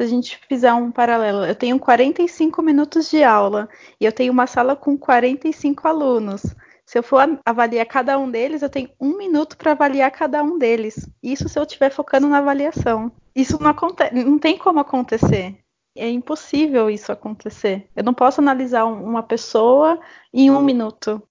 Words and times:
se 0.00 0.04
a 0.04 0.06
gente 0.06 0.40
fizer 0.48 0.72
um 0.72 0.90
paralelo, 0.90 1.44
eu 1.44 1.54
tenho 1.54 1.78
45 1.78 2.62
minutos 2.62 3.10
de 3.10 3.22
aula 3.22 3.68
e 4.00 4.06
eu 4.06 4.12
tenho 4.12 4.32
uma 4.32 4.46
sala 4.46 4.74
com 4.74 4.96
45 4.96 5.86
alunos. 5.86 6.42
Se 6.86 6.98
eu 6.98 7.02
for 7.02 7.38
avaliar 7.44 7.84
cada 7.84 8.18
um 8.18 8.30
deles, 8.30 8.62
eu 8.62 8.70
tenho 8.70 8.88
um 8.98 9.14
minuto 9.18 9.58
para 9.58 9.72
avaliar 9.72 10.10
cada 10.10 10.42
um 10.42 10.58
deles. 10.58 11.06
Isso 11.22 11.50
se 11.50 11.58
eu 11.58 11.64
estiver 11.64 11.90
focando 11.90 12.26
na 12.28 12.38
avaliação. 12.38 13.12
Isso 13.36 13.62
não, 13.62 13.70
acontece, 13.70 14.14
não 14.14 14.38
tem 14.38 14.56
como 14.56 14.80
acontecer. 14.80 15.58
É 15.94 16.08
impossível 16.08 16.88
isso 16.88 17.12
acontecer. 17.12 17.86
Eu 17.94 18.02
não 18.02 18.14
posso 18.14 18.40
analisar 18.40 18.86
uma 18.86 19.22
pessoa 19.22 20.00
em 20.32 20.50
um 20.50 20.62
minuto. 20.62 21.22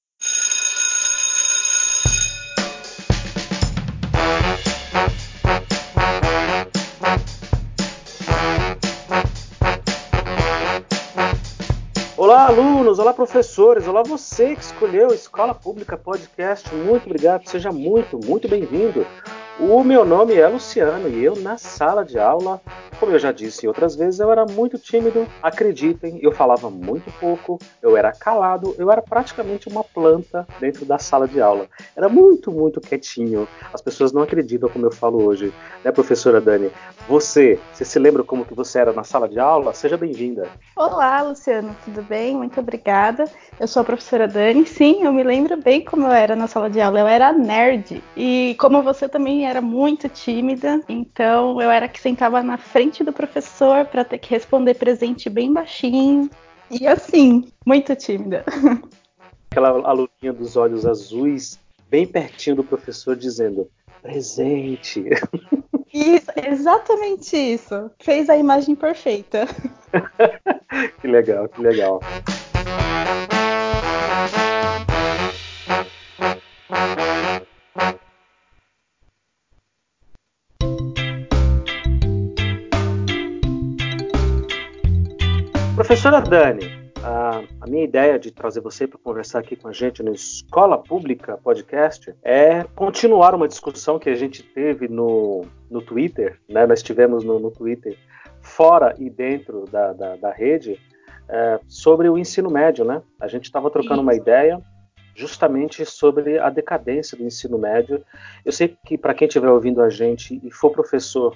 Olá, 12.39 12.47
alunos, 12.47 12.99
olá, 12.99 13.13
professores, 13.13 13.85
olá, 13.85 14.01
você 14.01 14.55
que 14.55 14.61
escolheu 14.61 15.09
Escola 15.09 15.53
Pública 15.53 15.97
Podcast. 15.97 16.73
Muito 16.73 17.05
obrigado, 17.05 17.45
seja 17.45 17.69
muito, 17.69 18.17
muito 18.17 18.47
bem-vindo. 18.47 19.05
O 19.61 19.83
meu 19.83 20.05
nome 20.05 20.35
é 20.35 20.47
Luciano 20.47 21.09
e 21.09 21.21
eu, 21.21 21.35
na 21.35 21.57
sala 21.57 22.05
de 22.05 22.17
aula, 22.17 22.61
como 22.99 23.11
eu 23.11 23.19
já 23.19 23.31
disse 23.31 23.67
outras 23.67 23.95
vezes, 23.95 24.19
eu 24.19 24.31
era 24.31 24.45
muito 24.45 24.77
tímido. 24.77 25.25
Acreditem, 25.41 26.19
eu 26.21 26.31
falava 26.31 26.69
muito 26.69 27.11
pouco, 27.19 27.59
eu 27.81 27.95
era 27.95 28.11
calado, 28.11 28.73
eu 28.77 28.91
era 28.91 29.01
praticamente 29.01 29.69
uma 29.69 29.83
planta 29.83 30.47
dentro 30.59 30.85
da 30.85 30.97
sala 30.97 31.27
de 31.27 31.41
aula. 31.41 31.67
Era 31.95 32.07
muito, 32.09 32.51
muito 32.51 32.81
quietinho. 32.81 33.47
As 33.73 33.81
pessoas 33.81 34.11
não 34.11 34.21
acreditam 34.21 34.69
como 34.69 34.85
eu 34.85 34.91
falo 34.91 35.23
hoje, 35.23 35.53
né, 35.83 35.91
professora 35.91 36.39
Dani? 36.39 36.71
Você, 37.07 37.59
você 37.73 37.83
se 37.83 37.99
lembra 37.99 38.23
como 38.23 38.45
que 38.45 38.53
você 38.53 38.79
era 38.79 38.93
na 38.93 39.03
sala 39.03 39.27
de 39.27 39.39
aula? 39.39 39.73
Seja 39.73 39.97
bem-vinda. 39.97 40.47
Olá, 40.75 41.21
Luciano, 41.21 41.75
tudo 41.83 42.01
bem? 42.03 42.35
Muito 42.35 42.59
obrigada. 42.59 43.25
Eu 43.59 43.67
sou 43.67 43.81
a 43.81 43.85
professora 43.85 44.27
Dani. 44.27 44.65
Sim, 44.65 45.03
eu 45.03 45.11
me 45.11 45.23
lembro 45.23 45.57
bem 45.57 45.83
como 45.83 46.05
eu 46.05 46.11
era 46.11 46.35
na 46.35 46.47
sala 46.47 46.69
de 46.69 46.79
aula. 46.79 46.99
Eu 46.99 47.07
era 47.07 47.33
nerd. 47.33 48.03
E 48.15 48.55
como 48.59 48.81
você 48.83 49.07
também 49.09 49.47
era 49.49 49.61
muito 49.61 50.07
tímida, 50.07 50.81
então 50.87 51.61
eu 51.61 51.71
era 51.71 51.87
que 51.87 51.99
sentava 51.99 52.43
na 52.43 52.57
frente 52.57 53.03
do 53.03 53.11
professor 53.11 53.85
para 53.85 54.05
ter 54.05 54.19
que 54.19 54.29
responder 54.29 54.75
presente 54.75 55.29
bem 55.29 55.51
baixinho. 55.51 56.29
E 56.69 56.85
assim, 56.87 57.51
muito 57.65 57.95
tímida. 57.95 58.45
Aquela 59.49 59.69
aluninha 59.69 60.31
dos 60.31 60.55
olhos 60.55 60.85
azuis, 60.85 61.59
bem 61.89 62.05
pertinho 62.05 62.57
do 62.57 62.63
professor, 62.63 63.15
dizendo: 63.15 63.67
presente. 64.03 65.05
Isso, 65.91 66.27
exatamente 66.35 67.35
isso. 67.35 67.89
Fez 67.99 68.29
a 68.29 68.37
imagem 68.37 68.75
perfeita. 68.75 69.47
que 71.01 71.07
legal, 71.07 71.49
que 71.49 71.59
legal. 71.59 71.99
Professora 85.89 86.21
Dani, 86.21 86.93
a, 87.03 87.41
a, 87.61 87.67
minha 87.67 87.83
ideia 87.83 88.19
de 88.19 88.29
trazer 88.29 88.61
você 88.61 88.85
para 88.85 88.99
conversar 88.99 89.39
aqui 89.39 89.55
com 89.55 89.67
a 89.67 89.73
gente 89.73 90.03
no 90.03 90.13
Escola 90.13 90.77
Pública 90.77 91.35
Podcast 91.35 92.13
é 92.21 92.63
continuar 92.75 93.33
uma 93.33 93.47
discussão 93.47 93.97
que 93.97 94.07
a 94.07 94.13
gente 94.13 94.43
teve 94.43 94.87
no, 94.87 95.47
no 95.67 95.81
Twitter, 95.81 96.39
né? 96.47 96.67
Nós 96.67 96.83
tivemos 96.83 97.23
no, 97.23 97.39
no 97.39 97.49
Twitter, 97.49 97.97
fora 98.39 98.93
e 98.99 99.09
dentro 99.09 99.65
da, 99.65 99.91
da, 99.91 100.15
da 100.15 100.31
rede, 100.31 100.79
é, 101.27 101.59
sobre 101.67 102.07
o 102.07 102.19
ensino 102.19 102.51
médio, 102.51 102.85
né? 102.85 103.01
A 103.19 103.27
gente 103.27 103.45
estava 103.45 103.71
trocando 103.71 103.95
Isso. 103.95 104.03
uma 104.03 104.13
ideia 104.13 104.61
justamente 105.15 105.83
sobre 105.87 106.37
a 106.37 106.51
decadência 106.51 107.17
do 107.17 107.23
ensino 107.23 107.57
médio. 107.57 108.05
Eu 108.45 108.51
sei 108.51 108.77
que 108.85 108.95
para 108.95 109.15
quem 109.15 109.27
estiver 109.27 109.49
ouvindo 109.49 109.81
a 109.81 109.89
gente 109.89 110.39
e 110.43 110.51
for 110.51 110.69
professor 110.69 111.35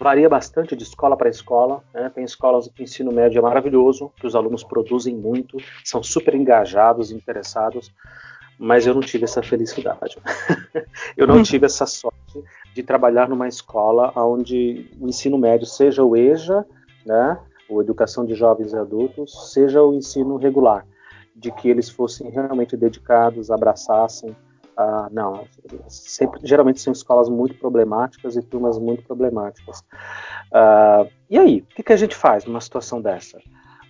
varia 0.00 0.28
bastante 0.28 0.74
de 0.74 0.82
escola 0.82 1.16
para 1.16 1.28
escola. 1.28 1.84
Né? 1.92 2.10
Tem 2.14 2.24
escolas 2.24 2.66
que 2.68 2.82
o 2.82 2.84
ensino 2.84 3.12
médio 3.12 3.38
é 3.38 3.42
maravilhoso, 3.42 4.10
que 4.16 4.26
os 4.26 4.34
alunos 4.34 4.64
produzem 4.64 5.14
muito, 5.14 5.58
são 5.84 6.02
super 6.02 6.34
engajados, 6.34 7.12
interessados, 7.12 7.92
mas 8.58 8.86
eu 8.86 8.94
não 8.94 9.02
tive 9.02 9.24
essa 9.24 9.42
felicidade. 9.42 10.16
eu 11.16 11.26
não 11.26 11.36
hum. 11.36 11.42
tive 11.42 11.66
essa 11.66 11.84
sorte 11.84 12.42
de 12.74 12.82
trabalhar 12.82 13.28
numa 13.28 13.46
escola 13.46 14.12
onde 14.16 14.90
o 14.98 15.06
ensino 15.06 15.36
médio 15.36 15.66
seja 15.66 16.02
o 16.02 16.16
EJA, 16.16 16.64
né? 17.04 17.38
ou 17.68 17.80
Educação 17.80 18.24
de 18.24 18.34
Jovens 18.34 18.72
e 18.72 18.76
Adultos, 18.76 19.52
seja 19.52 19.82
o 19.82 19.94
ensino 19.94 20.36
regular, 20.36 20.84
de 21.36 21.52
que 21.52 21.68
eles 21.68 21.88
fossem 21.88 22.28
realmente 22.30 22.76
dedicados, 22.76 23.50
abraçassem, 23.50 24.34
ah, 24.80 25.10
não, 25.12 25.44
sempre, 25.88 26.40
geralmente 26.42 26.80
são 26.80 26.90
escolas 26.90 27.28
muito 27.28 27.54
problemáticas 27.56 28.34
e 28.34 28.42
turmas 28.42 28.78
muito 28.78 29.02
problemáticas. 29.02 29.84
Ah, 30.50 31.06
e 31.28 31.38
aí, 31.38 31.60
o 31.60 31.74
que, 31.74 31.82
que, 31.82 31.92
a 31.92 31.96
gente 31.98 32.16
faz 32.16 32.46
numa 32.46 32.62
situação 32.62 33.02
dessa? 33.02 33.38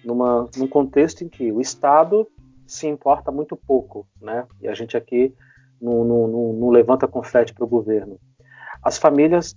Numa, 0.04 0.48
num 0.56 0.66
contexto 0.66 1.22
em 1.22 1.28
que 1.28 1.52
o 1.52 1.60
Estado 1.60 2.26
se 2.66 2.88
importa 2.88 3.30
muito 3.30 3.56
pouco, 3.56 4.04
né? 4.20 4.48
E 4.60 4.66
a 4.66 4.74
gente 4.74 4.96
aqui 4.96 5.32
não, 5.80 6.68
levanta 6.70 7.06
confete 7.06 7.54
para 7.54 7.64
o 7.64 7.68
governo. 7.68 8.18
As 8.82 8.98
famílias, 8.98 9.54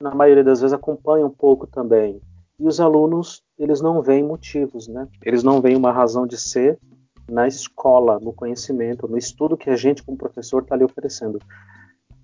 na 0.00 0.14
maioria 0.14 0.44
das 0.44 0.60
vezes, 0.60 0.72
acompanham 0.72 1.28
pouco 1.30 1.66
também. 1.66 2.20
E 2.60 2.66
os 2.66 2.80
alunos, 2.80 3.42
eles 3.58 3.80
não 3.80 4.02
veem 4.02 4.22
motivos, 4.22 4.86
né? 4.86 5.08
Eles 5.24 5.42
não 5.42 5.60
veem 5.60 5.76
uma 5.76 5.90
razão 5.90 6.28
de 6.28 6.38
ser 6.38 6.78
na 7.28 7.46
escola, 7.46 8.18
no 8.20 8.32
conhecimento, 8.32 9.08
no 9.08 9.18
estudo 9.18 9.56
que 9.56 9.70
a 9.70 9.76
gente, 9.76 10.02
como 10.02 10.16
professor, 10.16 10.62
está 10.62 10.76
lhe 10.76 10.84
oferecendo. 10.84 11.38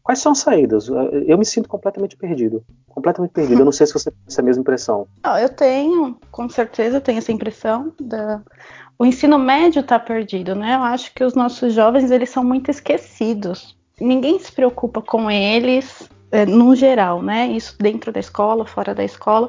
Quais 0.02 0.18
são 0.18 0.32
as 0.32 0.38
saídas? 0.38 0.88
Eu 0.88 1.38
me 1.38 1.44
sinto 1.44 1.68
completamente 1.68 2.16
perdido. 2.16 2.64
Completamente 2.88 3.30
perdido. 3.30 3.60
Eu 3.60 3.64
não 3.64 3.72
sei 3.72 3.86
se 3.86 3.92
você 3.92 4.10
tem 4.10 4.20
essa 4.26 4.42
mesma 4.42 4.60
impressão. 4.60 5.06
eu 5.40 5.48
tenho, 5.48 6.16
com 6.30 6.48
certeza, 6.48 7.00
tenho 7.00 7.18
essa 7.18 7.32
impressão. 7.32 7.92
Da... 8.00 8.42
O 8.98 9.06
ensino 9.06 9.38
médio 9.38 9.80
está 9.80 9.98
perdido, 9.98 10.54
né? 10.54 10.74
Eu 10.74 10.82
acho 10.82 11.14
que 11.14 11.22
os 11.22 11.34
nossos 11.34 11.72
jovens 11.72 12.10
eles 12.10 12.30
são 12.30 12.42
muito 12.42 12.70
esquecidos. 12.70 13.76
Ninguém 14.00 14.38
se 14.40 14.50
preocupa 14.50 15.00
com 15.00 15.30
eles, 15.30 16.08
é, 16.32 16.44
no 16.44 16.74
geral, 16.74 17.22
né? 17.22 17.46
Isso 17.46 17.76
dentro 17.78 18.10
da 18.10 18.18
escola, 18.18 18.66
fora 18.66 18.94
da 18.94 19.04
escola. 19.04 19.48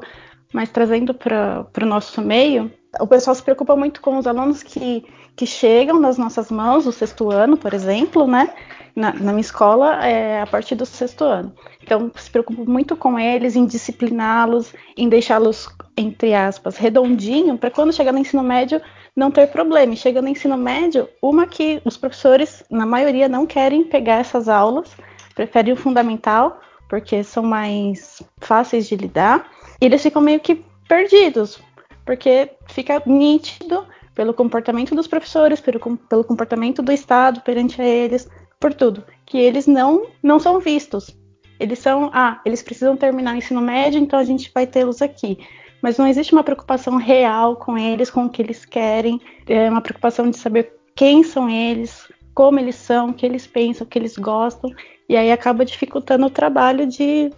Mas 0.54 0.70
trazendo 0.70 1.16
para 1.16 1.66
o 1.82 1.86
nosso 1.86 2.22
meio, 2.22 2.72
o 3.00 3.08
pessoal 3.08 3.34
se 3.34 3.42
preocupa 3.42 3.76
muito 3.76 4.02
com 4.02 4.18
os 4.20 4.28
alunos 4.28 4.62
que, 4.62 5.04
que 5.36 5.46
chegam 5.46 6.00
nas 6.00 6.18
nossas 6.18 6.52
mãos, 6.52 6.86
o 6.86 6.92
sexto 6.92 7.32
ano, 7.32 7.58
por 7.58 7.74
exemplo, 7.74 8.28
né? 8.28 8.54
Na, 8.96 9.12
na 9.12 9.32
minha 9.32 9.42
escola, 9.42 10.06
é 10.06 10.42
a 10.42 10.46
partir 10.46 10.76
do 10.76 10.86
sexto 10.86 11.24
ano. 11.24 11.52
Então, 11.82 12.12
se 12.16 12.30
preocupa 12.30 12.64
muito 12.64 12.96
com 12.96 13.18
eles, 13.18 13.56
em 13.56 13.66
discipliná-los, 13.66 14.74
em 14.96 15.10
deixá-los, 15.10 15.68
entre 15.98 16.36
aspas, 16.36 16.78
redondinho, 16.78 17.58
para 17.58 17.72
quando 17.72 17.92
chegar 17.92 18.12
no 18.12 18.20
ensino 18.20 18.44
médio 18.44 18.80
não 19.16 19.32
ter 19.32 19.48
problema. 19.48 19.94
E 19.94 19.98
chega 19.98 20.22
no 20.22 20.28
ensino 20.28 20.58
médio, 20.58 21.10
uma 21.22 21.48
que 21.48 21.82
os 21.84 21.98
professores, 21.98 22.64
na 22.70 22.86
maioria, 22.86 23.28
não 23.28 23.48
querem 23.48 23.84
pegar 23.84 24.20
essas 24.20 24.48
aulas, 24.48 24.96
preferem 25.34 25.74
o 25.74 25.78
fundamental, 25.78 26.60
porque 26.88 27.24
são 27.24 27.44
mais 27.44 28.22
fáceis 28.40 28.88
de 28.88 28.96
lidar, 28.96 29.50
e 29.82 29.86
eles 29.86 30.04
ficam 30.04 30.22
meio 30.22 30.40
que 30.40 30.64
perdidos, 30.88 31.60
porque 32.06 32.52
fica 32.68 33.02
nítido 33.06 33.86
pelo 34.14 34.34
comportamento 34.34 34.96
dos 34.96 35.08
professores, 35.08 35.60
pelo, 35.60 35.80
pelo 35.98 36.24
comportamento 36.24 36.82
do 36.82 36.92
Estado 36.92 37.42
perante 37.42 37.82
a 37.82 37.86
eles, 37.86 38.30
por 38.60 38.74
tudo, 38.74 39.04
que 39.26 39.38
eles 39.38 39.68
não, 39.68 40.08
não 40.22 40.40
são 40.40 40.60
vistos. 40.60 41.16
Eles 41.60 41.80
são, 41.80 42.10
ah, 42.14 42.42
eles 42.46 42.62
precisam 42.62 42.96
terminar 42.96 43.34
o 43.34 43.38
ensino 43.38 43.62
médio, 43.62 44.00
então 44.00 44.20
a 44.20 44.24
gente 44.24 44.52
vai 44.54 44.66
tê-los 44.68 45.02
aqui. 45.02 45.38
Mas 45.82 45.98
não 45.98 46.08
existe 46.08 46.34
uma 46.34 46.44
preocupação 46.44 46.98
real 46.98 47.58
com 47.58 47.78
eles, 47.78 48.10
com 48.10 48.26
o 48.26 48.30
que 48.30 48.42
eles 48.42 48.66
querem, 48.66 49.20
é 49.48 49.70
uma 49.70 49.82
preocupação 49.82 50.30
de 50.30 50.38
saber 50.38 50.74
quem 50.96 51.24
são 51.24 51.50
eles, 51.50 52.08
como 52.34 52.60
eles 52.60 52.76
são, 52.76 53.10
o 53.10 53.14
que 53.14 53.26
eles 53.26 53.46
pensam, 53.46 53.86
o 53.86 53.90
que 53.90 54.00
eles 54.00 54.18
gostam, 54.18 54.72
e 55.10 55.18
aí 55.18 55.32
acaba 55.32 55.66
dificultando 55.66 56.26
o 56.26 56.30
trabalho 56.30 56.88
de 56.88 57.32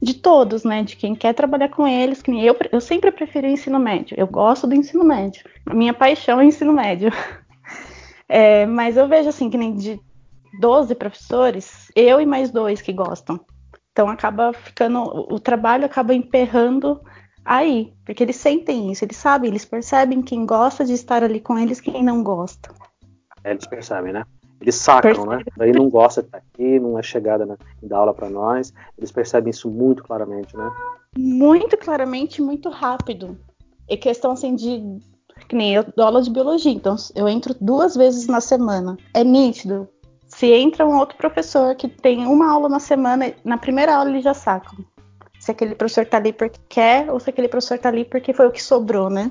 de 0.00 0.14
todos, 0.14 0.64
né? 0.64 0.82
De 0.82 0.96
quem 0.96 1.14
quer 1.14 1.34
trabalhar 1.34 1.68
com 1.68 1.86
eles. 1.86 2.22
Que 2.22 2.30
eu, 2.44 2.56
eu 2.72 2.80
sempre 2.80 3.10
preferi 3.10 3.48
ensino 3.48 3.78
médio. 3.78 4.16
Eu 4.18 4.26
gosto 4.26 4.66
do 4.66 4.74
ensino 4.74 5.04
médio. 5.04 5.44
A 5.66 5.74
minha 5.74 5.92
paixão 5.92 6.40
é 6.40 6.44
ensino 6.44 6.72
médio. 6.72 7.10
É, 8.30 8.66
mas 8.66 8.98
eu 8.98 9.08
vejo 9.08 9.30
assim 9.30 9.48
que 9.48 9.56
nem 9.56 9.74
de 9.74 9.98
12 10.60 10.94
professores, 10.94 11.90
eu 11.96 12.20
e 12.20 12.26
mais 12.26 12.50
dois 12.50 12.82
que 12.82 12.92
gostam. 12.92 13.40
Então 13.90 14.08
acaba 14.08 14.52
ficando. 14.52 15.00
O 15.02 15.40
trabalho 15.40 15.86
acaba 15.86 16.12
emperrando 16.12 17.00
aí. 17.44 17.94
Porque 18.04 18.22
eles 18.22 18.36
sentem 18.36 18.92
isso, 18.92 19.02
eles 19.02 19.16
sabem, 19.16 19.48
eles 19.48 19.64
percebem 19.64 20.20
quem 20.20 20.44
gosta 20.44 20.84
de 20.84 20.92
estar 20.92 21.24
ali 21.24 21.40
com 21.40 21.58
eles 21.58 21.80
quem 21.80 22.04
não 22.04 22.22
gosta. 22.22 22.70
Eles 23.42 23.66
percebem, 23.66 24.12
né? 24.12 24.24
Eles 24.60 24.74
sacam, 24.74 25.24
né? 25.26 25.42
Daí 25.56 25.72
não 25.72 25.88
gosta 25.88 26.20
de 26.20 26.28
estar 26.28 26.38
aqui, 26.38 26.80
não 26.80 26.98
é 26.98 27.02
chegada 27.02 27.46
na, 27.46 27.56
em 27.82 27.86
dar 27.86 27.98
aula 27.98 28.14
para 28.14 28.28
nós. 28.28 28.72
Eles 28.96 29.12
percebem 29.12 29.50
isso 29.50 29.70
muito 29.70 30.02
claramente, 30.02 30.56
né? 30.56 30.70
Muito 31.16 31.76
claramente, 31.76 32.42
muito 32.42 32.68
rápido. 32.68 33.38
É 33.88 33.96
questão 33.96 34.32
assim 34.32 34.54
de 34.54 35.00
que 35.48 35.54
nem 35.54 35.74
eu 35.74 35.84
dou 35.96 36.04
aula 36.04 36.20
de 36.20 36.30
biologia, 36.30 36.72
então 36.72 36.96
eu 37.14 37.28
entro 37.28 37.54
duas 37.60 37.94
vezes 37.94 38.26
na 38.26 38.40
semana. 38.40 38.96
É 39.14 39.22
nítido. 39.22 39.88
Se 40.26 40.52
entra 40.52 40.86
um 40.86 40.98
outro 40.98 41.16
professor 41.16 41.74
que 41.74 41.88
tem 41.88 42.26
uma 42.26 42.50
aula 42.50 42.68
na 42.68 42.80
semana, 42.80 43.32
na 43.44 43.56
primeira 43.56 43.94
aula 43.96 44.10
eles 44.10 44.24
já 44.24 44.34
sacam. 44.34 44.78
Se 45.38 45.52
aquele 45.52 45.74
professor 45.74 46.04
tá 46.04 46.18
ali 46.18 46.32
porque 46.32 46.58
quer 46.68 47.10
ou 47.10 47.18
se 47.20 47.30
aquele 47.30 47.48
professor 47.48 47.78
tá 47.78 47.88
ali 47.88 48.04
porque 48.04 48.34
foi 48.34 48.46
o 48.46 48.50
que 48.50 48.62
sobrou, 48.62 49.08
né? 49.08 49.30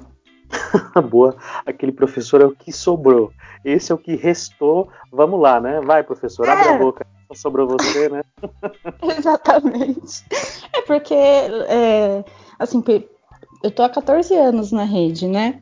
Boa, 1.10 1.36
aquele 1.66 1.92
professor 1.92 2.42
é 2.42 2.46
o 2.46 2.56
que 2.56 2.72
sobrou. 2.72 3.32
Esse 3.68 3.92
é 3.92 3.96
o 3.96 3.98
que 3.98 4.16
restou. 4.16 4.88
Vamos 5.12 5.42
lá, 5.42 5.60
né? 5.60 5.82
Vai, 5.82 6.02
professor, 6.02 6.48
é. 6.48 6.52
abre 6.52 6.70
a 6.70 6.74
é. 6.74 6.78
boca. 6.80 7.06
Só 7.28 7.34
sobrou 7.34 7.68
você, 7.68 8.08
né? 8.08 8.24
Exatamente. 9.18 10.24
É 10.74 10.82
porque, 10.84 11.14
é, 11.14 12.24
assim, 12.58 12.82
eu 13.62 13.70
tô 13.70 13.84
há 13.84 13.90
14 13.90 14.34
anos 14.36 14.72
na 14.72 14.86
rede, 14.86 15.28
né? 15.28 15.62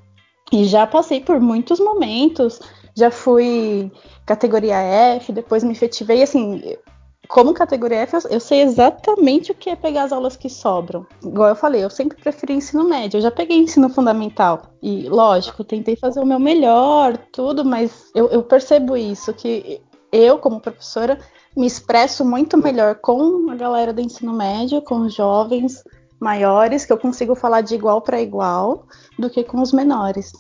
E 0.52 0.66
já 0.66 0.86
passei 0.86 1.20
por 1.20 1.40
muitos 1.40 1.80
momentos. 1.80 2.62
Já 2.96 3.10
fui 3.10 3.92
categoria 4.24 4.76
F, 4.76 5.34
depois 5.34 5.64
me 5.64 5.72
efetivei, 5.72 6.22
assim, 6.22 6.78
como 7.28 7.54
categoria 7.54 8.00
F, 8.00 8.18
eu 8.30 8.40
sei 8.40 8.62
exatamente 8.62 9.52
o 9.52 9.56
que 9.56 9.70
é 9.70 9.76
pegar 9.76 10.04
as 10.04 10.12
aulas 10.12 10.36
que 10.36 10.50
sobram. 10.50 11.06
Igual 11.24 11.50
eu 11.50 11.56
falei, 11.56 11.84
eu 11.84 11.90
sempre 11.90 12.18
preferi 12.18 12.54
ensino 12.54 12.84
médio. 12.84 13.18
Eu 13.18 13.22
já 13.22 13.32
peguei 13.32 13.58
ensino 13.58 13.90
fundamental. 13.90 14.64
E, 14.82 15.08
lógico, 15.10 15.64
tentei 15.64 15.96
fazer 15.96 16.20
o 16.20 16.26
meu 16.26 16.40
melhor, 16.40 17.18
tudo, 17.32 17.64
mas 17.64 18.12
eu, 18.14 18.28
eu 18.30 18.44
percebo 18.44 18.98
isso, 18.98 19.34
que 19.34 19.82
eu, 20.12 20.40
como 20.40 20.60
professora, 20.60 21.20
me 21.56 21.66
expresso 21.66 22.26
muito 22.26 22.58
melhor 22.58 22.96
com 22.96 23.50
a 23.50 23.56
galera 23.56 23.94
do 23.94 24.02
ensino 24.02 24.34
médio, 24.34 24.82
com 24.82 25.02
os 25.02 25.14
jovens 25.14 25.84
maiores, 26.20 26.86
que 26.86 26.94
eu 26.94 26.98
consigo 26.98 27.36
falar 27.36 27.62
de 27.62 27.76
igual 27.76 28.02
para 28.02 28.22
igual, 28.22 28.88
do 29.18 29.30
que 29.30 29.44
com 29.44 29.62
os 29.62 29.72
menores. 29.72 30.32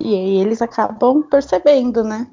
E 0.00 0.14
aí 0.14 0.40
eles 0.40 0.62
acabam 0.62 1.22
percebendo, 1.22 2.04
né? 2.04 2.30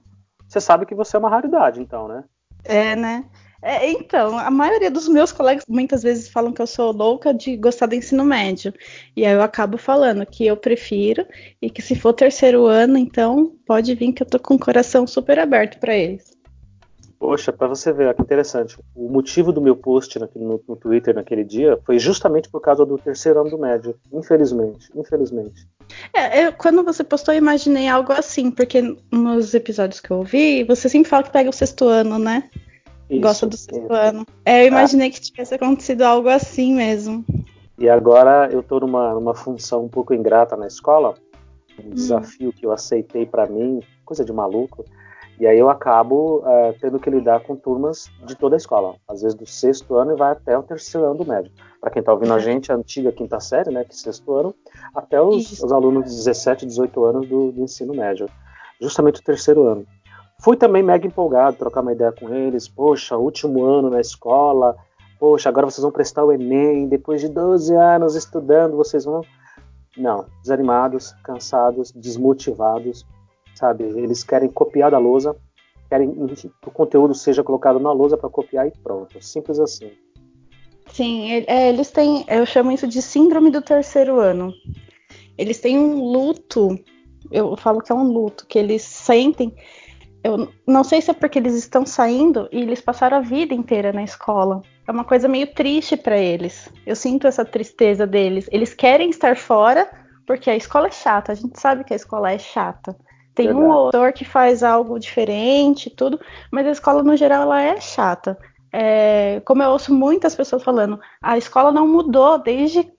Você 0.48 0.62
sabe 0.62 0.86
que 0.86 0.96
você 0.96 1.16
é 1.16 1.20
uma 1.20 1.30
raridade, 1.30 1.82
então, 1.82 2.08
né? 2.08 2.24
É, 2.64 2.96
né? 2.96 3.26
É, 3.66 3.90
então, 3.90 4.38
a 4.38 4.52
maioria 4.52 4.92
dos 4.92 5.08
meus 5.08 5.32
colegas 5.32 5.64
muitas 5.68 6.04
vezes 6.04 6.30
falam 6.30 6.54
que 6.54 6.62
eu 6.62 6.68
sou 6.68 6.92
louca 6.92 7.34
de 7.34 7.58
gostar 7.58 7.88
do 7.88 7.96
ensino 7.96 8.24
médio. 8.24 8.72
E 9.18 9.26
aí 9.26 9.34
eu 9.34 9.42
acabo 9.42 9.76
falando 9.76 10.24
que 10.24 10.46
eu 10.46 10.56
prefiro 10.56 11.26
e 11.60 11.68
que 11.68 11.82
se 11.82 11.96
for 11.96 12.14
terceiro 12.14 12.68
ano, 12.68 12.96
então 12.96 13.56
pode 13.66 13.96
vir 13.96 14.14
que 14.14 14.22
eu 14.22 14.28
tô 14.28 14.38
com 14.38 14.54
o 14.54 14.60
coração 14.60 15.08
super 15.08 15.40
aberto 15.40 15.80
para 15.80 15.96
eles. 15.96 16.38
Poxa, 17.18 17.52
para 17.52 17.68
você 17.68 17.92
ver, 17.92 18.14
que 18.14 18.22
interessante. 18.22 18.78
O 18.96 19.10
motivo 19.10 19.52
do 19.52 19.60
meu 19.60 19.76
post 19.76 20.20
no, 20.20 20.62
no, 20.68 20.76
Twitter 20.76 21.16
naquele 21.16 21.44
dia 21.44 21.80
foi 21.88 21.98
justamente 21.98 22.48
por 22.48 22.62
causa 22.62 22.86
do 22.86 23.00
terceiro 23.00 23.42
ano 23.42 23.50
do 23.50 23.58
médio. 23.58 23.96
Infelizmente, 24.14 24.92
infelizmente. 24.96 25.68
É, 26.14 26.46
eu, 26.46 26.54
quando 26.54 26.84
você 26.84 27.04
postou, 27.04 27.34
eu 27.34 27.40
imaginei 27.40 27.88
algo 27.88 28.14
assim, 28.14 28.52
porque 28.52 28.96
nos 29.12 29.56
episódios 29.56 30.00
que 30.00 30.12
eu 30.12 30.18
ouvi, 30.18 30.64
você 30.66 30.88
sempre 30.88 31.10
fala 31.10 31.24
que 31.24 31.32
pega 31.32 31.50
o 31.50 31.54
sexto 31.54 31.88
ano, 31.88 32.20
né? 32.20 32.48
Isso, 33.10 33.22
Gosta 33.22 33.48
do 33.48 33.58
sexto 33.58 33.94
ano. 33.94 34.26
É, 34.44 34.64
eu 34.64 34.68
imaginei 34.68 35.10
ah. 35.10 35.12
que 35.12 35.22
tivesse 35.22 35.54
acontecido 35.54 36.02
algo 36.02 36.28
assim 36.30 36.74
mesmo. 36.74 37.24
E 37.78 37.90
agora 37.90 38.50
eu 38.52 38.62
estou 38.62 38.80
numa, 38.80 39.14
numa 39.14 39.36
função 39.36 39.84
um 39.86 39.90
pouco 39.90 40.14
ingrata 40.14 40.56
na 40.56 40.68
escola, 40.68 41.14
um 41.84 41.88
hum. 41.88 41.94
desafio 41.94 42.54
que 42.54 42.66
eu 42.66 42.72
aceitei 42.72 43.26
para 43.26 43.46
mim, 43.48 43.80
coisa 44.06 44.24
de 44.24 44.32
maluco. 44.32 44.86
E 45.38 45.46
aí 45.46 45.60
eu 45.60 45.70
acabo 45.70 46.38
uh, 46.40 46.74
tendo 46.80 46.98
que 46.98 47.10
lidar 47.10 47.42
com 47.42 47.58
turmas 47.58 48.10
de 48.26 48.36
toda 48.36 48.56
a 48.56 48.58
escola, 48.58 48.96
às 49.06 49.22
vezes 49.22 49.36
do 49.36 49.46
sexto 49.46 49.96
ano 49.96 50.14
e 50.14 50.16
vai 50.16 50.32
até 50.32 50.58
o 50.58 50.64
terceiro 50.64 51.06
ano 51.06 51.18
do 51.18 51.26
médio. 51.26 51.52
Para 51.82 51.92
quem 51.92 52.00
está 52.00 52.14
ouvindo 52.14 52.34
a 52.34 52.40
gente, 52.40 52.72
a 52.72 52.76
antiga 52.76 53.12
quinta 53.12 53.40
série, 53.42 53.70
né, 53.70 53.84
que 53.84 53.92
é 53.92 53.96
sexto 53.96 54.34
ano, 54.34 54.56
até 54.96 55.22
os, 55.22 55.62
os 55.62 55.72
alunos 55.74 56.06
de 56.06 56.16
17, 56.16 56.66
18 56.66 57.04
anos 57.04 57.28
do, 57.28 57.52
do 57.52 57.62
ensino 57.62 57.94
médio, 57.94 58.30
justamente 58.80 59.20
o 59.20 59.24
terceiro 59.24 59.68
ano. 59.68 59.86
Fui 60.46 60.56
também 60.56 60.84
mega 60.84 61.08
empolgado, 61.08 61.58
trocar 61.58 61.82
uma 61.82 61.92
ideia 61.92 62.12
com 62.12 62.32
eles. 62.32 62.68
Poxa, 62.68 63.18
último 63.18 63.64
ano 63.64 63.90
na 63.90 64.00
escola. 64.00 64.78
Poxa, 65.20 65.50
agora 65.50 65.66
vocês 65.66 65.82
vão 65.82 65.92
prestar 65.92 66.24
o 66.24 66.32
Enem. 66.32 66.88
Depois 66.88 67.20
de 67.20 67.30
12 67.30 67.74
anos 67.74 68.14
estudando, 68.14 68.78
vocês 68.78 69.06
vão. 69.06 69.22
Não, 69.98 70.28
desanimados, 70.44 71.14
cansados, 71.24 71.92
desmotivados, 71.92 73.04
sabe? 73.56 73.86
Eles 73.86 74.24
querem 74.24 74.48
copiar 74.48 74.92
da 74.92 75.00
lousa, 75.00 75.36
querem 75.90 76.14
que 76.28 76.52
o 76.64 76.70
conteúdo 76.72 77.16
seja 77.16 77.44
colocado 77.44 77.80
na 77.80 77.92
lousa 77.92 78.16
para 78.16 78.30
copiar 78.30 78.68
e 78.68 78.72
pronto. 78.84 79.20
Simples 79.24 79.60
assim. 79.60 79.94
Sim, 80.92 81.44
é, 81.48 81.70
eles 81.70 81.90
têm. 81.90 82.24
Eu 82.28 82.46
chamo 82.46 82.72
isso 82.72 82.88
de 82.88 83.02
síndrome 83.02 83.50
do 83.50 83.64
terceiro 83.64 84.20
ano. 84.20 84.54
Eles 85.40 85.60
têm 85.60 85.80
um 85.80 86.04
luto. 86.04 86.78
Eu 87.32 87.58
falo 87.58 87.82
que 87.82 87.92
é 87.92 87.96
um 87.96 88.04
luto, 88.04 88.46
que 88.46 88.60
eles 88.60 88.84
sentem 88.84 89.52
eu 90.26 90.52
não 90.66 90.84
sei 90.84 91.04
se 91.04 91.12
é 91.12 91.14
porque 91.14 91.38
eles 91.38 91.54
estão 91.54 91.86
saindo 91.86 92.50
e 92.52 92.60
eles 92.60 92.82
passaram 92.82 93.18
a 93.18 93.22
vida 93.22 93.54
inteira 93.54 93.94
na 93.94 94.04
escola. 94.04 94.64
É 94.88 94.92
uma 94.92 95.04
coisa 95.04 95.28
meio 95.28 95.46
triste 95.54 95.96
para 95.96 96.18
eles. 96.18 96.68
Eu 96.84 96.96
sinto 96.96 97.28
essa 97.28 97.46
tristeza 97.46 98.08
deles. 98.08 98.50
Eles 98.52 98.74
querem 98.74 99.12
estar 99.12 99.38
fora 99.38 99.88
porque 100.26 100.50
a 100.50 100.56
escola 100.56 100.88
é 100.88 100.92
chata. 100.92 101.32
A 101.32 101.36
gente 101.36 101.60
sabe 101.60 101.84
que 101.84 101.94
a 101.94 101.96
escola 101.96 102.32
é 102.32 102.40
chata. 102.40 102.98
Tem 103.36 103.46
Verdade. 103.46 103.68
um 103.68 103.72
autor 103.72 104.14
que 104.14 104.26
faz 104.26 104.64
algo 104.64 104.98
diferente, 104.98 105.92
tudo, 105.92 106.20
mas 106.52 106.66
a 106.66 106.72
escola 106.72 107.04
no 107.04 107.16
geral 107.16 107.44
ela 107.44 107.62
é 107.62 107.80
chata. 107.80 108.36
É, 108.74 109.44
como 109.46 109.62
eu 109.62 109.70
ouço 109.70 109.94
muitas 109.94 110.34
pessoas 110.34 110.64
falando, 110.64 111.00
a 111.22 111.38
escola 111.38 111.72
não 111.72 111.88
mudou 111.88 112.40
desde. 112.40 112.92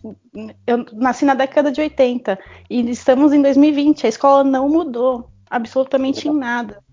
Eu 0.64 0.86
nasci 0.92 1.24
na 1.24 1.34
década 1.34 1.72
de 1.72 1.80
80 1.80 2.38
e 2.70 2.88
estamos 2.88 3.32
em 3.32 3.42
2020. 3.42 4.06
A 4.06 4.08
escola 4.08 4.44
não 4.44 4.68
mudou 4.68 5.28
absolutamente 5.50 6.28
em 6.28 6.32
nada. 6.32 6.85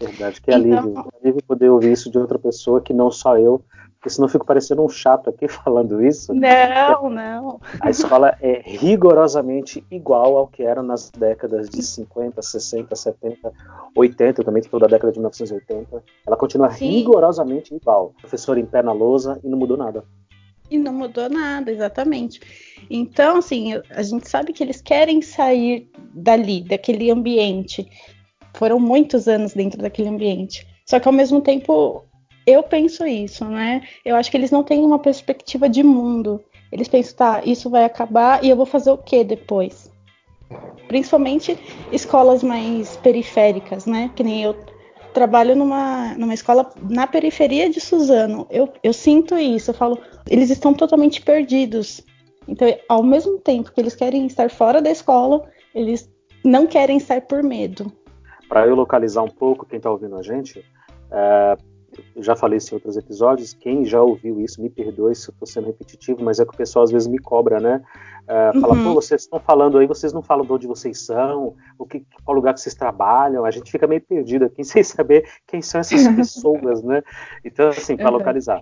Verdade, 0.00 0.40
que 0.40 0.50
alívio. 0.50 0.90
Então, 0.90 1.08
alívio 1.22 1.42
poder 1.42 1.68
ouvir 1.68 1.92
isso 1.92 2.10
de 2.10 2.18
outra 2.18 2.38
pessoa 2.38 2.80
que 2.80 2.94
não 2.94 3.10
só 3.10 3.36
eu, 3.36 3.62
porque 4.00 4.08
senão 4.08 4.26
eu 4.26 4.32
fico 4.32 4.46
parecendo 4.46 4.82
um 4.82 4.88
chato 4.88 5.28
aqui 5.28 5.46
falando 5.46 6.02
isso. 6.02 6.32
Não, 6.32 7.10
não. 7.10 7.60
A 7.80 7.90
escola 7.90 8.34
é 8.40 8.62
rigorosamente 8.64 9.84
igual 9.90 10.38
ao 10.38 10.48
que 10.48 10.62
era 10.62 10.82
nas 10.82 11.10
décadas 11.10 11.68
de 11.68 11.82
50, 11.82 12.40
60, 12.40 12.96
70, 12.96 13.52
80, 13.94 14.42
também 14.42 14.62
toda 14.62 14.86
a 14.86 14.88
década 14.88 15.12
de 15.12 15.18
1980. 15.18 16.02
Ela 16.26 16.36
continua 16.36 16.70
Sim. 16.70 16.88
rigorosamente 16.88 17.74
igual. 17.74 18.14
Professor 18.18 18.56
em 18.56 18.64
pé 18.64 18.82
na 18.82 18.92
lousa 18.92 19.38
e 19.44 19.48
não 19.48 19.58
mudou 19.58 19.76
nada. 19.76 20.02
E 20.70 20.78
não 20.78 20.92
mudou 20.92 21.28
nada, 21.28 21.70
exatamente. 21.70 22.40
Então, 22.88 23.38
assim, 23.38 23.72
a 23.90 24.02
gente 24.02 24.30
sabe 24.30 24.52
que 24.52 24.62
eles 24.62 24.80
querem 24.80 25.20
sair 25.20 25.90
dali, 26.14 26.62
daquele 26.62 27.10
ambiente 27.10 27.90
foram 28.54 28.78
muitos 28.78 29.28
anos 29.28 29.52
dentro 29.52 29.80
daquele 29.80 30.08
ambiente. 30.08 30.66
Só 30.86 30.98
que 30.98 31.06
ao 31.06 31.14
mesmo 31.14 31.40
tempo, 31.40 32.04
eu 32.46 32.62
penso 32.62 33.06
isso, 33.06 33.44
né? 33.44 33.82
Eu 34.04 34.16
acho 34.16 34.30
que 34.30 34.36
eles 34.36 34.50
não 34.50 34.64
têm 34.64 34.84
uma 34.84 34.98
perspectiva 34.98 35.68
de 35.68 35.82
mundo. 35.82 36.42
Eles 36.72 36.88
pensam, 36.88 37.16
tá, 37.16 37.42
isso 37.44 37.70
vai 37.70 37.84
acabar 37.84 38.44
e 38.44 38.50
eu 38.50 38.56
vou 38.56 38.66
fazer 38.66 38.90
o 38.90 38.98
que 38.98 39.22
depois? 39.22 39.90
Principalmente 40.88 41.56
escolas 41.92 42.42
mais 42.42 42.96
periféricas, 42.96 43.86
né? 43.86 44.10
Que 44.14 44.24
nem 44.24 44.42
eu 44.42 44.56
trabalho 45.12 45.54
numa, 45.56 46.14
numa 46.14 46.34
escola 46.34 46.70
na 46.88 47.06
periferia 47.06 47.68
de 47.68 47.80
Suzano. 47.80 48.46
Eu, 48.50 48.68
eu 48.82 48.92
sinto 48.92 49.36
isso, 49.38 49.70
eu 49.70 49.74
falo, 49.74 49.98
eles 50.28 50.50
estão 50.50 50.74
totalmente 50.74 51.22
perdidos. 51.22 52.00
Então, 52.48 52.68
ao 52.88 53.02
mesmo 53.02 53.38
tempo 53.38 53.70
que 53.72 53.80
eles 53.80 53.94
querem 53.94 54.26
estar 54.26 54.50
fora 54.50 54.82
da 54.82 54.90
escola, 54.90 55.48
eles 55.72 56.10
não 56.44 56.66
querem 56.66 56.96
estar 56.96 57.20
por 57.22 57.42
medo 57.42 57.92
para 58.50 58.66
eu 58.66 58.74
localizar 58.74 59.22
um 59.22 59.30
pouco 59.30 59.64
quem 59.64 59.76
está 59.76 59.88
ouvindo 59.88 60.16
a 60.16 60.22
gente, 60.22 60.64
é, 61.12 61.56
eu 62.16 62.22
já 62.22 62.34
falei 62.34 62.56
isso 62.56 62.74
em 62.74 62.76
outros 62.76 62.96
episódios, 62.96 63.54
quem 63.54 63.84
já 63.84 64.02
ouviu 64.02 64.40
isso, 64.40 64.60
me 64.60 64.68
perdoe 64.68 65.14
se 65.14 65.28
eu 65.28 65.32
estou 65.32 65.46
sendo 65.46 65.68
repetitivo, 65.68 66.24
mas 66.24 66.40
é 66.40 66.44
que 66.44 66.52
o 66.52 66.56
pessoal 66.56 66.82
às 66.82 66.90
vezes 66.90 67.06
me 67.06 67.18
cobra, 67.18 67.60
né? 67.60 67.80
É, 68.26 68.50
uhum. 68.50 68.60
Fala, 68.60 68.74
pô, 68.74 68.94
vocês 68.94 69.22
estão 69.22 69.38
falando 69.38 69.78
aí, 69.78 69.86
vocês 69.86 70.12
não 70.12 70.20
falam 70.20 70.44
de 70.44 70.52
onde 70.52 70.66
vocês 70.66 71.00
são, 71.06 71.54
o 71.78 71.86
que, 71.86 72.04
qual 72.24 72.34
lugar 72.34 72.52
que 72.52 72.60
vocês 72.60 72.74
trabalham, 72.74 73.44
a 73.44 73.52
gente 73.52 73.70
fica 73.70 73.86
meio 73.86 74.00
perdido 74.00 74.46
aqui 74.46 74.62
sem 74.64 74.82
saber 74.82 75.28
quem 75.46 75.62
são 75.62 75.80
essas 75.80 76.06
pessoas, 76.14 76.82
né? 76.82 77.02
Então, 77.44 77.68
assim, 77.68 77.96
para 77.96 78.10
uhum. 78.10 78.18
localizar. 78.18 78.60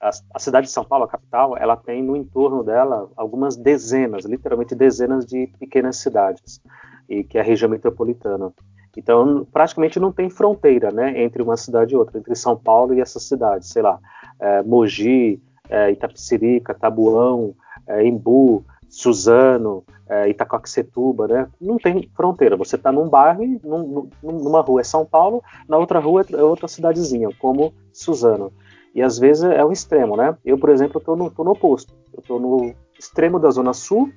A, 0.00 0.10
a, 0.34 0.38
cidade 0.40 0.66
de 0.66 0.72
São 0.72 0.84
Paulo, 0.84 1.04
a 1.04 1.08
capital, 1.08 1.56
ela 1.56 1.76
tem 1.76 2.02
no 2.02 2.16
entorno 2.16 2.64
dela 2.64 3.08
algumas 3.16 3.56
dezenas, 3.56 4.24
literalmente 4.24 4.74
dezenas 4.74 5.24
de 5.24 5.48
pequenas 5.60 5.96
cidades, 5.96 6.60
e 7.08 7.22
que 7.22 7.38
é 7.38 7.40
a 7.40 7.44
região 7.44 7.70
metropolitana. 7.70 8.52
Então, 8.96 9.46
praticamente 9.52 10.00
não 10.00 10.10
tem 10.10 10.28
fronteira 10.28 10.90
né, 10.90 11.22
entre 11.22 11.42
uma 11.42 11.56
cidade 11.56 11.94
e 11.94 11.96
outra, 11.96 12.18
entre 12.18 12.34
São 12.34 12.56
Paulo 12.56 12.94
e 12.94 13.00
essas 13.00 13.22
cidades, 13.22 13.68
sei 13.68 13.82
lá, 13.82 13.98
é, 14.40 14.62
Mogi, 14.62 15.40
é, 15.68 15.90
Itapecerica, 15.90 16.74
Tabuão, 16.74 17.54
é, 17.86 18.04
Embu, 18.04 18.64
Suzano, 18.88 19.84
é, 20.08 20.28
Itacoaxetuba, 20.30 21.28
né? 21.28 21.48
Não 21.60 21.76
tem 21.76 22.08
fronteira. 22.16 22.56
Você 22.56 22.76
está 22.76 22.90
num 22.90 23.08
bairro, 23.08 23.60
num, 23.62 24.08
numa 24.22 24.60
rua 24.62 24.80
é 24.80 24.84
São 24.84 25.04
Paulo, 25.04 25.42
na 25.68 25.76
outra 25.76 25.98
rua 25.98 26.24
é 26.32 26.42
outra 26.42 26.66
cidadezinha, 26.66 27.28
como 27.38 27.72
Suzano. 27.92 28.50
E 28.94 29.02
às 29.02 29.18
vezes 29.18 29.44
é 29.44 29.62
o 29.64 29.70
extremo, 29.70 30.16
né? 30.16 30.36
Eu, 30.44 30.58
por 30.58 30.70
exemplo, 30.70 30.98
estou 30.98 31.16
no, 31.16 31.30
no 31.36 31.50
oposto. 31.50 31.92
Eu 32.12 32.20
estou 32.20 32.40
no 32.40 32.74
extremo 32.98 33.38
da 33.38 33.50
Zona 33.50 33.74
Sul, 33.74 34.10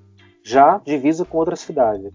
já 0.44 0.80
divisa 0.84 1.26
com 1.26 1.38
outra 1.38 1.56
cidade. 1.56 2.12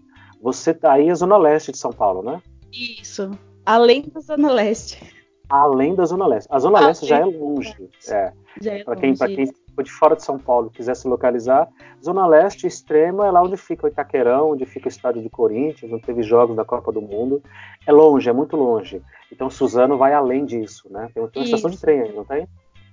Você 0.47 0.71
está 0.71 0.93
aí 0.93 1.09
na 1.09 1.15
Zona 1.17 1.37
Leste 1.37 1.73
de 1.73 1.79
São 1.79 1.91
Paulo, 1.91 2.23
né? 2.23 2.41
Isso. 2.73 3.33
Além 3.65 4.03
da 4.03 4.21
Zona 4.21 4.53
Leste. 4.53 5.13
Além 5.49 5.93
da 5.93 6.05
Zona 6.05 6.25
Leste. 6.25 6.47
A 6.53 6.61
Zona 6.61 6.79
Leste 6.87 7.05
já 7.05 7.19
é 7.19 7.25
longe. 7.25 7.75
É. 8.07 8.33
é 8.65 8.85
para 8.85 8.95
quem, 8.95 9.13
quem 9.13 9.53
for 9.75 9.83
de 9.83 9.91
fora 9.91 10.15
de 10.15 10.23
São 10.23 10.39
Paulo 10.39 10.71
quiser 10.71 10.95
se 10.95 11.09
localizar, 11.09 11.69
Zona 12.01 12.29
Leste 12.29 12.65
extrema 12.65 13.27
é 13.27 13.31
lá 13.33 13.43
onde 13.43 13.57
fica 13.57 13.87
o 13.87 13.89
Itaquerão, 13.89 14.53
onde 14.53 14.65
fica 14.65 14.87
o 14.87 14.89
estádio 14.89 15.21
de 15.21 15.29
Corinthians, 15.29 15.93
onde 15.93 16.07
teve 16.07 16.23
jogos 16.23 16.55
da 16.55 16.65
Copa 16.65 16.93
do 16.93 17.03
Mundo. 17.03 17.43
É 17.85 17.91
longe, 17.91 18.31
é 18.31 18.33
muito 18.33 18.57
longe. 18.57 19.03
Então 19.33 19.51
Suzano 19.51 19.99
vai 19.99 20.13
além 20.13 20.45
disso, 20.45 20.89
né? 20.93 21.11
Tem, 21.13 21.27
tem 21.27 21.43
uma 21.43 21.45
estação 21.45 21.71
de 21.71 21.81
trem 21.81 22.03
aí, 22.03 22.13
não 22.13 22.25
tem? 22.25 22.47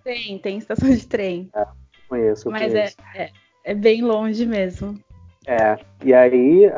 Tem, 0.03 0.39
tem 0.39 0.57
estação 0.57 0.89
de 0.89 1.05
trem. 1.05 1.51
É, 1.55 1.67
conheço, 2.09 2.49
Mas 2.49 2.71
conheço. 2.71 2.97
É, 3.13 3.25
é, 3.25 3.31
é 3.63 3.75
bem 3.75 4.01
longe 4.01 4.43
mesmo. 4.43 4.99
É, 5.45 5.77
e 6.03 6.13
aí, 6.13 6.71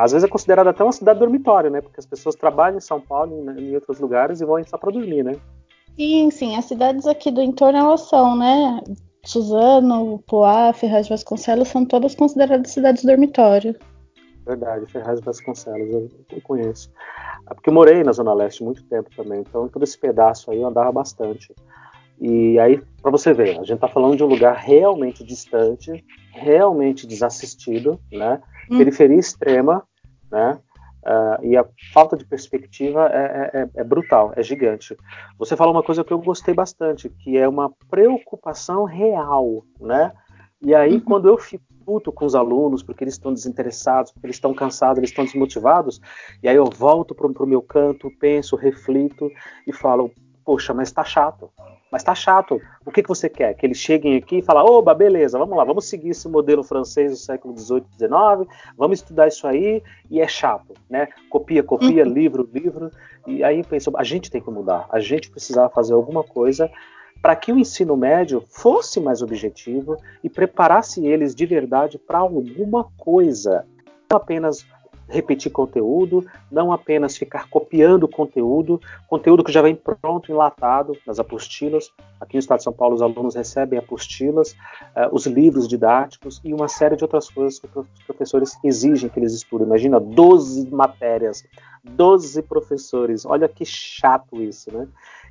às 0.00 0.12
vezes 0.12 0.24
é 0.24 0.30
considerado 0.30 0.68
até 0.68 0.82
uma 0.82 0.92
cidade 0.92 1.18
dormitório, 1.18 1.70
né? 1.70 1.80
Porque 1.80 1.98
as 1.98 2.06
pessoas 2.06 2.36
trabalham 2.36 2.78
em 2.78 2.80
São 2.80 3.00
Paulo, 3.00 3.32
em, 3.32 3.70
em 3.70 3.74
outros 3.74 3.98
lugares, 3.98 4.40
e 4.40 4.44
vão 4.44 4.62
só 4.64 4.78
para 4.78 4.92
dormir, 4.92 5.24
né? 5.24 5.32
Sim, 5.96 6.30
sim. 6.30 6.56
As 6.56 6.66
cidades 6.66 7.06
aqui 7.06 7.30
do 7.30 7.42
entorno, 7.42 7.78
elas 7.78 8.02
são, 8.02 8.36
né? 8.36 8.80
Suzano, 9.24 10.22
Poá, 10.26 10.72
Ferraz 10.72 11.06
de 11.06 11.10
Vasconcelos, 11.10 11.68
são 11.68 11.84
todas 11.84 12.14
consideradas 12.14 12.70
cidades 12.70 13.04
dormitório. 13.04 13.76
Verdade, 14.46 14.90
Ferraz 14.90 15.18
de 15.20 15.26
Vasconcelos, 15.26 15.90
eu, 15.90 16.08
eu 16.32 16.40
conheço. 16.42 16.90
É 17.50 17.54
porque 17.54 17.68
eu 17.68 17.74
morei 17.74 18.02
na 18.02 18.12
Zona 18.12 18.32
Leste 18.32 18.64
muito 18.64 18.82
tempo 18.84 19.10
também, 19.14 19.40
então 19.40 19.68
todo 19.68 19.82
esse 19.82 19.98
pedaço 19.98 20.50
aí 20.50 20.60
eu 20.60 20.66
andava 20.66 20.90
bastante. 20.90 21.54
E 22.20 22.58
aí, 22.58 22.82
para 23.00 23.10
você 23.10 23.32
ver, 23.32 23.50
a 23.50 23.64
gente 23.64 23.72
está 23.72 23.88
falando 23.88 24.16
de 24.16 24.22
um 24.22 24.26
lugar 24.28 24.54
realmente 24.54 25.24
distante, 25.24 26.04
realmente 26.32 27.06
desassistido, 27.06 27.98
né? 28.12 28.42
Hum. 28.70 28.78
Periferia 28.78 29.18
extrema, 29.18 29.82
né? 30.30 30.58
Uh, 31.02 31.46
e 31.46 31.56
a 31.56 31.64
falta 31.94 32.14
de 32.14 32.26
perspectiva 32.26 33.08
é, 33.08 33.16
é, 33.16 33.60
é, 33.60 33.68
é, 33.76 33.84
brutal, 33.84 34.34
é 34.36 34.42
gigante. 34.42 34.94
Você 35.38 35.56
falou 35.56 35.72
uma 35.72 35.82
coisa 35.82 36.04
que 36.04 36.12
eu 36.12 36.18
gostei 36.18 36.52
bastante, 36.52 37.08
que 37.08 37.38
é 37.38 37.48
uma 37.48 37.72
preocupação 37.88 38.84
real, 38.84 39.64
né? 39.80 40.12
E 40.60 40.74
aí, 40.74 40.96
uhum. 40.96 41.00
quando 41.00 41.26
eu 41.26 41.38
fico 41.38 41.64
puto 41.86 42.12
com 42.12 42.26
os 42.26 42.34
alunos, 42.34 42.82
porque 42.82 43.02
eles 43.02 43.14
estão 43.14 43.32
desinteressados, 43.32 44.12
porque 44.12 44.26
eles 44.26 44.36
estão 44.36 44.52
cansados, 44.52 44.98
eles 44.98 45.08
estão 45.08 45.24
desmotivados, 45.24 45.98
e 46.42 46.48
aí 46.48 46.56
eu 46.56 46.66
volto 46.66 47.14
para 47.14 47.26
o 47.26 47.46
meu 47.46 47.62
canto, 47.62 48.12
penso, 48.20 48.54
reflito 48.54 49.30
e 49.66 49.72
falo, 49.72 50.12
poxa, 50.50 50.74
mas 50.74 50.90
tá 50.90 51.04
chato, 51.04 51.48
mas 51.92 52.02
tá 52.02 52.12
chato. 52.12 52.60
O 52.84 52.90
que, 52.90 53.04
que 53.04 53.08
você 53.08 53.28
quer? 53.28 53.54
Que 53.54 53.64
eles 53.64 53.78
cheguem 53.78 54.16
aqui 54.16 54.38
e 54.38 54.42
falem, 54.42 54.68
oba, 54.68 54.92
beleza, 54.92 55.38
vamos 55.38 55.56
lá, 55.56 55.62
vamos 55.62 55.84
seguir 55.88 56.08
esse 56.08 56.28
modelo 56.28 56.64
francês 56.64 57.12
do 57.12 57.16
século 57.16 57.56
XVIII, 57.56 57.84
XIX, 57.96 58.52
vamos 58.76 58.98
estudar 58.98 59.28
isso 59.28 59.46
aí, 59.46 59.80
e 60.10 60.20
é 60.20 60.26
chato, 60.26 60.74
né? 60.90 61.06
Copia, 61.28 61.62
copia, 61.62 62.04
uhum. 62.04 62.12
livro, 62.12 62.50
livro. 62.52 62.90
E 63.28 63.44
aí 63.44 63.62
pensou, 63.62 63.94
a 63.96 64.02
gente 64.02 64.28
tem 64.28 64.40
que 64.40 64.50
mudar, 64.50 64.88
a 64.90 64.98
gente 64.98 65.30
precisava 65.30 65.68
fazer 65.68 65.92
alguma 65.92 66.24
coisa 66.24 66.68
para 67.22 67.36
que 67.36 67.52
o 67.52 67.58
ensino 67.58 67.96
médio 67.96 68.42
fosse 68.48 68.98
mais 68.98 69.22
objetivo 69.22 69.96
e 70.24 70.28
preparasse 70.28 71.06
eles 71.06 71.32
de 71.32 71.46
verdade 71.46 71.96
para 71.96 72.18
alguma 72.18 72.88
coisa. 72.98 73.64
Não 74.10 74.16
apenas 74.16 74.66
repetir 75.10 75.50
conteúdo, 75.50 76.24
não 76.50 76.72
apenas 76.72 77.16
ficar 77.16 77.48
copiando 77.48 78.08
conteúdo, 78.08 78.80
conteúdo 79.08 79.44
que 79.44 79.52
já 79.52 79.60
vem 79.60 79.74
pronto, 79.74 80.30
enlatado 80.30 80.96
nas 81.06 81.18
apostilas. 81.18 81.90
Aqui 82.20 82.34
no 82.34 82.40
Estado 82.40 82.58
de 82.58 82.64
São 82.64 82.72
Paulo, 82.72 82.94
os 82.94 83.02
alunos 83.02 83.34
recebem 83.34 83.78
apostilas, 83.78 84.52
uh, 84.52 85.12
os 85.12 85.26
livros 85.26 85.66
didáticos 85.66 86.40
e 86.44 86.54
uma 86.54 86.68
série 86.68 86.96
de 86.96 87.04
outras 87.04 87.28
coisas 87.28 87.58
que 87.58 87.66
os 87.66 87.86
professores 88.06 88.56
exigem 88.64 89.10
que 89.10 89.18
eles 89.18 89.34
estudem. 89.34 89.66
Imagina 89.66 89.98
12 89.98 90.70
matérias, 90.70 91.44
12 91.84 92.42
professores. 92.42 93.26
Olha 93.26 93.48
que 93.48 93.64
chato 93.64 94.40
isso, 94.40 94.72
né? 94.72 94.86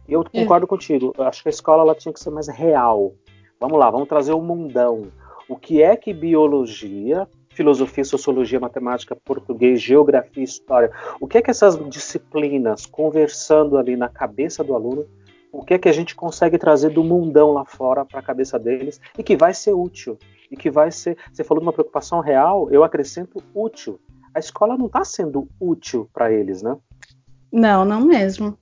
E 0.08 0.14
eu 0.14 0.22
é. 0.22 0.40
concordo 0.42 0.66
é. 0.66 0.68
contigo. 0.68 1.14
Eu 1.18 1.24
acho 1.26 1.42
que 1.42 1.50
a 1.50 1.52
escola 1.52 1.84
ela 1.84 1.96
tinha 1.96 2.14
que 2.14 2.20
ser 2.20 2.32
mais 2.32 2.48
real. 2.48 3.14
Vamos 3.60 3.78
lá, 3.80 3.90
vamos 3.90 4.08
trazer 4.08 4.34
o 4.34 4.42
mundão. 4.42 5.08
O 5.48 5.56
que 5.56 5.82
é 5.82 5.96
que 5.96 6.14
biologia 6.14 7.28
filosofia, 7.50 8.04
sociologia, 8.04 8.60
matemática, 8.60 9.16
português, 9.16 9.82
geografia, 9.82 10.44
história. 10.44 10.92
O 11.20 11.28
que 11.28 11.38
é 11.38 11.42
que 11.42 11.52
essas 11.52 11.78
disciplinas, 11.90 12.86
conversando 12.86 13.78
ali 13.78 13.96
na 13.96 14.10
cabeça 14.10 14.64
do 14.64 14.76
aluno, 14.76 15.06
o 15.52 15.64
que 15.64 15.74
é 15.74 15.80
que 15.80 15.90
a 15.90 15.94
gente 15.94 16.16
consegue 16.16 16.58
trazer 16.58 16.90
do 16.90 17.04
mundão 17.04 17.52
lá 17.52 17.66
fora 17.66 18.06
para 18.06 18.20
a 18.20 18.24
cabeça 18.24 18.60
deles 18.60 19.02
e 19.18 19.24
que 19.24 19.36
vai 19.36 19.54
ser 19.54 19.74
útil 19.74 20.18
e 20.52 20.56
que 20.56 20.70
vai 20.70 20.92
ser. 20.92 21.18
Você 21.32 21.44
falou 21.44 21.62
de 21.62 21.68
uma 21.68 21.74
preocupação 21.74 22.20
real, 22.20 22.70
eu 22.72 22.84
acrescento 22.84 23.44
útil. 23.54 24.00
A 24.34 24.40
escola 24.40 24.78
não 24.78 24.86
está 24.86 25.04
sendo 25.04 25.48
útil 25.60 26.08
para 26.14 26.32
eles, 26.32 26.62
né? 26.62 26.78
Não, 27.52 27.84
não 27.84 28.02
mesmo. 28.02 28.56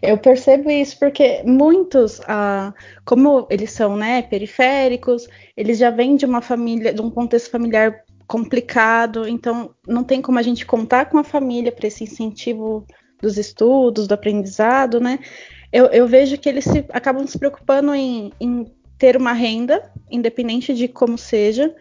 Eu 0.00 0.18
percebo 0.18 0.68
isso 0.68 0.98
porque 0.98 1.44
muitos, 1.46 2.20
ah, 2.26 2.74
como 3.04 3.46
eles 3.48 3.70
são 3.70 3.96
né, 3.96 4.20
periféricos, 4.22 5.28
eles 5.56 5.78
já 5.78 5.90
vêm 5.90 6.16
de 6.16 6.26
uma 6.26 6.42
família, 6.42 6.92
de 6.92 7.00
um 7.00 7.08
contexto 7.08 7.50
familiar 7.50 8.04
complicado, 8.32 9.28
então 9.28 9.74
não 9.86 10.02
tem 10.02 10.22
como 10.22 10.38
a 10.38 10.42
gente 10.42 10.64
contar 10.64 11.04
com 11.04 11.18
a 11.18 11.24
família 11.24 11.70
para 11.70 11.86
esse 11.86 12.02
incentivo 12.02 12.86
dos 13.20 13.36
estudos, 13.36 14.08
do 14.08 14.14
aprendizado, 14.14 14.98
né? 14.98 15.18
Eu, 15.70 15.84
eu 15.88 16.08
vejo 16.08 16.38
que 16.38 16.48
eles 16.48 16.64
se, 16.64 16.82
acabam 16.88 17.26
se 17.26 17.38
preocupando 17.38 17.94
em, 17.94 18.32
em, 18.40 18.72
ter 18.96 19.18
uma 19.18 19.34
renda, 19.34 19.92
independente 20.10 20.72
de 20.72 20.88
como 20.88 21.18
seja, 21.18 21.74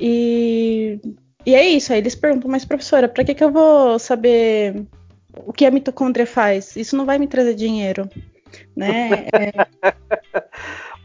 e, 0.00 0.98
e 1.44 1.54
é 1.54 1.68
isso. 1.68 1.92
Aí 1.92 1.98
eles 1.98 2.14
perguntam, 2.14 2.50
mas 2.50 2.64
professora, 2.64 3.06
para 3.06 3.22
que, 3.22 3.34
que 3.34 3.44
eu 3.44 3.52
vou 3.52 3.98
saber 3.98 4.82
o 5.34 5.52
que 5.52 5.66
a 5.66 5.70
mitocôndria 5.70 6.26
faz? 6.26 6.74
Isso 6.74 6.96
não 6.96 7.04
vai 7.04 7.18
me 7.18 7.26
trazer 7.26 7.54
dinheiro, 7.54 8.08
né? 8.74 9.26
É... 9.36 9.52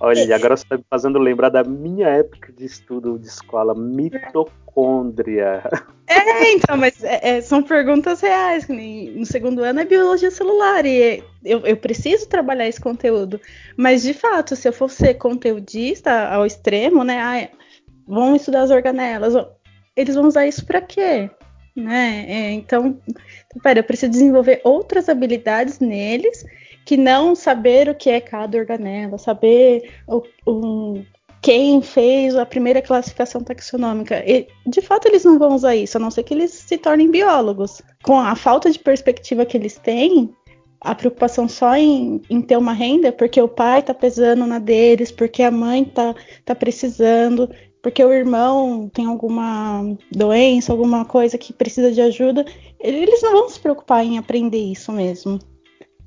Olha, 0.04 0.36
agora 0.36 0.58
você 0.58 0.64
está 0.64 0.78
me 0.78 0.84
fazendo 0.90 1.20
lembrar 1.20 1.50
da 1.50 1.64
minha 1.64 2.08
época 2.08 2.52
de 2.52 2.66
estudo 2.66 3.20
de 3.20 3.28
escola, 3.28 3.76
mitocôndria. 3.76 5.62
É, 6.08 6.52
então, 6.54 6.76
mas 6.76 7.04
é, 7.04 7.38
é, 7.38 7.42
são 7.42 7.62
perguntas 7.62 8.20
reais. 8.20 8.68
No 8.68 9.26
segundo 9.28 9.64
ano 9.64 9.80
é 9.80 9.86
biologia 9.86 10.32
celular 10.32 10.86
e 10.88 11.24
eu, 11.46 11.60
eu, 11.60 11.78
preciso 11.78 12.28
trabalhar 12.28 12.68
esse 12.68 12.82
conteúdo. 12.82 13.40
Mas, 13.78 14.02
de 14.02 14.14
fato, 14.14 14.56
se 14.56 14.68
eu 14.68 14.74
for 14.74 14.90
ser 14.90 15.14
conteudista 15.14 16.30
ao 16.30 16.48
extremo, 16.48 17.04
né? 17.04 17.20
Ah, 17.22 17.50
vão 18.08 18.36
estudar 18.36 18.64
as 18.64 18.72
organelas. 18.72 19.36
Eles 19.96 20.16
vão 20.16 20.26
usar 20.26 20.48
isso 20.48 20.66
para 20.66 20.82
quê? 20.82 21.30
Né? 21.76 22.26
É, 22.28 22.52
então, 22.52 23.00
pera, 23.62 23.80
eu 23.80 23.84
preciso 23.84 24.12
desenvolver 24.12 24.62
outras 24.64 25.08
habilidades 25.08 25.80
neles 25.80 26.44
que 26.86 26.98
não 26.98 27.36
saber 27.36 27.90
o 27.90 27.96
que 27.96 28.10
é 28.10 28.20
cada 28.20 28.58
organela, 28.58 29.18
saber 29.18 29.92
o, 30.08 30.24
o, 30.46 31.02
quem 31.42 31.82
fez 31.82 32.36
a 32.36 32.46
primeira 32.46 32.82
classificação 32.82 33.42
taxonômica. 33.44 34.24
E, 34.26 34.48
de 34.68 34.82
fato, 34.82 35.08
eles 35.08 35.26
não 35.26 35.40
vão 35.40 35.56
usar 35.56 35.76
isso, 35.76 35.98
a 35.98 36.00
não 36.00 36.12
ser 36.12 36.24
que 36.24 36.34
eles 36.34 36.52
se 36.52 36.78
tornem 36.78 37.10
biólogos. 37.10 37.82
Com 38.04 38.20
a 38.20 38.36
falta 38.36 38.70
de 38.70 38.80
perspectiva 38.80 39.46
que 39.46 39.58
eles 39.58 39.78
têm, 39.78 40.34
a 40.80 40.96
preocupação 40.96 41.48
só 41.48 41.76
em, 41.76 42.22
em 42.30 42.42
ter 42.42 42.58
uma 42.58 42.74
renda, 42.74 43.12
porque 43.12 43.42
o 43.42 43.48
pai 43.48 43.80
está 43.80 43.94
pesando 43.94 44.46
na 44.46 44.60
deles, 44.60 45.12
porque 45.12 45.44
a 45.44 45.52
mãe 45.52 45.84
está 45.84 46.16
tá 46.46 46.56
precisando, 46.56 47.50
porque 47.82 48.04
o 48.04 48.14
irmão 48.14 48.90
tem 48.94 49.06
alguma 49.06 49.84
doença, 50.12 50.72
alguma 50.72 51.06
coisa 51.06 51.38
que 51.38 51.54
precisa 51.54 51.92
de 51.92 52.02
ajuda, 52.02 52.46
eles 52.80 53.22
não 53.22 53.32
vão 53.34 53.50
se 53.50 53.60
preocupar 53.60 54.04
em 54.04 54.18
aprender 54.18 54.60
isso 54.60 54.92
mesmo 54.92 55.40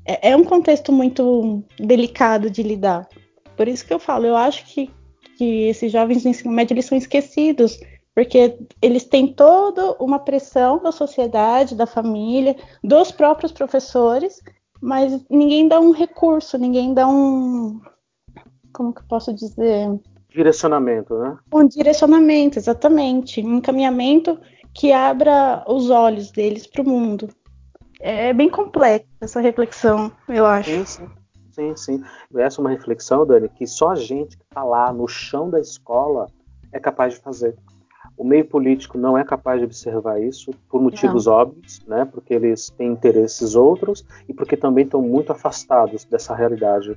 é, 0.05 0.31
é 0.31 0.37
um 0.37 0.45
contexto 0.45 0.93
muito 0.93 1.63
delicado 1.79 2.51
de 2.51 2.63
lidar. 2.63 3.09
Por 3.57 3.69
isso 3.69 3.87
que 3.87 3.95
eu 3.95 3.99
falo, 3.99 4.27
eu 4.27 4.37
acho 4.37 4.65
que, 4.67 4.91
que 5.37 5.69
esses 5.69 5.91
jovens 5.91 6.23
do 6.23 6.29
ensino 6.29 6.53
médio 6.53 6.75
eles 6.75 6.87
são 6.87 6.99
esquecidos, 6.99 7.79
porque 8.15 8.59
eles 8.83 9.05
têm 9.05 9.33
toda 9.33 9.93
uma 10.03 10.19
pressão 10.19 10.83
da 10.83 10.93
sociedade, 10.93 11.75
da 11.75 11.87
família, 11.87 12.57
dos 12.83 13.11
próprios 13.11 13.53
professores, 13.53 14.41
mas 14.81 15.25
ninguém 15.31 15.67
dá 15.67 15.81
um 15.81 15.93
recurso, 15.93 16.59
ninguém 16.59 16.93
dá 16.93 17.09
um. 17.09 17.81
Como 18.73 18.93
que 18.93 19.01
eu 19.01 19.07
posso 19.09 19.33
dizer? 19.33 19.89
Direcionamento, 20.29 21.17
né? 21.17 21.39
Um 21.53 21.67
direcionamento, 21.67 22.59
exatamente. 22.59 23.41
Um 23.41 23.59
encaminhamento 23.59 24.39
que 24.75 24.93
abra 24.93 25.65
os 25.69 25.91
olhos 25.91 26.33
deles 26.33 26.67
para 26.67 26.83
o 26.83 26.89
mundo 26.89 27.29
é 28.01 28.33
bem 28.33 28.49
complexa 28.49 29.07
essa 29.21 29.41
reflexão, 29.41 30.13
eu 30.29 30.47
acho. 30.47 30.71
Sim, 30.71 30.85
sim. 30.85 31.09
Sim, 31.55 31.77
sim. 31.77 32.05
Essa 32.37 32.61
é 32.61 32.63
uma 32.63 32.71
reflexão, 32.71 33.25
Dani, 33.25 33.49
que 33.49 33.65
só 33.67 33.91
a 33.91 33.95
gente 33.95 34.37
que 34.37 34.43
está 34.43 34.65
lá 34.65 34.93
no 34.93 35.07
chão 35.07 35.49
da 35.49 35.61
escola 35.61 36.27
é 36.73 36.81
capaz 36.81 37.15
de 37.15 37.21
fazer. 37.21 37.57
O 38.17 38.25
meio 38.25 38.45
político 38.45 38.99
não 38.99 39.17
é 39.17 39.25
capaz 39.25 39.59
de 39.61 39.65
observar 39.65 40.21
isso 40.21 40.53
por 40.69 40.81
motivos 40.81 41.27
não. 41.27 41.33
óbvios, 41.33 41.81
né? 41.87 42.05
Porque 42.05 42.35
eles 42.35 42.71
têm 42.71 42.93
interesses 42.93 43.55
outros 43.55 44.05
e 44.29 44.35
porque 44.35 44.57
também 44.57 44.85
estão 44.85 45.01
muito 45.01 45.33
afastados 45.33 46.05
dessa 46.05 46.35
realidade. 46.35 46.97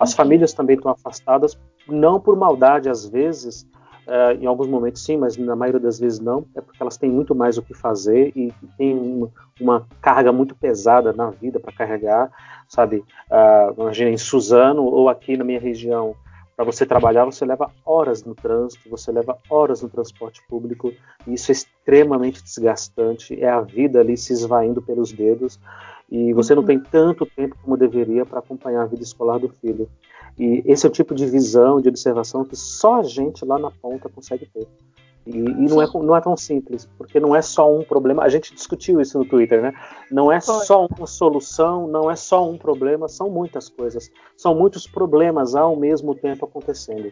As 0.00 0.10
uhum. 0.10 0.16
famílias 0.16 0.52
também 0.52 0.76
estão 0.76 0.90
afastadas, 0.90 1.58
não 1.88 2.20
por 2.20 2.36
maldade 2.36 2.88
às 2.88 3.06
vezes, 3.06 3.66
Uh, 4.06 4.36
em 4.38 4.46
alguns 4.46 4.68
momentos 4.68 5.02
sim, 5.02 5.16
mas 5.16 5.36
na 5.38 5.56
maioria 5.56 5.80
das 5.80 5.98
vezes 5.98 6.20
não, 6.20 6.44
é 6.54 6.60
porque 6.60 6.82
elas 6.82 6.98
têm 6.98 7.10
muito 7.10 7.34
mais 7.34 7.56
o 7.56 7.62
que 7.62 7.72
fazer 7.72 8.32
e, 8.36 8.48
e 8.62 8.66
têm 8.76 8.94
uma, 8.94 9.30
uma, 9.58 9.86
carga 10.02 10.30
muito 10.30 10.54
pesada 10.54 11.10
na 11.12 11.30
vida 11.30 11.58
para 11.58 11.72
carregar, 11.72 12.30
sabe? 12.68 13.02
Uh, 13.30 13.80
imagina 13.80 14.10
em 14.10 14.18
Suzano 14.18 14.84
ou 14.84 15.08
aqui 15.08 15.38
na 15.38 15.44
minha 15.44 15.58
região, 15.58 16.14
para 16.56 16.64
você 16.64 16.86
trabalhar, 16.86 17.24
você 17.24 17.44
leva 17.44 17.70
horas 17.84 18.22
no 18.24 18.34
trânsito, 18.34 18.88
você 18.88 19.10
leva 19.10 19.36
horas 19.50 19.82
no 19.82 19.88
transporte 19.88 20.40
público, 20.48 20.92
e 21.26 21.34
isso 21.34 21.50
é 21.50 21.54
extremamente 21.54 22.42
desgastante, 22.42 23.40
é 23.42 23.48
a 23.48 23.60
vida 23.60 24.00
ali 24.00 24.16
se 24.16 24.32
esvaindo 24.32 24.80
pelos 24.80 25.10
dedos, 25.10 25.58
e 26.10 26.32
você 26.32 26.54
não 26.54 26.62
uhum. 26.62 26.66
tem 26.66 26.80
tanto 26.80 27.26
tempo 27.26 27.56
como 27.62 27.76
deveria 27.76 28.24
para 28.24 28.38
acompanhar 28.38 28.82
a 28.82 28.86
vida 28.86 29.02
escolar 29.02 29.38
do 29.38 29.48
filho. 29.48 29.88
E 30.38 30.62
esse 30.66 30.86
é 30.86 30.88
o 30.88 30.92
tipo 30.92 31.14
de 31.14 31.26
visão, 31.26 31.80
de 31.80 31.88
observação 31.88 32.44
que 32.44 32.56
só 32.56 33.00
a 33.00 33.02
gente 33.02 33.44
lá 33.44 33.58
na 33.58 33.70
ponta 33.70 34.08
consegue 34.08 34.46
ter. 34.46 34.66
E, 35.26 35.38
e 35.38 35.68
não, 35.68 35.80
é, 35.80 35.86
não 35.94 36.14
é 36.14 36.20
tão 36.20 36.36
simples, 36.36 36.86
porque 36.98 37.18
não 37.18 37.34
é 37.34 37.40
só 37.40 37.72
um 37.74 37.82
problema. 37.82 38.22
A 38.22 38.28
gente 38.28 38.54
discutiu 38.54 39.00
isso 39.00 39.18
no 39.18 39.24
Twitter, 39.24 39.62
né? 39.62 39.72
Não 40.10 40.30
é 40.30 40.38
só 40.38 40.86
uma 40.86 41.06
solução, 41.06 41.86
não 41.86 42.10
é 42.10 42.16
só 42.16 42.48
um 42.48 42.58
problema, 42.58 43.08
são 43.08 43.30
muitas 43.30 43.68
coisas. 43.68 44.10
São 44.36 44.54
muitos 44.54 44.86
problemas 44.86 45.54
ao 45.54 45.76
mesmo 45.76 46.14
tempo 46.14 46.44
acontecendo. 46.44 47.10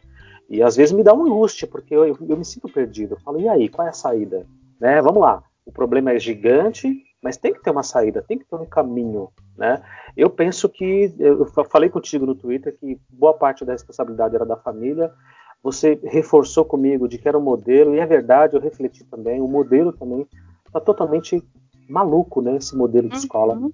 E 0.50 0.62
às 0.62 0.76
vezes 0.76 0.92
me 0.92 1.02
dá 1.02 1.14
uma 1.14 1.24
angústia, 1.24 1.66
porque 1.66 1.94
eu, 1.94 2.04
eu 2.06 2.36
me 2.36 2.44
sinto 2.44 2.68
perdido. 2.68 3.14
Eu 3.14 3.20
falo, 3.20 3.40
e 3.40 3.48
aí, 3.48 3.68
qual 3.68 3.86
é 3.86 3.90
a 3.90 3.94
saída? 3.94 4.46
Né? 4.78 5.00
Vamos 5.00 5.22
lá. 5.22 5.42
O 5.64 5.72
problema 5.72 6.12
é 6.12 6.18
gigante, 6.18 7.02
mas 7.22 7.36
tem 7.36 7.54
que 7.54 7.62
ter 7.62 7.70
uma 7.70 7.84
saída, 7.84 8.20
tem 8.26 8.36
que 8.36 8.44
ter 8.44 8.56
um 8.56 8.66
caminho, 8.66 9.28
né? 9.56 9.80
Eu 10.16 10.28
penso 10.28 10.68
que 10.68 11.14
eu 11.18 11.46
falei 11.70 11.88
contigo 11.88 12.26
no 12.26 12.34
Twitter 12.34 12.76
que 12.76 12.98
boa 13.08 13.32
parte 13.32 13.64
da 13.64 13.72
responsabilidade 13.72 14.34
era 14.34 14.44
da 14.44 14.56
família. 14.56 15.12
Você 15.62 16.00
reforçou 16.02 16.64
comigo 16.64 17.08
de 17.08 17.18
que 17.18 17.28
era 17.28 17.38
um 17.38 17.42
modelo 17.42 17.94
e 17.94 18.00
é 18.00 18.06
verdade, 18.06 18.56
eu 18.56 18.60
refleti 18.60 19.04
também. 19.04 19.40
O 19.40 19.46
modelo 19.46 19.92
também 19.92 20.26
está 20.66 20.80
totalmente 20.80 21.40
maluco, 21.88 22.42
né? 22.42 22.56
Esse 22.56 22.76
modelo 22.76 23.08
de 23.08 23.16
escola. 23.16 23.54
Uhum. 23.54 23.70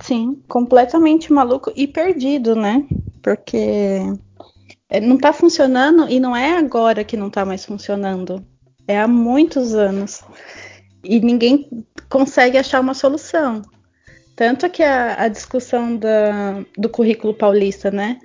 Sim, 0.00 0.42
completamente 0.48 1.32
maluco 1.32 1.72
e 1.76 1.86
perdido, 1.86 2.56
né? 2.56 2.84
Porque 3.22 4.00
é, 4.88 5.00
não 5.00 5.14
está 5.14 5.32
funcionando 5.32 6.08
e 6.08 6.18
não 6.18 6.34
é 6.34 6.58
agora 6.58 7.04
que 7.04 7.16
não 7.16 7.28
está 7.28 7.44
mais 7.44 7.64
funcionando. 7.64 8.44
É 8.88 8.98
há 8.98 9.06
muitos 9.06 9.74
anos 9.74 10.24
e 11.02 11.20
ninguém 11.20 11.68
consegue 12.08 12.58
achar 12.58 12.80
uma 12.80 12.94
solução. 12.94 13.62
Tanto 14.34 14.70
que 14.70 14.84
a, 14.84 15.22
a 15.22 15.28
discussão 15.28 15.96
da, 15.96 16.64
do 16.76 16.88
currículo 16.88 17.34
paulista, 17.34 17.90
né? 17.90 18.18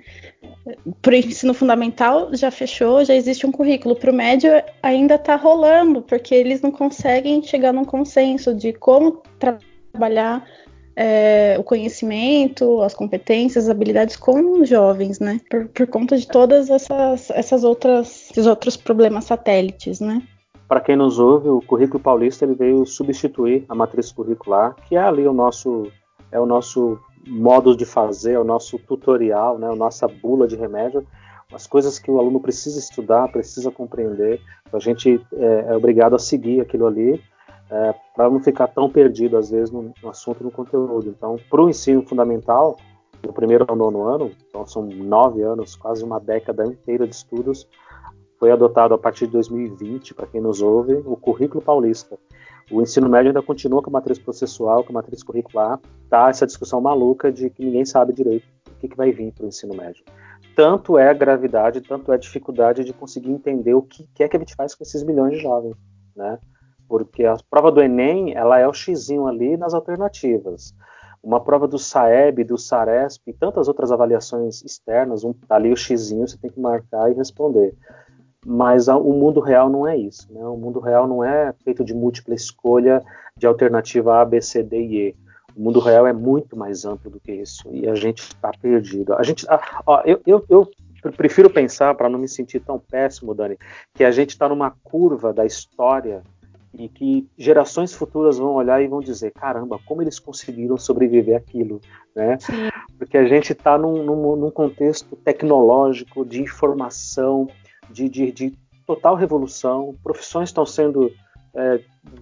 Para 1.02 1.12
o 1.12 1.16
ensino 1.16 1.52
fundamental 1.52 2.30
já 2.32 2.50
fechou, 2.50 3.04
já 3.04 3.14
existe 3.14 3.44
um 3.44 3.50
currículo. 3.50 3.96
Para 3.96 4.12
o 4.12 4.14
médio 4.14 4.50
ainda 4.82 5.16
está 5.16 5.34
rolando, 5.34 6.02
porque 6.02 6.34
eles 6.34 6.62
não 6.62 6.70
conseguem 6.70 7.42
chegar 7.42 7.72
num 7.72 7.84
consenso 7.84 8.54
de 8.54 8.72
como 8.72 9.22
tra 9.38 9.58
trabalhar 9.90 10.44
é, 10.96 11.56
o 11.58 11.64
conhecimento, 11.64 12.80
as 12.82 12.94
competências, 12.94 13.64
as 13.64 13.70
habilidades 13.70 14.16
com 14.16 14.60
os 14.60 14.68
jovens, 14.68 15.18
né? 15.18 15.40
Por, 15.50 15.66
por 15.66 15.86
conta 15.86 16.16
de 16.16 16.26
todas 16.26 16.70
essas, 16.70 17.30
essas 17.30 17.64
outras, 17.64 18.30
esses 18.30 18.46
outros 18.46 18.76
problemas 18.76 19.24
satélites, 19.24 20.00
né? 20.00 20.22
Para 20.68 20.80
quem 20.80 20.96
nos 20.96 21.18
ouve, 21.18 21.48
o 21.48 21.60
currículo 21.60 22.02
paulista 22.02 22.44
ele 22.44 22.54
veio 22.54 22.86
substituir 22.86 23.64
a 23.68 23.74
matriz 23.74 24.10
curricular, 24.10 24.74
que 24.74 24.96
é 24.96 25.02
ali 25.02 25.26
o 25.26 25.32
nosso 25.32 25.90
é 26.32 26.40
o 26.40 26.46
nosso 26.46 26.98
modo 27.26 27.76
de 27.76 27.84
fazer, 27.84 28.32
é 28.32 28.38
o 28.38 28.44
nosso 28.44 28.78
tutorial, 28.78 29.58
né, 29.58 29.68
a 29.70 29.76
nossa 29.76 30.08
bula 30.08 30.48
de 30.48 30.56
remédio, 30.56 31.06
as 31.52 31.66
coisas 31.66 31.98
que 31.98 32.10
o 32.10 32.18
aluno 32.18 32.40
precisa 32.40 32.78
estudar, 32.78 33.30
precisa 33.30 33.70
compreender. 33.70 34.40
A 34.72 34.78
gente 34.78 35.20
é, 35.32 35.66
é 35.68 35.76
obrigado 35.76 36.16
a 36.16 36.18
seguir 36.18 36.60
aquilo 36.60 36.86
ali 36.86 37.22
é, 37.70 37.94
para 38.16 38.28
não 38.28 38.40
ficar 38.40 38.66
tão 38.68 38.90
perdido 38.90 39.36
às 39.36 39.50
vezes 39.50 39.70
no, 39.70 39.92
no 40.02 40.08
assunto, 40.08 40.42
no 40.42 40.50
conteúdo. 40.50 41.08
Então, 41.08 41.36
para 41.48 41.62
o 41.62 41.68
ensino 41.68 42.02
fundamental, 42.02 42.76
do 43.22 43.32
primeiro 43.32 43.64
ao 43.66 43.76
nono 43.76 44.02
ano, 44.02 44.30
então 44.48 44.66
são 44.66 44.82
nove 44.82 45.42
anos, 45.42 45.74
quase 45.74 46.04
uma 46.04 46.20
década 46.20 46.66
inteira 46.66 47.06
de 47.06 47.14
estudos, 47.14 47.66
foi 48.38 48.50
adotado 48.50 48.94
a 48.94 48.98
partir 48.98 49.26
de 49.26 49.32
2020, 49.32 50.14
para 50.14 50.26
quem 50.26 50.40
nos 50.40 50.60
ouve, 50.60 50.94
o 51.06 51.16
currículo 51.16 51.62
paulista. 51.62 52.18
O 52.70 52.80
ensino 52.80 53.08
médio 53.08 53.28
ainda 53.28 53.42
continua 53.42 53.82
com 53.82 53.90
a 53.90 53.92
matriz 53.92 54.18
processual, 54.18 54.82
com 54.84 54.92
a 54.92 54.94
matriz 54.94 55.22
curricular, 55.22 55.78
tá 56.08 56.28
essa 56.30 56.46
discussão 56.46 56.80
maluca 56.80 57.30
de 57.30 57.50
que 57.50 57.64
ninguém 57.64 57.84
sabe 57.84 58.12
direito 58.12 58.46
o 58.68 58.80
que, 58.80 58.88
que 58.88 58.96
vai 58.96 59.12
vir 59.12 59.32
para 59.32 59.44
o 59.44 59.48
ensino 59.48 59.74
médio. 59.74 60.04
Tanto 60.56 60.96
é 60.96 61.10
a 61.10 61.14
gravidade, 61.14 61.80
tanto 61.80 62.12
é 62.12 62.14
a 62.14 62.18
dificuldade 62.18 62.84
de 62.84 62.92
conseguir 62.92 63.30
entender 63.30 63.74
o 63.74 63.82
que, 63.82 64.08
que 64.14 64.22
é 64.22 64.28
que 64.28 64.36
a 64.36 64.40
gente 64.40 64.54
faz 64.54 64.74
com 64.74 64.84
esses 64.84 65.02
milhões 65.02 65.32
de 65.32 65.40
jovens, 65.40 65.76
né? 66.14 66.38
Porque 66.88 67.24
a 67.24 67.36
prova 67.50 67.72
do 67.72 67.82
Enem, 67.82 68.34
ela 68.34 68.58
é 68.58 68.68
o 68.68 68.72
xizinho 68.72 69.26
ali 69.26 69.56
nas 69.56 69.74
alternativas. 69.74 70.74
Uma 71.22 71.42
prova 71.42 71.66
do 71.66 71.78
SAEB, 71.78 72.44
do 72.44 72.58
SARESP 72.58 73.30
e 73.30 73.32
tantas 73.32 73.66
outras 73.66 73.90
avaliações 73.90 74.62
externas, 74.62 75.24
um, 75.24 75.34
ali 75.48 75.72
o 75.72 75.76
xizinho, 75.76 76.28
você 76.28 76.36
tem 76.36 76.50
que 76.50 76.60
marcar 76.60 77.10
e 77.10 77.14
responder. 77.14 77.74
Mas 78.44 78.88
a, 78.88 78.96
o 78.96 79.12
mundo 79.12 79.40
real 79.40 79.68
não 79.70 79.86
é 79.86 79.96
isso. 79.96 80.32
Né? 80.32 80.44
O 80.44 80.56
mundo 80.56 80.80
real 80.80 81.06
não 81.08 81.24
é 81.24 81.52
feito 81.64 81.84
de 81.84 81.94
múltipla 81.94 82.34
escolha 82.34 83.02
de 83.36 83.46
alternativa 83.46 84.20
A, 84.20 84.24
B, 84.24 84.40
C, 84.40 84.62
D 84.62 84.80
e 84.80 85.08
E. 85.08 85.16
O 85.56 85.62
mundo 85.62 85.78
real 85.78 86.06
é 86.06 86.12
muito 86.12 86.56
mais 86.56 86.84
amplo 86.84 87.10
do 87.10 87.20
que 87.20 87.32
isso 87.32 87.68
e 87.72 87.88
a 87.88 87.94
gente 87.94 88.20
está 88.22 88.50
perdido. 88.60 89.14
A 89.14 89.22
gente, 89.22 89.46
ah, 89.48 89.82
ó, 89.86 90.02
eu, 90.04 90.20
eu, 90.26 90.44
eu 90.48 90.68
prefiro 91.12 91.48
pensar, 91.48 91.94
para 91.94 92.08
não 92.08 92.18
me 92.18 92.28
sentir 92.28 92.60
tão 92.60 92.78
péssimo, 92.78 93.34
Dani, 93.34 93.56
que 93.94 94.02
a 94.02 94.10
gente 94.10 94.30
está 94.30 94.48
numa 94.48 94.72
curva 94.82 95.32
da 95.32 95.46
história 95.46 96.22
e 96.76 96.88
que 96.88 97.28
gerações 97.38 97.92
futuras 97.92 98.38
vão 98.38 98.54
olhar 98.54 98.82
e 98.82 98.88
vão 98.88 99.00
dizer: 99.00 99.32
caramba, 99.32 99.78
como 99.86 100.02
eles 100.02 100.18
conseguiram 100.18 100.76
sobreviver 100.76 101.36
aquilo, 101.36 101.80
né? 102.14 102.38
Porque 102.98 103.16
a 103.16 103.26
gente 103.26 103.52
está 103.52 103.78
num, 103.78 104.02
num, 104.02 104.36
num, 104.36 104.50
contexto 104.50 105.16
tecnológico 105.16 106.24
de 106.24 106.42
informação, 106.42 107.48
de, 107.90 108.08
de, 108.08 108.32
de 108.32 108.58
total 108.86 109.14
revolução, 109.14 109.94
profissões 110.02 110.48
estão 110.48 110.66
sendo 110.66 111.10
é, 111.54 111.80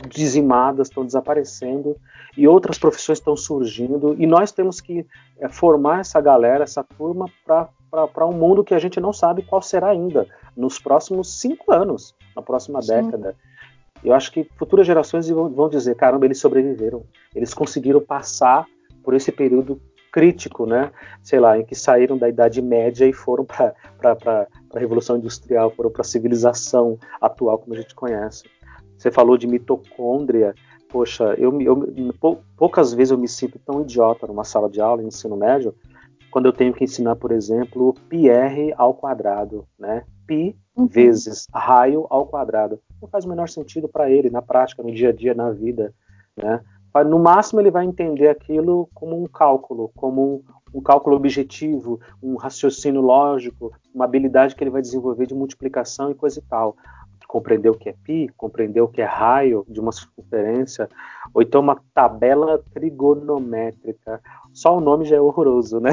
dizimadas, 0.09 0.88
estão 0.88 1.05
desaparecendo 1.05 1.96
e 2.37 2.46
outras 2.46 2.79
profissões 2.79 3.18
estão 3.18 3.37
surgindo 3.37 4.14
e 4.18 4.27
nós 4.27 4.53
temos 4.53 4.81
que 4.81 5.07
é, 5.38 5.48
formar 5.48 6.01
essa 6.01 6.20
galera, 6.20 6.64
essa 6.64 6.85
turma 6.85 7.27
para 7.44 8.27
um 8.27 8.33
mundo 8.33 8.64
que 8.64 8.75
a 8.75 8.79
gente 8.79 9.01
não 9.01 9.12
sabe 9.12 9.42
qual 9.42 9.61
será 9.61 9.88
ainda 9.88 10.27
nos 10.57 10.79
próximos 10.79 11.40
cinco 11.40 11.72
anos, 11.72 12.14
na 12.37 12.42
próxima 12.42 12.81
Sim. 12.81 12.88
década. 12.88 13.35
Eu 14.05 14.14
acho 14.14 14.33
que 14.33 14.48
futuras 14.57 14.87
gerações 14.87 15.29
vão, 15.29 15.68
dizer, 15.68 15.94
caramba, 15.94 16.25
eles 16.25 16.38
sobreviveram, 16.38 17.05
eles 17.35 17.55
conseguiram 17.55 18.01
passar 18.01 18.66
por 19.03 19.14
esse 19.14 19.31
período 19.31 19.81
crítico, 20.11 20.66
né? 20.66 20.90
Sei 21.22 21.38
lá, 21.38 21.59
em 21.59 21.64
que 21.64 21.75
saíram 21.75 22.18
da 22.18 22.29
Idade 22.29 22.61
Média 22.61 23.07
e 23.07 23.12
foram 23.12 23.44
para 23.44 24.48
a 24.78 24.80
Revolução 24.80 25.16
Industrial, 25.16 25.70
foram 25.70 25.90
para 25.90 26.02
a 26.02 26.04
civilização 26.04 26.98
atual 27.20 27.58
como 27.58 27.74
a 27.74 27.80
gente 27.80 27.94
conhece. 27.94 28.44
Você 28.96 29.11
falou 29.11 29.37
de 29.37 29.46
mitocôndria. 29.46 30.54
Poxa, 30.88 31.35
eu, 31.38 31.61
eu, 31.61 32.42
poucas 32.56 32.92
vezes 32.92 33.11
eu 33.11 33.18
me 33.18 33.26
sinto 33.26 33.58
tão 33.58 33.80
idiota 33.80 34.26
numa 34.26 34.44
sala 34.44 34.68
de 34.68 34.80
aula, 34.80 35.02
em 35.02 35.06
ensino 35.06 35.37
médio, 35.37 35.74
quando 36.30 36.46
eu 36.46 36.52
tenho 36.52 36.72
que 36.72 36.85
ensinar, 36.85 37.16
por 37.16 37.32
exemplo, 37.32 37.94
πr 38.08 38.74
ao 38.76 38.94
quadrado, 38.94 39.66
né? 39.78 40.04
Pi 40.26 40.56
uhum. 40.76 40.87
vezes 40.87 41.46
raio 41.52 42.06
ao 42.08 42.26
quadrado. 42.26 42.78
Não 43.00 43.08
faz 43.08 43.24
o 43.24 43.28
menor 43.28 43.48
sentido 43.48 43.88
para 43.88 44.11
ele 44.11 44.30
na 44.30 44.40
prática, 44.40 44.82
no 44.82 44.92
dia 44.92 45.11
a 45.11 45.12
dia, 45.12 45.35
na 45.35 45.50
vida, 45.50 45.94
né? 46.37 46.61
No 47.07 47.18
máximo, 47.18 47.61
ele 47.61 47.70
vai 47.70 47.87
entender 47.87 48.28
aquilo 48.28 48.88
como 48.92 49.20
um 49.20 49.26
cálculo, 49.26 49.90
como 49.96 50.44
um, 50.74 50.78
um, 50.78 50.83
cálculo 50.83 51.16
objetivo, 51.16 51.98
um 52.22 52.37
raciocínio 52.37 53.00
lógico, 53.00 53.72
uma 53.94 54.05
habilidade 54.05 54.55
que 54.55 54.62
ele 54.62 54.70
vai 54.70 54.83
desenvolver 54.83 55.26
de 55.26 55.35
multiplicação 55.35 56.11
e 56.11 56.14
coisa 56.14 56.38
e 56.38 56.42
tal. 56.42 56.76
Compreender 57.26 57.70
o 57.70 57.74
que 57.74 57.88
é 57.88 57.94
pi, 57.94 58.28
compreender 58.37 58.83
o 58.83 58.88
que 58.88 59.00
é 59.00 59.07
raio 59.07 59.64
de 59.66 59.81
uma 59.81 59.90
circunferência, 59.90 60.87
ou 61.33 61.40
então 61.40 61.62
uma 61.62 61.81
tabela 61.94 62.62
trigonométrica. 62.74 64.20
Só 64.52 64.76
o 64.76 64.81
nome 64.83 65.07
já 65.07 65.16
é 65.16 65.20
horroroso, 65.20 65.81
né? 65.81 65.92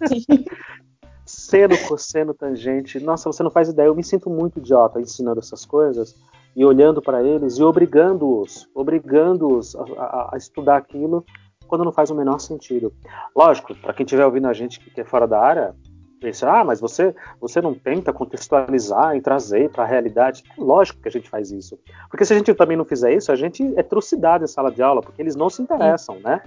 Seno, 1.24 1.78
cosseno, 1.86 2.34
tangente. 2.34 2.98
Nossa, 2.98 3.32
você 3.32 3.42
não 3.44 3.52
faz 3.52 3.68
ideia. 3.68 3.86
Eu 3.86 3.94
me 3.94 4.02
sinto 4.02 4.28
muito 4.28 4.58
idiota 4.58 5.00
ensinando 5.00 5.38
essas 5.38 5.64
coisas 5.64 6.16
e 6.56 6.64
olhando 6.64 7.02
para 7.02 7.22
eles 7.22 7.58
e 7.58 7.62
obrigando-os, 7.62 8.68
obrigando-os 8.74 9.74
a, 9.74 9.82
a, 9.82 10.30
a, 10.34 10.36
estudar 10.36 10.76
aquilo 10.76 11.24
quando 11.66 11.84
não 11.84 11.92
faz 11.92 12.10
o 12.10 12.14
menor 12.14 12.38
sentido. 12.38 12.92
Lógico, 13.34 13.74
para 13.74 13.92
quem 13.92 14.04
estiver 14.04 14.24
ouvindo 14.24 14.46
a 14.46 14.52
gente 14.52 14.78
que 14.78 15.00
é 15.00 15.04
fora 15.04 15.26
da 15.26 15.40
área, 15.40 15.74
pensa, 16.20 16.50
ah, 16.50 16.64
mas 16.64 16.80
você, 16.80 17.14
você 17.40 17.60
não 17.60 17.74
tenta 17.74 18.12
contextualizar 18.12 19.16
e 19.16 19.20
trazer 19.20 19.70
para 19.70 19.84
a 19.84 19.86
realidade. 19.86 20.42
É 20.56 20.60
lógico 20.60 21.00
que 21.00 21.08
a 21.08 21.10
gente 21.10 21.28
faz 21.28 21.50
isso. 21.50 21.78
Porque 22.08 22.24
se 22.24 22.32
a 22.32 22.36
gente 22.36 22.54
também 22.54 22.76
não 22.76 22.84
fizer 22.84 23.12
isso, 23.12 23.30
a 23.30 23.36
gente 23.36 23.62
é 23.76 23.82
trucidade 23.82 24.44
em 24.44 24.46
sala 24.46 24.70
de 24.70 24.82
aula, 24.82 25.02
porque 25.02 25.20
eles 25.20 25.36
não 25.36 25.50
se 25.50 25.60
interessam, 25.60 26.16
Sim. 26.16 26.22
né? 26.22 26.42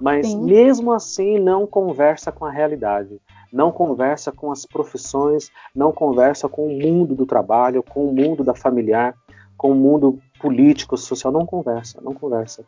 Mas 0.00 0.26
Sim. 0.26 0.42
mesmo 0.42 0.92
assim 0.92 1.38
não 1.38 1.66
conversa 1.66 2.32
com 2.32 2.46
a 2.46 2.50
realidade, 2.50 3.20
não 3.52 3.70
conversa 3.70 4.32
com 4.32 4.50
as 4.50 4.64
profissões, 4.64 5.50
não 5.74 5.92
conversa 5.92 6.48
com 6.48 6.66
o 6.66 6.80
mundo 6.80 7.14
do 7.14 7.26
trabalho, 7.26 7.82
com 7.82 8.06
o 8.06 8.14
mundo 8.14 8.42
da 8.42 8.54
familiar, 8.54 9.14
com 9.60 9.72
o 9.72 9.74
mundo 9.74 10.18
político, 10.40 10.96
social, 10.96 11.30
não 11.30 11.44
conversa, 11.44 12.00
não 12.00 12.14
conversa. 12.14 12.64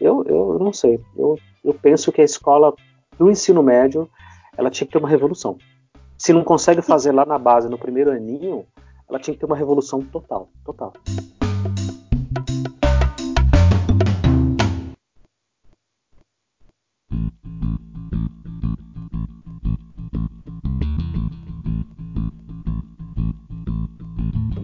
Eu, 0.00 0.22
eu 0.22 0.56
não 0.60 0.72
sei, 0.72 1.00
eu, 1.16 1.36
eu 1.64 1.74
penso 1.74 2.12
que 2.12 2.20
a 2.20 2.24
escola 2.24 2.72
do 3.18 3.28
ensino 3.28 3.60
médio 3.60 4.08
ela 4.56 4.70
tinha 4.70 4.86
que 4.86 4.92
ter 4.92 5.00
uma 5.00 5.08
revolução. 5.08 5.58
Se 6.16 6.32
não 6.32 6.44
consegue 6.44 6.80
fazer 6.80 7.10
lá 7.10 7.26
na 7.26 7.38
base, 7.38 7.68
no 7.68 7.76
primeiro 7.76 8.12
aninho, 8.12 8.64
ela 9.08 9.18
tinha 9.18 9.34
que 9.34 9.40
ter 9.40 9.46
uma 9.46 9.56
revolução 9.56 10.00
total, 10.00 10.48
total. 10.64 10.92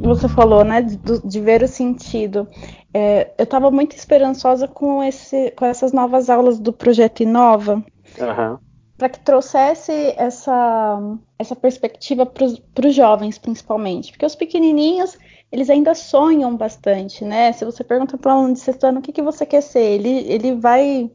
Você 0.05 0.29
falou, 0.29 0.65
né, 0.65 0.83
de, 0.83 0.99
de 1.25 1.41
ver 1.41 1.63
o 1.63 1.69
sentido. 1.69 2.49
É, 2.93 3.33
eu 3.39 3.45
estava 3.45 3.71
muito 3.71 3.97
esperançosa 3.97 4.69
com, 4.69 5.03
esse, 5.03 5.51
com 5.53 5.65
essas 5.65 5.93
novas 5.93 6.29
aulas 6.29 6.59
do 6.59 6.73
projeto 6.73 7.23
Inova. 7.23 7.85
Uhum 8.19 8.59
para 8.97 9.09
que 9.09 9.21
trouxesse 9.21 10.15
essa, 10.17 10.99
essa 11.39 11.57
perspectiva 11.57 12.25
para 12.25 12.87
os 12.87 12.95
jovens, 12.95 13.39
principalmente. 13.39 14.13
Porque 14.13 14.25
os 14.25 14.37
pequenininhos, 14.37 15.19
eles 15.51 15.69
ainda 15.69 15.95
sonham 15.95 16.57
bastante, 16.57 17.25
né? 17.25 17.53
Se 17.53 17.65
você 17.65 17.83
pergunta 17.83 18.17
para 18.17 18.35
um 18.35 18.39
aluno 18.39 18.55
de 18.55 18.61
sexto 18.61 18.85
ano 18.85 19.01
o 19.01 19.03
que, 19.03 19.13
que 19.13 19.23
você 19.23 19.45
quer 19.45 19.63
ser, 19.63 19.83
ele, 19.83 20.25
ele 20.31 20.55
vai 20.55 21.11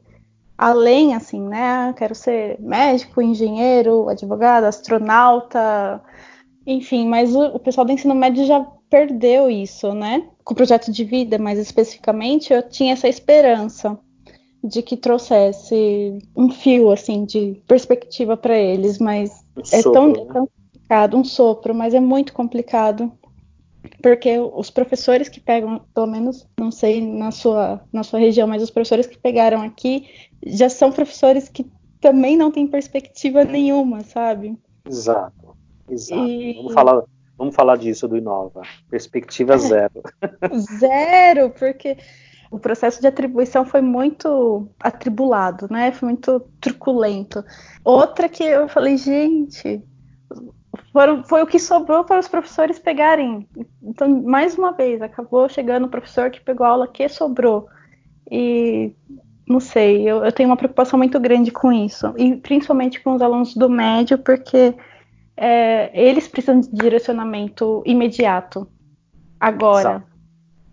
além, 0.58 1.16
assim, 1.16 1.42
né? 1.42 1.94
Quero 1.98 2.14
ser 2.14 2.60
médico, 2.60 3.22
engenheiro, 3.22 4.10
advogado, 4.10 4.66
astronauta, 4.66 6.02
enfim. 6.70 7.08
Mas 7.08 7.36
o, 7.36 7.42
o 7.48 7.60
pessoal 7.60 7.86
do 7.86 7.92
ensino 7.92 8.16
médio 8.16 8.46
já 8.46 8.62
perdeu 8.90 9.50
isso, 9.50 9.94
né? 9.94 10.28
Com 10.44 10.54
o 10.54 10.58
projeto 10.58 10.92
de 10.92 11.04
vida, 11.04 11.38
mais 11.38 11.60
especificamente, 11.60 12.54
eu 12.54 12.62
tinha 12.68 12.94
essa 12.94 13.08
esperança 13.08 13.98
de 14.64 14.82
que 14.82 14.98
trouxesse 14.98 16.18
um 16.36 16.50
fio 16.50 16.92
assim 16.92 17.26
de 17.26 17.62
perspectiva 17.66 18.36
para 18.36 18.58
eles, 18.58 19.00
mas 19.00 19.32
um 19.56 19.62
é 19.62 19.82
sopro, 19.82 19.92
tão, 19.92 20.08
né? 20.08 20.34
tão 20.34 20.48
complicado, 20.48 21.18
um 21.18 21.24
sopro, 21.24 21.74
mas 21.74 21.94
é 21.94 22.00
muito 22.00 22.34
complicado 22.34 23.12
porque 24.02 24.38
os 24.38 24.70
professores 24.70 25.30
que 25.30 25.40
pegam, 25.40 25.82
pelo 25.94 26.08
menos 26.08 26.48
não 26.60 26.72
sei 26.72 27.02
na 27.02 27.32
sua 27.32 27.82
na 27.92 28.04
sua 28.04 28.20
região, 28.20 28.48
mas 28.48 28.62
os 28.62 28.70
professores 28.70 29.08
que 29.08 29.18
pegaram 29.18 29.62
aqui 29.62 30.08
já 30.46 30.70
são 30.70 30.92
professores 30.92 31.48
que 31.48 31.66
também 32.02 32.38
não 32.38 32.52
têm 32.52 32.68
perspectiva 32.68 33.44
nenhuma, 33.44 34.02
sabe? 34.02 34.58
Exato, 34.86 35.39
exato. 35.92 36.28
E... 36.28 36.54
Vamos 36.54 36.74
falar 36.74 37.04
Vamos 37.40 37.56
falar 37.56 37.78
disso 37.78 38.06
do 38.06 38.18
Inova. 38.18 38.64
Perspectiva 38.90 39.56
zero. 39.58 40.04
zero, 40.78 41.50
porque 41.52 41.98
o 42.52 42.60
processo 42.60 43.00
de 43.00 43.08
atribuição 43.08 43.66
foi 43.66 43.80
muito 43.80 44.68
atribulado, 44.78 45.66
né? 45.72 45.94
Foi 45.94 46.10
muito 46.10 46.42
truculento. 46.60 47.42
Outra 47.82 48.28
que 48.28 48.44
eu 48.44 48.68
falei, 48.68 48.98
gente, 48.98 49.82
foram, 50.92 51.24
foi 51.24 51.42
o 51.42 51.48
que 51.48 51.60
sobrou 51.60 52.04
para 52.04 52.20
os 52.20 52.28
professores 52.28 52.78
pegarem. 52.78 53.48
Então, 53.82 54.22
mais 54.22 54.58
uma 54.58 54.74
vez, 54.74 55.02
acabou 55.02 55.48
chegando 55.48 55.86
o 55.86 55.90
professor 55.90 56.30
que 56.30 56.42
pegou 56.42 56.66
a 56.66 56.72
aula 56.72 56.88
que 56.90 57.08
sobrou. 57.08 57.68
E 58.30 58.94
não 59.48 59.62
sei, 59.62 60.04
eu, 60.04 60.26
eu 60.26 60.32
tenho 60.34 60.50
uma 60.50 60.58
preocupação 60.58 61.00
muito 61.00 61.18
grande 61.22 61.52
com 61.52 61.72
isso. 61.72 62.14
E 62.18 62.36
principalmente 62.36 63.00
com 63.00 63.14
os 63.14 63.22
alunos 63.22 63.56
do 63.56 63.70
médio, 63.70 64.18
porque 64.18 64.76
é, 65.40 65.90
eles 65.94 66.28
precisam 66.28 66.60
de 66.60 66.70
direcionamento 66.70 67.82
imediato. 67.86 68.68
Agora. 69.40 69.90
Exato. 69.90 70.10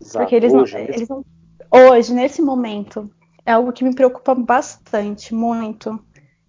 Exato. 0.00 0.18
Porque 0.18 0.34
eles, 0.36 0.52
Hoje, 0.52 0.74
não, 0.74 0.80
eles 0.80 1.08
não 1.08 1.24
hoje, 1.70 2.12
nesse 2.12 2.42
momento, 2.42 3.10
é 3.44 3.52
algo 3.52 3.72
que 3.72 3.84
me 3.84 3.94
preocupa 3.94 4.34
bastante, 4.34 5.34
muito. 5.34 5.98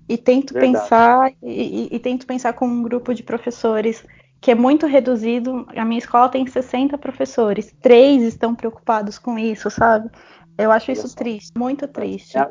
E 0.10 0.18
tento 0.18 0.54
Verdade. 0.54 0.80
pensar, 0.80 1.32
e, 1.44 1.90
e, 1.92 1.96
e, 1.96 2.00
tento 2.00 2.26
pensar 2.26 2.54
com 2.54 2.66
um 2.66 2.82
grupo 2.82 3.14
de 3.14 3.24
professores 3.24 4.06
que 4.40 4.52
é 4.52 4.56
muito 4.56 4.86
reduzido. 4.86 5.68
A 5.76 5.84
minha 5.84 6.00
escola 6.00 6.30
tem 6.30 6.46
60 6.46 6.98
professores, 6.98 7.74
três 7.82 8.24
estão 8.24 8.56
preocupados 8.56 9.20
com 9.20 9.38
isso, 9.38 9.70
sabe? 9.70 10.10
Eu 10.58 10.72
acho 10.72 10.92
isso 10.92 11.14
triste, 11.16 11.52
muito 11.58 11.88
triste. 11.88 12.38
É, 12.38 12.50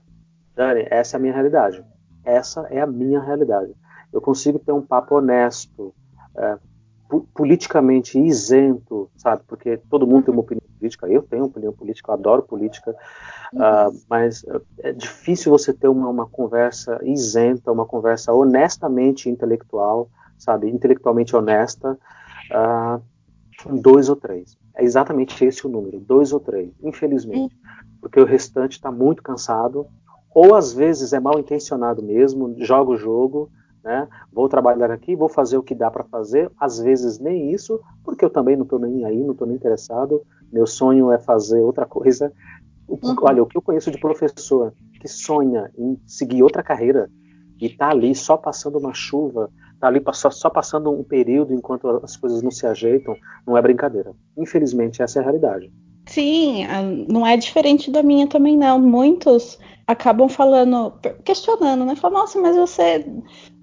Dani, 0.54 0.86
essa 0.90 1.16
é 1.16 1.18
a 1.18 1.20
minha 1.20 1.32
realidade. 1.32 1.84
Essa 2.24 2.66
é 2.70 2.80
a 2.80 2.86
minha 2.86 3.20
realidade. 3.20 3.72
Eu 4.12 4.20
consigo 4.20 4.58
ter 4.58 4.72
um 4.72 4.82
papo 4.82 5.16
honesto, 5.16 5.94
é, 6.36 6.58
politicamente 7.34 8.18
isento, 8.18 9.08
sabe? 9.16 9.42
Porque 9.46 9.76
todo 9.88 10.06
mundo 10.06 10.24
tem 10.24 10.34
uma 10.34 10.40
opinião 10.40 10.66
política, 10.78 11.08
eu 11.08 11.22
tenho 11.22 11.44
opinião 11.44 11.72
política, 11.72 12.10
eu 12.10 12.14
adoro 12.14 12.42
política, 12.42 12.94
uhum. 13.52 13.60
uh, 13.60 14.00
mas 14.08 14.44
é 14.80 14.92
difícil 14.92 15.50
você 15.50 15.72
ter 15.72 15.88
uma, 15.88 16.08
uma, 16.08 16.26
conversa 16.26 16.98
isenta, 17.02 17.70
uma 17.70 17.86
conversa 17.86 18.32
honestamente 18.32 19.30
intelectual, 19.30 20.10
sabe? 20.36 20.68
Intelectualmente 20.68 21.36
honesta, 21.36 21.96
uh, 22.50 23.00
com 23.62 23.76
dois 23.76 24.08
ou 24.08 24.16
três. 24.16 24.56
É 24.74 24.82
exatamente 24.82 25.42
esse 25.44 25.66
o 25.66 25.70
número, 25.70 26.00
dois 26.00 26.32
ou 26.32 26.40
três, 26.40 26.70
infelizmente. 26.82 27.54
Uhum. 27.54 27.96
Porque 28.00 28.20
o 28.20 28.24
restante 28.24 28.72
está 28.72 28.90
muito 28.90 29.22
cansado, 29.22 29.86
ou 30.34 30.54
às 30.54 30.72
vezes 30.72 31.12
é 31.12 31.20
mal 31.20 31.38
intencionado 31.38 32.02
mesmo, 32.02 32.54
joga 32.58 32.90
o 32.90 32.96
jogo, 32.96 33.48
né? 33.86 34.08
Vou 34.32 34.48
trabalhar 34.48 34.90
aqui, 34.90 35.14
vou 35.14 35.28
fazer 35.28 35.56
o 35.56 35.62
que 35.62 35.72
dá 35.72 35.88
para 35.88 36.02
fazer, 36.02 36.50
às 36.58 36.80
vezes 36.80 37.20
nem 37.20 37.52
isso, 37.52 37.80
porque 38.02 38.24
eu 38.24 38.30
também 38.30 38.56
não 38.56 38.64
estou 38.64 38.80
nem 38.80 39.04
aí, 39.04 39.22
não 39.22 39.30
estou 39.30 39.46
nem 39.46 39.56
interessado. 39.56 40.22
Meu 40.52 40.66
sonho 40.66 41.12
é 41.12 41.18
fazer 41.18 41.60
outra 41.60 41.86
coisa. 41.86 42.32
Uhum. 42.88 43.14
Olha, 43.22 43.44
o 43.44 43.46
que 43.46 43.56
eu 43.56 43.62
conheço 43.62 43.92
de 43.92 44.00
professor 44.00 44.74
que 45.00 45.06
sonha 45.06 45.70
em 45.78 45.96
seguir 46.04 46.42
outra 46.42 46.64
carreira 46.64 47.08
e 47.60 47.68
tá 47.68 47.90
ali 47.90 48.12
só 48.12 48.36
passando 48.36 48.76
uma 48.76 48.92
chuva, 48.92 49.50
tá 49.80 49.86
ali 49.86 50.02
só, 50.12 50.30
só 50.30 50.50
passando 50.50 50.90
um 50.90 51.04
período 51.04 51.54
enquanto 51.54 51.88
as 52.02 52.16
coisas 52.16 52.42
não 52.42 52.50
se 52.50 52.66
ajeitam, 52.66 53.14
não 53.46 53.56
é 53.56 53.62
brincadeira. 53.62 54.12
Infelizmente, 54.36 55.00
essa 55.00 55.20
é 55.20 55.22
a 55.22 55.24
realidade. 55.24 55.72
Sim, 56.06 56.66
não 57.08 57.24
é 57.24 57.36
diferente 57.36 57.90
da 57.90 58.02
minha 58.02 58.26
também, 58.26 58.56
não. 58.56 58.80
Muitos 58.80 59.58
acabam 59.86 60.28
falando, 60.28 60.92
questionando, 61.24 61.84
né? 61.84 61.94
Falam, 61.96 62.20
nossa, 62.20 62.40
mas 62.40 62.56
você 62.56 63.04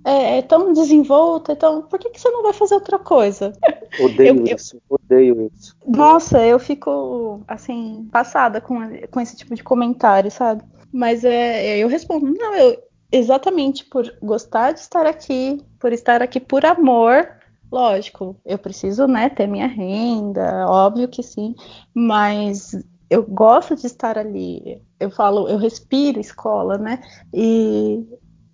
é, 0.06 0.38
é, 0.38 0.42
tão 0.42 0.74
desenvolta, 0.74 1.54
então 1.54 1.84
por 1.84 1.98
que, 1.98 2.10
que 2.10 2.20
você 2.20 2.30
não 2.30 2.44
vai 2.44 2.54
fazer 2.54 2.76
outra 2.76 3.00
coisa? 3.00 3.54
Odeio 4.00 4.46
eu, 4.48 4.56
isso, 4.56 4.76
eu, 4.76 4.82
odeio 5.02 5.52
isso. 5.56 5.76
Nossa, 5.86 6.46
eu 6.46 6.60
fico 6.60 7.42
assim, 7.48 8.08
passada 8.12 8.60
com, 8.60 8.80
com 9.10 9.20
esse 9.20 9.36
tipo 9.36 9.56
de 9.56 9.64
comentário, 9.64 10.30
sabe? 10.30 10.64
Mas 10.92 11.24
é, 11.24 11.78
eu 11.78 11.88
respondo, 11.88 12.26
não, 12.26 12.54
eu 12.56 12.78
exatamente 13.12 13.86
por 13.86 14.12
gostar 14.22 14.72
de 14.72 14.80
estar 14.80 15.06
aqui, 15.06 15.62
por 15.80 15.94
estar 15.94 16.22
aqui 16.22 16.40
por 16.40 16.66
amor, 16.66 17.30
lógico, 17.72 18.36
eu 18.44 18.58
preciso, 18.58 19.08
né, 19.08 19.30
ter 19.30 19.48
minha 19.48 19.68
renda, 19.68 20.66
óbvio 20.68 21.08
que 21.08 21.22
sim, 21.22 21.56
mas 21.94 22.76
eu 23.14 23.22
gosto 23.22 23.76
de 23.76 23.86
estar 23.86 24.18
ali. 24.18 24.82
Eu 25.00 25.12
falo, 25.12 25.48
eu 25.48 25.58
respiro 25.58 26.20
escola, 26.20 26.80
né? 26.80 27.00
E 27.32 28.04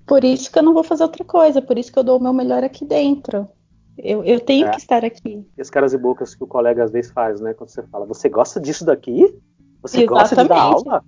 por 0.10 0.24
isso 0.24 0.52
que 0.52 0.58
eu 0.58 0.64
não 0.64 0.74
vou 0.74 0.84
fazer 0.84 1.04
outra 1.04 1.24
coisa, 1.24 1.62
por 1.62 1.78
isso 1.78 1.94
que 1.94 2.00
eu 2.00 2.04
dou 2.04 2.18
o 2.18 2.22
meu 2.22 2.34
melhor 2.34 2.64
aqui 2.64 2.84
dentro. 2.84 3.48
Eu, 3.96 4.24
eu 4.24 4.40
tenho 4.40 4.66
é. 4.66 4.72
que 4.72 4.78
estar 4.78 5.06
aqui. 5.06 5.46
E 5.56 5.62
as 5.62 5.70
caras 5.70 5.94
e 5.94 6.00
bocas 6.00 6.34
que 6.34 6.44
o 6.44 6.48
colega 6.48 6.84
às 6.84 6.92
vezes 6.92 7.12
faz, 7.12 7.40
né? 7.40 7.54
Quando 7.54 7.70
você 7.70 7.84
fala, 7.84 8.08
você 8.08 8.28
gosta 8.28 8.60
disso 8.60 8.84
daqui? 8.84 9.40
Você 9.84 10.00
Exatamente. 10.00 10.08
gosta 10.08 10.36
de 10.36 10.48
dar 10.50 10.62
aula? 10.62 11.04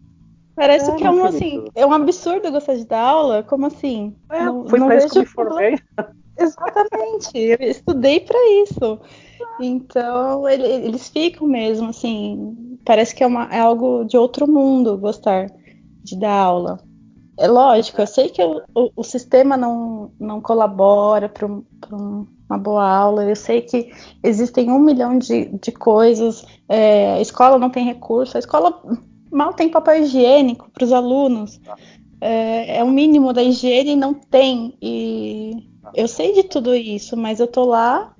Parece 0.55 0.91
é, 0.91 0.95
que 0.95 1.03
é 1.03 1.09
um, 1.09 1.25
assim, 1.25 1.65
é 1.73 1.83
um 1.83 1.93
absurdo 1.93 2.51
gostar 2.51 2.75
de 2.75 2.85
dar 2.85 3.01
aula. 3.01 3.41
Como 3.41 3.65
assim? 3.65 4.15
É, 4.29 4.45
não, 4.45 4.67
foi 4.67 4.77
não 4.77 4.85
pra 4.85 4.97
isso 4.97 5.09
que 5.09 5.17
eu 5.17 5.21
me 5.23 5.27
formei. 5.27 5.79
Exatamente, 6.37 7.37
eu 7.37 7.57
estudei 7.59 8.19
para 8.19 8.37
isso. 8.63 8.99
Então, 9.59 10.47
ele, 10.47 10.67
eles 10.67 11.09
ficam 11.09 11.47
mesmo, 11.47 11.89
assim, 11.89 12.77
parece 12.85 13.15
que 13.15 13.23
é, 13.23 13.27
uma, 13.27 13.45
é 13.45 13.59
algo 13.59 14.03
de 14.03 14.15
outro 14.15 14.47
mundo 14.47 14.95
gostar 14.95 15.47
de 16.03 16.19
dar 16.19 16.33
aula. 16.33 16.90
É 17.41 17.47
lógico, 17.47 17.99
eu 17.99 18.07
sei 18.07 18.29
que 18.29 18.43
o, 18.43 18.61
o, 18.75 18.91
o 18.97 19.03
sistema 19.03 19.57
não, 19.57 20.11
não 20.19 20.39
colabora 20.39 21.27
para 21.27 21.47
um, 21.47 21.63
uma 22.47 22.57
boa 22.59 22.87
aula, 22.87 23.23
eu 23.23 23.35
sei 23.35 23.61
que 23.61 23.91
existem 24.23 24.69
um 24.69 24.77
milhão 24.77 25.17
de, 25.17 25.45
de 25.45 25.71
coisas, 25.71 26.45
é, 26.69 27.13
a 27.13 27.21
escola 27.21 27.57
não 27.57 27.71
tem 27.71 27.83
recurso, 27.83 28.37
a 28.37 28.39
escola 28.39 28.79
mal 29.31 29.53
tem 29.53 29.69
papel 29.69 30.03
higiênico 30.03 30.69
para 30.71 30.83
os 30.83 30.93
alunos, 30.93 31.59
é, 32.21 32.77
é 32.77 32.83
o 32.83 32.89
mínimo 32.91 33.33
da 33.33 33.41
higiene 33.41 33.93
e 33.93 33.95
não 33.95 34.13
tem. 34.13 34.77
E 34.79 35.67
Eu 35.95 36.07
sei 36.07 36.33
de 36.33 36.43
tudo 36.43 36.75
isso, 36.75 37.17
mas 37.17 37.39
eu 37.39 37.47
tô 37.47 37.65
lá 37.65 38.13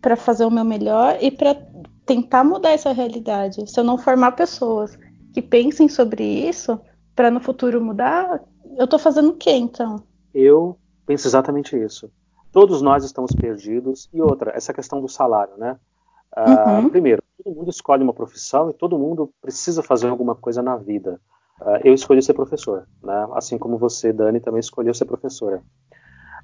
para 0.00 0.16
fazer 0.16 0.46
o 0.46 0.50
meu 0.50 0.64
melhor 0.64 1.18
e 1.20 1.30
para 1.30 1.54
tentar 2.06 2.42
mudar 2.42 2.70
essa 2.70 2.92
realidade. 2.92 3.70
Se 3.70 3.78
eu 3.78 3.84
não 3.84 3.98
formar 3.98 4.32
pessoas 4.32 4.98
que 5.34 5.42
pensem 5.42 5.88
sobre 5.88 6.24
isso 6.24 6.80
para 7.14 7.30
no 7.30 7.40
futuro 7.40 7.84
mudar, 7.84 8.40
eu 8.76 8.86
tô 8.86 8.98
fazendo 8.98 9.30
o 9.30 9.36
quê 9.36 9.52
então? 9.52 10.02
Eu 10.34 10.78
penso 11.06 11.26
exatamente 11.26 11.76
isso. 11.76 12.10
Todos 12.50 12.82
nós 12.82 13.04
estamos 13.04 13.32
perdidos. 13.34 14.08
E 14.12 14.20
outra, 14.20 14.52
essa 14.54 14.72
questão 14.72 15.00
do 15.00 15.08
salário, 15.08 15.56
né? 15.56 15.78
Uh, 16.36 16.82
uhum. 16.82 16.88
Primeiro, 16.88 17.22
todo 17.42 17.54
mundo 17.54 17.70
escolhe 17.70 18.02
uma 18.02 18.14
profissão 18.14 18.70
e 18.70 18.74
todo 18.74 18.98
mundo 18.98 19.30
precisa 19.40 19.82
fazer 19.82 20.08
alguma 20.08 20.34
coisa 20.34 20.62
na 20.62 20.76
vida. 20.76 21.20
Uh, 21.60 21.80
eu 21.84 21.94
escolhi 21.94 22.22
ser 22.22 22.34
professor, 22.34 22.86
né? 23.02 23.28
assim 23.34 23.58
como 23.58 23.78
você, 23.78 24.12
Dani, 24.12 24.40
também 24.40 24.60
escolheu 24.60 24.94
ser 24.94 25.04
professora. 25.04 25.62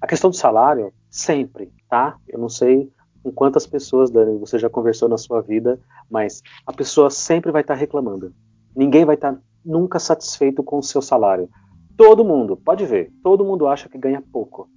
A 0.01 0.07
questão 0.07 0.31
do 0.31 0.37
salário, 0.37 0.93
sempre, 1.11 1.73
tá? 1.89 2.17
Eu 2.29 2.39
não 2.39 2.49
sei 2.49 2.93
com 3.23 3.33
quantas 3.33 3.67
pessoas, 3.67 4.11
Dani, 4.11 4.39
você 4.39 4.59
já 4.59 4.71
conversou 4.71 5.09
na 5.09 5.19
sua 5.19 5.41
vida, 5.41 5.81
mas 6.11 6.43
a 6.67 6.73
pessoa 6.73 7.11
sempre 7.11 7.51
vai 7.51 7.63
estar 7.63 7.75
reclamando. 7.75 8.33
Ninguém 8.77 9.05
vai 9.05 9.17
estar 9.17 9.37
nunca 9.65 9.99
satisfeito 9.99 10.63
com 10.63 10.79
o 10.79 10.83
seu 10.83 11.03
salário. 11.03 11.49
Todo 11.99 12.25
mundo, 12.25 12.57
pode 12.57 12.87
ver, 12.87 13.13
todo 13.25 13.45
mundo 13.45 13.67
acha 13.67 13.89
que 13.89 13.99
ganha 13.99 14.23
pouco. 14.33 14.71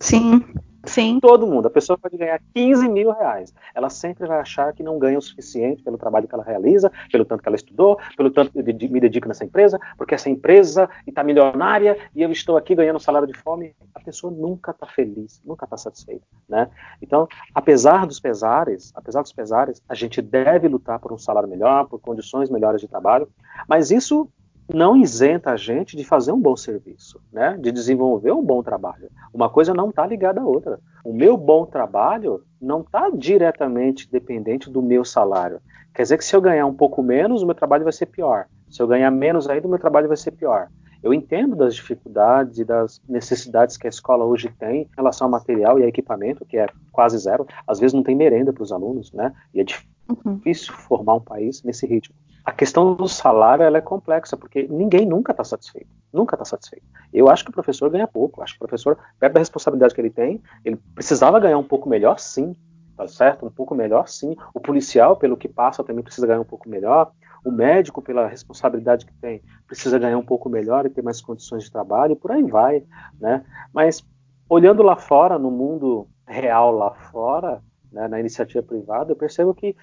Sim. 0.00 0.44
Sim. 0.84 1.20
Todo 1.20 1.46
mundo. 1.46 1.66
A 1.66 1.70
pessoa 1.70 1.98
pode 1.98 2.16
ganhar 2.16 2.40
15 2.54 2.88
mil 2.88 3.12
reais. 3.12 3.54
Ela 3.74 3.90
sempre 3.90 4.26
vai 4.26 4.40
achar 4.40 4.72
que 4.72 4.82
não 4.82 4.98
ganha 4.98 5.18
o 5.18 5.22
suficiente 5.22 5.82
pelo 5.82 5.98
trabalho 5.98 6.26
que 6.26 6.34
ela 6.34 6.42
realiza, 6.42 6.90
pelo 7.12 7.24
tanto 7.24 7.42
que 7.42 7.48
ela 7.48 7.56
estudou, 7.56 7.98
pelo 8.16 8.30
tanto 8.30 8.50
que 8.52 8.88
me 8.88 9.00
dedica 9.00 9.28
nessa 9.28 9.44
empresa, 9.44 9.78
porque 9.96 10.14
essa 10.14 10.30
empresa 10.30 10.88
está 11.06 11.22
milionária 11.22 11.96
e 12.14 12.22
eu 12.22 12.32
estou 12.32 12.56
aqui 12.56 12.74
ganhando 12.74 12.98
salário 12.98 13.28
de 13.28 13.38
fome. 13.38 13.74
A 13.94 14.00
pessoa 14.00 14.32
nunca 14.32 14.70
está 14.72 14.86
feliz, 14.86 15.40
nunca 15.44 15.64
está 15.64 15.76
satisfeita. 15.76 16.26
Né? 16.48 16.68
Então, 17.02 17.28
apesar 17.54 18.06
dos 18.06 18.18
pesares, 18.18 18.92
apesar 18.96 19.22
dos 19.22 19.32
pesares, 19.32 19.82
a 19.88 19.94
gente 19.94 20.20
deve 20.20 20.66
lutar 20.68 20.98
por 20.98 21.12
um 21.12 21.18
salário 21.18 21.48
melhor, 21.48 21.86
por 21.86 22.00
condições 22.00 22.50
melhores 22.50 22.80
de 22.80 22.88
trabalho, 22.88 23.28
mas 23.68 23.90
isso 23.90 24.28
não 24.72 24.96
isenta 24.96 25.52
a 25.52 25.56
gente 25.56 25.96
de 25.96 26.04
fazer 26.04 26.30
um 26.30 26.40
bom 26.40 26.56
serviço, 26.56 27.20
né? 27.32 27.56
de 27.58 27.72
desenvolver 27.72 28.32
um 28.32 28.44
bom 28.44 28.62
trabalho. 28.62 29.10
Uma 29.32 29.48
coisa 29.48 29.72
não 29.72 29.88
está 29.88 30.06
ligada 30.06 30.40
à 30.40 30.44
outra. 30.44 30.78
O 31.02 31.12
meu 31.12 31.36
bom 31.36 31.64
trabalho 31.64 32.42
não 32.60 32.82
está 32.82 33.08
diretamente 33.10 34.10
dependente 34.10 34.70
do 34.70 34.82
meu 34.82 35.04
salário. 35.04 35.60
Quer 35.94 36.02
dizer 36.02 36.18
que 36.18 36.24
se 36.24 36.36
eu 36.36 36.40
ganhar 36.40 36.66
um 36.66 36.74
pouco 36.74 37.02
menos, 37.02 37.42
o 37.42 37.46
meu 37.46 37.54
trabalho 37.54 37.84
vai 37.84 37.92
ser 37.92 38.06
pior. 38.06 38.46
Se 38.68 38.82
eu 38.82 38.86
ganhar 38.86 39.10
menos 39.10 39.48
ainda, 39.48 39.66
o 39.66 39.70
meu 39.70 39.78
trabalho 39.78 40.06
vai 40.06 40.16
ser 40.16 40.32
pior. 40.32 40.68
Eu 41.02 41.14
entendo 41.14 41.56
das 41.56 41.74
dificuldades 41.74 42.58
e 42.58 42.64
das 42.64 43.00
necessidades 43.08 43.76
que 43.76 43.86
a 43.86 43.90
escola 43.90 44.24
hoje 44.24 44.52
tem 44.58 44.82
em 44.82 44.88
relação 44.96 45.26
ao 45.26 45.30
material 45.30 45.78
e 45.78 45.84
a 45.84 45.86
equipamento, 45.86 46.44
que 46.44 46.58
é 46.58 46.66
quase 46.92 47.16
zero. 47.18 47.46
Às 47.66 47.78
vezes 47.78 47.94
não 47.94 48.02
tem 48.02 48.16
merenda 48.16 48.52
para 48.52 48.62
os 48.62 48.72
alunos, 48.72 49.12
né? 49.12 49.32
E 49.54 49.60
é 49.60 49.64
difícil 49.64 50.74
uhum. 50.74 50.80
formar 50.80 51.14
um 51.14 51.20
país 51.20 51.62
nesse 51.62 51.86
ritmo 51.86 52.14
a 52.44 52.52
questão 52.52 52.94
do 52.94 53.08
salário 53.08 53.62
ela 53.62 53.78
é 53.78 53.80
complexa, 53.80 54.36
porque 54.36 54.66
ninguém 54.68 55.06
nunca 55.06 55.32
está 55.32 55.44
satisfeito. 55.44 55.88
Nunca 56.12 56.34
está 56.34 56.44
satisfeito. 56.44 56.84
Eu 57.12 57.28
acho 57.28 57.44
que 57.44 57.50
o 57.50 57.52
professor 57.52 57.90
ganha 57.90 58.06
pouco. 58.06 58.42
Acho 58.42 58.54
que 58.54 58.64
o 58.64 58.66
professor, 58.66 58.98
perto 59.18 59.34
da 59.34 59.40
responsabilidade 59.40 59.94
que 59.94 60.00
ele 60.00 60.10
tem, 60.10 60.42
ele 60.64 60.76
precisava 60.94 61.38
ganhar 61.38 61.58
um 61.58 61.64
pouco 61.64 61.88
melhor, 61.88 62.18
sim. 62.18 62.56
Tá 62.96 63.06
certo? 63.06 63.46
Um 63.46 63.50
pouco 63.50 63.74
melhor, 63.74 64.08
sim. 64.08 64.34
O 64.52 64.60
policial, 64.60 65.16
pelo 65.16 65.36
que 65.36 65.48
passa, 65.48 65.84
também 65.84 66.02
precisa 66.02 66.26
ganhar 66.26 66.40
um 66.40 66.44
pouco 66.44 66.68
melhor. 66.68 67.12
O 67.44 67.50
médico, 67.50 68.02
pela 68.02 68.26
responsabilidade 68.26 69.06
que 69.06 69.14
tem, 69.14 69.42
precisa 69.66 69.98
ganhar 69.98 70.18
um 70.18 70.24
pouco 70.24 70.48
melhor 70.48 70.84
e 70.84 70.90
ter 70.90 71.02
mais 71.02 71.20
condições 71.20 71.64
de 71.64 71.70
trabalho, 71.70 72.12
e 72.12 72.16
por 72.16 72.32
aí 72.32 72.42
vai. 72.42 72.82
Né? 73.20 73.44
Mas, 73.72 74.04
olhando 74.48 74.82
lá 74.82 74.96
fora, 74.96 75.38
no 75.38 75.50
mundo 75.50 76.08
real 76.26 76.72
lá 76.72 76.92
fora, 76.92 77.62
né, 77.92 78.08
na 78.08 78.20
iniciativa 78.20 78.62
privada, 78.62 79.12
eu 79.12 79.16
percebo 79.16 79.54
que 79.54 79.76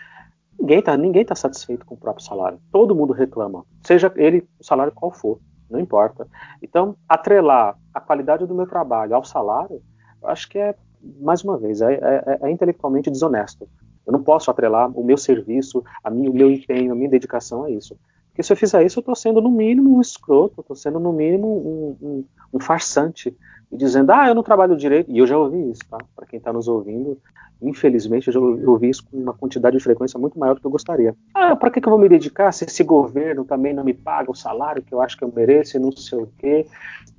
Ninguém 0.59 0.79
está 0.79 0.97
ninguém 0.97 1.25
tá 1.25 1.35
satisfeito 1.35 1.85
com 1.85 1.95
o 1.95 1.97
próprio 1.97 2.25
salário. 2.25 2.59
Todo 2.71 2.95
mundo 2.95 3.13
reclama, 3.13 3.65
seja 3.83 4.11
ele 4.15 4.47
o 4.59 4.63
salário 4.63 4.93
qual 4.93 5.11
for, 5.11 5.39
não 5.69 5.79
importa. 5.79 6.27
Então, 6.61 6.95
atrelar 7.07 7.77
a 7.93 7.99
qualidade 7.99 8.45
do 8.45 8.55
meu 8.55 8.67
trabalho 8.67 9.15
ao 9.15 9.23
salário, 9.23 9.81
acho 10.23 10.49
que 10.49 10.57
é, 10.57 10.75
mais 11.21 11.43
uma 11.43 11.57
vez, 11.57 11.81
é, 11.81 11.93
é, 11.93 12.39
é 12.43 12.51
intelectualmente 12.51 13.11
desonesto. 13.11 13.67
Eu 14.05 14.13
não 14.13 14.23
posso 14.23 14.51
atrelar 14.51 14.89
o 14.91 15.03
meu 15.03 15.17
serviço, 15.17 15.83
a 16.03 16.09
minha, 16.09 16.29
o 16.29 16.33
meu 16.33 16.51
empenho, 16.51 16.91
a 16.91 16.95
minha 16.95 17.09
dedicação 17.09 17.63
a 17.63 17.71
isso. 17.71 17.97
Porque 18.29 18.43
se 18.43 18.51
eu 18.51 18.57
fizer 18.57 18.85
isso, 18.85 18.99
eu 18.99 19.01
estou 19.01 19.15
sendo 19.15 19.41
no 19.41 19.49
mínimo 19.49 19.97
um 19.97 20.01
escroto, 20.01 20.61
estou 20.61 20.75
sendo 20.75 20.99
no 20.99 21.13
mínimo 21.13 21.47
um, 21.47 22.07
um, 22.07 22.25
um, 22.53 22.59
farsante. 22.59 23.35
E 23.71 23.77
dizendo, 23.77 24.11
ah, 24.11 24.27
eu 24.27 24.35
não 24.35 24.43
trabalho 24.43 24.77
direito. 24.77 25.11
E 25.11 25.17
eu 25.17 25.27
já 25.27 25.37
ouvi 25.37 25.71
isso, 25.71 25.81
tá? 25.89 25.97
Para 26.15 26.25
quem 26.25 26.37
está 26.37 26.53
nos 26.53 26.67
ouvindo, 26.67 27.17
Infelizmente, 27.61 28.27
eu 28.27 28.33
já 28.33 28.39
ouvi 28.39 28.89
isso 28.89 29.03
com 29.05 29.17
uma 29.17 29.33
quantidade 29.33 29.77
de 29.77 29.83
frequência 29.83 30.19
muito 30.19 30.37
maior 30.37 30.55
do 30.55 30.61
que 30.61 30.67
eu 30.67 30.71
gostaria. 30.71 31.15
Ah, 31.33 31.55
para 31.55 31.71
que, 31.71 31.79
que 31.79 31.87
eu 31.87 31.91
vou 31.91 31.99
me 31.99 32.09
dedicar 32.09 32.51
se 32.51 32.65
esse 32.65 32.83
governo 32.83 33.45
também 33.45 33.73
não 33.73 33.83
me 33.83 33.93
paga 33.93 34.29
o 34.29 34.35
salário 34.35 34.83
que 34.83 34.93
eu 34.93 35.01
acho 35.01 35.17
que 35.17 35.23
eu 35.23 35.31
mereço 35.33 35.77
e 35.77 35.79
não 35.79 35.91
sei 35.91 36.19
o 36.19 36.29
quê? 36.37 36.65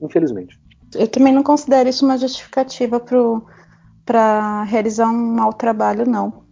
Infelizmente. 0.00 0.60
Eu 0.94 1.08
também 1.08 1.32
não 1.32 1.42
considero 1.42 1.88
isso 1.88 2.04
uma 2.04 2.18
justificativa 2.18 3.00
para 4.04 4.62
realizar 4.64 5.08
um 5.08 5.34
mau 5.34 5.52
trabalho, 5.52 6.06
não. 6.06 6.44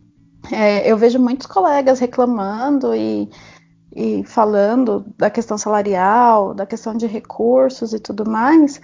É, 0.51 0.91
eu 0.91 0.97
vejo 0.97 1.19
muitos 1.19 1.47
colegas 1.47 2.01
reclamando 2.01 2.95
e, 2.95 3.31
e 3.95 4.25
falando 4.25 5.05
da 5.17 5.31
questão 5.31 5.57
salarial, 5.57 6.55
da 6.55 6.67
questão 6.67 6.97
de 6.97 7.07
recursos 7.07 7.93
e 7.93 8.01
tudo 8.01 8.29
mais. 8.29 8.81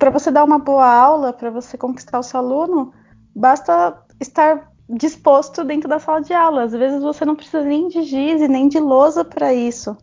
Para 0.00 0.08
você 0.08 0.30
dar 0.30 0.44
uma 0.44 0.58
boa 0.58 0.90
aula, 0.90 1.30
para 1.30 1.50
você 1.50 1.76
conquistar 1.76 2.18
o 2.18 2.22
seu 2.22 2.40
aluno, 2.40 2.90
basta 3.36 4.02
estar 4.18 4.72
disposto 4.88 5.62
dentro 5.62 5.90
da 5.90 5.98
sala 5.98 6.22
de 6.22 6.32
aula. 6.32 6.62
Às 6.62 6.72
vezes 6.72 7.02
você 7.02 7.22
não 7.22 7.36
precisa 7.36 7.62
nem 7.62 7.86
de 7.86 8.02
giz 8.02 8.40
nem 8.48 8.66
de 8.66 8.80
lousa 8.80 9.22
para 9.26 9.52
isso. 9.52 9.94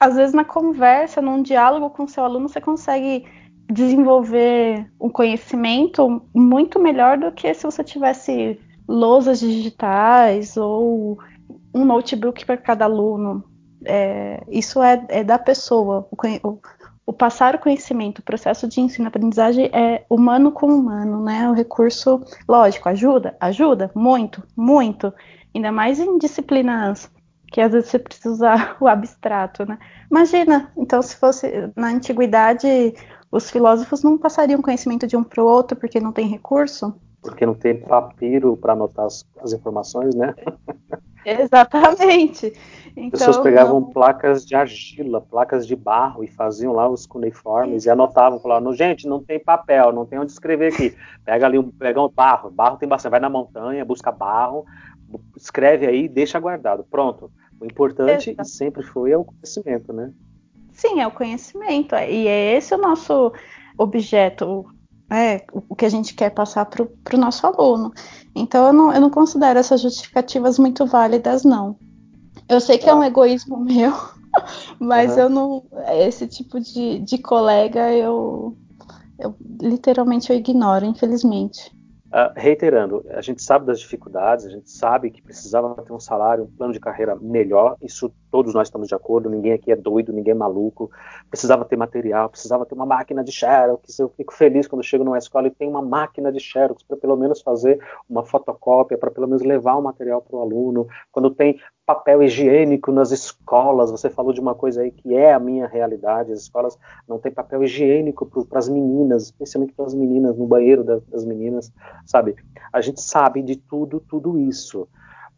Às 0.00 0.16
vezes 0.16 0.34
na 0.34 0.44
conversa, 0.44 1.22
num 1.22 1.40
diálogo 1.40 1.88
com 1.90 2.08
seu 2.08 2.24
aluno, 2.24 2.48
você 2.48 2.60
consegue 2.60 3.24
desenvolver 3.70 4.90
um 5.00 5.08
conhecimento 5.08 6.20
muito 6.34 6.80
melhor 6.80 7.16
do 7.16 7.30
que 7.30 7.54
se 7.54 7.62
você 7.62 7.84
tivesse 7.84 8.60
lousas 8.88 9.38
digitais 9.38 10.56
ou 10.56 11.16
um 11.72 11.84
notebook 11.84 12.44
para 12.44 12.56
cada 12.56 12.86
aluno. 12.86 13.44
É, 13.84 14.42
isso 14.48 14.82
é, 14.82 15.06
é, 15.10 15.22
da 15.22 15.38
pessoa. 15.38 16.08
O, 16.10 16.58
o 17.06 17.12
passar 17.12 17.54
o 17.54 17.58
conhecimento, 17.58 18.20
o 18.20 18.22
processo 18.22 18.66
de 18.66 18.80
ensino-aprendizagem 18.80 19.66
é 19.72 20.04
humano 20.08 20.50
com 20.50 20.66
humano, 20.66 21.22
né? 21.22 21.48
O 21.48 21.52
recurso, 21.52 22.22
lógico, 22.48 22.88
ajuda, 22.88 23.36
ajuda 23.40 23.90
muito, 23.94 24.42
muito, 24.56 25.12
ainda 25.54 25.70
mais 25.70 26.00
em 26.00 26.18
disciplinas 26.18 27.10
que 27.54 27.60
às 27.60 27.70
vezes 27.70 27.88
você 27.88 28.00
precisa 28.00 28.30
usar 28.30 28.76
o 28.82 28.88
abstrato, 28.88 29.64
né? 29.64 29.78
Imagina, 30.10 30.72
então 30.76 31.00
se 31.00 31.14
fosse 31.14 31.70
na 31.76 31.88
antiguidade, 31.88 32.66
os 33.30 33.48
filósofos 33.48 34.02
não 34.02 34.18
passariam 34.18 34.60
conhecimento 34.60 35.06
de 35.06 35.16
um 35.16 35.22
para 35.22 35.42
o 35.42 35.46
outro 35.46 35.78
porque 35.78 36.00
não 36.00 36.10
tem 36.10 36.26
recurso? 36.26 36.98
Porque 37.24 37.46
não 37.46 37.54
tem 37.54 37.74
papiro 37.74 38.56
para 38.56 38.74
anotar 38.74 39.06
as, 39.06 39.26
as 39.40 39.52
informações, 39.52 40.14
né? 40.14 40.34
Exatamente. 41.24 42.52
Então, 42.94 43.10
pessoas 43.10 43.38
pegavam 43.38 43.80
não... 43.80 43.90
placas 43.90 44.44
de 44.44 44.54
argila, 44.54 45.22
placas 45.22 45.66
de 45.66 45.74
barro 45.74 46.22
e 46.22 46.28
faziam 46.28 46.72
lá 46.72 46.88
os 46.88 47.06
cuneiformes 47.06 47.86
e 47.86 47.90
anotavam, 47.90 48.38
falavam, 48.38 48.72
gente, 48.74 49.08
não 49.08 49.22
tem 49.22 49.40
papel, 49.40 49.90
não 49.90 50.04
tem 50.04 50.18
onde 50.18 50.32
escrever 50.32 50.72
aqui. 50.72 50.94
Pega 51.24 51.46
ali 51.46 51.58
um, 51.58 51.70
pega 51.70 52.00
um 52.00 52.08
barro, 52.08 52.50
barro 52.50 52.76
tem 52.76 52.88
bastante, 52.88 53.10
vai 53.10 53.20
na 53.20 53.30
montanha, 53.30 53.84
busca 53.84 54.12
barro, 54.12 54.66
escreve 55.36 55.86
aí, 55.86 56.06
deixa 56.06 56.38
guardado. 56.38 56.84
Pronto. 56.84 57.32
O 57.58 57.64
importante 57.64 58.30
Exato. 58.30 58.48
sempre 58.48 58.82
foi 58.82 59.12
é 59.12 59.16
o 59.16 59.24
conhecimento, 59.24 59.92
né? 59.92 60.12
Sim, 60.72 61.00
é 61.00 61.06
o 61.06 61.10
conhecimento. 61.10 61.94
E 61.94 62.28
é 62.28 62.56
esse 62.56 62.74
o 62.74 62.78
nosso 62.78 63.32
objeto, 63.78 64.66
é, 65.10 65.44
o 65.52 65.74
que 65.74 65.84
a 65.84 65.88
gente 65.88 66.14
quer 66.14 66.30
passar 66.30 66.64
para 66.66 66.82
o 66.84 67.18
nosso 67.18 67.46
aluno. 67.46 67.92
Então 68.34 68.66
eu 68.66 68.72
não, 68.72 68.92
eu 68.92 69.00
não 69.00 69.10
considero 69.10 69.58
essas 69.58 69.80
justificativas 69.80 70.58
muito 70.58 70.86
válidas, 70.86 71.44
não. 71.44 71.76
Eu 72.48 72.60
sei 72.60 72.78
que 72.78 72.88
é 72.88 72.94
um 72.94 73.00
tá. 73.00 73.06
egoísmo 73.06 73.58
meu, 73.64 73.92
mas 74.78 75.12
uhum. 75.12 75.18
eu 75.18 75.28
não. 75.28 75.64
Esse 76.00 76.26
tipo 76.26 76.60
de, 76.60 77.00
de 77.00 77.18
colega 77.18 77.92
eu, 77.92 78.56
eu 79.18 79.34
literalmente 79.60 80.30
eu 80.30 80.36
ignoro, 80.36 80.84
infelizmente. 80.84 81.72
Uh, 82.14 82.30
reiterando, 82.36 83.04
a 83.10 83.20
gente 83.20 83.42
sabe 83.42 83.66
das 83.66 83.80
dificuldades, 83.80 84.46
a 84.46 84.50
gente 84.50 84.70
sabe 84.70 85.10
que 85.10 85.20
precisava 85.20 85.74
ter 85.82 85.92
um 85.92 85.98
salário, 85.98 86.44
um 86.44 86.56
plano 86.56 86.72
de 86.72 86.78
carreira 86.78 87.16
melhor, 87.16 87.76
isso 87.82 88.12
todos 88.34 88.52
nós 88.52 88.66
estamos 88.66 88.88
de 88.88 88.94
acordo, 88.96 89.30
ninguém 89.30 89.52
aqui 89.52 89.70
é 89.70 89.76
doido, 89.76 90.12
ninguém 90.12 90.32
é 90.32 90.34
maluco, 90.34 90.90
precisava 91.30 91.64
ter 91.64 91.76
material, 91.76 92.28
precisava 92.28 92.66
ter 92.66 92.74
uma 92.74 92.84
máquina 92.84 93.22
de 93.22 93.30
xerox, 93.30 93.96
eu 94.00 94.08
fico 94.08 94.34
feliz 94.34 94.66
quando 94.66 94.82
chego 94.82 95.04
numa 95.04 95.16
escola 95.16 95.46
e 95.46 95.52
tem 95.52 95.68
uma 95.68 95.80
máquina 95.80 96.32
de 96.32 96.40
xerox 96.40 96.82
para 96.82 96.96
pelo 96.96 97.16
menos 97.16 97.40
fazer 97.40 97.78
uma 98.10 98.24
fotocópia, 98.24 98.98
para 98.98 99.08
pelo 99.08 99.28
menos 99.28 99.42
levar 99.42 99.76
o 99.76 99.82
material 99.82 100.20
para 100.20 100.36
o 100.36 100.40
aluno, 100.40 100.88
quando 101.12 101.30
tem 101.30 101.60
papel 101.86 102.24
higiênico 102.24 102.90
nas 102.90 103.12
escolas, 103.12 103.92
você 103.92 104.10
falou 104.10 104.32
de 104.32 104.40
uma 104.40 104.56
coisa 104.56 104.82
aí 104.82 104.90
que 104.90 105.14
é 105.14 105.32
a 105.32 105.38
minha 105.38 105.68
realidade, 105.68 106.32
as 106.32 106.40
escolas 106.40 106.76
não 107.06 107.20
têm 107.20 107.30
papel 107.30 107.62
higiênico 107.62 108.26
para 108.46 108.58
as 108.58 108.68
meninas, 108.68 109.26
especialmente 109.26 109.74
para 109.74 109.84
as 109.84 109.94
meninas, 109.94 110.36
no 110.36 110.44
banheiro 110.44 110.82
das, 110.82 111.04
das 111.04 111.24
meninas, 111.24 111.72
sabe? 112.04 112.34
A 112.72 112.80
gente 112.80 113.00
sabe 113.00 113.42
de 113.42 113.54
tudo, 113.54 114.00
tudo 114.00 114.40
isso. 114.40 114.88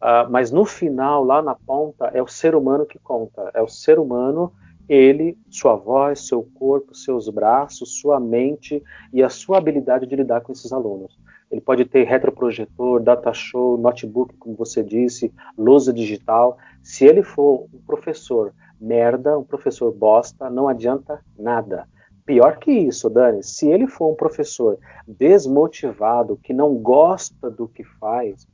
Uh, 0.01 0.29
mas 0.29 0.51
no 0.51 0.63
final, 0.63 1.23
lá 1.23 1.41
na 1.41 1.55
ponta, 1.55 2.05
é 2.13 2.21
o 2.21 2.27
ser 2.27 2.55
humano 2.55 2.85
que 2.85 2.99
conta. 2.99 3.49
É 3.53 3.61
o 3.61 3.67
ser 3.67 3.97
humano, 3.99 4.53
ele, 4.87 5.37
sua 5.49 5.75
voz, 5.75 6.27
seu 6.27 6.43
corpo, 6.55 6.95
seus 6.95 7.27
braços, 7.29 7.99
sua 7.99 8.19
mente 8.19 8.81
e 9.11 9.23
a 9.23 9.29
sua 9.29 9.57
habilidade 9.57 10.05
de 10.05 10.15
lidar 10.15 10.41
com 10.41 10.51
esses 10.51 10.71
alunos. 10.71 11.17
Ele 11.49 11.61
pode 11.61 11.85
ter 11.85 12.03
retroprojetor, 12.03 13.01
data 13.01 13.33
show, 13.33 13.77
notebook, 13.77 14.35
como 14.37 14.55
você 14.55 14.83
disse, 14.83 15.33
lousa 15.57 15.93
digital. 15.93 16.57
Se 16.83 17.05
ele 17.05 17.23
for 17.23 17.67
um 17.73 17.79
professor 17.85 18.53
merda, 18.79 19.37
um 19.37 19.43
professor 19.43 19.91
bosta, 19.91 20.49
não 20.49 20.67
adianta 20.67 21.21
nada. 21.37 21.87
Pior 22.25 22.57
que 22.57 22.71
isso, 22.71 23.09
Dani, 23.09 23.41
se 23.41 23.69
ele 23.69 23.87
for 23.87 24.11
um 24.11 24.15
professor 24.15 24.77
desmotivado, 25.07 26.37
que 26.43 26.53
não 26.53 26.75
gosta 26.75 27.49
do 27.49 27.67
que 27.69 27.85
faz, 27.85 28.45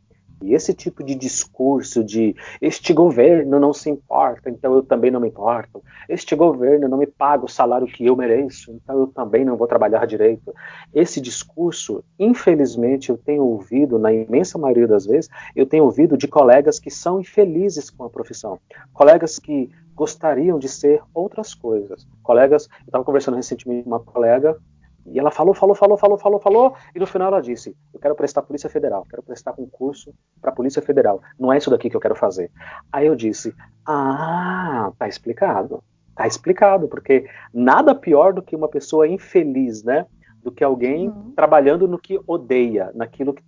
e 0.43 0.53
esse 0.53 0.73
tipo 0.73 1.03
de 1.03 1.15
discurso 1.15 2.03
de 2.03 2.35
este 2.61 2.93
governo 2.93 3.59
não 3.59 3.73
se 3.73 3.89
importa, 3.89 4.49
então 4.49 4.73
eu 4.73 4.83
também 4.83 5.09
não 5.09 5.19
me 5.19 5.29
importo. 5.29 5.81
Este 6.09 6.35
governo 6.35 6.87
não 6.87 6.97
me 6.97 7.07
paga 7.07 7.45
o 7.45 7.49
salário 7.49 7.87
que 7.87 8.05
eu 8.05 8.15
mereço, 8.15 8.71
então 8.71 8.99
eu 8.99 9.07
também 9.07 9.45
não 9.45 9.55
vou 9.55 9.67
trabalhar 9.67 10.05
direito. 10.05 10.53
Esse 10.93 11.21
discurso, 11.21 12.03
infelizmente, 12.19 13.09
eu 13.09 13.17
tenho 13.17 13.43
ouvido, 13.43 13.97
na 13.97 14.11
imensa 14.11 14.57
maioria 14.57 14.87
das 14.87 15.05
vezes, 15.05 15.29
eu 15.55 15.65
tenho 15.65 15.85
ouvido 15.85 16.17
de 16.17 16.27
colegas 16.27 16.79
que 16.79 16.91
são 16.91 17.19
infelizes 17.19 17.89
com 17.89 18.03
a 18.03 18.09
profissão. 18.09 18.59
Colegas 18.93 19.39
que 19.39 19.69
gostariam 19.95 20.57
de 20.57 20.67
ser 20.67 21.01
outras 21.13 21.53
coisas. 21.53 22.07
Colegas, 22.21 22.67
eu 22.81 22.85
estava 22.87 23.03
conversando 23.03 23.35
recentemente 23.35 23.83
com 23.83 23.89
uma 23.89 23.99
colega 23.99 24.57
e 25.05 25.19
ela 25.19 25.31
falou, 25.31 25.53
falou, 25.53 25.75
falou, 25.75 25.97
falou, 25.97 26.17
falou, 26.17 26.39
falou, 26.39 26.75
e 26.95 26.99
no 26.99 27.05
final 27.05 27.27
ela 27.27 27.41
disse: 27.41 27.75
Eu 27.93 27.99
quero 27.99 28.15
prestar 28.15 28.41
Polícia 28.41 28.69
Federal, 28.69 29.05
quero 29.09 29.21
prestar 29.21 29.53
concurso 29.53 30.13
para 30.41 30.51
Polícia 30.51 30.81
Federal. 30.81 31.21
Não 31.37 31.51
é 31.51 31.57
isso 31.57 31.69
daqui 31.69 31.89
que 31.89 31.95
eu 31.95 32.01
quero 32.01 32.15
fazer. 32.15 32.49
Aí 32.91 33.07
eu 33.07 33.15
disse: 33.15 33.53
Ah, 33.85 34.91
tá 34.97 35.07
explicado. 35.07 35.83
Tá 36.15 36.27
explicado, 36.27 36.87
porque 36.87 37.27
nada 37.53 37.95
pior 37.95 38.33
do 38.33 38.41
que 38.41 38.55
uma 38.55 38.67
pessoa 38.67 39.07
infeliz, 39.07 39.83
né? 39.83 40.05
Do 40.43 40.51
que 40.51 40.63
alguém 40.63 41.09
uhum. 41.09 41.31
trabalhando 41.35 41.87
no 41.87 41.97
que 41.97 42.19
odeia, 42.27 42.91
naquilo 42.93 43.33
que 43.33 43.43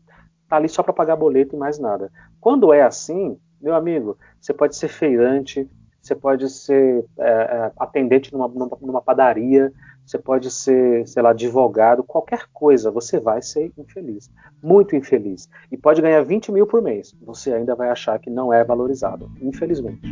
tá 0.50 0.58
ali 0.58 0.68
só 0.68 0.82
para 0.82 0.94
pagar 0.94 1.16
boleto 1.16 1.56
e 1.56 1.60
mais 1.60 1.78
nada. 1.78 2.12
Quando 2.42 2.74
é 2.74 2.82
assim, 2.82 3.38
meu 3.62 3.76
amigo, 3.76 4.18
você 4.40 4.54
pode 4.54 4.76
ser 4.76 4.88
feirante, 4.88 5.70
você 6.06 6.14
pode 6.14 6.48
ser 6.50 7.04
é, 7.18 7.28
é, 7.28 7.72
atendente 7.80 8.32
numa, 8.32 8.48
numa, 8.48 9.02
padaria, 9.02 9.74
você 10.06 10.20
pode 10.20 10.52
ser, 10.52 11.08
sei 11.08 11.24
lá, 11.24 11.32
advogado, 11.32 12.04
qualquer 12.04 12.44
coisa, 12.54 12.92
você 12.92 13.20
vai 13.20 13.42
ser 13.42 13.74
infeliz, 13.76 14.30
muito 14.62 14.96
infeliz. 14.96 15.50
E 15.72 15.76
pode 15.76 16.04
ganhar 16.04 16.22
20 16.22 16.52
mil 16.52 16.68
por 16.68 16.80
mês, 16.80 17.16
você 17.20 17.54
ainda 17.54 17.74
vai 17.74 17.90
achar 17.90 18.20
que 18.20 18.30
não 18.30 18.54
é 18.54 18.64
valorizado, 18.64 19.32
infelizmente. 19.42 20.08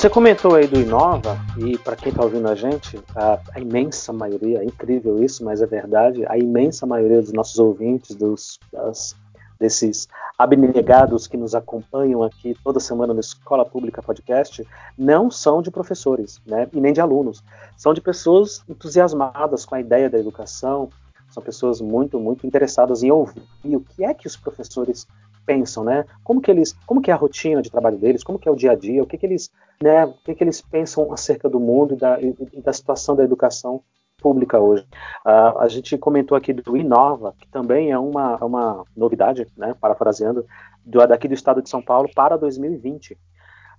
Você 0.00 0.08
comentou 0.08 0.54
aí 0.54 0.66
do 0.66 0.80
Inova, 0.80 1.38
e 1.58 1.76
para 1.76 1.94
quem 1.94 2.08
está 2.08 2.24
ouvindo 2.24 2.48
a 2.48 2.54
gente, 2.54 2.98
a, 3.14 3.38
a, 3.54 3.60
imensa 3.60 4.14
maioria, 4.14 4.60
é 4.60 4.64
incrível 4.64 5.22
isso, 5.22 5.44
mas 5.44 5.60
é 5.60 5.66
verdade, 5.66 6.24
a 6.26 6.38
imensa 6.38 6.86
maioria 6.86 7.20
dos 7.20 7.34
nossos 7.34 7.58
ouvintes, 7.58 8.16
dos, 8.16 8.58
das, 8.72 9.14
desses 9.58 10.08
abnegados 10.38 11.26
que 11.26 11.36
nos 11.36 11.54
acompanham 11.54 12.22
aqui 12.22 12.56
toda 12.64 12.80
semana 12.80 13.12
no 13.12 13.20
Escola 13.20 13.62
Pública 13.62 14.02
Podcast, 14.02 14.66
não 14.96 15.30
são 15.30 15.60
de 15.60 15.70
professores, 15.70 16.40
né, 16.46 16.66
e 16.72 16.80
nem 16.80 16.94
de 16.94 17.00
alunos. 17.02 17.44
São 17.76 17.92
de 17.92 18.00
pessoas 18.00 18.64
entusiasmadas 18.66 19.66
com 19.66 19.74
a 19.74 19.80
ideia 19.80 20.08
da 20.08 20.18
educação, 20.18 20.88
são 21.28 21.42
pessoas 21.42 21.78
muito, 21.78 22.18
muito 22.18 22.46
interessadas 22.46 23.02
em 23.02 23.10
ouvir 23.10 23.42
o 23.64 23.80
que 23.80 24.02
é 24.02 24.14
que 24.14 24.26
os 24.26 24.34
professores 24.34 25.06
pensam, 25.50 25.82
né? 25.82 26.04
Como 26.22 26.40
que 26.40 26.48
eles, 26.48 26.72
como 26.86 27.02
que 27.02 27.10
é 27.10 27.14
a 27.14 27.16
rotina 27.16 27.60
de 27.60 27.70
trabalho 27.70 27.98
deles, 27.98 28.22
como 28.22 28.38
que 28.38 28.48
é 28.48 28.52
o 28.52 28.54
dia 28.54 28.70
a 28.70 28.76
dia, 28.76 29.02
o 29.02 29.06
que 29.06 29.18
que 29.18 29.26
eles, 29.26 29.50
né, 29.82 30.04
o 30.04 30.12
que 30.12 30.32
que 30.32 30.44
eles 30.44 30.60
pensam 30.62 31.12
acerca 31.12 31.48
do 31.48 31.58
mundo 31.58 31.94
e 31.94 31.96
da, 31.96 32.20
e, 32.20 32.36
e 32.52 32.62
da 32.62 32.72
situação 32.72 33.16
da 33.16 33.24
educação 33.24 33.82
pública 34.22 34.60
hoje. 34.60 34.86
Uh, 35.26 35.58
a 35.58 35.66
gente 35.66 35.98
comentou 35.98 36.36
aqui 36.36 36.52
do 36.52 36.76
Inova, 36.76 37.34
que 37.36 37.48
também 37.48 37.90
é 37.90 37.98
uma, 37.98 38.36
uma 38.36 38.84
novidade, 38.96 39.44
né, 39.56 39.74
parafraseando, 39.80 40.46
do, 40.84 41.04
daqui 41.04 41.26
do 41.26 41.34
estado 41.34 41.60
de 41.60 41.68
São 41.68 41.82
Paulo 41.82 42.08
para 42.14 42.36
2020. 42.36 43.18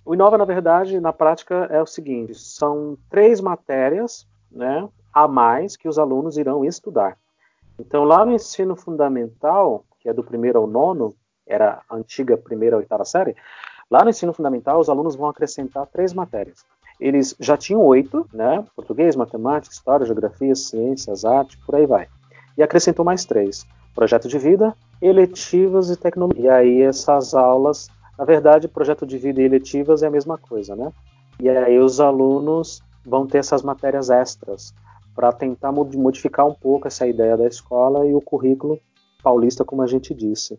O 0.04 0.12
Inova, 0.12 0.36
na 0.36 0.44
verdade, 0.44 1.00
na 1.00 1.12
prática 1.12 1.68
é 1.70 1.80
o 1.80 1.86
seguinte: 1.86 2.34
são 2.34 2.98
três 3.08 3.40
matérias 3.40 4.28
né, 4.50 4.86
a 5.10 5.26
mais 5.26 5.74
que 5.74 5.88
os 5.88 5.98
alunos 5.98 6.36
irão 6.36 6.66
estudar. 6.66 7.16
Então, 7.78 8.04
lá 8.04 8.26
no 8.26 8.32
ensino 8.32 8.76
fundamental, 8.76 9.86
que 10.00 10.08
é 10.08 10.12
do 10.12 10.22
primeiro 10.22 10.58
ao 10.58 10.66
nono, 10.66 11.14
era 11.52 11.82
a 11.88 11.96
antiga 11.96 12.36
primeira 12.36 12.76
oitava 12.76 13.04
série, 13.04 13.36
lá 13.90 14.02
no 14.02 14.10
ensino 14.10 14.32
fundamental 14.32 14.80
os 14.80 14.88
alunos 14.88 15.14
vão 15.14 15.28
acrescentar 15.28 15.86
três 15.86 16.12
matérias. 16.12 16.64
Eles 17.00 17.34
já 17.40 17.56
tinham 17.56 17.82
oito, 17.82 18.26
né? 18.32 18.64
Português, 18.76 19.16
matemática, 19.16 19.74
história, 19.74 20.06
geografia, 20.06 20.54
ciências, 20.54 21.24
arte, 21.24 21.58
por 21.66 21.74
aí 21.74 21.86
vai. 21.86 22.06
E 22.56 22.62
acrescentou 22.62 23.04
mais 23.04 23.24
três: 23.24 23.66
projeto 23.94 24.28
de 24.28 24.38
vida, 24.38 24.74
eletivas 25.00 25.90
e 25.90 25.96
tecnologia. 25.96 26.44
E 26.44 26.48
aí 26.48 26.82
essas 26.82 27.34
aulas, 27.34 27.88
na 28.16 28.24
verdade, 28.24 28.68
projeto 28.68 29.04
de 29.04 29.18
vida 29.18 29.42
e 29.42 29.44
eletivas 29.44 30.02
é 30.02 30.06
a 30.06 30.10
mesma 30.10 30.38
coisa, 30.38 30.76
né? 30.76 30.92
E 31.40 31.48
aí 31.48 31.78
os 31.78 32.00
alunos 32.00 32.82
vão 33.04 33.26
ter 33.26 33.38
essas 33.38 33.62
matérias 33.62 34.10
extras 34.10 34.72
para 35.14 35.32
tentar 35.32 35.72
modificar 35.72 36.46
um 36.46 36.54
pouco 36.54 36.86
essa 36.86 37.06
ideia 37.06 37.36
da 37.36 37.46
escola 37.46 38.06
e 38.06 38.14
o 38.14 38.20
currículo 38.20 38.78
paulista, 39.22 39.64
como 39.64 39.82
a 39.82 39.86
gente 39.86 40.14
disse. 40.14 40.58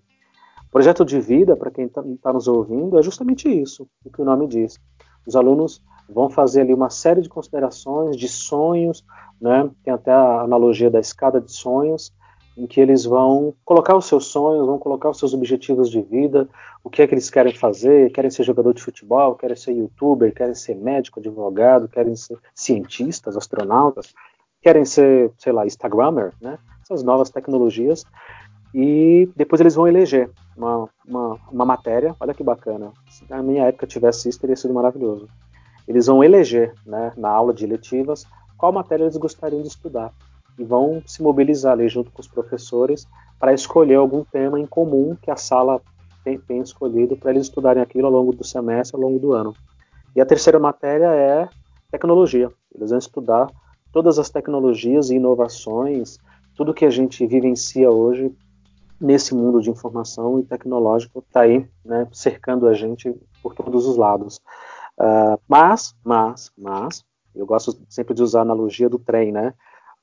Projeto 0.73 1.05
de 1.05 1.19
vida, 1.19 1.55
para 1.55 1.69
quem 1.69 1.85
está 1.85 2.03
tá 2.19 2.33
nos 2.33 2.47
ouvindo, 2.47 2.97
é 2.97 3.03
justamente 3.03 3.47
isso, 3.47 3.87
o 4.03 4.09
que 4.09 4.19
o 4.19 4.25
nome 4.25 4.47
diz. 4.47 4.79
Os 5.23 5.35
alunos 5.35 5.83
vão 6.09 6.31
fazer 6.31 6.61
ali 6.61 6.73
uma 6.73 6.89
série 6.89 7.21
de 7.21 7.29
considerações, 7.29 8.17
de 8.17 8.27
sonhos, 8.27 9.05
né? 9.39 9.69
tem 9.83 9.93
até 9.93 10.11
a 10.11 10.41
analogia 10.41 10.89
da 10.89 10.99
escada 10.99 11.39
de 11.39 11.51
sonhos, 11.51 12.11
em 12.57 12.65
que 12.65 12.81
eles 12.81 13.05
vão 13.05 13.53
colocar 13.63 13.95
os 13.95 14.07
seus 14.07 14.25
sonhos, 14.25 14.65
vão 14.65 14.79
colocar 14.79 15.11
os 15.11 15.19
seus 15.19 15.35
objetivos 15.35 15.91
de 15.91 16.01
vida, 16.01 16.49
o 16.83 16.89
que 16.89 17.03
é 17.03 17.07
que 17.07 17.13
eles 17.13 17.29
querem 17.29 17.53
fazer, 17.53 18.11
querem 18.11 18.31
ser 18.31 18.41
jogador 18.41 18.73
de 18.73 18.81
futebol, 18.81 19.35
querem 19.35 19.55
ser 19.55 19.73
youtuber, 19.73 20.33
querem 20.33 20.55
ser 20.55 20.75
médico, 20.75 21.19
advogado, 21.19 21.87
querem 21.87 22.15
ser 22.15 22.39
cientistas, 22.55 23.37
astronautas, 23.37 24.11
querem 24.59 24.85
ser, 24.85 25.31
sei 25.37 25.53
lá, 25.53 25.67
instagrammer, 25.67 26.33
né? 26.41 26.57
Essas 26.81 27.03
novas 27.03 27.29
tecnologias 27.29 28.03
e 28.73 29.29
depois 29.35 29.61
eles 29.61 29.75
vão 29.75 29.87
eleger 29.87 30.29
uma, 30.57 30.89
uma, 31.07 31.39
uma, 31.51 31.65
matéria. 31.65 32.15
Olha 32.19 32.33
que 32.33 32.43
bacana. 32.43 32.91
Se 33.09 33.23
na 33.29 33.43
minha 33.43 33.65
época 33.65 33.85
tivesse 33.85 34.27
isso, 34.27 34.39
teria 34.39 34.55
sido 34.55 34.73
maravilhoso. 34.73 35.27
Eles 35.87 36.07
vão 36.07 36.23
eleger, 36.23 36.73
né, 36.85 37.13
na 37.15 37.29
aula 37.29 37.53
de 37.53 37.65
eletivas, 37.65 38.25
qual 38.57 38.71
matéria 38.71 39.03
eles 39.03 39.17
gostariam 39.17 39.61
de 39.61 39.67
estudar. 39.67 40.11
E 40.57 40.63
vão 40.63 41.03
se 41.05 41.21
mobilizar 41.21 41.73
ali 41.73 41.87
junto 41.87 42.11
com 42.11 42.21
os 42.21 42.27
professores 42.27 43.07
para 43.39 43.53
escolher 43.53 43.95
algum 43.95 44.23
tema 44.23 44.59
em 44.59 44.65
comum 44.65 45.15
que 45.21 45.29
a 45.29 45.35
sala 45.35 45.81
tem, 46.23 46.39
tem 46.39 46.61
escolhido 46.61 47.15
para 47.15 47.31
eles 47.31 47.43
estudarem 47.43 47.83
aquilo 47.83 48.07
ao 48.07 48.13
longo 48.13 48.33
do 48.33 48.43
semestre, 48.43 48.95
ao 48.95 49.01
longo 49.01 49.19
do 49.19 49.33
ano. 49.33 49.53
E 50.15 50.21
a 50.21 50.25
terceira 50.25 50.57
matéria 50.59 51.07
é 51.07 51.47
tecnologia. 51.91 52.49
Eles 52.73 52.89
vão 52.89 52.99
estudar 52.99 53.47
todas 53.91 54.17
as 54.17 54.29
tecnologias 54.29 55.11
e 55.11 55.15
inovações, 55.15 56.17
tudo 56.55 56.73
que 56.73 56.85
a 56.85 56.89
gente 56.89 57.25
vivencia 57.27 57.91
hoje 57.91 58.31
nesse 58.99 59.33
mundo 59.35 59.61
de 59.61 59.69
informação 59.69 60.39
e 60.39 60.43
tecnológico 60.43 61.19
está 61.19 61.41
aí, 61.41 61.67
né, 61.83 62.07
cercando 62.11 62.67
a 62.67 62.73
gente 62.73 63.13
por 63.41 63.53
todos 63.53 63.85
os 63.85 63.97
lados. 63.97 64.37
Uh, 64.97 65.39
mas, 65.47 65.95
mas, 66.03 66.51
mas, 66.57 67.03
eu 67.35 67.45
gosto 67.45 67.77
sempre 67.89 68.13
de 68.13 68.21
usar 68.21 68.39
a 68.39 68.41
analogia 68.43 68.87
do 68.87 68.99
trem, 68.99 69.31
né? 69.31 69.53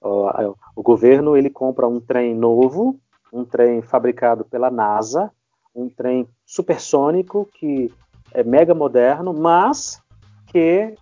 Uh, 0.03 0.57
o 0.75 0.83
governo 0.83 1.37
ele 1.37 1.51
compra 1.51 1.87
um 1.87 2.01
trem 2.01 2.35
novo 2.35 2.99
um 3.33 3.45
trem 3.45 3.81
fabricado 3.83 4.45
pela 4.45 4.71
NASA, 4.71 5.31
um 5.75 5.89
trem 5.89 6.29
supersônico 6.45 7.49
que 7.55 7.93
é 8.33 8.43
mega 8.43 8.75
moderno, 8.75 9.33
mas 9.33 10.01
que 10.47 10.95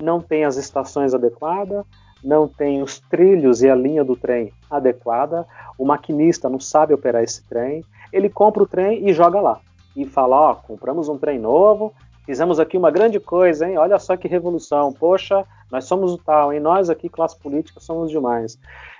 não 0.00 0.20
tem 0.20 0.44
as 0.44 0.56
estações 0.56 1.14
adequadas, 1.14 1.84
não 2.22 2.46
tem 2.46 2.82
os 2.82 3.00
trilhos 3.00 3.62
e 3.62 3.68
a 3.68 3.74
linha 3.74 4.04
do 4.04 4.16
trem 4.16 4.52
adequada, 4.70 5.46
o 5.78 5.84
maquinista 5.84 6.48
não 6.48 6.60
sabe 6.60 6.94
operar 6.94 7.22
esse 7.22 7.42
trem, 7.48 7.84
ele 8.12 8.28
compra 8.28 8.62
o 8.62 8.66
trem 8.66 9.08
e 9.08 9.12
joga 9.12 9.40
lá. 9.40 9.60
E 9.96 10.06
fala, 10.06 10.36
ó, 10.36 10.52
oh, 10.52 10.56
compramos 10.56 11.08
um 11.08 11.18
trem 11.18 11.38
novo, 11.38 11.92
fizemos 12.24 12.60
aqui 12.60 12.76
uma 12.76 12.90
grande 12.90 13.18
coisa, 13.18 13.68
hein? 13.68 13.78
Olha 13.78 13.98
só 13.98 14.16
que 14.16 14.28
revolução. 14.28 14.92
Poxa, 14.92 15.44
nós 15.70 15.84
somos 15.84 16.12
o 16.12 16.18
tal, 16.18 16.52
hein? 16.52 16.60
Nós 16.60 16.90
aqui, 16.90 17.08
classe 17.08 17.38
política, 17.38 17.80
somos 17.80 18.10
demais. 18.10 18.58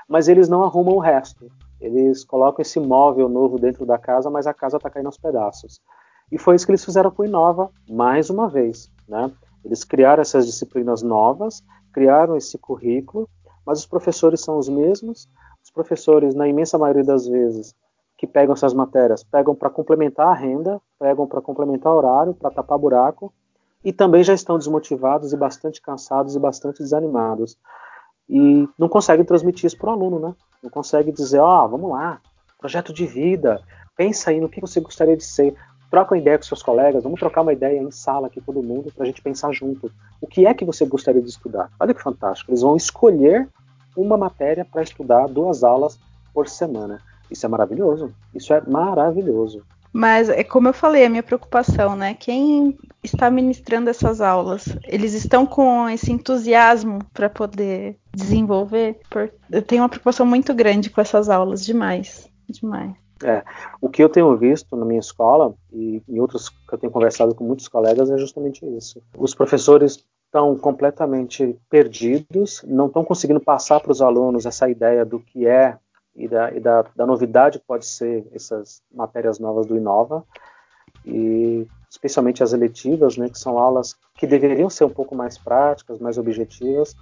Mas 0.09 0.29
eles 0.29 0.49
não 0.49 0.64
arrumam 0.64 0.95
o 0.95 1.01
resto. 1.01 1.51
Eles 1.81 2.25
colocam 2.25 2.62
esse 2.62 2.79
móvel 2.81 3.29
novo 3.29 3.59
dentro 3.59 3.87
da 3.87 3.99
casa, 3.99 4.29
mas 4.29 4.47
a 4.47 4.55
casa 4.55 4.77
está 4.77 4.91
caindo 4.91 5.07
aos 5.07 5.16
pedaços. 5.16 5.81
E 6.31 6.39
foi 6.39 6.55
isso 6.55 6.66
que 6.66 6.73
eles 6.73 6.85
fizeram 6.85 7.11
com 7.11 7.23
o 7.23 7.27
Inova, 7.27 7.71
mais 7.89 8.31
uma 8.31 8.49
vez. 8.49 8.91
Né? 9.09 9.31
Eles 9.64 9.85
criaram 9.85 10.21
essas 10.21 10.47
disciplinas 10.47 11.03
novas, 11.03 11.62
criaram 11.93 12.36
esse 12.36 12.59
currículo, 12.59 13.28
mas 13.66 13.80
os 13.80 13.86
professores 13.86 14.41
são 14.41 14.59
os 14.59 14.68
mesmos. 14.68 15.28
Os 15.62 15.70
professores, 15.70 16.34
na 16.34 16.49
imensa 16.49 16.78
maioria 16.78 17.05
das 17.05 17.26
vezes, 17.26 17.74
que 18.16 18.26
pegam 18.26 18.55
essas 18.55 18.74
matérias, 18.74 19.22
pegam 19.22 19.55
para 19.55 19.70
complementar 19.70 20.28
a 20.28 20.34
renda, 20.34 20.80
pegam 20.99 21.26
para 21.26 21.41
complementar 21.41 21.93
o 21.93 21.97
horário, 21.97 22.34
para 22.34 22.51
tapar 22.51 22.78
buraco, 22.78 23.32
e 23.84 23.93
também 23.93 24.22
já 24.22 24.34
estão 24.34 24.59
desmotivados 24.59 25.32
e 25.32 25.36
bastante 25.36 25.80
cansados 25.80 26.34
e 26.34 26.38
bastante 26.38 26.82
desanimados. 26.82 27.59
E 28.28 28.68
não 28.78 28.88
conseguem 28.88 29.24
transmitir 29.24 29.66
isso 29.66 29.78
para 29.78 29.91
o 29.91 29.93
aluno, 29.93 30.18
né? 30.18 30.34
Não 30.62 30.70
conseguem 30.70 31.12
dizer, 31.12 31.38
ó, 31.38 31.64
oh, 31.64 31.68
vamos 31.68 31.91
lá, 31.91 32.20
projeto 32.59 32.93
de 32.93 33.07
vida, 33.07 33.62
pensa 33.97 34.30
aí 34.30 34.41
no 34.41 34.49
que 34.49 34.61
você 34.61 34.80
gostaria 34.80 35.16
de 35.16 35.24
ser 35.24 35.57
troca 35.91 36.14
uma 36.14 36.20
ideia 36.20 36.38
com 36.38 36.45
seus 36.45 36.62
colegas, 36.62 37.03
vamos 37.03 37.18
trocar 37.18 37.43
uma 37.43 37.53
ideia 37.53 37.78
em 37.80 37.91
sala 37.91 38.28
aqui 38.28 38.41
todo 38.41 38.62
mundo 38.62 38.93
para 38.95 39.05
a 39.05 39.07
gente 39.07 39.20
pensar 39.20 39.53
junto. 39.53 39.91
O 40.20 40.26
que 40.26 40.47
é 40.47 40.55
que 40.55 40.64
você 40.64 40.86
gostaria 40.86 41.20
de 41.20 41.28
estudar? 41.28 41.70
Olha 41.80 41.93
que 41.93 42.03
fantástico. 42.03 42.51
Eles 42.51 42.62
vão 42.62 42.76
escolher 42.76 43.49
uma 43.97 44.16
matéria 44.16 44.64
para 44.64 44.82
estudar 44.82 45.26
duas 45.26 45.64
aulas 45.64 45.99
por 46.32 46.49
semana. 46.49 47.01
Isso 47.30 47.45
é 47.45 47.49
maravilhoso. 47.49 48.14
Isso 48.34 48.55
é 48.55 48.61
maravilhoso. 48.61 49.64
Mas 49.93 50.28
é 50.28 50.45
como 50.45 50.68
eu 50.68 50.72
falei, 50.72 51.05
a 51.05 51.11
minha 51.11 51.22
preocupação, 51.22 51.97
né? 51.97 52.14
Quem 52.14 52.78
está 53.03 53.28
ministrando 53.28 53.91
essas 53.91 54.20
aulas, 54.20 54.68
eles 54.84 55.14
estão 55.14 55.45
com 55.45 55.88
esse 55.88 56.12
entusiasmo 56.12 57.01
para 57.12 57.28
poder 57.28 57.99
desenvolver? 58.14 59.01
Eu 59.51 59.62
tenho 59.62 59.82
uma 59.82 59.88
preocupação 59.88 60.24
muito 60.24 60.55
grande 60.55 60.91
com 60.91 61.01
essas 61.01 61.28
aulas, 61.28 61.64
demais, 61.64 62.30
demais. 62.49 62.93
É, 63.23 63.45
o 63.81 63.89
que 63.89 64.03
eu 64.03 64.09
tenho 64.09 64.35
visto 64.37 64.75
na 64.75 64.85
minha 64.85 65.01
escola 65.01 65.55
e 65.73 66.03
em 66.09 66.21
outros 66.21 66.49
que 66.49 66.73
eu 66.73 66.79
tenho 66.79 66.93
conversado 66.93 67.35
com 67.35 67.45
muitos 67.45 67.68
colegas 67.68 68.11
é 68.11 68.16
justamente 68.16 68.64
isso. 68.77 69.03
Os 69.16 69.35
professores 69.35 70.05
estão 70.25 70.57
completamente 70.57 71.59
perdidos, 71.68 72.62
não 72.66 72.87
estão 72.87 73.05
conseguindo 73.05 73.41
passar 73.41 73.81
para 73.81 73.93
os 73.93 74.01
alunos 74.01 74.47
essa 74.47 74.71
ideia 74.71 75.05
do 75.05 75.21
que 75.21 75.47
é 75.47 75.77
e 76.14 76.29
da, 76.29 76.51
e 76.53 76.61
da, 76.61 76.85
da 76.97 77.07
novidade 77.07 77.59
que 77.59 77.66
pode 77.66 77.85
ser 77.85 78.27
essas 78.33 78.83
matérias 78.93 79.39
novas 79.39 79.66
do 79.66 79.77
Inova 79.77 80.25
e 81.05 81.66
especialmente 81.91 82.43
as 82.43 82.53
eletivas, 82.53 83.16
né, 83.16 83.29
que 83.29 83.39
são 83.39 83.59
aulas 83.59 83.97
que 84.14 84.27
deveriam 84.27 84.71
ser 84.71 84.85
um 84.85 84.91
pouco 84.91 85.14
mais 85.14 85.37
práticas, 85.37 85.99
mais 85.99 86.16
objetivas, 86.16 86.95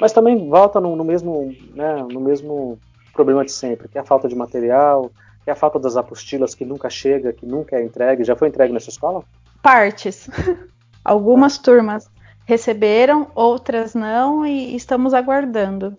mas 0.00 0.12
também 0.12 0.48
volta 0.48 0.80
no, 0.80 0.96
no 0.96 1.04
mesmo, 1.04 1.54
né, 1.74 2.02
no 2.10 2.20
mesmo 2.20 2.78
problema 3.12 3.44
de 3.44 3.52
sempre, 3.52 3.88
que 3.88 3.98
é 3.98 4.00
a 4.00 4.04
falta 4.04 4.28
de 4.28 4.34
material, 4.34 5.10
é 5.50 5.52
a 5.52 5.56
falta 5.56 5.78
das 5.78 5.96
apostilas 5.96 6.54
que 6.54 6.64
nunca 6.64 6.88
chega, 6.90 7.32
que 7.32 7.46
nunca 7.46 7.76
é 7.76 7.84
entregue. 7.84 8.24
Já 8.24 8.36
foi 8.36 8.48
entregue 8.48 8.72
nessa 8.72 8.90
escola? 8.90 9.22
Partes. 9.62 10.28
Algumas 11.04 11.58
turmas 11.58 12.10
receberam, 12.44 13.30
outras 13.34 13.94
não, 13.94 14.44
e 14.44 14.74
estamos 14.74 15.14
aguardando. 15.14 15.96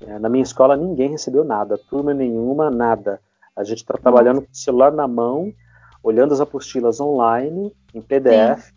É, 0.00 0.18
na 0.18 0.28
minha 0.28 0.42
escola 0.42 0.76
ninguém 0.76 1.10
recebeu 1.10 1.44
nada, 1.44 1.78
turma 1.90 2.12
nenhuma, 2.12 2.70
nada. 2.70 3.20
A 3.56 3.64
gente 3.64 3.78
está 3.78 3.94
trabalhando 3.94 4.42
com 4.42 4.52
o 4.52 4.56
celular 4.56 4.92
na 4.92 5.08
mão, 5.08 5.52
olhando 6.02 6.34
as 6.34 6.40
apostilas 6.40 7.00
online, 7.00 7.74
em 7.94 8.02
PDF, 8.02 8.62
Sim 8.62 8.75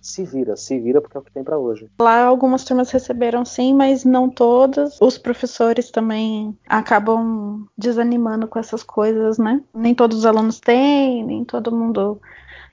se 0.00 0.24
vira, 0.24 0.56
se 0.56 0.78
vira 0.78 1.00
porque 1.00 1.16
é 1.16 1.20
o 1.20 1.22
que 1.22 1.32
tem 1.32 1.44
para 1.44 1.58
hoje. 1.58 1.88
Lá 2.00 2.24
algumas 2.24 2.64
turmas 2.64 2.90
receberam 2.90 3.44
sim, 3.44 3.74
mas 3.74 4.04
não 4.04 4.28
todas. 4.28 5.00
Os 5.00 5.18
professores 5.18 5.90
também 5.90 6.56
acabam 6.68 7.66
desanimando 7.76 8.46
com 8.46 8.58
essas 8.58 8.82
coisas, 8.82 9.38
né? 9.38 9.62
Nem 9.74 9.94
todos 9.94 10.18
os 10.18 10.26
alunos 10.26 10.60
têm, 10.60 11.24
nem 11.24 11.44
todo 11.44 11.74
mundo. 11.74 12.20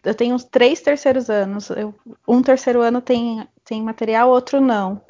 Eu 0.03 0.13
tenho 0.13 0.37
três 0.37 0.81
terceiros 0.81 1.29
anos. 1.29 1.69
Eu, 1.69 1.93
um 2.27 2.41
terceiro 2.41 2.81
ano 2.81 3.01
tem, 3.01 3.47
tem 3.63 3.81
material, 3.81 4.29
outro 4.29 4.61
não. 4.61 5.01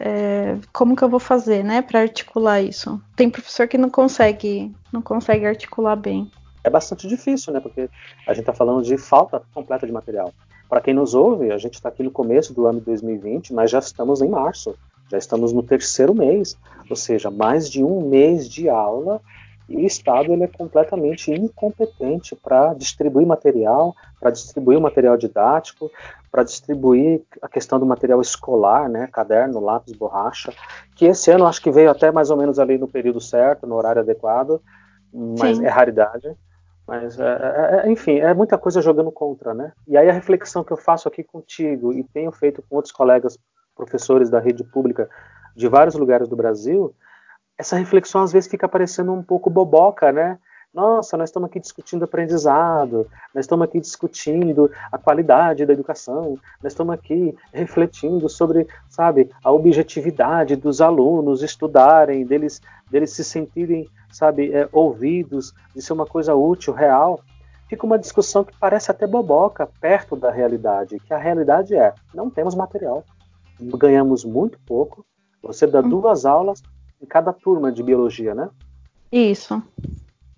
É, 0.00 0.56
como 0.72 0.94
que 0.94 1.02
eu 1.02 1.08
vou 1.08 1.18
fazer, 1.18 1.64
né, 1.64 1.82
para 1.82 2.00
articular 2.00 2.60
isso? 2.60 3.02
Tem 3.16 3.28
professor 3.28 3.66
que 3.66 3.76
não 3.76 3.90
consegue, 3.90 4.72
não 4.92 5.02
consegue 5.02 5.44
articular 5.44 5.96
bem. 5.96 6.30
É 6.62 6.70
bastante 6.70 7.08
difícil, 7.08 7.52
né, 7.52 7.60
porque 7.60 7.88
a 8.26 8.32
gente 8.32 8.40
está 8.40 8.52
falando 8.52 8.82
de 8.82 8.96
falta 8.96 9.42
completa 9.52 9.86
de 9.86 9.92
material. 9.92 10.32
Para 10.68 10.80
quem 10.80 10.94
nos 10.94 11.14
ouve, 11.14 11.50
a 11.50 11.58
gente 11.58 11.74
está 11.74 11.88
aqui 11.88 12.02
no 12.02 12.10
começo 12.10 12.52
do 12.52 12.66
ano 12.66 12.80
2020, 12.80 13.54
mas 13.54 13.70
já 13.70 13.78
estamos 13.78 14.20
em 14.20 14.28
março, 14.28 14.74
já 15.10 15.16
estamos 15.16 15.52
no 15.52 15.62
terceiro 15.62 16.14
mês, 16.14 16.56
ou 16.88 16.96
seja, 16.96 17.30
mais 17.30 17.70
de 17.70 17.82
um 17.82 18.08
mês 18.08 18.48
de 18.48 18.68
aula 18.68 19.20
e 19.68 19.76
o 19.76 19.86
Estado 19.86 20.32
ele 20.32 20.44
é 20.44 20.48
completamente 20.48 21.30
incompetente 21.30 22.34
para 22.34 22.72
distribuir 22.72 23.26
material, 23.26 23.94
para 24.18 24.30
distribuir 24.30 24.78
o 24.78 24.80
material 24.80 25.16
didático, 25.16 25.90
para 26.30 26.42
distribuir 26.42 27.22
a 27.42 27.48
questão 27.48 27.78
do 27.78 27.84
material 27.84 28.20
escolar, 28.20 28.88
né, 28.88 29.06
caderno, 29.12 29.60
lápis, 29.60 29.92
borracha, 29.92 30.52
que 30.96 31.04
esse 31.04 31.30
ano 31.30 31.46
acho 31.46 31.60
que 31.60 31.70
veio 31.70 31.90
até 31.90 32.10
mais 32.10 32.30
ou 32.30 32.36
menos 32.36 32.58
ali 32.58 32.78
no 32.78 32.88
período 32.88 33.20
certo, 33.20 33.66
no 33.66 33.74
horário 33.74 34.00
adequado, 34.00 34.60
mas 35.12 35.58
Sim. 35.58 35.66
é 35.66 35.68
raridade. 35.68 36.34
Mas, 36.88 37.20
é, 37.20 37.22
é, 37.22 37.82
é, 37.86 37.92
enfim, 37.92 38.18
é 38.18 38.32
muita 38.32 38.56
coisa 38.56 38.80
jogando 38.80 39.12
contra, 39.12 39.52
né? 39.52 39.72
E 39.86 39.94
aí 39.94 40.08
a 40.08 40.12
reflexão 40.12 40.64
que 40.64 40.72
eu 40.72 40.76
faço 40.78 41.06
aqui 41.06 41.22
contigo 41.22 41.92
e 41.92 42.02
tenho 42.02 42.32
feito 42.32 42.62
com 42.62 42.76
outros 42.76 42.90
colegas 42.90 43.38
professores 43.76 44.30
da 44.30 44.40
rede 44.40 44.64
pública 44.64 45.06
de 45.54 45.68
vários 45.68 45.94
lugares 45.94 46.26
do 46.28 46.34
Brasil, 46.34 46.94
essa 47.58 47.76
reflexão 47.76 48.22
às 48.22 48.32
vezes 48.32 48.48
fica 48.48 48.66
parecendo 48.66 49.12
um 49.12 49.22
pouco 49.22 49.50
boboca, 49.50 50.10
né? 50.10 50.38
Nossa, 50.72 51.14
nós 51.16 51.28
estamos 51.28 51.50
aqui 51.50 51.60
discutindo 51.60 52.04
aprendizado, 52.04 53.06
nós 53.34 53.44
estamos 53.44 53.66
aqui 53.66 53.80
discutindo 53.80 54.70
a 54.90 54.96
qualidade 54.96 55.66
da 55.66 55.74
educação, 55.74 56.38
nós 56.62 56.72
estamos 56.72 56.94
aqui 56.94 57.36
refletindo 57.52 58.30
sobre, 58.30 58.66
sabe, 58.88 59.30
a 59.44 59.52
objetividade 59.52 60.56
dos 60.56 60.80
alunos 60.80 61.42
estudarem, 61.42 62.24
deles, 62.24 62.62
deles 62.90 63.12
se 63.12 63.24
sentirem 63.24 63.90
sabe, 64.10 64.52
é, 64.52 64.68
ouvidos, 64.72 65.54
de 65.74 65.82
ser 65.82 65.92
uma 65.92 66.06
coisa 66.06 66.34
útil, 66.34 66.72
real, 66.72 67.20
fica 67.68 67.84
uma 67.84 67.98
discussão 67.98 68.44
que 68.44 68.56
parece 68.58 68.90
até 68.90 69.06
boboca 69.06 69.68
perto 69.80 70.16
da 70.16 70.30
realidade, 70.30 70.98
que 71.00 71.12
a 71.12 71.18
realidade 71.18 71.74
é, 71.74 71.94
não 72.14 72.30
temos 72.30 72.54
material, 72.54 73.04
ganhamos 73.60 74.24
muito 74.24 74.58
pouco, 74.66 75.04
você 75.42 75.66
dá 75.66 75.80
hum. 75.80 75.88
duas 75.88 76.24
aulas 76.24 76.62
em 77.00 77.06
cada 77.06 77.32
turma 77.32 77.70
de 77.70 77.82
biologia, 77.82 78.34
né? 78.34 78.48
Isso. 79.10 79.62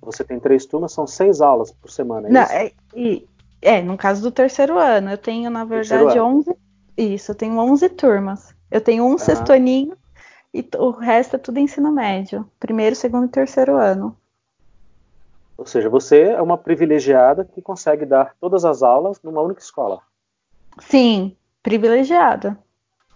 Você 0.03 0.25
tem 0.25 0.39
três 0.39 0.64
turmas, 0.66 0.93
são 0.93 1.07
seis 1.07 1.41
aulas 1.41 1.71
por 1.71 1.91
semana, 1.91 2.29
é 2.29 2.31
não, 2.31 2.43
isso? 2.43 3.27
É, 3.62 3.77
é, 3.77 3.83
no 3.83 3.97
caso 3.97 4.23
do 4.23 4.31
terceiro 4.31 4.79
ano, 4.79 5.11
eu 5.11 5.18
tenho, 5.18 5.51
na 5.51 5.64
verdade, 5.64 6.18
onze. 6.18 6.57
Isso, 6.97 7.31
eu 7.31 7.35
tenho 7.35 7.59
onze 7.59 7.89
turmas. 7.89 8.55
Eu 8.71 8.81
tenho 8.81 9.05
um 9.05 9.14
ah. 9.14 9.18
sexto 9.18 9.53
aninho 9.53 9.97
e 10.53 10.69
o 10.77 10.91
resto 10.91 11.37
é 11.37 11.39
tudo 11.39 11.59
ensino 11.59 11.93
médio, 11.93 12.49
primeiro, 12.59 12.97
segundo 12.97 13.27
e 13.27 13.29
terceiro 13.29 13.77
ano. 13.77 14.17
Ou 15.57 15.67
seja, 15.67 15.89
você 15.89 16.23
é 16.23 16.43
uma 16.43 16.57
privilegiada 16.57 17.45
que 17.45 17.61
consegue 17.61 18.07
dar 18.07 18.35
todas 18.41 18.65
as 18.65 18.83
aulas 18.83 19.21
numa 19.23 19.43
única 19.43 19.61
escola. 19.61 20.01
Sim, 20.79 21.37
privilegiada. 21.63 22.59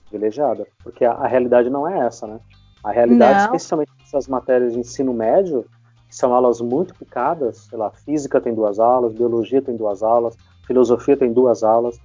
Privilegiada, 0.09 0.67
porque 0.83 1.05
a, 1.05 1.13
a 1.13 1.27
realidade 1.27 1.71
não 1.71 1.89
é 1.89 2.07
essa, 2.07 2.27
né? 2.27 2.39
A 2.85 2.93
realidade, 2.93 3.39
não. 3.39 3.55
especialmente 3.55 3.91
essas 4.05 4.29
matérias 4.29 4.75
de 4.75 4.79
ensino 4.79 5.15
médio, 5.15 5.65
que 6.07 6.15
são 6.15 6.35
aulas 6.35 6.61
muito 6.61 6.95
picadas, 6.95 7.67
sei 7.69 7.79
lá, 7.79 7.91
física 7.91 8.41
tem 8.41 8.55
duas 8.55 8.79
aulas, 8.79 9.15
biologia 9.15 9.63
tem 9.63 9.75
duas 9.75 10.03
aulas, 10.03 10.37
filosofia 10.67 11.17
tem 11.17 11.33
duas 11.33 11.65
aulas. 11.65 11.99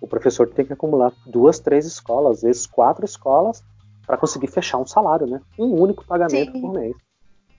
O 0.00 0.08
professor 0.08 0.48
tem 0.48 0.66
que 0.66 0.72
acumular 0.72 1.12
duas, 1.24 1.60
três 1.60 1.86
escolas, 1.86 2.38
às 2.38 2.42
vezes 2.42 2.66
quatro 2.66 3.04
escolas, 3.04 3.62
para 4.06 4.16
conseguir 4.16 4.48
fechar 4.48 4.78
um 4.78 4.86
salário, 4.86 5.26
né? 5.26 5.40
Um 5.58 5.80
único 5.80 6.04
pagamento 6.04 6.52
Sim. 6.52 6.60
por 6.60 6.72
mês. 6.72 6.94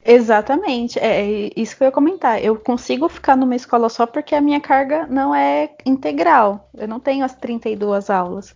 Exatamente, 0.07 0.99
é, 0.99 1.47
é 1.47 1.51
isso 1.55 1.75
que 1.75 1.83
eu 1.83 1.87
ia 1.87 1.91
comentar. 1.91 2.43
Eu 2.43 2.55
consigo 2.57 3.09
ficar 3.09 3.35
numa 3.35 3.55
escola 3.55 3.89
só 3.89 4.05
porque 4.05 4.35
a 4.35 4.41
minha 4.41 4.61
carga 4.61 5.07
não 5.07 5.33
é 5.33 5.75
integral. 5.83 6.69
Eu 6.75 6.87
não 6.87 6.99
tenho 6.99 7.25
as 7.25 7.33
32 7.33 8.11
aulas. 8.11 8.53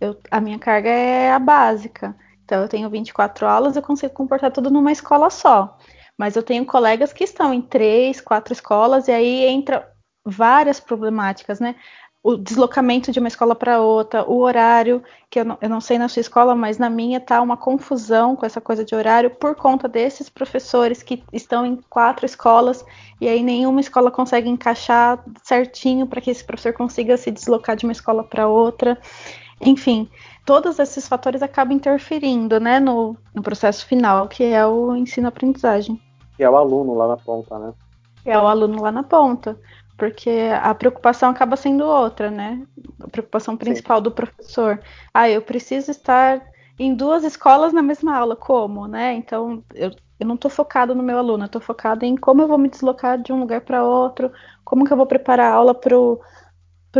Eu, 0.00 0.16
a 0.30 0.40
minha 0.40 0.60
carga 0.60 0.88
é 0.88 1.32
a 1.32 1.40
básica. 1.40 2.14
Então 2.44 2.62
eu 2.62 2.68
tenho 2.68 2.88
24 2.88 3.46
aulas, 3.46 3.74
eu 3.74 3.82
consigo 3.82 4.14
comportar 4.14 4.52
tudo 4.52 4.70
numa 4.70 4.92
escola 4.92 5.28
só. 5.28 5.76
Mas 6.16 6.36
eu 6.36 6.42
tenho 6.42 6.64
colegas 6.64 7.12
que 7.12 7.24
estão 7.24 7.52
em 7.52 7.62
três, 7.62 8.20
quatro 8.20 8.52
escolas 8.52 9.08
e 9.08 9.12
aí 9.12 9.46
entra 9.46 9.90
várias 10.24 10.78
problemáticas, 10.78 11.58
né? 11.58 11.74
O 12.22 12.36
deslocamento 12.36 13.10
de 13.10 13.18
uma 13.18 13.26
escola 13.26 13.54
para 13.54 13.80
outra, 13.80 14.24
o 14.30 14.38
horário, 14.38 15.02
que 15.28 15.40
eu 15.40 15.44
não, 15.44 15.58
eu 15.60 15.68
não, 15.68 15.80
sei 15.80 15.98
na 15.98 16.08
sua 16.08 16.20
escola, 16.20 16.54
mas 16.54 16.78
na 16.78 16.88
minha 16.88 17.20
tá 17.20 17.42
uma 17.42 17.56
confusão 17.56 18.36
com 18.36 18.46
essa 18.46 18.60
coisa 18.60 18.84
de 18.84 18.94
horário 18.94 19.28
por 19.28 19.56
conta 19.56 19.88
desses 19.88 20.28
professores 20.28 21.02
que 21.02 21.24
estão 21.32 21.66
em 21.66 21.76
quatro 21.90 22.24
escolas 22.24 22.84
e 23.20 23.26
aí 23.26 23.42
nenhuma 23.42 23.80
escola 23.80 24.08
consegue 24.08 24.48
encaixar 24.48 25.24
certinho 25.42 26.06
para 26.06 26.20
que 26.20 26.30
esse 26.30 26.44
professor 26.44 26.72
consiga 26.72 27.16
se 27.16 27.30
deslocar 27.30 27.74
de 27.74 27.84
uma 27.84 27.92
escola 27.92 28.22
para 28.22 28.46
outra. 28.46 28.96
Enfim, 29.60 30.08
todos 30.46 30.78
esses 30.78 31.08
fatores 31.08 31.42
acabam 31.42 31.76
interferindo 31.76 32.60
né, 32.60 32.78
no, 32.78 33.16
no 33.34 33.42
processo 33.42 33.84
final, 33.84 34.28
que 34.28 34.44
é 34.44 34.64
o 34.64 34.94
ensino-aprendizagem. 34.94 36.00
Que 36.36 36.44
é 36.44 36.50
o 36.50 36.56
aluno 36.56 36.94
lá 36.94 37.08
na 37.08 37.16
ponta, 37.16 37.58
né? 37.58 37.72
Que 38.22 38.30
é 38.30 38.38
o 38.38 38.46
aluno 38.46 38.80
lá 38.80 38.92
na 38.92 39.02
ponta 39.02 39.58
porque 39.96 40.30
a 40.60 40.74
preocupação 40.74 41.30
acaba 41.30 41.56
sendo 41.56 41.84
outra, 41.84 42.30
né? 42.30 42.62
A 43.00 43.08
preocupação 43.08 43.56
principal 43.56 43.98
Sim. 43.98 44.02
do 44.04 44.10
professor. 44.10 44.80
Ah, 45.12 45.28
eu 45.28 45.42
preciso 45.42 45.90
estar 45.90 46.42
em 46.78 46.94
duas 46.94 47.24
escolas 47.24 47.72
na 47.72 47.82
mesma 47.82 48.16
aula, 48.16 48.34
como, 48.34 48.86
né? 48.88 49.14
Então, 49.14 49.62
eu, 49.74 49.90
eu 50.18 50.26
não 50.26 50.34
estou 50.34 50.50
focado 50.50 50.94
no 50.94 51.02
meu 51.02 51.18
aluno, 51.18 51.44
eu 51.44 51.46
estou 51.46 51.60
focado 51.60 52.04
em 52.04 52.16
como 52.16 52.42
eu 52.42 52.48
vou 52.48 52.58
me 52.58 52.68
deslocar 52.68 53.20
de 53.20 53.32
um 53.32 53.40
lugar 53.40 53.60
para 53.60 53.84
outro, 53.84 54.32
como 54.64 54.84
que 54.84 54.92
eu 54.92 54.96
vou 54.96 55.06
preparar 55.06 55.52
a 55.52 55.54
aula 55.54 55.74
para 55.74 55.96
o 55.96 56.20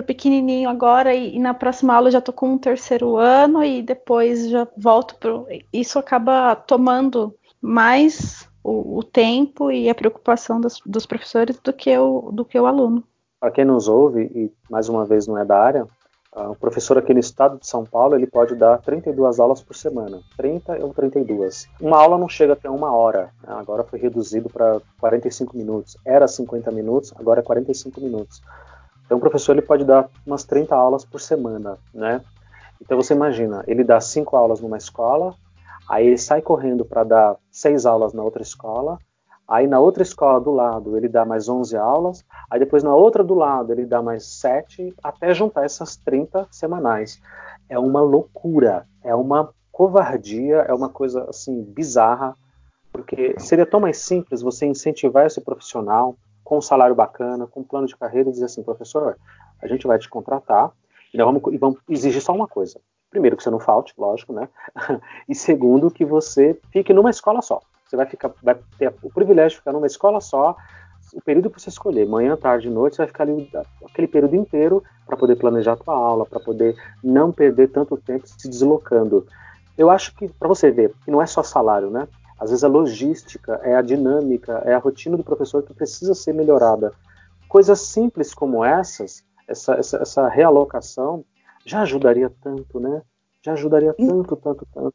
pequenininho 0.06 0.68
agora 0.68 1.14
e, 1.14 1.36
e, 1.36 1.38
na 1.38 1.54
próxima 1.54 1.94
aula 1.94 2.10
já 2.10 2.18
estou 2.18 2.34
com 2.34 2.52
um 2.52 2.58
terceiro 2.58 3.16
ano 3.16 3.64
e 3.64 3.82
depois 3.82 4.48
já 4.48 4.66
volto 4.76 5.16
para. 5.16 5.32
Isso 5.72 5.98
acaba 5.98 6.54
tomando 6.54 7.34
mais 7.60 8.48
o, 8.62 8.98
o 8.98 9.02
tempo 9.02 9.70
e 9.70 9.88
a 9.88 9.94
preocupação 9.94 10.60
dos, 10.60 10.80
dos, 10.86 11.06
professores 11.06 11.58
do 11.58 11.72
que 11.72 11.96
o, 11.96 12.30
do 12.32 12.44
que 12.44 12.58
o 12.58 12.66
aluno. 12.66 13.02
Para 13.40 13.50
quem 13.50 13.64
nos 13.64 13.88
ouve, 13.88 14.30
e 14.34 14.52
mais 14.70 14.88
uma 14.88 15.04
vez 15.04 15.26
não 15.26 15.36
é 15.36 15.44
da 15.44 15.58
área, 15.58 15.86
o 16.34 16.54
professor 16.54 16.96
aqui 16.96 17.12
no 17.12 17.20
estado 17.20 17.58
de 17.58 17.66
São 17.66 17.84
Paulo, 17.84 18.14
ele 18.14 18.26
pode 18.26 18.54
dar 18.54 18.78
32 18.78 19.38
aulas 19.38 19.62
por 19.62 19.76
semana, 19.76 20.20
30 20.36 20.82
ou 20.82 20.94
32. 20.94 21.68
Uma 21.78 21.98
aula 21.98 22.16
não 22.16 22.28
chega 22.28 22.54
até 22.54 22.70
uma 22.70 22.90
hora, 22.90 23.30
né? 23.46 23.52
agora 23.54 23.84
foi 23.84 23.98
reduzido 23.98 24.48
para 24.48 24.80
45 24.98 25.54
minutos. 25.54 25.96
Era 26.04 26.26
50 26.26 26.70
minutos, 26.70 27.12
agora 27.18 27.40
é 27.40 27.42
45 27.42 28.00
minutos. 28.00 28.40
Então 29.04 29.18
o 29.18 29.20
professor 29.20 29.52
ele 29.52 29.60
pode 29.60 29.84
dar 29.84 30.08
umas 30.26 30.42
30 30.44 30.74
aulas 30.74 31.04
por 31.04 31.20
semana, 31.20 31.76
né? 31.92 32.22
Então 32.80 32.96
você 32.96 33.12
imagina, 33.12 33.62
ele 33.66 33.84
dá 33.84 34.00
5 34.00 34.34
aulas 34.34 34.58
numa 34.60 34.78
escola, 34.78 35.34
Aí 35.88 36.06
ele 36.06 36.18
sai 36.18 36.40
correndo 36.40 36.84
para 36.84 37.04
dar 37.04 37.36
seis 37.50 37.86
aulas 37.86 38.12
na 38.12 38.22
outra 38.22 38.42
escola. 38.42 38.98
Aí 39.46 39.66
na 39.66 39.80
outra 39.80 40.02
escola 40.02 40.40
do 40.40 40.50
lado 40.50 40.96
ele 40.96 41.08
dá 41.08 41.24
mais 41.24 41.48
11 41.48 41.76
aulas. 41.76 42.24
Aí 42.50 42.58
depois 42.58 42.82
na 42.82 42.94
outra 42.94 43.22
do 43.22 43.34
lado 43.34 43.72
ele 43.72 43.84
dá 43.84 44.00
mais 44.00 44.24
sete, 44.24 44.94
até 45.02 45.34
juntar 45.34 45.64
essas 45.64 45.96
30 45.96 46.46
semanais. 46.50 47.20
É 47.68 47.78
uma 47.78 48.00
loucura, 48.00 48.86
é 49.02 49.14
uma 49.14 49.52
covardia, 49.70 50.56
é 50.68 50.72
uma 50.72 50.88
coisa 50.88 51.24
assim 51.28 51.62
bizarra, 51.62 52.36
porque 52.92 53.34
seria 53.38 53.66
tão 53.66 53.80
mais 53.80 53.98
simples 53.98 54.42
você 54.42 54.66
incentivar 54.66 55.26
esse 55.26 55.40
profissional 55.40 56.16
com 56.44 56.58
um 56.58 56.62
salário 56.62 56.94
bacana, 56.94 57.46
com 57.46 57.60
um 57.60 57.64
plano 57.64 57.86
de 57.86 57.96
carreira 57.96 58.28
e 58.28 58.32
dizer 58.32 58.44
assim, 58.44 58.62
professor, 58.62 59.16
a 59.60 59.66
gente 59.66 59.86
vai 59.86 59.98
te 59.98 60.08
contratar 60.08 60.70
e, 61.12 61.18
vamos, 61.18 61.42
e 61.52 61.56
vamos 61.56 61.78
exigir 61.88 62.20
só 62.20 62.32
uma 62.32 62.46
coisa 62.46 62.78
primeiro 63.12 63.36
que 63.36 63.42
você 63.42 63.50
não 63.50 63.60
falte, 63.60 63.94
lógico, 63.96 64.32
né? 64.32 64.48
e 65.28 65.34
segundo 65.34 65.90
que 65.90 66.04
você 66.04 66.58
fique 66.72 66.92
numa 66.92 67.10
escola 67.10 67.40
só. 67.42 67.60
Você 67.86 67.94
vai 67.94 68.06
ficar, 68.06 68.32
vai 68.42 68.56
ter 68.78 68.92
o 69.02 69.10
privilégio 69.10 69.50
de 69.50 69.56
ficar 69.58 69.72
numa 69.72 69.86
escola 69.86 70.20
só, 70.20 70.56
o 71.12 71.20
período 71.20 71.50
para 71.50 71.60
você 71.60 71.68
escolher, 71.68 72.08
manhã, 72.08 72.36
tarde, 72.36 72.70
noite, 72.70 72.96
você 72.96 73.02
vai 73.02 73.06
ficar 73.08 73.24
ali 73.24 73.50
aquele 73.84 74.08
período 74.08 74.34
inteiro 74.34 74.82
para 75.06 75.16
poder 75.16 75.36
planejar 75.36 75.72
a 75.72 75.76
tua 75.76 75.94
aula, 75.94 76.24
para 76.24 76.40
poder 76.40 76.74
não 77.04 77.30
perder 77.30 77.68
tanto 77.68 77.98
tempo 77.98 78.26
se 78.26 78.48
deslocando. 78.48 79.26
Eu 79.76 79.90
acho 79.90 80.14
que 80.16 80.26
para 80.28 80.48
você 80.48 80.70
ver 80.70 80.94
que 81.04 81.10
não 81.10 81.20
é 81.20 81.26
só 81.26 81.42
salário, 81.42 81.90
né? 81.90 82.08
Às 82.40 82.50
vezes 82.50 82.64
a 82.64 82.68
logística, 82.68 83.60
é 83.62 83.76
a 83.76 83.82
dinâmica, 83.82 84.62
é 84.64 84.74
a 84.74 84.78
rotina 84.78 85.16
do 85.16 85.22
professor 85.22 85.62
que 85.62 85.74
precisa 85.74 86.14
ser 86.14 86.32
melhorada. 86.32 86.92
Coisas 87.48 87.80
simples 87.80 88.32
como 88.32 88.64
essas, 88.64 89.22
essa, 89.46 89.74
essa, 89.74 89.98
essa 89.98 90.28
realocação, 90.28 91.24
já 91.64 91.82
ajudaria 91.82 92.30
tanto, 92.42 92.80
né? 92.80 93.02
Já 93.44 93.52
ajudaria 93.52 93.92
tanto, 93.94 94.36
tanto, 94.36 94.66
tanto. 94.72 94.94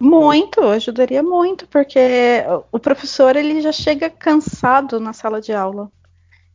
Muito, 0.00 0.62
ajudaria 0.62 1.22
muito, 1.22 1.66
porque 1.66 2.44
o 2.70 2.78
professor 2.78 3.34
ele 3.34 3.60
já 3.60 3.72
chega 3.72 4.08
cansado 4.08 5.00
na 5.00 5.12
sala 5.12 5.40
de 5.40 5.52
aula. 5.52 5.90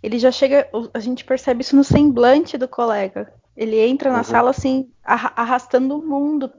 Ele 0.01 0.17
já 0.17 0.31
chega, 0.31 0.69
a 0.93 0.99
gente 0.99 1.25
percebe 1.25 1.61
isso 1.61 1.75
no 1.75 1.83
semblante 1.83 2.57
do 2.57 2.67
colega. 2.67 3.33
Ele 3.55 3.79
entra 3.79 4.11
na 4.11 4.19
uhum. 4.19 4.23
sala 4.23 4.49
assim, 4.49 4.89
arrastando 5.03 5.97
o 5.97 6.05
mundo. 6.05 6.51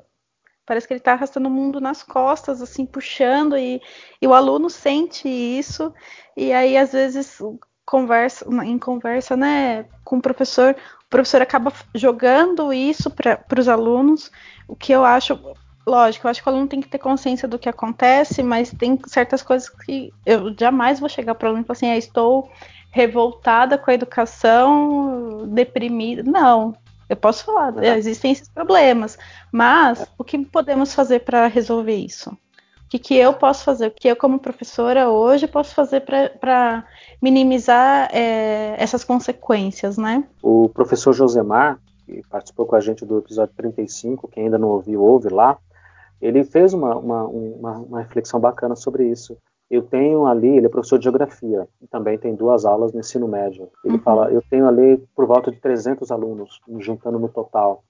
Parece 0.66 0.86
que 0.86 0.94
ele 0.94 1.00
está 1.00 1.12
arrastando 1.12 1.48
o 1.48 1.52
mundo 1.52 1.80
nas 1.80 2.02
costas, 2.02 2.62
assim, 2.62 2.86
puxando, 2.86 3.56
e, 3.56 3.82
e 4.20 4.26
o 4.26 4.32
aluno 4.32 4.70
sente 4.70 5.28
isso, 5.28 5.92
e 6.34 6.52
aí 6.52 6.76
às 6.76 6.92
vezes 6.92 7.38
conversa, 7.84 8.46
em 8.64 8.78
conversa, 8.78 9.36
né, 9.36 9.84
com 10.02 10.16
o 10.16 10.22
professor, 10.22 10.74
professor 11.14 11.40
acaba 11.40 11.72
jogando 11.94 12.72
isso 12.72 13.08
para 13.08 13.38
os 13.56 13.68
alunos, 13.68 14.32
o 14.66 14.74
que 14.74 14.90
eu 14.90 15.04
acho, 15.04 15.38
lógico, 15.86 16.26
eu 16.26 16.30
acho 16.32 16.42
que 16.42 16.48
o 16.48 16.52
aluno 16.52 16.66
tem 16.66 16.80
que 16.80 16.88
ter 16.88 16.98
consciência 16.98 17.46
do 17.46 17.56
que 17.56 17.68
acontece, 17.68 18.42
mas 18.42 18.72
tem 18.72 18.98
certas 19.06 19.40
coisas 19.40 19.68
que 19.68 20.12
eu 20.26 20.52
jamais 20.58 20.98
vou 20.98 21.08
chegar 21.08 21.36
para 21.36 21.46
o 21.46 21.48
aluno 21.50 21.62
e 21.62 21.66
falar 21.66 21.76
assim, 21.76 21.88
ah, 21.88 21.96
estou 21.96 22.50
revoltada 22.90 23.78
com 23.78 23.92
a 23.92 23.94
educação, 23.94 25.46
deprimida. 25.46 26.24
Não, 26.24 26.74
eu 27.08 27.14
posso 27.14 27.44
falar, 27.44 27.72
existem 27.96 28.32
esses 28.32 28.48
problemas, 28.48 29.16
mas 29.52 30.04
o 30.18 30.24
que 30.24 30.44
podemos 30.44 30.94
fazer 30.94 31.20
para 31.20 31.46
resolver 31.46 31.94
isso? 31.94 32.36
Que, 32.94 32.98
que 32.98 33.16
eu 33.16 33.32
posso 33.32 33.64
fazer, 33.64 33.88
o 33.88 33.90
que 33.90 34.08
eu, 34.08 34.16
como 34.16 34.38
professora, 34.38 35.08
hoje 35.08 35.48
posso 35.48 35.74
fazer 35.74 36.02
para 36.02 36.84
minimizar 37.20 38.08
é, 38.12 38.76
essas 38.78 39.02
consequências, 39.02 39.98
né? 39.98 40.24
O 40.42 40.68
professor 40.68 41.12
Josemar, 41.12 41.80
que 42.04 42.22
participou 42.28 42.66
com 42.66 42.76
a 42.76 42.80
gente 42.80 43.04
do 43.04 43.18
episódio 43.18 43.54
35, 43.56 44.28
quem 44.28 44.44
ainda 44.44 44.58
não 44.58 44.68
ouviu, 44.68 45.02
ouve 45.02 45.28
lá, 45.28 45.58
ele 46.20 46.44
fez 46.44 46.72
uma, 46.72 46.96
uma, 46.96 47.24
uma, 47.24 47.72
uma 47.78 48.00
reflexão 48.00 48.38
bacana 48.38 48.76
sobre 48.76 49.08
isso. 49.08 49.36
Eu 49.70 49.82
tenho 49.82 50.26
ali, 50.26 50.56
ele 50.56 50.66
é 50.66 50.68
professor 50.68 50.98
de 50.98 51.04
geografia, 51.04 51.66
e 51.82 51.86
também 51.88 52.16
tem 52.16 52.34
duas 52.34 52.64
aulas 52.64 52.92
no 52.92 53.00
ensino 53.00 53.26
médio. 53.26 53.68
Ele 53.84 53.96
uhum. 53.96 54.02
fala, 54.02 54.30
eu 54.30 54.42
tenho 54.48 54.68
ali 54.68 54.98
por 55.16 55.26
volta 55.26 55.50
de 55.50 55.58
300 55.58 56.10
alunos, 56.12 56.60
juntando 56.78 57.18
no 57.18 57.28
total, 57.28 57.82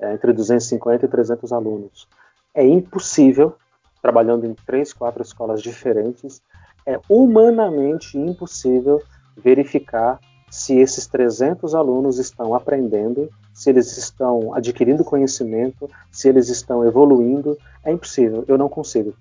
é, 0.00 0.14
entre 0.14 0.32
250 0.32 1.04
e 1.04 1.08
300 1.08 1.52
alunos. 1.52 2.08
É 2.54 2.64
impossível 2.66 3.54
trabalhando 4.02 4.46
em 4.46 4.54
três, 4.66 4.92
quatro 4.92 5.22
escolas 5.22 5.62
diferentes, 5.62 6.42
é 6.86 6.98
humanamente 7.08 8.16
impossível 8.16 9.02
verificar 9.36 10.18
se 10.50 10.78
esses 10.78 11.06
300 11.06 11.74
alunos 11.74 12.18
estão 12.18 12.54
aprendendo, 12.54 13.28
se 13.52 13.68
eles 13.70 13.96
estão 13.96 14.54
adquirindo 14.54 15.04
conhecimento, 15.04 15.90
se 16.10 16.28
eles 16.28 16.48
estão 16.48 16.84
evoluindo. 16.86 17.56
É 17.84 17.92
impossível, 17.92 18.44
eu 18.48 18.56
não 18.56 18.68
consigo. 18.68 19.14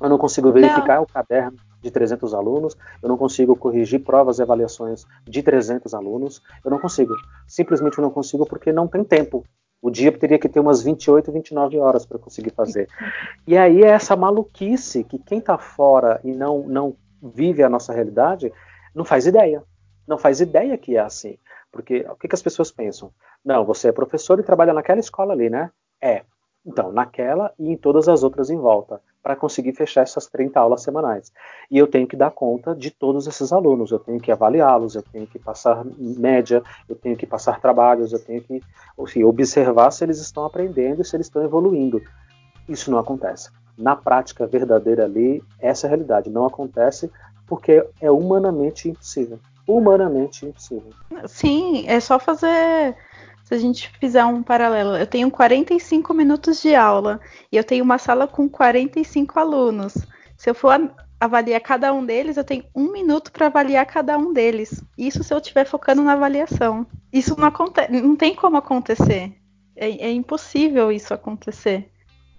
Eu 0.00 0.10
não 0.10 0.18
consigo 0.18 0.52
verificar 0.52 0.96
não. 0.96 1.04
o 1.04 1.06
caderno 1.06 1.56
de 1.80 1.90
300 1.90 2.34
alunos, 2.34 2.76
eu 3.02 3.08
não 3.08 3.16
consigo 3.16 3.56
corrigir 3.56 4.00
provas 4.00 4.38
e 4.38 4.42
avaliações 4.42 5.06
de 5.24 5.42
300 5.42 5.94
alunos, 5.94 6.42
eu 6.64 6.70
não 6.70 6.78
consigo. 6.78 7.14
Simplesmente 7.46 7.96
eu 7.96 8.02
não 8.02 8.10
consigo 8.10 8.44
porque 8.44 8.72
não 8.72 8.86
tem 8.86 9.02
tempo. 9.02 9.44
O 9.80 9.90
dia 9.90 10.10
teria 10.10 10.38
que 10.38 10.48
ter 10.48 10.60
umas 10.60 10.82
28, 10.82 11.30
29 11.30 11.78
horas 11.78 12.04
para 12.04 12.18
conseguir 12.18 12.50
fazer. 12.50 12.88
E 13.46 13.56
aí 13.56 13.82
é 13.82 13.88
essa 13.88 14.16
maluquice 14.16 15.04
que 15.04 15.18
quem 15.18 15.38
está 15.38 15.58
fora 15.58 16.20
e 16.24 16.32
não, 16.32 16.66
não 16.66 16.96
vive 17.22 17.62
a 17.62 17.68
nossa 17.68 17.92
realidade 17.92 18.52
não 18.94 19.04
faz 19.04 19.26
ideia. 19.26 19.62
Não 20.06 20.18
faz 20.18 20.40
ideia 20.40 20.78
que 20.78 20.96
é 20.96 21.00
assim. 21.00 21.38
Porque 21.70 22.06
o 22.08 22.16
que, 22.16 22.28
que 22.28 22.34
as 22.34 22.42
pessoas 22.42 22.70
pensam? 22.70 23.12
Não, 23.44 23.64
você 23.64 23.88
é 23.88 23.92
professor 23.92 24.40
e 24.40 24.42
trabalha 24.42 24.72
naquela 24.72 25.00
escola 25.00 25.34
ali, 25.34 25.50
né? 25.50 25.70
É. 26.00 26.22
Então, 26.64 26.90
naquela 26.90 27.52
e 27.58 27.70
em 27.70 27.76
todas 27.76 28.08
as 28.08 28.22
outras 28.22 28.50
em 28.50 28.56
volta 28.56 29.00
para 29.26 29.34
conseguir 29.34 29.72
fechar 29.72 30.02
essas 30.02 30.28
30 30.28 30.60
aulas 30.60 30.82
semanais. 30.82 31.32
E 31.68 31.76
eu 31.76 31.88
tenho 31.88 32.06
que 32.06 32.14
dar 32.14 32.30
conta 32.30 32.76
de 32.76 32.92
todos 32.92 33.26
esses 33.26 33.52
alunos, 33.52 33.90
eu 33.90 33.98
tenho 33.98 34.20
que 34.20 34.30
avaliá-los, 34.30 34.94
eu 34.94 35.02
tenho 35.02 35.26
que 35.26 35.36
passar 35.36 35.84
média, 35.98 36.62
eu 36.88 36.94
tenho 36.94 37.16
que 37.16 37.26
passar 37.26 37.60
trabalhos, 37.60 38.12
eu 38.12 38.20
tenho 38.20 38.40
que 38.40 38.62
enfim, 38.96 39.24
observar 39.24 39.90
se 39.90 40.04
eles 40.04 40.20
estão 40.20 40.44
aprendendo 40.44 41.02
e 41.02 41.04
se 41.04 41.16
eles 41.16 41.26
estão 41.26 41.42
evoluindo. 41.42 42.00
Isso 42.68 42.88
não 42.88 42.98
acontece. 42.98 43.50
Na 43.76 43.96
prática 43.96 44.46
verdadeira 44.46 45.06
ali, 45.06 45.42
essa 45.58 45.86
é 45.86 45.88
a 45.88 45.90
realidade. 45.90 46.30
Não 46.30 46.46
acontece 46.46 47.10
porque 47.48 47.84
é 48.00 48.08
humanamente 48.08 48.88
impossível. 48.88 49.40
Humanamente 49.66 50.46
impossível. 50.46 50.92
Sim, 51.26 51.84
é 51.88 51.98
só 51.98 52.20
fazer 52.20 52.94
se 53.46 53.54
a 53.54 53.58
gente 53.58 53.88
fizer 54.00 54.24
um 54.24 54.42
paralelo, 54.42 54.96
eu 54.96 55.06
tenho 55.06 55.30
45 55.30 56.12
minutos 56.12 56.60
de 56.60 56.74
aula 56.74 57.20
e 57.50 57.56
eu 57.56 57.62
tenho 57.62 57.84
uma 57.84 57.96
sala 57.96 58.26
com 58.26 58.48
45 58.48 59.38
alunos. 59.38 59.94
Se 60.36 60.50
eu 60.50 60.54
for 60.54 60.92
avaliar 61.20 61.60
cada 61.60 61.92
um 61.92 62.04
deles, 62.04 62.36
eu 62.36 62.42
tenho 62.42 62.64
um 62.74 62.90
minuto 62.90 63.30
para 63.30 63.46
avaliar 63.46 63.86
cada 63.86 64.18
um 64.18 64.32
deles. 64.32 64.82
Isso 64.98 65.22
se 65.22 65.32
eu 65.32 65.38
estiver 65.38 65.64
focando 65.64 66.02
na 66.02 66.14
avaliação. 66.14 66.84
Isso 67.12 67.38
não 67.38 67.46
acontece, 67.46 67.92
não 67.92 68.16
tem 68.16 68.34
como 68.34 68.56
acontecer. 68.56 69.32
É, 69.76 69.90
é 69.90 70.10
impossível 70.10 70.90
isso 70.90 71.14
acontecer. 71.14 71.88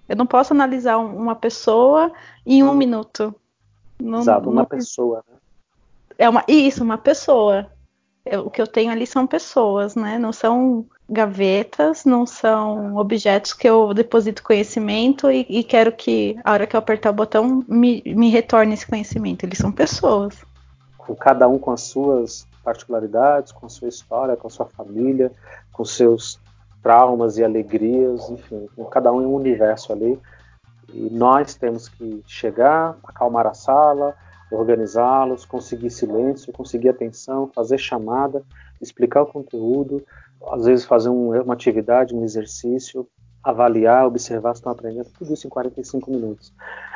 Eu 0.10 0.18
não 0.18 0.26
posso 0.26 0.54
analisar 0.54 0.98
uma 0.98 1.36
pessoa 1.36 2.12
em 2.46 2.64
um 2.64 2.74
minuto. 2.74 3.34
Não, 3.98 4.20
Exato, 4.20 4.50
uma 4.50 4.64
não... 4.64 4.66
pessoa. 4.66 5.24
Né? 5.26 5.38
É 6.18 6.28
uma, 6.28 6.44
isso, 6.50 6.84
uma 6.84 6.98
pessoa. 6.98 7.72
Eu, 8.26 8.48
o 8.48 8.52
que 8.52 8.62
eu 8.62 8.68
tenho 8.68 8.92
ali 8.92 9.08
são 9.08 9.26
pessoas, 9.26 9.96
né? 9.96 10.20
Não 10.20 10.34
são 10.34 10.86
gavetas, 11.10 12.04
não 12.04 12.26
são 12.26 12.96
objetos 12.98 13.54
que 13.54 13.68
eu 13.68 13.94
deposito 13.94 14.44
conhecimento 14.44 15.32
e, 15.32 15.46
e 15.50 15.64
quero 15.64 15.92
que, 15.92 16.38
a 16.44 16.52
hora 16.52 16.68
que 16.68 16.76
eu 16.76 16.80
apertar 16.80 17.12
o 17.12 17.14
botão, 17.14 17.64
me, 17.68 18.04
me 18.06 18.30
retorne 18.30 18.74
esse 18.74 18.86
conhecimento. 18.86 19.46
Eles 19.46 19.58
são 19.58 19.72
pessoas. 19.72 20.36
Com 20.98 21.16
cada 21.16 21.48
um 21.48 21.58
com 21.58 21.72
as 21.72 21.82
suas 21.82 22.46
particularidades, 22.64 23.52
com 23.54 23.66
a 23.66 23.70
sua 23.70 23.88
história, 23.88 24.36
com 24.36 24.48
a 24.48 24.52
sua 24.52 24.66
família, 24.66 25.32
com 25.72 25.86
seus 25.86 26.40
traumas 26.84 27.38
e 27.38 27.44
alegrias, 27.44 28.30
enfim, 28.30 28.68
com 28.76 28.86
cada 28.86 29.12
um 29.12 29.22
em 29.22 29.26
um 29.26 29.34
universo 29.34 29.94
ali. 29.94 30.20
E 30.94 31.10
nós 31.12 31.56
temos 31.56 31.88
que 31.88 32.22
chegar, 32.28 32.98
acalmar 33.04 33.48
a 33.48 33.54
sala, 33.54 34.16
organizá-los, 34.52 35.46
conseguir 35.46 35.90
silêncio, 35.90 36.54
conseguir 36.54 36.90
atenção, 36.90 37.50
fazer 37.54 37.78
chamada, 37.78 38.44
explicar 38.82 39.22
o 39.24 39.26
conteúdo, 39.26 40.04
às 40.52 40.66
vezes 40.66 40.86
fazer 40.86 41.10
um, 41.10 41.40
uma 41.42 41.54
atividade, 41.54 42.16
um 42.16 42.24
exercício, 42.24 43.08
avaliar, 43.44 44.06
observar 44.06 44.54
se 44.54 44.60
estão 44.60 44.72
aprendendo, 44.72 45.10
tudo 45.18 45.34
isso 45.34 45.48
em 45.48 45.50
45 45.50 46.12
minutos. 46.12 46.54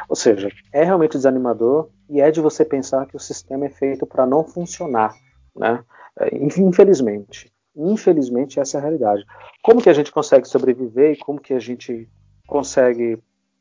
Ou 0.10 0.16
seja, 0.16 0.50
é 0.74 0.84
realmente 0.84 1.14
desanimador 1.14 1.90
e 2.10 2.20
é 2.20 2.30
de 2.30 2.42
você 2.42 2.66
pensar 2.66 3.06
que 3.06 3.16
o 3.16 3.20
sistema 3.20 3.66
é 3.66 3.70
feito 3.70 4.06
para 4.06 4.26
não 4.26 4.44
funcionar, 4.44 5.14
né? 5.56 5.84
É, 6.20 6.36
infelizmente. 6.36 7.52
Infelizmente, 7.76 8.60
essa 8.60 8.78
é 8.78 8.80
a 8.80 8.82
realidade. 8.82 9.26
Como 9.64 9.82
que 9.82 9.90
a 9.90 9.94
gente 9.94 10.12
consegue 10.12 10.46
sobreviver 10.48 11.14
e 11.14 11.18
como 11.18 11.40
que 11.40 11.54
a 11.54 11.60
gente 11.60 12.10
consegue 12.46 13.18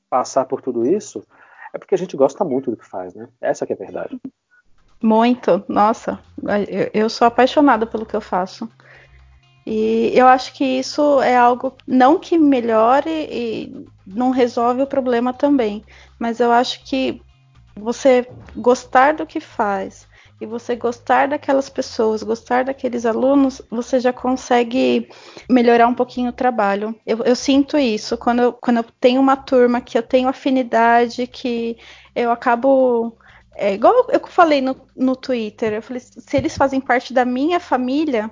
passar 0.08 0.46
por 0.46 0.60
tudo 0.60 0.84
isso? 0.84 1.22
É 1.72 1.78
porque 1.78 1.94
a 1.94 1.98
gente 1.98 2.16
gosta 2.16 2.44
muito 2.44 2.70
do 2.70 2.76
que 2.76 2.88
faz, 2.88 3.14
né? 3.14 3.28
Essa 3.40 3.64
que 3.64 3.72
é 3.72 3.76
a 3.76 3.78
verdade. 3.78 4.20
Muito, 5.02 5.64
nossa, 5.66 6.18
eu, 6.92 7.08
sou 7.08 7.26
apaixonada 7.26 7.86
pelo 7.86 8.04
que 8.04 8.14
eu 8.14 8.20
faço. 8.20 8.68
E 9.66 10.12
eu 10.14 10.26
acho 10.26 10.54
que 10.54 10.64
isso 10.64 11.20
é 11.20 11.36
algo 11.36 11.74
não 11.86 12.18
que 12.18 12.38
melhore 12.38 13.10
e 13.10 13.86
não 14.06 14.30
resolve 14.30 14.82
o 14.82 14.86
problema 14.86 15.32
também, 15.32 15.84
mas 16.18 16.40
eu 16.40 16.50
acho 16.50 16.82
que 16.84 17.20
você 17.76 18.26
gostar 18.56 19.14
do 19.14 19.26
que 19.26 19.40
faz 19.40 20.08
e 20.40 20.46
você 20.46 20.74
gostar 20.74 21.28
daquelas 21.28 21.68
pessoas, 21.68 22.22
gostar 22.22 22.64
daqueles 22.64 23.04
alunos, 23.04 23.60
você 23.70 24.00
já 24.00 24.12
consegue 24.12 25.08
melhorar 25.48 25.86
um 25.86 25.94
pouquinho 25.94 26.30
o 26.30 26.34
trabalho. 26.34 26.98
Eu, 27.06 27.18
eu 27.18 27.36
sinto 27.36 27.76
isso 27.76 28.16
quando 28.16 28.40
eu, 28.42 28.52
quando 28.54 28.78
eu 28.78 28.84
tenho 28.98 29.20
uma 29.20 29.36
turma 29.36 29.82
que 29.82 29.98
eu 29.98 30.02
tenho 30.02 30.28
afinidade, 30.28 31.26
que 31.26 31.76
eu 32.16 32.30
acabo 32.30 33.14
é, 33.54 33.74
igual 33.74 34.06
eu 34.10 34.26
falei 34.26 34.62
no, 34.62 34.74
no 34.96 35.14
Twitter, 35.14 35.74
eu 35.74 35.82
falei, 35.82 36.00
se 36.00 36.36
eles 36.36 36.56
fazem 36.56 36.80
parte 36.80 37.12
da 37.12 37.26
minha 37.26 37.60
família, 37.60 38.30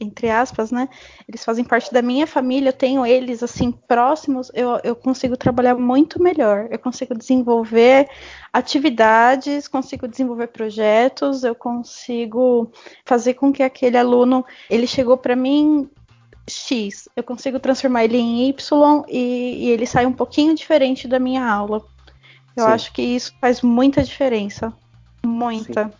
entre 0.00 0.30
aspas, 0.30 0.70
né? 0.70 0.88
Eles 1.26 1.44
fazem 1.44 1.64
parte 1.64 1.92
da 1.92 2.02
minha 2.02 2.26
família, 2.26 2.68
eu 2.68 2.72
tenho 2.72 3.06
eles 3.06 3.42
assim 3.42 3.72
próximos, 3.72 4.50
eu, 4.54 4.78
eu 4.84 4.94
consigo 4.94 5.36
trabalhar 5.36 5.74
muito 5.74 6.22
melhor. 6.22 6.68
Eu 6.70 6.78
consigo 6.78 7.14
desenvolver 7.14 8.08
atividades, 8.52 9.68
consigo 9.68 10.06
desenvolver 10.06 10.48
projetos, 10.48 11.44
eu 11.44 11.54
consigo 11.54 12.70
fazer 13.04 13.34
com 13.34 13.52
que 13.52 13.62
aquele 13.62 13.96
aluno 13.96 14.44
ele 14.70 14.86
chegou 14.86 15.16
para 15.16 15.34
mim 15.34 15.88
X, 16.48 17.08
eu 17.16 17.24
consigo 17.24 17.58
transformar 17.58 18.04
ele 18.04 18.18
em 18.18 18.48
Y 18.48 19.04
e, 19.08 19.66
e 19.66 19.70
ele 19.70 19.86
sai 19.86 20.06
um 20.06 20.12
pouquinho 20.12 20.54
diferente 20.54 21.08
da 21.08 21.18
minha 21.18 21.44
aula. 21.44 21.82
Eu 22.56 22.64
Sim. 22.64 22.70
acho 22.70 22.92
que 22.92 23.02
isso 23.02 23.34
faz 23.40 23.60
muita 23.62 24.02
diferença. 24.02 24.72
Muita. 25.24 25.84
Sim. 25.84 25.92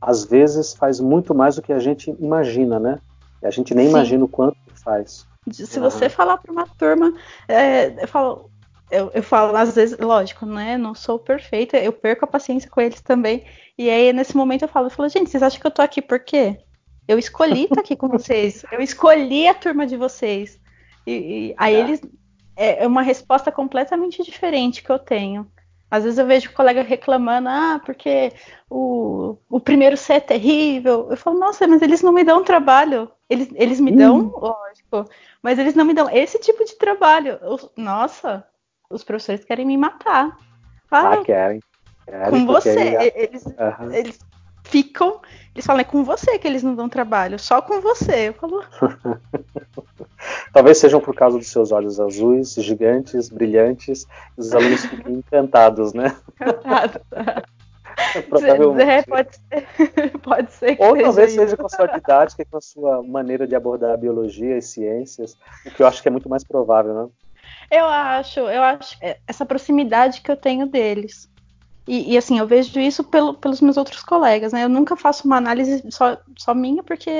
Às 0.00 0.24
vezes 0.24 0.74
faz 0.74 0.98
muito 1.00 1.34
mais 1.34 1.56
do 1.56 1.62
que 1.62 1.72
a 1.72 1.78
gente 1.78 2.10
imagina, 2.18 2.78
né? 2.78 2.98
A 3.42 3.50
gente 3.50 3.74
nem 3.74 3.86
Sim. 3.86 3.90
imagina 3.90 4.24
o 4.24 4.28
quanto 4.28 4.56
faz. 4.82 5.26
Se 5.50 5.78
uhum. 5.78 5.82
você 5.82 6.08
falar 6.08 6.38
para 6.38 6.52
uma 6.52 6.66
turma, 6.66 7.12
é, 7.48 8.02
eu 8.02 8.08
falo, 8.08 8.50
eu, 8.90 9.10
eu, 9.14 9.22
falo, 9.22 9.56
às 9.56 9.74
vezes, 9.74 9.98
lógico, 9.98 10.46
né? 10.46 10.76
Não 10.76 10.94
sou 10.94 11.18
perfeita, 11.18 11.78
eu 11.78 11.92
perco 11.92 12.24
a 12.24 12.28
paciência 12.28 12.70
com 12.70 12.80
eles 12.80 13.00
também. 13.00 13.44
E 13.76 13.88
aí, 13.90 14.12
nesse 14.12 14.36
momento, 14.36 14.62
eu 14.62 14.68
falo, 14.68 14.86
eu 14.86 14.90
falo, 14.90 15.08
gente, 15.08 15.30
vocês 15.30 15.42
acham 15.42 15.60
que 15.60 15.66
eu 15.66 15.70
tô 15.70 15.82
aqui 15.82 16.00
por 16.00 16.20
quê? 16.20 16.58
Eu 17.08 17.18
escolhi 17.18 17.64
estar 17.64 17.80
aqui 17.80 17.96
com 17.96 18.08
vocês. 18.08 18.64
Eu 18.70 18.80
escolhi 18.80 19.48
a 19.48 19.54
turma 19.54 19.86
de 19.86 19.96
vocês. 19.96 20.60
E, 21.06 21.12
e 21.12 21.54
aí 21.56 21.74
é. 21.74 21.80
eles. 21.80 22.00
É, 22.54 22.84
é 22.84 22.86
uma 22.86 23.02
resposta 23.02 23.50
completamente 23.50 24.22
diferente 24.22 24.82
que 24.82 24.90
eu 24.90 24.98
tenho. 24.98 25.50
Às 25.92 26.04
vezes 26.04 26.18
eu 26.18 26.24
vejo 26.26 26.48
o 26.48 26.54
colega 26.54 26.80
reclamando, 26.80 27.50
ah, 27.50 27.78
porque 27.84 28.32
o, 28.70 29.36
o 29.50 29.60
primeiro 29.60 29.94
C 29.94 30.14
é 30.14 30.20
terrível. 30.20 31.06
Eu 31.10 31.18
falo, 31.18 31.38
nossa, 31.38 31.68
mas 31.68 31.82
eles 31.82 32.00
não 32.00 32.14
me 32.14 32.24
dão 32.24 32.42
trabalho. 32.42 33.10
Eles, 33.28 33.50
eles 33.54 33.78
me 33.78 33.92
dão, 33.92 34.20
hum. 34.20 34.32
lógico, 34.34 35.04
mas 35.42 35.58
eles 35.58 35.74
não 35.74 35.84
me 35.84 35.92
dão 35.92 36.08
esse 36.08 36.38
tipo 36.38 36.64
de 36.64 36.76
trabalho. 36.76 37.38
Eu, 37.42 37.58
nossa, 37.76 38.42
os 38.88 39.04
professores 39.04 39.44
querem 39.44 39.66
me 39.66 39.76
matar. 39.76 40.34
Ah, 40.90 41.12
ah 41.12 41.24
querem. 41.24 41.60
querem. 42.06 42.30
Com 42.30 42.46
você. 42.46 43.12
Eles, 43.14 43.44
uhum. 43.44 43.92
eles 43.92 44.18
ficam. 44.72 45.20
Eles 45.54 45.66
falam, 45.66 45.82
é 45.82 45.84
com 45.84 46.02
você 46.02 46.38
que 46.38 46.48
eles 46.48 46.62
não 46.62 46.74
dão 46.74 46.88
trabalho, 46.88 47.38
só 47.38 47.60
com 47.60 47.80
você. 47.82 48.28
Eu 48.28 48.34
falo. 48.34 48.64
Talvez 50.52 50.78
sejam 50.78 51.00
por 51.00 51.14
causa 51.14 51.36
dos 51.36 51.48
seus 51.48 51.70
olhos 51.70 52.00
azuis, 52.00 52.54
gigantes, 52.54 53.28
brilhantes, 53.28 54.06
e 54.36 54.40
os 54.40 54.54
alunos 54.54 54.86
fiquem 54.86 55.16
encantados, 55.16 55.92
né? 55.92 56.16
Encantados. 56.40 57.02
Provavelmente. 58.30 58.90
É, 58.90 59.02
pode 59.02 59.36
ser, 59.36 60.18
pode 60.22 60.52
ser 60.52 60.76
Ou 60.80 60.96
talvez 60.96 61.32
seja 61.32 61.56
com 61.56 61.66
a 61.66 61.68
sua 61.68 61.86
didática 61.86 62.40
e 62.40 62.44
com 62.46 62.56
a 62.56 62.60
sua 62.60 63.02
maneira 63.02 63.46
de 63.46 63.54
abordar 63.54 63.92
a 63.92 63.96
biologia 63.96 64.56
e 64.56 64.62
ciências, 64.62 65.36
o 65.66 65.70
que 65.70 65.82
eu 65.82 65.86
acho 65.86 66.00
que 66.00 66.08
é 66.08 66.10
muito 66.10 66.28
mais 66.28 66.42
provável, 66.42 66.94
né? 66.94 67.08
Eu 67.70 67.84
acho, 67.84 68.40
eu 68.40 68.62
acho 68.62 68.96
essa 69.26 69.44
proximidade 69.44 70.22
que 70.22 70.30
eu 70.30 70.36
tenho 70.36 70.66
deles. 70.66 71.30
E, 71.86 72.12
e, 72.14 72.18
assim, 72.18 72.38
eu 72.38 72.46
vejo 72.46 72.78
isso 72.78 73.02
pelo, 73.04 73.34
pelos 73.34 73.60
meus 73.60 73.76
outros 73.76 74.02
colegas, 74.02 74.52
né? 74.52 74.64
Eu 74.64 74.68
nunca 74.68 74.96
faço 74.96 75.26
uma 75.26 75.36
análise 75.36 75.82
só, 75.90 76.16
só 76.38 76.54
minha, 76.54 76.82
porque 76.82 77.10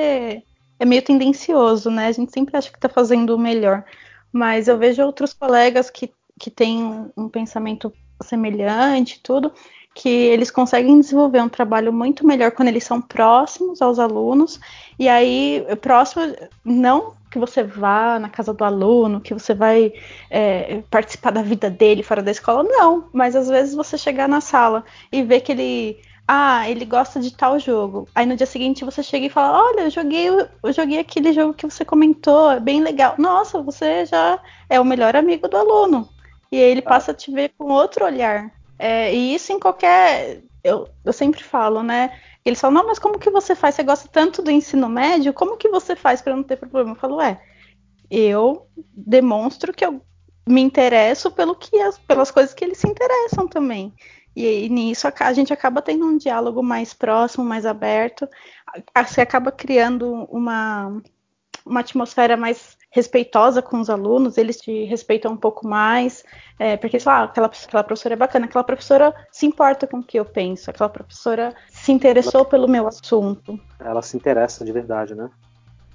é 0.78 0.84
meio 0.84 1.02
tendencioso, 1.02 1.90
né? 1.90 2.06
A 2.06 2.12
gente 2.12 2.32
sempre 2.32 2.56
acha 2.56 2.70
que 2.70 2.78
está 2.78 2.88
fazendo 2.88 3.34
o 3.34 3.38
melhor. 3.38 3.84
Mas 4.32 4.68
eu 4.68 4.78
vejo 4.78 5.02
outros 5.04 5.32
colegas 5.32 5.90
que, 5.90 6.12
que 6.38 6.50
têm 6.50 6.82
um, 6.82 7.10
um 7.16 7.28
pensamento 7.28 7.92
semelhante 8.22 9.20
tudo, 9.20 9.52
que 9.95 10.09
eles 10.09 10.51
conseguem 10.51 11.01
desenvolver 11.01 11.40
um 11.40 11.49
trabalho 11.49 11.93
muito 11.93 12.26
melhor 12.26 12.51
quando 12.53 12.68
eles 12.68 12.84
são 12.84 13.01
próximos 13.01 13.82
aos 13.82 13.99
alunos. 13.99 14.59
E 14.99 15.09
aí, 15.09 15.64
próximo, 15.80 16.34
não 16.64 17.14
que 17.30 17.38
você 17.38 17.62
vá 17.62 18.18
na 18.18 18.28
casa 18.28 18.53
do 18.53 18.62
aluno, 18.64 19.20
que 19.20 19.32
você 19.32 19.55
vai 19.55 19.93
é, 20.30 20.82
participar 20.90 21.30
da 21.30 21.43
vida 21.43 21.70
dele 21.70 22.03
fora 22.03 22.22
da 22.22 22.30
escola, 22.30 22.62
não. 22.62 23.09
Mas 23.12 23.34
às 23.34 23.49
vezes 23.49 23.74
você 23.74 23.97
chegar 23.97 24.28
na 24.28 24.40
sala 24.40 24.84
e 25.11 25.22
ver 25.22 25.40
que 25.40 25.53
ele 25.53 25.99
ah, 26.28 26.68
ele 26.68 26.84
gosta 26.84 27.18
de 27.20 27.34
tal 27.34 27.59
jogo. 27.59 28.09
Aí 28.14 28.24
no 28.26 28.36
dia 28.36 28.47
seguinte 28.47 28.84
você 28.84 29.03
chega 29.03 29.26
e 29.26 29.30
fala: 29.30 29.62
Olha, 29.64 29.82
eu 29.82 29.90
joguei, 29.90 30.28
eu 30.28 30.72
joguei 30.72 30.99
aquele 30.99 31.32
jogo 31.32 31.55
que 31.55 31.66
você 31.66 31.84
comentou, 31.84 32.53
é 32.53 32.61
bem 32.61 32.82
legal. 32.82 33.14
Nossa, 33.18 33.61
você 33.62 34.07
já 34.07 34.38
é 34.68 34.80
o 34.80 34.84
melhor 34.84 35.16
amigo 35.16 35.49
do 35.49 35.57
aluno. 35.57 36.09
E 36.51 36.57
aí 36.57 36.70
ele 36.70 36.82
ah. 36.84 36.88
passa 36.88 37.12
a 37.12 37.14
te 37.14 37.30
ver 37.30 37.53
com 37.59 37.72
outro 37.72 38.05
olhar. 38.05 38.51
É, 38.82 39.14
e 39.14 39.32
isso 39.32 39.52
em 39.52 39.60
qualquer. 39.60 40.42
Eu, 40.64 40.88
eu 41.04 41.12
sempre 41.12 41.40
falo, 41.40 41.84
né? 41.84 42.18
Eles 42.44 42.60
falam: 42.60 42.78
Não, 42.82 42.88
mas 42.88 42.98
como 42.98 43.16
que 43.16 43.30
você 43.30 43.54
faz? 43.54 43.76
Você 43.76 43.84
gosta 43.84 44.08
tanto 44.08 44.42
do 44.42 44.50
ensino 44.50 44.88
médio? 44.88 45.32
Como 45.32 45.56
que 45.56 45.68
você 45.68 45.94
faz 45.94 46.20
para 46.20 46.34
não 46.34 46.42
ter 46.42 46.56
problema? 46.56 46.90
Eu 46.90 46.96
falo: 46.96 47.20
É, 47.20 47.40
eu 48.10 48.66
demonstro 48.76 49.72
que 49.72 49.86
eu 49.86 50.02
me 50.48 50.60
interesso 50.60 51.30
pelo 51.30 51.54
que 51.54 51.80
as, 51.80 51.96
pelas 51.96 52.32
coisas 52.32 52.52
que 52.52 52.64
eles 52.64 52.78
se 52.78 52.88
interessam 52.88 53.46
também. 53.46 53.94
E, 54.34 54.64
e 54.64 54.68
nisso 54.68 55.06
a, 55.06 55.14
a, 55.16 55.32
gente 55.32 55.52
acaba 55.52 55.80
tendo 55.80 56.04
um 56.04 56.16
diálogo 56.16 56.60
mais 56.60 56.92
próximo, 56.92 57.44
mais 57.44 57.64
aberto. 57.64 58.28
Você 58.96 59.20
acaba 59.20 59.52
criando 59.52 60.26
uma, 60.28 61.00
uma 61.64 61.80
atmosfera 61.80 62.36
mais 62.36 62.76
respeitosa 62.90 63.62
com 63.62 63.80
os 63.80 63.88
alunos, 63.88 64.36
eles 64.36 64.58
te 64.60 64.84
respeitam 64.84 65.32
um 65.32 65.36
pouco 65.36 65.66
mais, 65.66 66.22
é, 66.58 66.76
porque 66.76 66.98
ah, 67.06 67.22
aquela, 67.24 67.46
aquela 67.46 67.82
professora 67.82 68.14
é 68.14 68.16
bacana, 68.16 68.44
aquela 68.44 68.62
professora 68.62 69.14
se 69.30 69.46
importa 69.46 69.86
com 69.86 69.98
o 69.98 70.02
que 70.02 70.18
eu 70.18 70.24
penso, 70.24 70.68
aquela 70.70 70.90
professora 70.90 71.54
se 71.70 71.90
interessou 71.90 72.42
ela, 72.42 72.50
pelo 72.50 72.68
meu 72.68 72.86
assunto. 72.86 73.58
Ela 73.80 74.02
se 74.02 74.16
interessa 74.16 74.64
de 74.64 74.72
verdade, 74.72 75.14
né? 75.14 75.30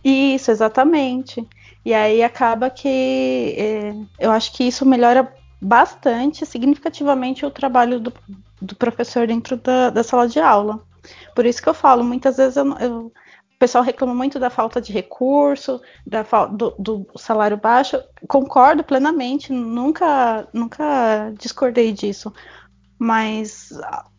Isso, 0.03 0.49
exatamente. 0.49 1.47
E 1.85 1.93
aí 1.93 2.23
acaba 2.23 2.69
que 2.69 3.55
é, 3.57 3.93
eu 4.19 4.31
acho 4.31 4.53
que 4.53 4.63
isso 4.63 4.85
melhora 4.85 5.31
bastante, 5.61 6.45
significativamente, 6.45 7.45
o 7.45 7.51
trabalho 7.51 7.99
do, 7.99 8.13
do 8.61 8.75
professor 8.75 9.27
dentro 9.27 9.57
da, 9.57 9.89
da, 9.89 10.03
sala 10.03 10.27
de 10.27 10.39
aula. 10.39 10.79
Por 11.35 11.45
isso 11.45 11.61
que 11.61 11.69
eu 11.69 11.73
falo, 11.73 12.03
muitas 12.03 12.37
vezes 12.37 12.57
eu, 12.57 12.77
eu, 12.79 13.11
o 13.57 13.59
pessoal 13.59 13.83
reclama 13.83 14.13
muito 14.13 14.37
da 14.37 14.51
falta 14.51 14.79
de 14.79 14.93
recurso, 14.93 15.81
da, 16.05 16.21
do, 16.45 16.75
do, 16.77 17.07
salário 17.17 17.57
baixo. 17.57 17.99
Concordo 18.27 18.83
plenamente, 18.83 19.51
nunca, 19.51 20.47
nunca 20.53 21.33
discordei 21.39 21.91
disso. 21.91 22.31
Mas 22.99 23.71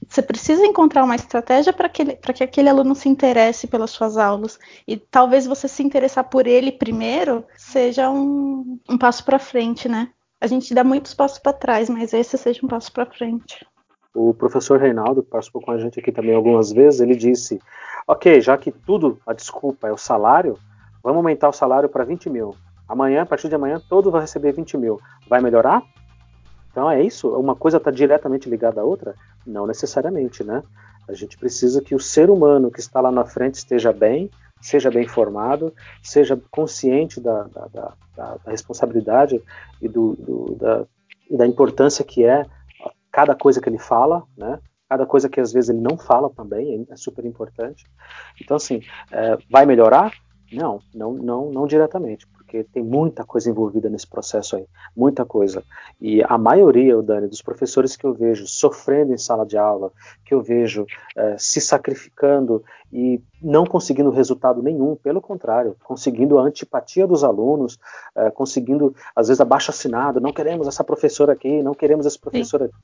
você 0.09 0.23
precisa 0.23 0.67
encontrar 0.67 1.05
uma 1.05 1.15
estratégia 1.15 1.73
para 1.73 1.89
que, 1.89 2.17
que 2.17 2.43
aquele 2.43 2.69
aluno 2.69 2.97
se 2.97 3.09
interesse 3.09 3.69
pelas 3.69 3.93
suas 3.93 4.17
aulas. 4.17 4.59
E 4.89 4.97
talvez 4.97 5.47
você 5.47 5.69
se 5.69 5.85
interessar 5.85 6.25
por 6.25 6.49
ele 6.49 6.73
primeiro 6.73 7.45
seja 7.57 8.11
um, 8.11 8.81
um 8.91 8.99
passo 8.99 9.25
para 9.25 9.39
frente, 9.39 9.89
né? 9.89 10.11
A 10.41 10.49
gente 10.49 10.75
dá 10.75 10.83
muitos 10.83 11.15
passos 11.15 11.39
para 11.39 11.53
trás, 11.53 11.89
mas 11.89 12.13
esse 12.13 12.37
seja 12.37 12.59
um 12.65 12.69
passo 12.69 12.91
para 12.91 13.07
frente. 13.07 13.65
O 14.13 14.35
professor 14.35 14.81
Reinaldo, 14.81 15.23
que 15.23 15.31
participou 15.31 15.63
com 15.63 15.71
a 15.71 15.79
gente 15.79 16.01
aqui 16.01 16.11
também 16.11 16.35
algumas 16.35 16.73
vezes, 16.73 17.01
ele 17.01 17.15
disse: 17.15 17.61
Ok, 18.11 18.41
já 18.41 18.57
que 18.57 18.73
tudo, 18.73 19.21
a 19.27 19.35
desculpa 19.35 19.87
é 19.87 19.93
o 19.93 19.99
salário, 19.99 20.59
vamos 21.03 21.19
aumentar 21.19 21.47
o 21.51 21.53
salário 21.53 21.91
para 21.91 22.05
20 22.05 22.31
mil. 22.31 22.57
Amanhã, 22.89 23.21
a 23.21 23.27
partir 23.27 23.51
de 23.51 23.55
amanhã, 23.55 23.79
todo 23.87 24.11
vai 24.11 24.23
receber 24.23 24.51
20 24.53 24.79
mil. 24.79 24.99
Vai 25.29 25.43
melhorar? 25.43 25.83
Então 26.71 26.91
é 26.91 27.03
isso? 27.03 27.29
Uma 27.39 27.55
coisa 27.55 27.77
está 27.77 27.91
diretamente 27.91 28.49
ligada 28.49 28.81
à 28.81 28.85
outra? 28.85 29.15
Não 29.47 29.67
necessariamente, 29.67 30.43
né? 30.43 30.63
A 31.07 31.13
gente 31.13 31.37
precisa 31.37 31.83
que 31.83 31.95
o 31.95 32.01
ser 32.01 32.31
humano 32.31 32.71
que 32.71 32.81
está 32.81 32.99
lá 32.99 33.13
na 33.13 33.27
frente 33.27 33.57
esteja 33.57 33.93
bem, 33.93 34.31
seja 34.59 34.91
bem 34.91 35.07
formado, 35.07 35.75
seja 36.03 36.41
consciente 36.51 37.21
da, 37.21 37.43
da, 37.43 37.67
da, 37.67 37.95
da 38.17 38.51
responsabilidade 38.51 39.39
e, 39.83 39.89
do, 39.89 40.15
do, 40.15 40.55
da, 40.55 40.87
e 41.31 41.37
da 41.37 41.47
importância 41.47 42.03
que 42.03 42.25
é 42.25 42.47
cada 43.13 43.35
coisa 43.35 43.61
que 43.61 43.69
ele 43.69 43.79
fala, 43.79 44.23
né? 44.35 44.59
Cada 44.89 45.05
coisa 45.05 45.29
que 45.29 45.41
às 45.41 45.53
vezes 45.53 45.71
ele 45.71 45.81
não 45.81 45.99
fala 45.99 46.31
também 46.31 46.87
é 46.91 46.97
super 46.97 47.25
importante. 47.25 47.85
Então, 48.41 48.57
assim, 48.57 48.81
é, 49.11 49.37
vai 49.51 49.67
melhorar? 49.67 50.13
Não, 50.51 50.81
não, 50.95 51.13
não, 51.13 51.51
não 51.51 51.67
diretamente, 51.67 52.27
porque 52.49 52.65
tem 52.65 52.83
muita 52.83 53.25
coisa 53.25 53.51
envolvida 53.51 53.91
nesse 53.91 54.07
processo 54.07 54.57
aí, 54.57 54.65
muita 54.97 55.23
coisa. 55.23 55.63
E 56.01 56.23
a 56.23 56.39
maioria, 56.39 56.99
o 56.99 57.03
Dani, 57.03 57.29
dos 57.29 57.43
professores 57.43 57.95
que 57.95 58.07
eu 58.07 58.15
vejo 58.15 58.47
sofrendo 58.47 59.13
em 59.13 59.19
sala 59.19 59.45
de 59.45 59.59
aula, 59.59 59.93
que 60.25 60.33
eu 60.33 60.41
vejo 60.41 60.87
é, 61.15 61.37
se 61.37 61.61
sacrificando 61.61 62.65
e 62.91 63.21
não 63.43 63.67
conseguindo 63.67 64.09
resultado 64.09 64.63
nenhum, 64.63 64.97
pelo 64.97 65.21
contrário, 65.21 65.77
conseguindo 65.85 66.39
a 66.39 66.43
antipatia 66.43 67.07
dos 67.07 67.23
alunos, 67.23 67.79
é, 68.17 68.31
conseguindo, 68.31 68.97
às 69.15 69.29
vezes, 69.29 69.43
abaixo 69.43 69.71
assinado, 69.71 70.19
não 70.19 70.33
queremos 70.33 70.67
essa 70.67 70.83
professora 70.83 71.35
aqui, 71.35 71.63
não 71.63 71.75
queremos 71.75 72.07
esse 72.07 72.19
professor 72.19 72.63
aqui, 72.63 72.75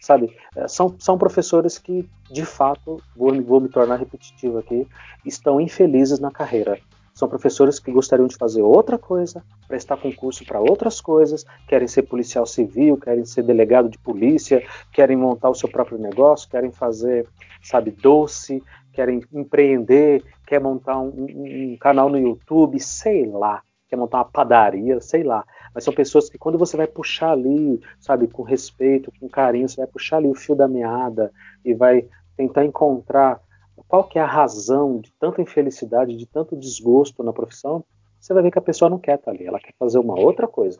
sabe? 0.00 0.32
É, 0.54 0.68
são, 0.68 0.94
são 0.96 1.18
professores 1.18 1.76
que, 1.76 2.08
de 2.30 2.44
fato, 2.44 3.02
vou, 3.16 3.34
vou 3.42 3.60
me 3.60 3.68
tornar 3.68 3.96
repetitivo 3.96 4.58
aqui, 4.58 4.86
estão 5.26 5.60
infelizes 5.60 6.20
na 6.20 6.30
carreira 6.30 6.78
são 7.18 7.28
professores 7.28 7.80
que 7.80 7.90
gostariam 7.90 8.28
de 8.28 8.36
fazer 8.36 8.62
outra 8.62 8.96
coisa, 8.96 9.42
prestar 9.66 9.96
concurso 9.96 10.44
para 10.44 10.60
outras 10.60 11.00
coisas, 11.00 11.44
querem 11.66 11.88
ser 11.88 12.02
policial 12.02 12.46
civil, 12.46 12.96
querem 12.96 13.24
ser 13.24 13.42
delegado 13.42 13.88
de 13.88 13.98
polícia, 13.98 14.64
querem 14.92 15.16
montar 15.16 15.50
o 15.50 15.54
seu 15.54 15.68
próprio 15.68 15.98
negócio, 15.98 16.48
querem 16.48 16.70
fazer, 16.70 17.26
sabe, 17.60 17.90
doce, 17.90 18.62
querem 18.92 19.20
empreender, 19.32 20.22
quer 20.46 20.60
montar 20.60 20.96
um, 21.00 21.08
um, 21.08 21.72
um 21.72 21.76
canal 21.80 22.08
no 22.08 22.20
YouTube, 22.20 22.78
sei 22.78 23.26
lá, 23.26 23.62
quer 23.88 23.96
montar 23.96 24.18
uma 24.18 24.24
padaria, 24.24 25.00
sei 25.00 25.24
lá. 25.24 25.44
Mas 25.74 25.82
são 25.82 25.92
pessoas 25.92 26.30
que 26.30 26.38
quando 26.38 26.56
você 26.56 26.76
vai 26.76 26.86
puxar 26.86 27.32
ali, 27.32 27.80
sabe, 27.98 28.28
com 28.28 28.44
respeito, 28.44 29.12
com 29.18 29.28
carinho, 29.28 29.68
você 29.68 29.78
vai 29.78 29.88
puxar 29.88 30.18
ali 30.18 30.28
o 30.28 30.36
fio 30.36 30.54
da 30.54 30.68
meada 30.68 31.32
e 31.64 31.74
vai 31.74 32.06
tentar 32.36 32.64
encontrar 32.64 33.40
qual 33.88 34.04
que 34.04 34.18
é 34.18 34.22
a 34.22 34.26
razão 34.26 35.00
de 35.00 35.10
tanta 35.18 35.40
infelicidade, 35.40 36.14
de 36.14 36.26
tanto 36.26 36.54
desgosto 36.54 37.22
na 37.22 37.32
profissão, 37.32 37.82
você 38.20 38.34
vai 38.34 38.42
ver 38.42 38.50
que 38.50 38.58
a 38.58 38.62
pessoa 38.62 38.90
não 38.90 38.98
quer 38.98 39.16
estar 39.16 39.30
ali, 39.30 39.46
ela 39.46 39.58
quer 39.58 39.72
fazer 39.78 39.98
uma 39.98 40.20
outra 40.20 40.46
coisa. 40.46 40.78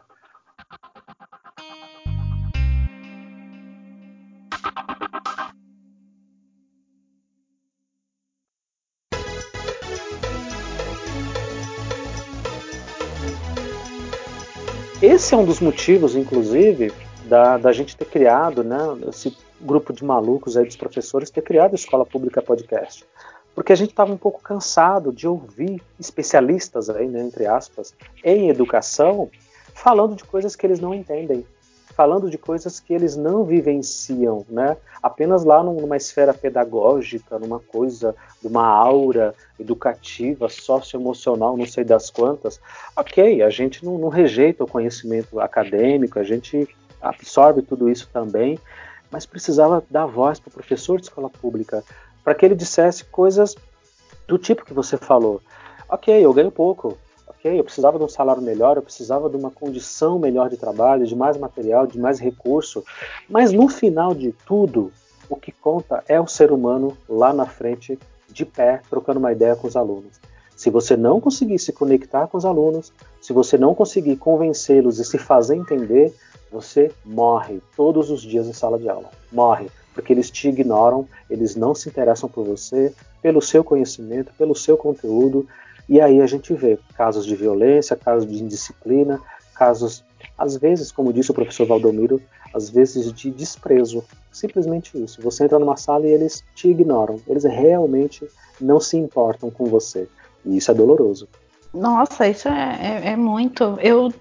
Esse 15.00 15.32
é 15.32 15.36
um 15.36 15.44
dos 15.44 15.60
motivos, 15.60 16.14
inclusive, 16.14 16.92
da, 17.24 17.56
da 17.56 17.72
gente 17.72 17.96
ter 17.96 18.04
criado 18.04 18.64
né, 18.64 18.78
esse 19.08 19.30
grupo 19.60 19.92
de 19.92 20.04
malucos 20.04 20.56
aí 20.56 20.64
dos 20.64 20.76
professores 20.76 21.30
ter 21.30 21.42
criado 21.42 21.72
a 21.72 21.74
Escola 21.74 22.04
Pública 22.04 22.42
Podcast. 22.42 23.04
Porque 23.54 23.72
a 23.72 23.76
gente 23.76 23.90
estava 23.90 24.12
um 24.12 24.16
pouco 24.16 24.40
cansado 24.40 25.12
de 25.12 25.26
ouvir 25.26 25.82
especialistas 25.98 26.88
aí, 26.88 27.08
né, 27.08 27.20
entre 27.20 27.46
aspas, 27.46 27.92
em 28.22 28.48
educação, 28.48 29.28
falando 29.74 30.14
de 30.14 30.24
coisas 30.24 30.54
que 30.54 30.64
eles 30.64 30.78
não 30.78 30.94
entendem, 30.94 31.44
falando 31.98 32.30
de 32.30 32.38
coisas 32.38 32.78
que 32.78 32.94
eles 32.94 33.16
não 33.16 33.44
vivenciam, 33.44 34.46
né? 34.48 34.76
Apenas 35.02 35.42
lá 35.42 35.60
numa 35.64 35.96
esfera 35.96 36.32
pedagógica, 36.32 37.36
numa 37.40 37.58
coisa, 37.58 38.14
numa 38.40 38.64
aura 38.64 39.34
educativa, 39.58 40.48
socioemocional, 40.48 41.56
não 41.56 41.66
sei 41.66 41.82
das 41.82 42.10
quantas. 42.10 42.60
Ok, 42.94 43.42
a 43.42 43.50
gente 43.50 43.84
não, 43.84 43.98
não 43.98 44.08
rejeita 44.08 44.62
o 44.62 44.68
conhecimento 44.68 45.40
acadêmico, 45.40 46.20
a 46.20 46.22
gente 46.22 46.68
absorve 47.00 47.62
tudo 47.62 47.88
isso 47.88 48.08
também, 48.12 48.58
mas 49.10 49.26
precisava 49.26 49.82
dar 49.90 50.06
voz 50.06 50.38
para 50.38 50.48
o 50.48 50.52
professor 50.52 50.98
de 50.98 51.04
escola 51.04 51.30
pública, 51.30 51.84
para 52.22 52.34
que 52.34 52.44
ele 52.44 52.54
dissesse 52.54 53.04
coisas 53.04 53.54
do 54.26 54.38
tipo 54.38 54.64
que 54.64 54.74
você 54.74 54.96
falou. 54.96 55.40
Ok, 55.88 56.14
eu 56.14 56.32
ganho 56.34 56.50
pouco. 56.50 56.98
Ok, 57.26 57.58
eu 57.58 57.64
precisava 57.64 57.98
de 57.98 58.04
um 58.04 58.08
salário 58.08 58.42
melhor, 58.42 58.76
eu 58.76 58.82
precisava 58.82 59.30
de 59.30 59.36
uma 59.36 59.50
condição 59.50 60.18
melhor 60.18 60.50
de 60.50 60.56
trabalho, 60.56 61.06
de 61.06 61.14
mais 61.14 61.36
material, 61.36 61.86
de 61.86 61.98
mais 61.98 62.18
recurso. 62.18 62.84
Mas 63.28 63.52
no 63.52 63.68
final 63.68 64.14
de 64.14 64.32
tudo, 64.44 64.92
o 65.28 65.36
que 65.36 65.52
conta 65.52 66.02
é 66.08 66.20
o 66.20 66.26
ser 66.26 66.50
humano 66.50 66.96
lá 67.08 67.32
na 67.32 67.46
frente, 67.46 67.98
de 68.28 68.44
pé, 68.44 68.82
trocando 68.90 69.18
uma 69.18 69.32
ideia 69.32 69.56
com 69.56 69.66
os 69.66 69.76
alunos. 69.76 70.20
Se 70.56 70.70
você 70.70 70.96
não 70.96 71.20
conseguir 71.20 71.58
se 71.58 71.72
conectar 71.72 72.26
com 72.26 72.36
os 72.36 72.44
alunos, 72.44 72.92
se 73.20 73.32
você 73.32 73.56
não 73.56 73.74
conseguir 73.74 74.16
convencê-los 74.16 74.98
e 74.98 75.04
se 75.04 75.16
fazer 75.16 75.54
entender, 75.54 76.12
você 76.50 76.90
morre 77.04 77.60
todos 77.76 78.10
os 78.10 78.22
dias 78.22 78.46
em 78.46 78.52
sala 78.52 78.78
de 78.78 78.88
aula. 78.88 79.10
Morre, 79.32 79.70
porque 79.94 80.12
eles 80.12 80.30
te 80.30 80.48
ignoram, 80.48 81.06
eles 81.28 81.56
não 81.56 81.74
se 81.74 81.88
interessam 81.88 82.28
por 82.28 82.44
você, 82.44 82.94
pelo 83.20 83.42
seu 83.42 83.64
conhecimento, 83.64 84.32
pelo 84.38 84.54
seu 84.54 84.76
conteúdo. 84.76 85.46
E 85.88 86.00
aí 86.00 86.20
a 86.20 86.26
gente 86.26 86.52
vê 86.54 86.78
casos 86.96 87.26
de 87.26 87.34
violência, 87.34 87.96
casos 87.96 88.30
de 88.30 88.42
indisciplina, 88.42 89.20
casos, 89.54 90.04
às 90.36 90.56
vezes, 90.56 90.92
como 90.92 91.12
disse 91.12 91.30
o 91.30 91.34
professor 91.34 91.66
Valdomiro, 91.66 92.20
às 92.54 92.70
vezes 92.70 93.12
de 93.12 93.30
desprezo. 93.30 94.04
Simplesmente 94.32 95.02
isso. 95.02 95.20
Você 95.22 95.44
entra 95.44 95.58
numa 95.58 95.76
sala 95.76 96.06
e 96.06 96.10
eles 96.10 96.44
te 96.54 96.68
ignoram. 96.68 97.20
Eles 97.26 97.44
realmente 97.44 98.26
não 98.60 98.80
se 98.80 98.96
importam 98.96 99.50
com 99.50 99.64
você. 99.66 100.08
E 100.44 100.56
isso 100.56 100.70
é 100.70 100.74
doloroso. 100.74 101.28
Nossa, 101.72 102.26
isso 102.26 102.48
é, 102.48 102.78
é, 102.80 103.12
é, 103.12 103.16
muito. 103.16 103.78
Eu, 103.80 104.12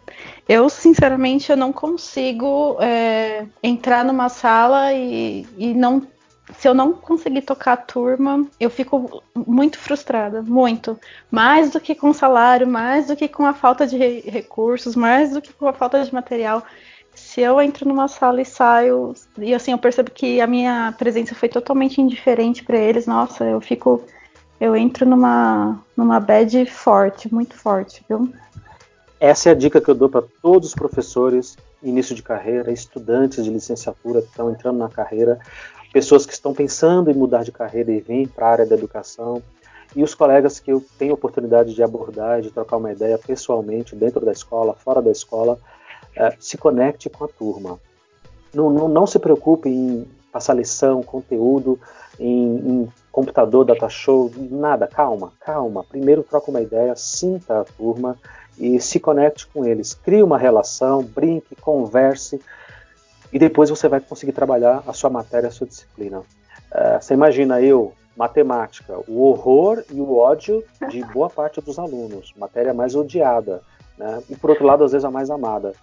eu, 0.48 0.70
sinceramente, 0.70 1.50
eu 1.50 1.58
não 1.58 1.72
consigo 1.72 2.78
é, 2.82 3.46
entrar 3.64 4.04
numa 4.04 4.30
sala 4.30 4.94
e, 4.94 5.46
e 5.58 5.74
não. 5.74 6.06
Se 6.58 6.68
eu 6.68 6.74
não 6.74 6.94
conseguir 6.94 7.42
tocar 7.42 7.74
a 7.74 7.78
turma, 7.78 8.48
eu 8.58 8.70
fico 8.70 9.22
muito 9.36 9.78
frustrada, 9.78 10.42
muito. 10.42 10.98
Mais 11.30 11.72
do 11.72 11.80
que 11.80 11.94
com 11.94 12.14
salário, 12.14 12.66
mais 12.66 13.08
do 13.08 13.18
que 13.18 13.28
com 13.28 13.46
a 13.46 13.54
falta 13.54 13.86
de 13.86 13.98
re 13.98 14.22
recursos, 14.22 14.96
mais 14.96 15.34
do 15.34 15.42
que 15.42 15.52
com 15.52 15.68
a 15.68 15.74
falta 15.74 16.04
de 16.04 16.14
material. 16.14 16.64
Se 17.14 17.42
eu 17.42 17.60
entro 17.60 17.88
numa 17.88 18.08
sala 18.08 18.42
e 18.42 18.46
saio, 18.46 19.14
e 19.38 19.54
assim, 19.54 19.72
eu 19.72 19.78
percebo 19.78 20.12
que 20.12 20.40
a 20.40 20.48
minha 20.48 20.94
presença 20.98 21.36
foi 21.36 21.50
totalmente 21.50 22.00
indiferente 22.00 22.64
para 22.64 22.78
eles, 22.78 23.08
nossa, 23.08 23.44
eu 23.44 23.60
fico 23.60 24.06
eu 24.60 24.76
entro 24.76 25.06
numa, 25.06 25.80
numa 25.96 26.20
bad 26.20 26.66
forte, 26.66 27.34
muito 27.34 27.56
forte, 27.56 28.04
viu? 28.08 28.32
Essa 29.20 29.50
é 29.50 29.52
a 29.52 29.56
dica 29.56 29.82
que 29.82 29.90
eu 29.90 29.96
dou 29.96 30.10
para 30.10 30.24
todos 30.42 30.70
os 30.70 30.76
professores, 30.76 31.58
início 31.82 32.16
de 32.16 32.22
carreira, 32.22 32.72
estudantes 32.72 33.44
de 33.44 33.50
licenciatura 33.50 34.22
que 34.22 34.28
estão 34.28 34.52
entrando 34.52 34.78
na 34.78 34.90
carreira, 34.90 35.40
pessoas 35.92 36.26
que 36.26 36.34
estão 36.34 36.54
pensando 36.54 37.10
em 37.10 37.16
mudar 37.16 37.44
de 37.44 37.52
carreira 37.52 37.92
e 37.92 38.00
vir 38.00 38.28
para 38.30 38.48
a 38.48 38.52
área 38.52 38.66
da 38.66 38.76
educação, 38.76 39.42
e 39.96 40.04
os 40.04 40.14
colegas 40.14 40.60
que 40.60 40.72
eu 40.72 40.84
tenho 41.00 41.14
oportunidade 41.14 41.74
de 41.74 41.82
abordar, 41.82 42.42
de 42.42 42.52
trocar 42.52 42.78
uma 42.78 42.92
ideia 42.92 43.18
pessoalmente, 43.18 43.96
dentro 43.96 44.26
da 44.26 44.32
escola, 44.32 44.74
fora 44.74 45.02
da 45.02 45.12
escola, 45.12 45.58
é, 46.16 46.36
se 46.40 46.58
conecte 46.58 47.10
com 47.10 47.24
a 47.24 47.28
turma. 47.28 47.80
Não, 48.54 48.70
não, 48.70 48.88
não 48.88 49.08
se 49.08 49.18
preocupe 49.18 49.70
em 49.70 50.08
passar 50.32 50.54
lição, 50.54 51.02
conteúdo, 51.02 51.80
em, 52.20 52.58
em 52.58 52.94
computador, 53.18 53.66
data 53.66 53.90
show, 53.90 54.32
nada, 54.38 54.86
calma, 54.86 55.34
calma. 55.40 55.84
Primeiro 55.84 56.22
troca 56.22 56.52
uma 56.52 56.62
ideia, 56.62 56.96
sinta 56.96 57.62
a 57.62 57.64
turma 57.64 58.16
e 58.60 58.80
se 58.80 59.00
conecte 59.00 59.48
com 59.48 59.66
eles. 59.66 59.96
Crie 59.96 60.22
uma 60.22 60.38
relação, 60.38 61.02
brinque, 61.02 61.56
converse. 61.56 62.40
e 63.34 63.40
depois 63.40 63.72
você 63.72 63.88
vai 63.88 64.00
conseguir 64.00 64.34
trabalhar 64.34 64.84
a 64.86 64.94
sua 64.94 65.10
matéria, 65.10 65.48
a 65.48 65.52
sua 65.52 65.66
disciplina. 65.66 66.20
Uh, 66.20 67.02
você 67.02 67.16
imagina 67.16 67.60
eu, 67.60 67.92
matemática, 68.16 69.00
o 69.08 69.24
horror 69.24 69.84
e 69.92 70.00
o 70.00 70.16
ódio 70.16 70.64
de 70.88 71.04
boa 71.12 71.28
parte 71.28 71.60
dos 71.60 71.80
alunos, 71.80 72.36
matéria 72.38 72.72
mais 72.72 72.94
odiada, 72.94 73.64
né? 73.98 74.22
e 74.30 74.36
por 74.36 74.52
outro 74.52 74.64
lado, 74.64 74.84
às 74.84 74.92
vezes 74.92 75.06
a 75.06 75.10
mais 75.10 75.32
amada. 75.32 75.74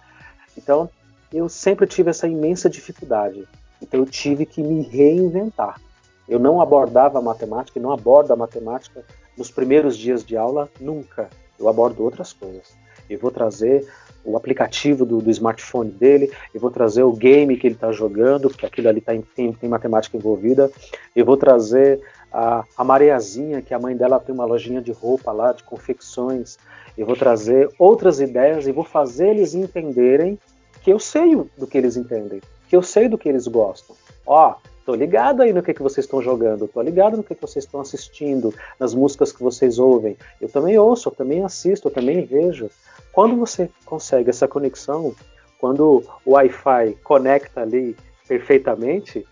Então, 0.57 0.89
eu 1.33 1.49
sempre 1.49 1.85
tive 1.85 2.11
essa 2.11 2.29
imensa 2.29 2.69
dificuldade. 2.69 3.45
Então, 3.81 3.99
eu 3.99 4.05
tive 4.05 4.45
que 4.45 4.63
me 4.63 4.83
reinventar. 4.83 5.81
Eu 6.27 6.39
não 6.39 6.61
abordava 6.61 7.21
matemática 7.21 7.77
e 7.77 7.81
não 7.81 7.91
abordo 7.91 8.31
a 8.31 8.35
matemática 8.35 9.03
nos 9.37 9.51
primeiros 9.51 9.97
dias 9.97 10.23
de 10.23 10.35
aula, 10.35 10.69
nunca. 10.79 11.29
Eu 11.59 11.67
abordo 11.67 12.03
outras 12.03 12.33
coisas. 12.33 12.75
Eu 13.09 13.19
vou 13.19 13.31
trazer 13.31 13.87
o 14.23 14.35
aplicativo 14.35 15.05
do, 15.05 15.21
do, 15.21 15.29
smartphone 15.29 15.91
dele, 15.91 16.31
eu 16.53 16.59
vou 16.59 16.71
trazer 16.71 17.03
o 17.03 17.13
game 17.13 17.55
que 17.57 17.67
ele 17.67 17.75
está 17.75 17.91
jogando, 17.91 18.49
porque 18.49 18.65
aquilo 18.65 18.89
ali 18.89 18.99
tá, 18.99 19.13
tem, 19.35 19.53
tem 19.53 19.69
matemática 19.69 20.17
envolvida, 20.17 20.71
eu 21.15 21.23
vou 21.23 21.37
trazer 21.37 22.01
a, 22.33 22.65
a 22.75 22.83
Mariazinha, 22.83 23.61
que 23.61 23.73
a 23.73 23.79
mãe 23.79 23.95
dela 23.95 24.19
tem 24.19 24.33
uma 24.33 24.45
lojinha 24.45 24.81
de 24.81 24.91
roupa 24.91 25.31
lá, 25.31 25.53
de 25.53 25.63
confecções, 25.63 26.57
eu 26.97 27.05
vou 27.05 27.15
trazer 27.15 27.69
outras 27.77 28.19
ideias 28.19 28.65
e 28.65 28.71
vou 28.71 28.83
fazer 28.83 29.27
eles 29.27 29.53
entenderem 29.53 30.39
que 30.81 30.91
eu 30.91 30.99
sei 30.99 31.35
do 31.57 31.67
que 31.67 31.77
eles 31.77 31.95
entendem, 31.95 32.41
que 32.67 32.75
eu 32.75 32.81
sei 32.81 33.07
do 33.07 33.17
que 33.17 33.29
eles 33.29 33.47
gostam. 33.47 33.95
Ó, 34.25 34.55
Tô 34.85 34.93
ligado 34.93 35.41
aí 35.41 35.51
no 35.51 35.63
que, 35.63 35.73
que 35.73 35.81
vocês 35.81 36.05
estão 36.05 36.21
jogando, 36.21 36.67
tô 36.67 36.79
ligado 36.79 37.17
no 37.17 37.23
que, 37.23 37.33
que 37.33 37.41
vocês 37.41 37.65
estão 37.65 37.81
assistindo, 37.81 38.53
nas 38.79 38.93
músicas 38.93 39.31
que 39.31 39.41
vocês 39.41 39.79
ouvem. 39.79 40.15
Eu 40.39 40.47
também 40.47 40.77
ouço, 40.77 41.09
eu 41.09 41.11
também 41.13 41.43
assisto, 41.43 41.87
eu 41.87 41.91
também 41.91 42.23
vejo. 42.23 42.69
Quando 43.11 43.35
você 43.35 43.67
consegue 43.83 44.29
essa 44.29 44.47
conexão, 44.47 45.15
quando 45.59 46.03
o 46.23 46.33
Wi-Fi 46.33 46.97
conecta 47.03 47.61
ali 47.61 47.97
perfeitamente, 48.27 49.25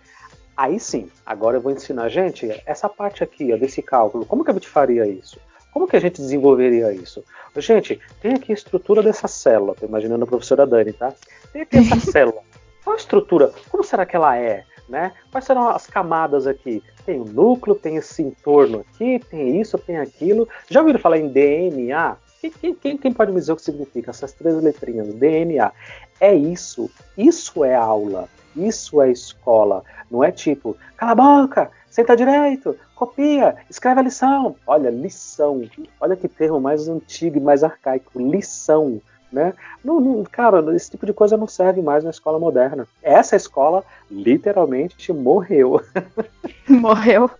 aí 0.58 0.80
sim, 0.80 1.08
agora 1.24 1.58
eu 1.58 1.62
vou 1.62 1.72
ensinar. 1.72 2.10
Gente, 2.10 2.50
essa 2.66 2.90
parte 2.90 3.24
aqui 3.24 3.54
ó, 3.54 3.58
desse 3.58 3.84
cálculo, 3.84 4.26
como 4.26 4.44
que 4.44 4.50
a 4.50 4.54
gente 4.56 4.68
faria 4.68 5.06
isso? 5.06 5.40
Como 5.72 5.88
que 5.88 5.96
a 5.96 6.00
gente 6.00 6.20
desenvolveria 6.20 6.92
isso? 6.92 7.24
Gente, 7.58 8.00
tem 8.20 8.34
aqui 8.34 8.52
a 8.52 8.56
estrutura 8.56 9.04
dessa 9.04 9.28
célula, 9.28 9.76
tô 9.76 9.86
imaginando 9.86 10.24
a 10.24 10.28
professora 10.28 10.66
Dani, 10.66 10.94
tá? 10.94 11.14
Tem 11.52 11.62
aqui 11.62 11.78
essa 11.78 12.00
célula. 12.12 12.42
Qual 12.84 12.96
a 12.96 13.00
estrutura? 13.00 13.54
Como 13.70 13.84
será 13.84 14.04
que 14.04 14.16
ela 14.16 14.36
é? 14.36 14.66
Né? 14.88 15.14
Quais 15.32 15.46
serão 15.46 15.70
as 15.70 15.88
camadas 15.88 16.46
aqui? 16.46 16.84
Tem 17.06 17.20
o 17.20 17.26
núcleo, 17.26 17.76
tem 17.76 17.96
esse 17.96 18.22
entorno 18.22 18.82
aqui, 18.82 19.20
tem 19.30 19.60
isso, 19.60 19.78
tem 19.78 19.98
aquilo. 19.98 20.48
Já 20.70 20.82
ouviram 20.82 21.00
falar 21.00 21.18
em 21.18 21.30
DNA? 21.30 22.18
Quem, 22.42 22.76
quem, 22.76 22.98
quem, 22.98 23.14
pode 23.14 23.32
me 23.32 23.40
dizer 23.40 23.54
o 23.54 23.56
que 23.56 23.62
significa 23.62 24.12
essas 24.12 24.34
três 24.34 24.62
letrinhas? 24.62 25.14
DNA. 25.14 25.72
É 26.20 26.34
isso. 26.36 26.92
Isso 27.18 27.64
é 27.64 27.74
aula. 27.74 28.28
Isso 28.56 29.02
é 29.02 29.10
escola. 29.10 29.84
Não 30.12 30.24
é 30.24 30.32
tipo, 30.32 30.78
cala 30.96 31.12
a 31.14 31.16
boca, 31.16 31.72
senta 31.90 32.16
direito, 32.16 32.78
copia, 32.96 33.56
escreve 33.70 34.00
a 34.00 34.04
lição. 34.04 34.56
Olha, 34.68 34.90
lição. 34.90 35.62
Olha 36.00 36.16
que 36.16 36.28
termo 36.28 36.60
mais 36.60 36.88
antigo 36.88 37.38
e 37.38 37.42
mais 37.42 37.64
arcaico. 37.64 38.20
Lição. 38.20 39.02
Né? 39.34 39.52
Não, 39.84 40.00
não, 40.00 40.24
cara, 40.24 40.64
esse 40.76 40.92
tipo 40.92 41.08
de 41.08 41.12
coisa 41.12 41.36
não 41.36 41.48
serve 41.48 41.82
mais 41.82 42.04
na 42.04 42.12
escola 42.12 42.38
moderna. 42.38 42.88
Essa 43.02 43.36
escola 43.36 43.84
literalmente 44.12 45.12
morreu. 45.12 45.82
Morreu. 46.70 47.32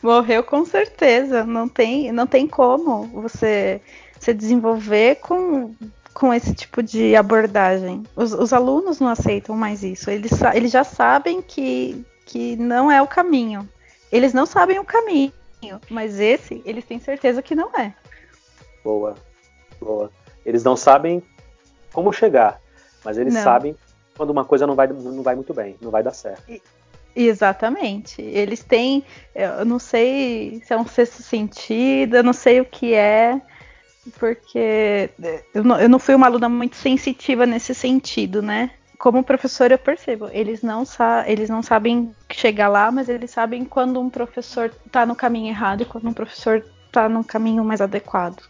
Morreu 0.00 0.44
com 0.44 0.64
certeza. 0.64 1.44
Não 1.44 1.68
tem, 1.68 2.12
não 2.12 2.28
tem 2.28 2.46
como 2.46 3.08
você 3.08 3.80
se 4.20 4.32
desenvolver 4.32 5.16
com, 5.16 5.74
com 6.14 6.32
esse 6.32 6.54
tipo 6.54 6.80
de 6.80 7.16
abordagem. 7.16 8.04
Os, 8.14 8.32
os 8.32 8.52
alunos 8.52 9.00
não 9.00 9.08
aceitam 9.08 9.56
mais 9.56 9.82
isso. 9.82 10.08
Eles, 10.08 10.30
eles 10.54 10.70
já 10.70 10.84
sabem 10.84 11.42
que, 11.42 12.06
que 12.24 12.54
não 12.54 12.88
é 12.88 13.02
o 13.02 13.08
caminho. 13.08 13.68
Eles 14.12 14.32
não 14.32 14.46
sabem 14.46 14.78
o 14.78 14.84
caminho, 14.84 15.32
mas 15.90 16.20
esse 16.20 16.62
eles 16.64 16.84
têm 16.84 17.00
certeza 17.00 17.42
que 17.42 17.56
não 17.56 17.68
é. 17.76 17.92
Boa, 18.84 19.16
boa. 19.80 20.08
Eles 20.44 20.64
não 20.64 20.76
sabem 20.76 21.22
como 21.92 22.12
chegar, 22.12 22.60
mas 23.04 23.18
eles 23.18 23.34
não. 23.34 23.42
sabem 23.42 23.76
quando 24.16 24.30
uma 24.30 24.44
coisa 24.44 24.66
não 24.66 24.74
vai, 24.74 24.86
não 24.86 25.22
vai 25.22 25.34
muito 25.34 25.52
bem, 25.52 25.76
não 25.80 25.90
vai 25.90 26.02
dar 26.02 26.12
certo. 26.12 26.42
E, 26.48 26.60
exatamente. 27.14 28.20
Eles 28.22 28.62
têm, 28.62 29.04
eu 29.34 29.64
não 29.64 29.78
sei 29.78 30.62
se 30.64 30.72
é 30.72 30.76
um 30.76 30.86
sexto 30.86 31.22
sentido, 31.22 32.16
eu 32.16 32.22
não 32.22 32.32
sei 32.32 32.60
o 32.60 32.64
que 32.64 32.94
é, 32.94 33.40
porque 34.18 35.10
eu 35.54 35.64
não, 35.64 35.80
eu 35.80 35.88
não 35.88 35.98
fui 35.98 36.14
uma 36.14 36.26
aluna 36.26 36.48
muito 36.48 36.76
sensitiva 36.76 37.46
nesse 37.46 37.74
sentido, 37.74 38.42
né? 38.42 38.70
Como 38.98 39.24
professor 39.24 39.70
eu 39.70 39.78
percebo, 39.78 40.28
eles 40.32 40.62
não, 40.62 40.84
eles 41.26 41.50
não 41.50 41.62
sabem 41.62 42.14
chegar 42.30 42.68
lá, 42.68 42.90
mas 42.90 43.08
eles 43.08 43.30
sabem 43.30 43.64
quando 43.64 44.00
um 44.00 44.08
professor 44.08 44.72
está 44.86 45.04
no 45.04 45.14
caminho 45.14 45.48
errado 45.48 45.82
e 45.82 45.84
quando 45.84 46.08
um 46.08 46.12
professor 46.12 46.64
está 46.86 47.08
no 47.08 47.24
caminho 47.24 47.64
mais 47.64 47.80
adequado. 47.80 48.42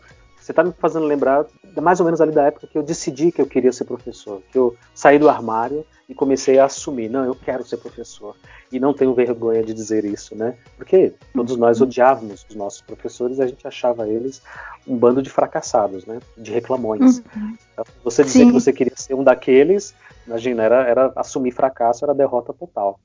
Você 0.45 0.53
está 0.53 0.63
me 0.63 0.73
fazendo 0.73 1.07
lembrar 1.07 1.47
mais 1.81 2.01
ou 2.01 2.05
menos 2.05 2.21
ali 2.21 2.31
da 2.31 2.43
época 2.45 2.67
que 2.67 2.77
eu 2.77 2.83
decidi 2.83 3.33
que 3.33 3.41
eu 3.41 3.47
queria 3.47 3.73
ser 3.73 3.87
professor, 3.87 4.43
que 4.53 4.59
eu 4.59 4.77
saí 4.95 5.19
do 5.19 5.27
armário 5.27 5.87
e 6.07 6.15
comecei 6.15 6.59
a 6.59 6.67
assumir, 6.67 7.09
não, 7.09 7.25
eu 7.25 7.35
quero 7.35 7.65
ser 7.65 7.79
professor. 7.79 8.37
E 8.71 8.79
não 8.79 8.93
tenho 8.93 9.15
vergonha 9.15 9.63
de 9.63 9.73
dizer 9.73 10.05
isso, 10.05 10.37
né? 10.37 10.55
Porque 10.77 11.15
todos 11.33 11.57
nós 11.57 11.81
odiávamos 11.81 12.45
os 12.47 12.55
nossos 12.55 12.83
professores, 12.83 13.41
a 13.41 13.47
gente 13.47 13.67
achava 13.67 14.07
eles 14.07 14.43
um 14.87 14.95
bando 14.95 15.23
de 15.23 15.31
fracassados, 15.31 16.05
né? 16.05 16.21
De 16.37 16.53
reclamões. 16.53 17.23
Uhum. 17.35 17.57
Então, 17.73 17.85
você 18.05 18.23
dizer 18.23 18.41
Sim. 18.41 18.47
que 18.49 18.53
você 18.53 18.71
queria 18.71 18.97
ser 18.97 19.15
um 19.15 19.25
daqueles, 19.25 19.95
imagina, 20.27 20.63
era, 20.63 20.87
era 20.87 21.13
assumir 21.17 21.53
fracasso, 21.53 22.05
era 22.05 22.13
derrota 22.13 22.53
total. 22.53 23.01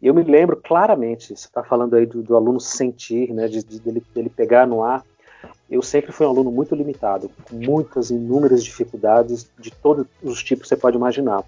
Eu 0.00 0.14
me 0.14 0.22
lembro 0.22 0.56
claramente, 0.56 1.36
você 1.36 1.48
está 1.48 1.64
falando 1.64 1.96
aí 1.96 2.06
do, 2.06 2.22
do, 2.22 2.36
aluno 2.36 2.60
sentir, 2.60 3.34
né, 3.34 3.48
de, 3.48 3.64
de, 3.64 3.80
dele, 3.80 4.00
dele 4.14 4.30
pegar 4.30 4.64
no 4.64 4.84
ar 4.84 5.02
eu 5.70 5.82
sempre 5.82 6.12
fui 6.12 6.26
um 6.26 6.30
aluno 6.30 6.50
muito 6.50 6.74
limitado, 6.74 7.30
com 7.44 7.56
muitas, 7.56 8.10
inúmeras 8.10 8.64
dificuldades 8.64 9.50
de 9.58 9.70
todos 9.70 10.06
os 10.22 10.42
tipos 10.42 10.62
que 10.62 10.68
você 10.68 10.76
pode 10.76 10.96
imaginar. 10.96 11.44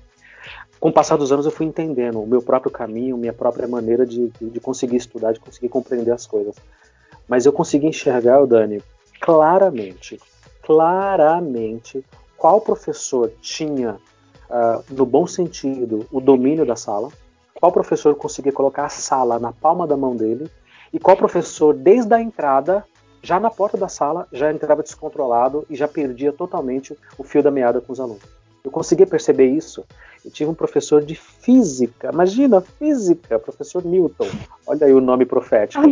Com 0.78 0.88
o 0.88 0.92
passar 0.92 1.16
dos 1.16 1.32
anos, 1.32 1.46
eu 1.46 1.52
fui 1.52 1.66
entendendo 1.66 2.22
o 2.22 2.26
meu 2.26 2.40
próprio 2.40 2.70
caminho, 2.70 3.16
minha 3.16 3.32
própria 3.32 3.68
maneira 3.68 4.06
de, 4.06 4.32
de, 4.40 4.60
conseguir 4.60 4.96
estudar, 4.96 5.32
de 5.32 5.40
conseguir 5.40 5.68
compreender 5.68 6.12
as 6.12 6.26
coisas. 6.26 6.56
Mas 7.28 7.44
eu 7.44 7.52
consegui 7.52 7.86
enxergar, 7.86 8.44
Dani, 8.46 8.82
claramente, 9.20 10.18
claramente, 10.62 12.04
qual 12.36 12.60
professor 12.60 13.30
tinha, 13.40 13.96
uh, 14.48 14.82
no 14.90 15.04
bom 15.04 15.26
sentido, 15.26 16.06
o 16.10 16.20
domínio 16.20 16.64
da 16.64 16.76
sala, 16.76 17.10
qual 17.54 17.70
professor 17.70 18.14
conseguia 18.14 18.52
colocar 18.52 18.86
a 18.86 18.88
sala 18.88 19.38
na 19.38 19.52
palma 19.52 19.86
da 19.86 19.96
mão 19.96 20.16
dele, 20.16 20.50
e 20.92 20.98
qual 20.98 21.16
professor, 21.16 21.74
desde 21.74 22.14
a 22.14 22.20
entrada, 22.20 22.84
já 23.22 23.38
na 23.38 23.50
porta 23.50 23.76
da 23.76 23.88
sala, 23.88 24.26
já 24.32 24.50
entrava 24.52 24.82
descontrolado 24.82 25.66
e 25.68 25.76
já 25.76 25.86
perdia 25.86 26.32
totalmente 26.32 26.96
o 27.18 27.24
fio 27.24 27.42
da 27.42 27.50
meada 27.50 27.80
com 27.80 27.92
os 27.92 28.00
alunos. 28.00 28.22
Eu 28.64 28.70
conseguia 28.70 29.06
perceber 29.06 29.46
isso. 29.46 29.84
Eu 30.24 30.30
tive 30.30 30.50
um 30.50 30.54
professor 30.54 31.02
de 31.02 31.14
física, 31.14 32.10
imagina, 32.12 32.60
física, 32.60 33.38
professor 33.38 33.84
Newton. 33.84 34.28
Olha 34.66 34.86
aí 34.86 34.92
o 34.92 35.00
nome 35.00 35.24
profético. 35.24 35.82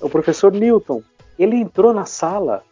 o 0.00 0.10
professor 0.10 0.52
Newton. 0.52 1.02
Ele 1.38 1.56
entrou 1.56 1.92
na 1.92 2.04
sala 2.04 2.62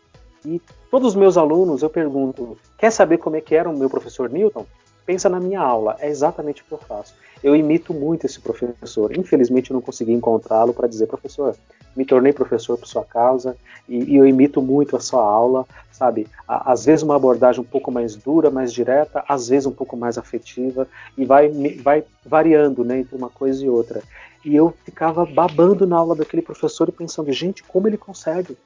e 0.44 0.60
todos 0.90 1.08
os 1.08 1.14
meus 1.14 1.36
alunos, 1.36 1.82
eu 1.82 1.90
pergunto, 1.90 2.58
quer 2.78 2.90
saber 2.90 3.18
como 3.18 3.36
é 3.36 3.40
que 3.40 3.54
era 3.54 3.68
o 3.68 3.76
meu 3.76 3.88
professor 3.88 4.28
Newton? 4.28 4.66
Pensa 5.06 5.28
na 5.28 5.38
minha 5.38 5.60
aula, 5.60 5.96
é 6.00 6.08
exatamente 6.08 6.62
o 6.62 6.64
que 6.64 6.72
eu 6.72 6.78
faço. 6.78 7.14
Eu 7.42 7.54
imito 7.54 7.92
muito 7.92 8.24
esse 8.24 8.40
professor. 8.40 9.16
Infelizmente, 9.16 9.70
eu 9.70 9.74
não 9.74 9.82
consegui 9.82 10.12
encontrá-lo 10.12 10.72
para 10.72 10.88
dizer, 10.88 11.06
professor, 11.06 11.54
me 11.94 12.04
tornei 12.04 12.32
professor 12.32 12.78
por 12.78 12.86
sua 12.86 13.04
causa 13.04 13.56
e, 13.88 14.14
e, 14.14 14.16
eu 14.16 14.26
imito 14.26 14.60
muito 14.62 14.96
a 14.96 15.00
sua 15.00 15.22
aula, 15.22 15.66
sabe? 15.92 16.26
Às 16.48 16.86
vezes 16.86 17.02
uma 17.02 17.16
abordagem 17.16 17.60
um 17.60 17.64
pouco 17.64 17.90
mais 17.90 18.16
dura, 18.16 18.50
mais 18.50 18.72
direta, 18.72 19.22
às 19.28 19.48
vezes 19.48 19.66
um 19.66 19.72
pouco 19.72 19.96
mais 19.96 20.18
afetiva 20.18 20.88
e 21.16 21.24
vai, 21.24 21.50
vai 21.82 22.04
variando, 22.24 22.82
né, 22.82 23.00
entre 23.00 23.14
uma 23.14 23.28
coisa 23.28 23.64
e 23.64 23.68
outra. 23.68 24.02
E 24.44 24.54
eu 24.54 24.74
ficava 24.84 25.24
babando 25.24 25.86
na 25.86 25.96
aula 25.96 26.16
daquele 26.16 26.42
professor 26.42 26.88
e 26.88 26.92
pensando, 26.92 27.30
gente, 27.32 27.62
como 27.62 27.86
ele 27.86 27.96
consegue? 27.96 28.56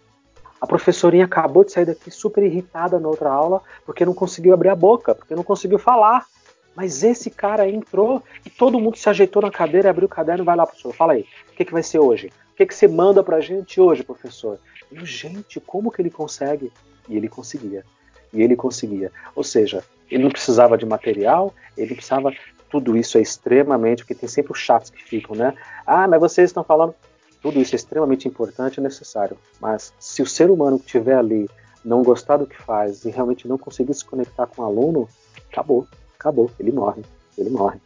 A 0.60 0.66
professorinha 0.66 1.24
acabou 1.24 1.64
de 1.64 1.72
sair 1.72 1.84
daqui 1.84 2.10
super 2.10 2.42
irritada 2.42 2.98
na 2.98 3.08
outra 3.08 3.30
aula 3.30 3.62
porque 3.86 4.04
não 4.04 4.14
conseguiu 4.14 4.52
abrir 4.52 4.68
a 4.68 4.76
boca, 4.76 5.14
porque 5.14 5.34
não 5.34 5.44
conseguiu 5.44 5.78
falar. 5.78 6.26
Mas 6.74 7.02
esse 7.02 7.30
cara 7.30 7.68
entrou 7.68 8.22
e 8.46 8.50
todo 8.50 8.78
mundo 8.78 8.96
se 8.96 9.08
ajeitou 9.08 9.42
na 9.42 9.50
cadeira, 9.50 9.90
abriu 9.90 10.06
o 10.06 10.08
caderno 10.08 10.44
e 10.44 10.46
vai 10.46 10.54
lá, 10.54 10.64
professor, 10.64 10.94
fala 10.94 11.14
aí, 11.14 11.26
o 11.50 11.56
que, 11.56 11.64
que 11.64 11.72
vai 11.72 11.82
ser 11.82 11.98
hoje? 11.98 12.30
O 12.52 12.56
que, 12.56 12.66
que 12.66 12.74
você 12.74 12.86
manda 12.86 13.22
pra 13.22 13.40
gente 13.40 13.80
hoje, 13.80 14.04
professor? 14.04 14.58
Eu, 14.90 15.04
gente, 15.04 15.60
como 15.60 15.90
que 15.90 16.00
ele 16.00 16.10
consegue? 16.10 16.72
E 17.08 17.16
ele 17.16 17.28
conseguia. 17.28 17.84
E 18.32 18.42
ele 18.42 18.54
conseguia. 18.54 19.10
Ou 19.34 19.42
seja, 19.42 19.82
ele 20.10 20.22
não 20.22 20.30
precisava 20.30 20.76
de 20.76 20.86
material, 20.86 21.54
ele 21.76 21.94
precisava. 21.94 22.32
Tudo 22.70 22.96
isso 22.96 23.16
é 23.16 23.22
extremamente, 23.22 24.02
porque 24.02 24.14
tem 24.14 24.28
sempre 24.28 24.52
os 24.52 24.58
chatos 24.58 24.90
que 24.90 25.02
ficam, 25.02 25.34
né? 25.34 25.54
Ah, 25.86 26.06
mas 26.06 26.20
vocês 26.20 26.50
estão 26.50 26.62
falando. 26.62 26.94
Tudo 27.40 27.60
isso 27.60 27.74
é 27.74 27.76
extremamente 27.76 28.26
importante 28.26 28.78
e 28.78 28.80
necessário. 28.80 29.36
Mas 29.60 29.92
se 29.98 30.22
o 30.22 30.26
ser 30.26 30.50
humano 30.50 30.78
que 30.78 30.86
estiver 30.86 31.16
ali 31.16 31.48
não 31.84 32.02
gostar 32.02 32.36
do 32.36 32.46
que 32.46 32.60
faz 32.60 33.04
e 33.04 33.10
realmente 33.10 33.46
não 33.46 33.56
conseguir 33.56 33.94
se 33.94 34.04
conectar 34.04 34.46
com 34.46 34.62
o 34.62 34.64
aluno, 34.64 35.08
acabou, 35.50 35.86
acabou, 36.18 36.50
ele 36.58 36.72
morre. 36.72 37.02
ele 37.36 37.50
morre. 37.50 37.80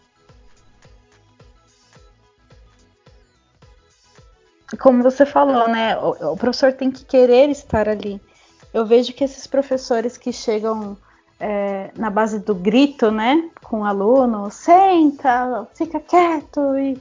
Como 4.80 5.02
você 5.02 5.26
falou, 5.26 5.68
né? 5.68 5.96
O, 5.98 6.36
professor 6.36 6.72
tem 6.72 6.90
que 6.90 7.04
querer 7.04 7.50
estar 7.50 7.88
ali. 7.88 8.20
Eu 8.72 8.86
vejo 8.86 9.12
que 9.12 9.22
esses 9.22 9.46
professores 9.46 10.16
que 10.16 10.32
chegam 10.32 10.96
é, 11.38 11.90
na 11.96 12.08
base 12.08 12.38
do 12.38 12.54
grito, 12.54 13.10
né, 13.10 13.50
com 13.62 13.80
o 13.80 13.84
aluno, 13.84 14.50
senta, 14.50 15.68
fica 15.74 16.00
quieto 16.00 16.60
e 16.78 16.98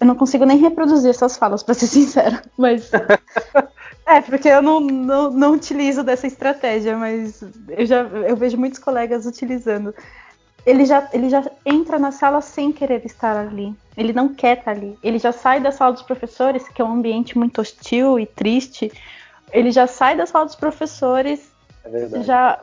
eu 0.00 0.06
não 0.06 0.14
consigo 0.14 0.44
nem 0.44 0.58
reproduzir 0.58 1.10
essas 1.10 1.36
falas, 1.36 1.62
para 1.62 1.74
ser 1.74 1.86
sincera, 1.88 2.42
mas 2.56 2.90
é 4.06 4.20
porque 4.20 4.48
eu 4.48 4.62
não, 4.62 4.80
não, 4.80 5.30
não, 5.30 5.52
utilizo 5.52 6.02
dessa 6.02 6.26
estratégia, 6.26 6.96
mas 6.96 7.42
eu 7.68 7.86
já 7.86 8.02
eu 8.02 8.36
vejo 8.36 8.56
muitos 8.56 8.78
colegas 8.78 9.26
utilizando. 9.26 9.94
Ele 10.66 10.86
já, 10.86 11.06
ele 11.12 11.28
já 11.28 11.44
entra 11.64 11.98
na 11.98 12.10
sala 12.10 12.40
sem 12.40 12.72
querer 12.72 13.04
estar 13.04 13.36
ali. 13.36 13.74
Ele 13.96 14.14
não 14.14 14.30
quer 14.30 14.58
estar 14.58 14.70
ali. 14.70 14.98
Ele 15.02 15.18
já 15.18 15.30
sai 15.30 15.60
da 15.60 15.70
sala 15.70 15.92
dos 15.92 16.02
professores, 16.02 16.66
que 16.66 16.80
é 16.80 16.84
um 16.84 16.94
ambiente 16.94 17.36
muito 17.36 17.60
hostil 17.60 18.18
e 18.18 18.24
triste. 18.24 18.90
Ele 19.52 19.70
já 19.70 19.86
sai 19.86 20.16
da 20.16 20.24
sala 20.24 20.46
dos 20.46 20.54
professores 20.54 21.52
é 21.84 22.22
já 22.22 22.60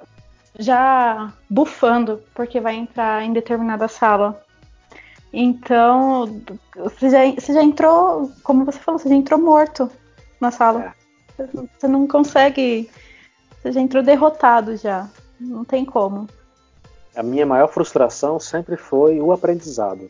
já 0.57 1.31
bufando, 1.49 2.21
porque 2.33 2.59
vai 2.59 2.75
entrar 2.75 3.23
em 3.23 3.31
determinada 3.31 3.87
sala. 3.87 4.43
Então, 5.33 6.41
você 6.75 7.09
já, 7.09 7.31
você 7.31 7.53
já 7.53 7.63
entrou, 7.63 8.31
como 8.43 8.65
você 8.65 8.79
falou, 8.79 8.99
você 8.99 9.09
já 9.09 9.15
entrou 9.15 9.39
morto 9.39 9.89
na 10.39 10.51
sala. 10.51 10.93
É. 11.37 11.47
Você 11.77 11.87
não 11.87 12.07
consegue. 12.07 12.89
Você 13.61 13.71
já 13.71 13.81
entrou 13.81 14.03
derrotado 14.03 14.75
já. 14.75 15.09
Não 15.39 15.63
tem 15.63 15.85
como. 15.85 16.27
A 17.15 17.23
minha 17.23 17.45
maior 17.45 17.67
frustração 17.67 18.39
sempre 18.39 18.77
foi 18.77 19.19
o 19.19 19.31
aprendizado. 19.31 20.09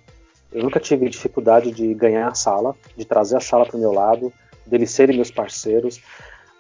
Eu 0.52 0.64
nunca 0.64 0.80
tive 0.80 1.10
dificuldade 1.10 1.72
de 1.72 1.94
ganhar 1.94 2.28
a 2.28 2.36
sala, 2.36 2.76
de 2.98 3.06
trazer 3.06 3.38
a 3.38 3.40
sala 3.40 3.66
para 3.66 3.78
o 3.78 3.80
meu 3.80 3.92
lado, 3.92 4.34
deles 4.66 4.92
serem 4.92 5.16
meus 5.16 5.32
parceiros. 5.32 6.02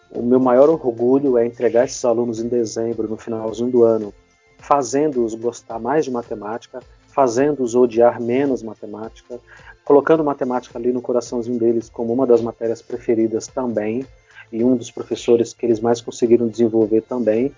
O 0.09 0.21
meu 0.21 0.39
maior 0.39 0.69
orgulho 0.69 1.37
é 1.37 1.45
entregar 1.45 1.85
esses 1.85 2.03
alunos 2.05 2.39
em 2.39 2.47
dezembro, 2.47 3.07
no 3.07 3.17
finalzinho 3.17 3.69
do 3.69 3.83
ano, 3.83 4.13
fazendo-os 4.57 5.35
gostar 5.35 5.79
mais 5.79 6.05
de 6.05 6.11
matemática, 6.11 6.81
fazendo-os 7.13 7.75
odiar 7.75 8.21
menos 8.21 8.63
matemática, 8.63 9.39
colocando 9.83 10.23
matemática 10.23 10.77
ali 10.77 10.91
no 10.91 11.01
coraçãozinho 11.01 11.59
deles 11.59 11.89
como 11.89 12.13
uma 12.13 12.25
das 12.25 12.41
matérias 12.41 12.81
preferidas 12.81 13.47
também, 13.47 14.05
e 14.51 14.63
um 14.63 14.75
dos 14.75 14.91
professores 14.91 15.53
que 15.53 15.65
eles 15.65 15.79
mais 15.79 16.01
conseguiram 16.01 16.47
desenvolver 16.47 17.01
também, 17.01 17.53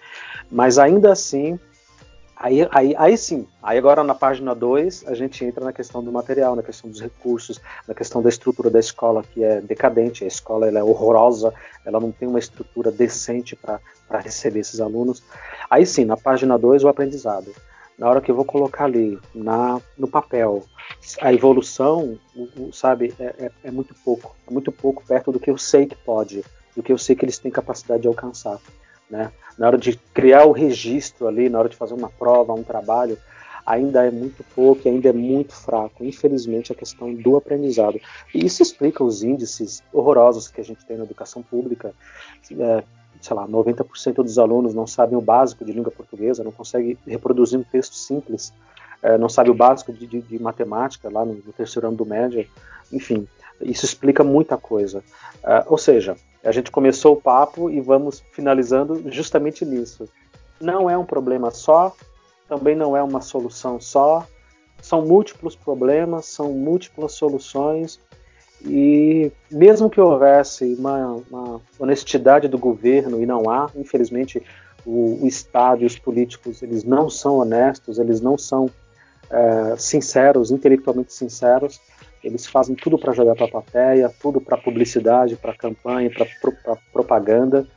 mas 0.52 0.78
ainda 0.78 1.12
assim 1.12 1.60
Aí, 2.36 2.68
aí, 2.72 2.94
aí 2.98 3.18
sim, 3.18 3.48
aí 3.62 3.78
agora 3.78 4.04
na 4.04 4.14
página 4.14 4.54
2 4.54 5.06
a 5.08 5.14
gente 5.14 5.46
entra 5.46 5.64
na 5.64 5.72
questão 5.72 6.04
do 6.04 6.12
material, 6.12 6.58
na 6.58 6.62
questão 6.62 6.90
dos 6.90 7.00
recursos, 7.00 7.62
na 7.88 7.94
questão 7.94 8.22
da 8.22 8.28
estrutura 8.28 8.70
da 8.70 8.82
escola 8.82 9.24
que 9.24 9.42
é 9.42 9.62
decadente, 9.62 10.26
a 10.26 10.28
escola 10.28 10.68
ela 10.68 10.80
é 10.80 10.84
horrorosa, 10.84 11.54
ela 11.86 12.02
não 12.02 12.12
tem 12.12 12.28
uma 12.28 12.40
estrutura 12.40 12.92
decente 12.92 13.56
para 13.56 13.80
receber 14.20 14.60
esses 14.60 14.82
alunos. 14.82 15.24
Aí 15.70 15.86
sim, 15.86 16.04
na 16.04 16.18
página 16.18 16.58
2 16.58 16.84
o 16.84 16.90
aprendizado. 16.90 17.50
Na 17.98 18.10
hora 18.10 18.22
que 18.22 18.32
eu 18.32 18.36
vou 18.36 18.46
colocar 18.46 18.86
ali 18.86 19.20
na, 19.34 19.80
no 19.98 20.08
papel 20.08 20.64
a 21.22 21.32
evolução, 21.32 22.18
sabe, 22.72 23.14
é, 23.20 23.46
é, 23.46 23.52
é 23.66 23.72
muito 23.72 23.94
pouco, 24.04 24.36
é 24.48 24.52
muito 24.52 24.72
pouco 24.72 25.04
perto 25.06 25.32
do 25.32 25.40
que 25.40 25.50
eu 25.50 25.58
sei 25.58 25.86
que 25.86 25.96
pode, 25.96 26.44
do 26.76 26.82
que 26.82 26.92
eu 26.92 26.98
sei 26.98 27.16
que 27.16 27.24
eles 27.24 27.38
têm 27.38 27.52
capacidade 27.52 28.02
de 28.02 28.08
alcançar. 28.08 28.60
Né? 29.10 29.32
Na 29.58 29.68
hora 29.68 29.78
de 29.78 29.96
criar 30.14 30.46
o 30.46 30.52
registro 30.52 31.28
ali, 31.28 31.50
na 31.50 31.60
hora 31.60 31.70
de 31.70 31.76
fazer 31.76 31.94
uma 31.94 32.10
prova, 32.10 32.54
um 32.54 32.64
trabalho, 32.64 33.18
ainda 33.66 34.06
é 34.06 34.12
muito 34.12 34.44
pouco, 34.56 34.88
ainda 34.88 35.10
é 35.10 35.14
muito 35.14 35.54
fraco, 35.54 36.04
infelizmente, 36.04 36.72
a 36.72 36.76
questão 36.76 37.14
do 37.14 37.36
aprendizado. 37.36 38.00
E 38.34 38.46
isso 38.46 38.62
explica 38.62 39.04
os 39.04 39.24
índices 39.24 39.84
horrorosos 39.92 40.48
que 40.48 40.60
a 40.60 40.64
gente 40.64 40.86
tem 40.86 40.98
na 40.98 41.04
educação 41.04 41.42
pública. 41.42 41.94
É, 42.52 42.84
sei 43.24 43.36
lá, 43.36 43.48
90% 43.48 44.16
dos 44.16 44.38
alunos 44.38 44.76
não 44.76 44.86
sabem 44.86 45.18
o 45.18 45.22
básico 45.22 45.64
de 45.64 45.72
língua 45.72 45.92
portuguesa, 45.92 46.44
não 46.44 46.52
conseguem 46.52 46.98
reproduzir 47.08 47.58
um 47.58 47.64
texto 47.64 47.96
simples, 47.96 48.54
é, 49.02 49.18
não 49.18 49.30
sabe 49.30 49.50
o 49.50 49.54
básico 49.54 49.94
de, 49.94 50.06
de, 50.06 50.22
de 50.22 50.42
matemática 50.42 51.10
lá 51.10 51.24
no, 51.24 51.34
no, 51.34 51.54
terceiro 51.54 51.88
ano 51.88 51.96
do 51.96 52.06
média. 52.06 52.46
Enfim, 52.92 53.28
isso 53.62 53.86
explica 53.86 54.24
muita 54.24 54.58
coisa. 54.58 55.00
Uh, 55.44 55.64
ou 55.68 55.78
seja, 55.78 56.18
a 56.44 56.52
gente 56.52 56.70
começou 56.70 57.14
o 57.14 57.22
papo 57.22 57.70
e 57.70 57.80
vamos 57.80 58.22
finalizando 58.34 59.10
justamente 59.10 59.66
nisso. 59.66 60.08
Não 60.60 60.90
é 60.90 60.98
um 60.98 61.06
problema 61.06 61.50
só, 61.50 61.96
também 62.48 62.76
não 62.76 62.96
é 62.96 63.02
uma 63.02 63.22
solução 63.22 63.80
só, 63.80 64.28
são 64.82 65.06
múltiplos 65.06 65.56
problemas, 65.56 66.26
são 66.26 66.52
múltiplas 66.52 67.14
soluções 67.14 68.00
e 68.66 69.32
mesmo 69.52 69.90
que 69.90 70.00
houvesse 70.00 70.76
uma, 70.76 71.22
uma 71.30 71.62
honestidade 71.78 72.48
do 72.48 72.58
governo 72.58 73.22
e 73.22 73.26
não 73.26 73.50
há, 73.50 73.70
infelizmente 73.76 74.42
o, 74.86 75.24
o, 75.24 75.28
Estado 75.28 75.84
e 75.84 75.86
os 75.86 75.98
políticos 75.98 76.62
eles 76.62 76.84
não 76.84 77.10
são 77.10 77.38
honestos, 77.38 78.00
eles 78.00 78.22
não 78.22 78.38
são 78.38 78.70
é, 79.30 79.76
sinceros, 79.78 80.52
intelectualmente 80.52 81.14
sinceros, 81.14 81.82
eles 82.24 82.46
fazem 82.46 82.76
tudo 82.76 82.98
para 82.98 83.12
jogar 83.12 83.36
para 83.36 83.46
a 83.46 83.52
plateia, 83.52 84.14
tudo 84.22 84.40
para 84.40 84.58
publicidade, 84.58 85.36
para 85.36 85.54
campanha, 85.54 86.10
para 86.10 86.26
pro, 86.42 86.78
propaganda. 86.92 87.68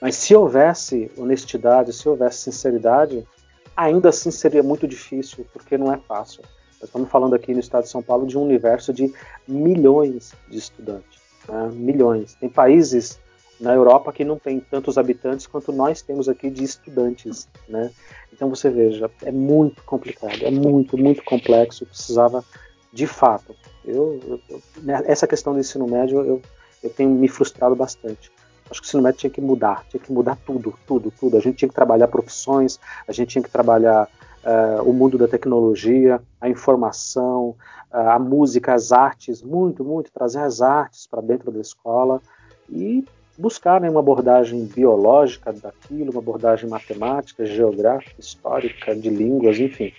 Mas 0.00 0.14
se 0.16 0.34
houvesse 0.34 1.10
honestidade, 1.16 1.92
se 1.94 2.06
houvesse 2.06 2.38
sinceridade, 2.38 3.26
ainda 3.74 4.10
assim 4.10 4.30
seria 4.30 4.62
muito 4.62 4.86
difícil, 4.86 5.46
porque 5.52 5.78
não 5.78 5.92
é 5.92 5.96
fácil. 5.96 6.42
Nós 6.80 6.88
estamos 6.88 7.10
falando 7.10 7.34
aqui 7.34 7.52
no 7.52 7.60
estado 7.60 7.84
de 7.84 7.90
São 7.90 8.02
Paulo 8.02 8.26
de 8.26 8.38
um 8.38 8.42
universo 8.42 8.92
de 8.92 9.12
milhões 9.46 10.32
de 10.48 10.58
estudantes. 10.58 11.20
Né? 11.48 11.70
Milhões. 11.72 12.34
Tem 12.34 12.48
países 12.48 13.18
na 13.60 13.74
Europa 13.74 14.12
que 14.12 14.24
não 14.24 14.38
tem 14.38 14.60
tantos 14.60 14.96
habitantes 14.96 15.46
quanto 15.46 15.72
nós 15.72 16.00
temos 16.02 16.28
aqui 16.28 16.48
de 16.50 16.62
estudantes. 16.62 17.48
Né? 17.68 17.90
Então 18.32 18.48
você 18.48 18.70
veja, 18.70 19.10
é 19.22 19.32
muito 19.32 19.82
complicado, 19.82 20.38
é 20.42 20.50
muito, 20.50 20.96
muito 20.96 21.24
complexo. 21.24 21.84
Precisava, 21.84 22.44
de 22.92 23.06
fato, 23.06 23.54
eu, 23.84 24.40
eu, 24.48 24.62
né, 24.82 25.02
essa 25.06 25.26
questão 25.26 25.52
do 25.52 25.58
ensino 25.58 25.88
médio 25.88 26.20
eu, 26.20 26.42
eu 26.82 26.90
tenho 26.90 27.10
me 27.10 27.28
frustrado 27.28 27.74
bastante. 27.74 28.30
Acho 28.70 28.80
que 28.80 28.86
o 28.86 28.88
ensino 28.88 29.02
médio 29.02 29.18
tinha 29.18 29.30
que 29.30 29.40
mudar, 29.40 29.84
tinha 29.88 30.00
que 30.00 30.12
mudar 30.12 30.36
tudo, 30.46 30.74
tudo, 30.86 31.10
tudo. 31.10 31.36
A 31.36 31.40
gente 31.40 31.56
tinha 31.56 31.68
que 31.68 31.74
trabalhar 31.74 32.06
profissões, 32.06 32.78
a 33.08 33.12
gente 33.12 33.30
tinha 33.30 33.42
que 33.42 33.50
trabalhar 33.50 34.08
uh, 34.44 34.82
o 34.82 34.92
mundo 34.92 35.18
da 35.18 35.28
tecnologia, 35.28 36.20
a 36.40 36.48
informação, 36.48 37.56
uh, 37.92 37.96
a 38.10 38.18
música, 38.18 38.74
as 38.74 38.92
artes, 38.92 39.42
muito, 39.42 39.84
muito, 39.84 40.10
trazer 40.12 40.40
as 40.40 40.60
artes 40.60 41.06
para 41.06 41.20
dentro 41.20 41.50
da 41.50 41.60
escola 41.60 42.20
e 42.68 43.04
buscar 43.36 43.80
né, 43.80 43.88
uma 43.88 44.00
abordagem 44.00 44.64
biológica 44.64 45.52
daquilo, 45.52 46.10
uma 46.10 46.20
abordagem 46.20 46.68
matemática, 46.68 47.46
geográfica, 47.46 48.14
histórica, 48.18 48.94
de 48.94 49.08
línguas, 49.08 49.58
enfim, 49.58 49.92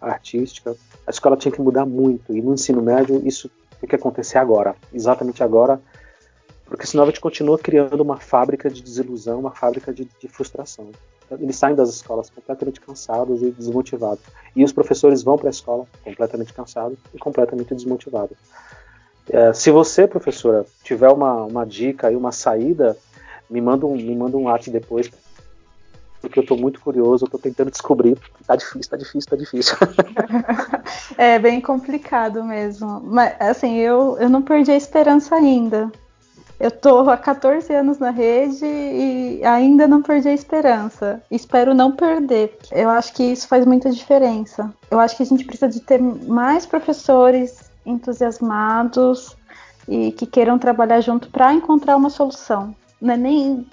artística 0.00 0.76
a 1.06 1.10
escola 1.10 1.36
tinha 1.36 1.52
que 1.52 1.60
mudar 1.60 1.86
muito. 1.86 2.34
E 2.34 2.40
no 2.40 2.54
ensino 2.54 2.82
médio 2.82 3.22
isso 3.26 3.50
tem 3.80 3.88
que 3.88 3.96
acontecer 3.96 4.38
agora, 4.38 4.76
exatamente 4.92 5.42
agora, 5.42 5.80
porque 6.66 6.86
senão 6.86 7.04
a 7.04 7.06
gente 7.06 7.20
continua 7.20 7.58
criando 7.58 8.00
uma 8.00 8.16
fábrica 8.16 8.70
de 8.70 8.82
desilusão, 8.82 9.40
uma 9.40 9.50
fábrica 9.50 9.92
de, 9.92 10.08
de 10.20 10.28
frustração. 10.28 10.90
Eles 11.40 11.56
saem 11.56 11.74
das 11.74 11.88
escolas 11.88 12.30
completamente 12.30 12.80
cansados 12.80 13.42
e 13.42 13.50
desmotivados. 13.50 14.24
E 14.54 14.64
os 14.64 14.72
professores 14.72 15.22
vão 15.22 15.36
para 15.36 15.48
a 15.48 15.50
escola 15.50 15.86
completamente 16.04 16.52
cansados 16.52 16.98
e 17.14 17.18
completamente 17.18 17.74
desmotivados. 17.74 18.36
É, 19.30 19.52
se 19.52 19.70
você, 19.70 20.06
professora, 20.06 20.66
tiver 20.82 21.08
uma, 21.08 21.44
uma 21.44 21.64
dica 21.64 22.10
e 22.10 22.16
uma 22.16 22.32
saída, 22.32 22.96
me 23.48 23.60
manda 23.60 23.86
um, 23.86 23.94
me 23.94 24.16
manda 24.16 24.36
um 24.36 24.48
arte 24.48 24.70
depois 24.70 25.10
porque 26.22 26.38
eu 26.38 26.42
estou 26.42 26.56
muito 26.56 26.80
curioso, 26.80 27.24
estou 27.24 27.38
tentando 27.38 27.70
descobrir. 27.72 28.16
Tá 28.46 28.54
difícil, 28.54 28.88
tá 28.88 28.96
difícil, 28.96 29.28
tá 29.28 29.36
difícil. 29.36 29.76
é 31.18 31.36
bem 31.38 31.60
complicado 31.60 32.44
mesmo. 32.44 33.00
Mas 33.00 33.34
assim, 33.40 33.76
eu, 33.78 34.16
eu 34.18 34.30
não 34.30 34.40
perdi 34.40 34.70
a 34.70 34.76
esperança 34.76 35.34
ainda. 35.34 35.90
Eu 36.62 36.70
tô 36.70 37.10
há 37.10 37.16
14 37.16 37.74
anos 37.74 37.98
na 37.98 38.10
rede 38.10 38.64
e 38.64 39.44
ainda 39.44 39.88
não 39.88 40.00
perdi 40.00 40.28
a 40.28 40.32
esperança. 40.32 41.20
Espero 41.28 41.74
não 41.74 41.90
perder. 41.90 42.56
Eu 42.70 42.88
acho 42.88 43.12
que 43.14 43.24
isso 43.24 43.48
faz 43.48 43.66
muita 43.66 43.90
diferença. 43.90 44.72
Eu 44.88 45.00
acho 45.00 45.16
que 45.16 45.24
a 45.24 45.26
gente 45.26 45.44
precisa 45.44 45.68
de 45.68 45.80
ter 45.80 46.00
mais 46.00 46.64
professores 46.64 47.68
entusiasmados 47.84 49.36
e 49.88 50.12
que 50.12 50.24
queiram 50.24 50.56
trabalhar 50.56 51.00
junto 51.00 51.28
para 51.30 51.52
encontrar 51.52 51.96
uma 51.96 52.10
solução. 52.10 52.72
Não 53.00 53.14
é 53.14 53.16
nem 53.16 53.66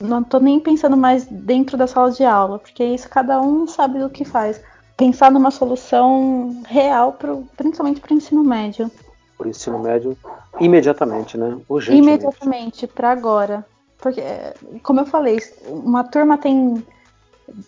não 0.00 0.22
tô 0.22 0.38
nem 0.38 0.60
pensando 0.60 0.96
mais 0.96 1.24
dentro 1.24 1.76
da 1.76 1.88
sala 1.88 2.12
de 2.12 2.22
aula, 2.22 2.60
porque 2.60 2.84
isso 2.84 3.08
cada 3.08 3.40
um 3.40 3.66
sabe 3.66 3.98
do 3.98 4.08
que 4.08 4.24
faz. 4.24 4.60
Pensar 4.96 5.32
numa 5.32 5.50
solução 5.50 6.62
real, 6.64 7.14
pro, 7.14 7.44
principalmente 7.56 8.00
para 8.00 8.14
o 8.14 8.16
ensino 8.16 8.44
médio. 8.44 8.88
O 9.38 9.46
ensino 9.46 9.78
médio, 9.78 10.16
imediatamente, 10.58 11.36
né? 11.36 11.58
Urgentemente. 11.68 12.24
Imediatamente, 12.24 12.86
para 12.86 13.10
agora. 13.10 13.66
Porque, 13.98 14.22
como 14.82 15.00
eu 15.00 15.06
falei, 15.06 15.38
uma 15.68 16.04
turma 16.04 16.38
tem 16.38 16.84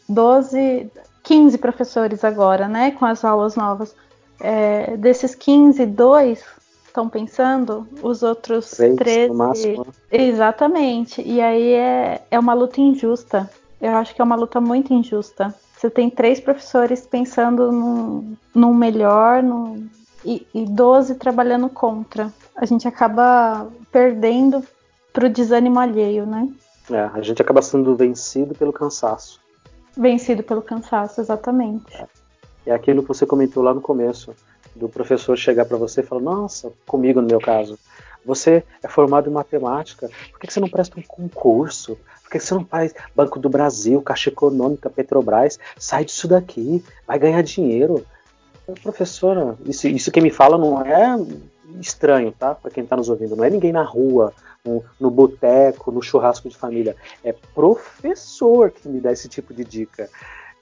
12, 0.09 0.91
15 1.23 1.59
professores 1.59 2.25
agora, 2.25 2.69
né? 2.69 2.93
Com 2.93 3.05
as 3.05 3.25
aulas 3.25 3.57
novas. 3.57 3.95
é, 4.41 4.97
desses 4.97 5.35
15, 5.35 5.85
dois 5.87 6.45
estão 6.87 7.09
pensando, 7.09 7.87
os 8.03 8.23
outros 8.23 8.71
Três, 8.71 8.97
13. 8.97 9.33
Máximo. 9.33 9.87
Né? 9.87 9.93
Exatamente. 10.11 11.23
E 11.23 11.41
aí 11.41 11.73
é, 11.73 12.23
é 12.31 12.39
uma 12.39 12.55
luta 12.55 12.81
injusta. 12.81 13.49
Eu 13.81 13.97
acho 13.97 14.14
que 14.14 14.21
é 14.21 14.25
uma 14.25 14.35
luta 14.35 14.61
muito 14.61 14.93
injusta. 14.93 15.55
Você 15.77 15.89
tem 15.89 16.11
três 16.11 16.41
professores 16.41 17.07
pensando 17.07 17.71
num, 17.71 18.37
num 18.53 18.75
melhor 18.75 19.43
num, 19.43 19.89
e, 20.25 20.47
e 20.55 20.64
12 20.64 21.14
trabalhando 21.16 21.69
contra. 21.69 22.33
A 22.57 22.64
gente 22.64 22.87
acaba 22.87 23.69
perdendo 23.91 24.62
pro 25.12 25.29
desânimo 25.29 25.79
alheio, 25.79 26.27
né? 26.27 26.49
É, 26.91 27.01
a 27.01 27.21
gente 27.23 27.43
acaba 27.43 27.61
sendo 27.61 27.95
vencido 27.95 28.55
pelo 28.55 28.73
cansaço. 28.73 29.41
Vencido 29.97 30.43
pelo 30.43 30.62
cansaço, 30.62 31.21
exatamente. 31.21 31.95
É, 31.95 32.07
é 32.66 32.75
aquilo 32.75 33.03
que 33.03 33.09
você 33.09 33.27
comentou 33.27 33.62
lá 33.62 33.75
no 33.75 33.81
começo, 33.81 34.35
do 34.75 34.89
professor 34.89 35.37
chegar 35.37 35.64
para 35.64 35.77
você 35.77 36.01
e 36.01 36.05
falar: 36.05 36.23
Nossa, 36.23 36.73
comigo 36.87 37.21
no 37.21 37.27
meu 37.27 37.41
caso, 37.41 37.79
você 38.25 38.62
é 38.83 38.89
formado 38.89 39.29
em 39.29 39.33
matemática, 39.33 40.09
por 40.31 40.41
que 40.41 40.53
você 40.53 40.61
não 40.61 40.69
presta 40.69 40.99
um 40.99 41.03
concurso? 41.03 41.99
Por 42.23 42.33
que 42.33 42.41
você 42.41 42.55
não 42.55 42.64
faz 42.64 42.95
Banco 43.16 43.39
do 43.39 43.49
Brasil, 43.49 44.03
Caixa 44.03 44.29
Econômica, 44.29 44.91
Petrobras? 44.91 45.59
Sai 45.79 46.05
disso 46.05 46.29
daqui, 46.29 46.85
vai 47.07 47.19
ganhar 47.19 47.43
dinheiro. 47.43 48.05
Professora, 48.83 49.57
isso, 49.64 49.89
isso 49.89 50.11
que 50.11 50.21
me 50.21 50.31
fala 50.31 50.59
não 50.59 50.83
é 50.83 51.19
estranho, 51.81 52.33
tá? 52.33 52.55
Para 52.55 52.71
quem 52.71 52.85
está 52.85 52.97
nos 52.97 53.09
ouvindo, 53.09 53.37
não 53.37 53.45
é 53.45 53.51
ninguém 53.51 53.73
na 53.73 53.83
rua, 53.83 54.33
no, 54.64 54.85
no 54.99 55.11
boteco, 55.11 55.91
no 55.91 56.03
churrasco 56.03 56.49
de 56.49 56.57
família. 56.57 56.97
É 57.25 57.33
professor 57.55 58.71
que 58.71 58.89
me 58.89 59.01
dá 59.01 59.12
esse 59.12 59.29
tipo 59.29 59.55
de 59.55 59.64
dica. 59.64 60.09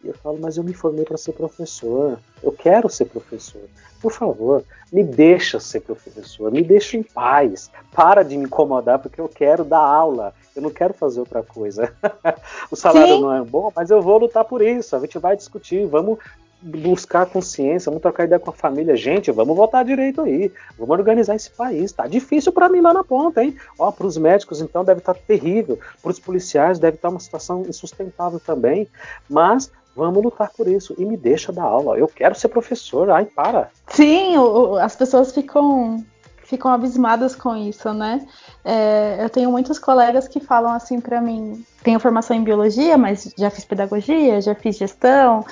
E 0.04 0.08
eu 0.08 0.14
falo, 0.14 0.38
mas 0.40 0.56
eu 0.56 0.64
me 0.64 0.74
formei 0.74 1.04
para 1.04 1.16
ser 1.16 1.32
professor. 1.32 2.18
Eu 2.42 2.52
quero 2.52 2.88
ser 2.88 3.06
professor. 3.06 3.62
Por 4.00 4.12
favor, 4.12 4.62
me 4.92 5.02
deixa 5.02 5.58
ser 5.58 5.80
professor, 5.80 6.52
me 6.52 6.62
deixa 6.62 6.96
em 6.96 7.02
paz. 7.02 7.70
Para 7.92 8.22
de 8.22 8.36
me 8.36 8.44
incomodar 8.44 8.98
porque 8.98 9.20
eu 9.20 9.28
quero 9.28 9.64
dar 9.64 9.80
aula. 9.80 10.34
Eu 10.54 10.62
não 10.62 10.70
quero 10.70 10.94
fazer 10.94 11.20
outra 11.20 11.42
coisa. 11.42 11.92
o 12.70 12.76
salário 12.76 13.16
Sim. 13.16 13.20
não 13.20 13.34
é 13.34 13.42
bom, 13.42 13.72
mas 13.74 13.90
eu 13.90 14.00
vou 14.02 14.18
lutar 14.18 14.44
por 14.44 14.62
isso. 14.62 14.94
A 14.94 15.00
gente 15.00 15.18
vai 15.18 15.36
discutir, 15.36 15.86
vamos 15.86 16.18
buscar 16.62 17.26
consciência, 17.26 17.90
vamos 17.90 18.02
trocar 18.02 18.24
ideia 18.24 18.40
com 18.40 18.50
a 18.50 18.52
família. 18.52 18.96
Gente, 18.96 19.30
vamos 19.30 19.56
votar 19.56 19.84
direito 19.84 20.22
aí. 20.22 20.50
Vamos 20.78 20.98
organizar 20.98 21.34
esse 21.34 21.50
país. 21.50 21.92
Tá 21.92 22.06
difícil 22.06 22.52
para 22.52 22.68
mim 22.68 22.80
lá 22.80 22.92
na 22.92 23.04
ponta, 23.04 23.42
hein? 23.42 23.56
Ó, 23.78 23.90
para 23.92 24.06
os 24.06 24.16
médicos 24.16 24.60
então 24.60 24.84
deve 24.84 25.00
estar 25.00 25.14
tá 25.14 25.20
terrível, 25.26 25.78
para 26.02 26.10
os 26.10 26.18
policiais 26.18 26.78
deve 26.78 26.96
estar 26.96 27.08
tá 27.08 27.14
uma 27.14 27.20
situação 27.20 27.62
insustentável 27.68 28.40
também. 28.40 28.88
Mas 29.28 29.70
Vamos 29.96 30.22
lutar 30.22 30.50
por 30.54 30.68
isso. 30.68 30.94
E 30.98 31.06
me 31.06 31.16
deixa 31.16 31.50
dar 31.50 31.62
aula. 31.62 31.96
Eu 31.96 32.06
quero 32.06 32.34
ser 32.34 32.48
professor. 32.48 33.10
Ai, 33.10 33.24
para. 33.24 33.70
Sim, 33.88 34.36
o, 34.36 34.76
as 34.76 34.94
pessoas 34.94 35.32
ficam 35.32 36.04
ficam 36.44 36.70
abismadas 36.70 37.34
com 37.34 37.56
isso, 37.56 37.92
né? 37.92 38.24
É, 38.64 39.18
eu 39.20 39.28
tenho 39.28 39.50
muitos 39.50 39.78
colegas 39.78 40.28
que 40.28 40.38
falam 40.38 40.72
assim 40.72 41.00
para 41.00 41.20
mim: 41.20 41.64
tenho 41.82 41.98
formação 41.98 42.36
em 42.36 42.44
biologia, 42.44 42.96
mas 42.96 43.32
já 43.36 43.50
fiz 43.50 43.64
pedagogia, 43.64 44.40
já 44.40 44.54
fiz 44.54 44.76
gestão, 44.76 45.44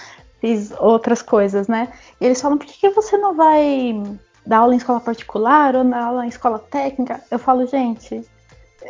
fiz 0.44 0.70
outras 0.78 1.22
coisas, 1.22 1.66
né? 1.68 1.88
E 2.20 2.26
eles 2.26 2.40
falam: 2.40 2.58
por 2.58 2.66
que, 2.66 2.78
que 2.78 2.90
você 2.90 3.16
não 3.16 3.34
vai 3.34 3.94
dar 4.44 4.58
aula 4.58 4.74
em 4.74 4.76
escola 4.76 5.00
particular 5.00 5.74
ou 5.74 5.84
dar 5.84 6.04
aula 6.04 6.26
em 6.26 6.28
escola 6.28 6.58
técnica? 6.58 7.22
Eu 7.30 7.38
falo, 7.38 7.66
gente, 7.66 8.22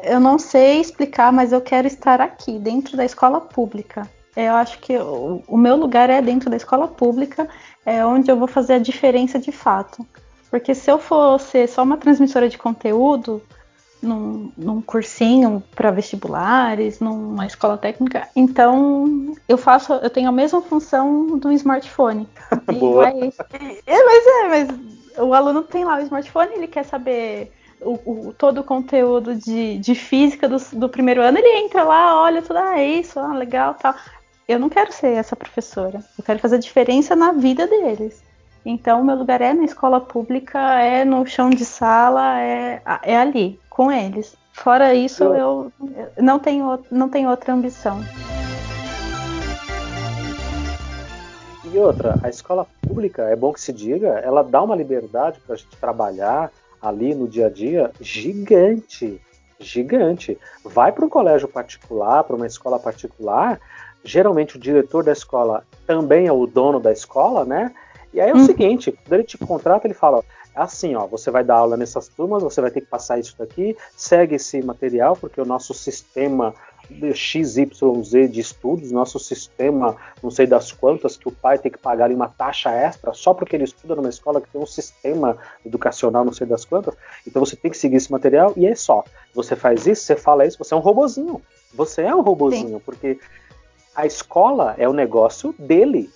eu 0.02 0.18
não 0.18 0.36
sei 0.36 0.80
explicar, 0.80 1.32
mas 1.32 1.52
eu 1.52 1.60
quero 1.60 1.86
estar 1.86 2.20
aqui, 2.20 2.58
dentro 2.58 2.96
da 2.96 3.04
escola 3.04 3.40
pública. 3.40 4.02
Eu 4.36 4.54
acho 4.54 4.80
que 4.80 4.96
o, 4.98 5.44
o 5.46 5.56
meu 5.56 5.76
lugar 5.76 6.10
é 6.10 6.20
dentro 6.20 6.50
da 6.50 6.56
escola 6.56 6.88
pública, 6.88 7.48
é 7.86 8.04
onde 8.04 8.28
eu 8.28 8.36
vou 8.36 8.48
fazer 8.48 8.74
a 8.74 8.78
diferença 8.80 9.38
de 9.38 9.52
fato. 9.52 10.04
Porque 10.50 10.74
se 10.74 10.90
eu 10.90 10.98
fosse 10.98 11.68
só 11.68 11.84
uma 11.84 11.96
transmissora 11.96 12.48
de 12.48 12.58
conteúdo, 12.58 13.40
num, 14.04 14.52
num 14.56 14.80
cursinho 14.80 15.62
para 15.74 15.90
vestibulares, 15.90 17.00
numa 17.00 17.46
escola 17.46 17.76
técnica, 17.76 18.28
então 18.36 19.34
eu 19.48 19.58
faço, 19.58 19.94
eu 19.94 20.10
tenho 20.10 20.28
a 20.28 20.32
mesma 20.32 20.60
função 20.62 21.38
do 21.38 21.50
smartphone. 21.52 22.28
Boa. 22.78 23.04
Vai, 23.04 23.32
é, 23.86 24.04
mas 24.04 24.26
é, 24.26 24.48
mas 24.48 25.18
o 25.18 25.34
aluno 25.34 25.62
tem 25.62 25.84
lá 25.84 25.96
o 25.96 26.02
smartphone, 26.02 26.54
ele 26.54 26.68
quer 26.68 26.84
saber 26.84 27.52
o, 27.80 28.28
o, 28.28 28.32
todo 28.32 28.60
o 28.60 28.64
conteúdo 28.64 29.34
de, 29.34 29.78
de 29.78 29.94
física 29.94 30.48
do, 30.48 30.58
do, 30.72 30.88
primeiro 30.88 31.22
ano, 31.22 31.38
ele 31.38 31.64
entra 31.64 31.82
lá, 31.82 32.22
olha 32.22 32.42
tudo, 32.42 32.58
ah, 32.58 32.78
é 32.78 32.86
isso, 32.86 33.18
ah, 33.18 33.34
legal, 33.34 33.74
tal 33.74 33.94
eu 34.46 34.58
não 34.58 34.68
quero 34.68 34.92
ser 34.92 35.12
essa 35.12 35.34
professora. 35.34 36.04
Eu 36.18 36.24
quero 36.24 36.38
fazer 36.38 36.58
diferença 36.58 37.16
na 37.16 37.32
vida 37.32 37.66
deles. 37.66 38.22
Então, 38.64 39.02
o 39.02 39.04
meu 39.04 39.14
lugar 39.14 39.42
é 39.42 39.52
na 39.52 39.64
escola 39.64 40.00
pública, 40.00 40.58
é 40.80 41.04
no 41.04 41.26
chão 41.26 41.50
de 41.50 41.66
sala, 41.66 42.40
é, 42.40 42.80
é 43.02 43.16
ali, 43.16 43.60
com 43.68 43.92
eles. 43.92 44.34
Fora 44.54 44.94
isso, 44.94 45.22
eu, 45.22 45.70
eu 45.80 46.22
não, 46.22 46.38
tenho, 46.38 46.78
não 46.90 47.10
tenho 47.10 47.28
outra 47.28 47.52
ambição. 47.52 48.00
E 51.70 51.78
outra, 51.78 52.18
a 52.22 52.30
escola 52.30 52.66
pública, 52.80 53.24
é 53.24 53.36
bom 53.36 53.52
que 53.52 53.60
se 53.60 53.72
diga, 53.72 54.20
ela 54.20 54.42
dá 54.42 54.62
uma 54.62 54.76
liberdade 54.76 55.40
para 55.40 55.56
a 55.56 55.58
gente 55.58 55.76
trabalhar 55.76 56.50
ali 56.80 57.14
no 57.14 57.28
dia 57.28 57.48
a 57.48 57.50
dia 57.50 57.90
gigante. 58.00 59.20
Gigante. 59.60 60.38
Vai 60.64 60.90
para 60.90 61.04
um 61.04 61.08
colégio 61.08 61.48
particular, 61.48 62.24
para 62.24 62.36
uma 62.36 62.46
escola 62.46 62.78
particular, 62.78 63.60
geralmente 64.02 64.56
o 64.56 64.60
diretor 64.60 65.04
da 65.04 65.12
escola 65.12 65.64
também 65.86 66.26
é 66.26 66.32
o 66.32 66.46
dono 66.46 66.80
da 66.80 66.92
escola, 66.92 67.44
né? 67.44 67.74
E 68.14 68.20
aí 68.20 68.30
é 68.30 68.32
o 68.32 68.36
hum. 68.36 68.46
seguinte, 68.46 68.92
quando 68.92 69.12
ele 69.12 69.24
te 69.24 69.36
contrata, 69.36 69.86
ele 69.86 69.94
fala, 69.94 70.24
assim, 70.54 70.94
ó, 70.94 71.06
você 71.06 71.30
vai 71.30 71.42
dar 71.42 71.56
aula 71.56 71.76
nessas 71.76 72.08
turmas, 72.08 72.42
você 72.42 72.60
vai 72.60 72.70
ter 72.70 72.80
que 72.80 72.86
passar 72.86 73.18
isso 73.18 73.34
daqui, 73.36 73.76
segue 73.96 74.36
esse 74.36 74.62
material, 74.62 75.16
porque 75.16 75.40
o 75.40 75.44
nosso 75.44 75.74
sistema 75.74 76.54
XYZ 76.88 78.30
de 78.30 78.40
estudos, 78.40 78.92
nosso 78.92 79.18
sistema, 79.18 79.96
não 80.22 80.30
sei 80.30 80.46
das 80.46 80.70
quantas, 80.70 81.16
que 81.16 81.26
o 81.28 81.32
pai 81.32 81.58
tem 81.58 81.72
que 81.72 81.78
pagar 81.78 82.04
ali 82.04 82.14
uma 82.14 82.28
taxa 82.28 82.70
extra 82.70 83.12
só 83.14 83.32
porque 83.32 83.56
ele 83.56 83.64
estuda 83.64 83.94
numa 83.94 84.08
escola 84.08 84.40
que 84.40 84.50
tem 84.50 84.60
um 84.60 84.66
sistema 84.66 85.36
educacional, 85.64 86.24
não 86.24 86.32
sei 86.32 86.46
das 86.46 86.64
quantas. 86.64 86.94
Então 87.26 87.44
você 87.44 87.56
tem 87.56 87.70
que 87.70 87.76
seguir 87.76 87.96
esse 87.96 88.12
material 88.12 88.52
e 88.56 88.66
é 88.66 88.74
só. 88.74 89.02
Você 89.34 89.56
faz 89.56 89.86
isso, 89.86 90.02
você 90.02 90.14
fala 90.14 90.46
isso, 90.46 90.58
você 90.58 90.74
é 90.74 90.76
um 90.76 90.80
robozinho. 90.80 91.40
Você 91.72 92.02
é 92.02 92.14
um 92.14 92.20
robozinho, 92.20 92.78
Sim. 92.78 92.82
porque 92.84 93.18
a 93.94 94.06
escola 94.06 94.74
é 94.78 94.88
o 94.88 94.92
negócio 94.92 95.54
dele. 95.58 96.10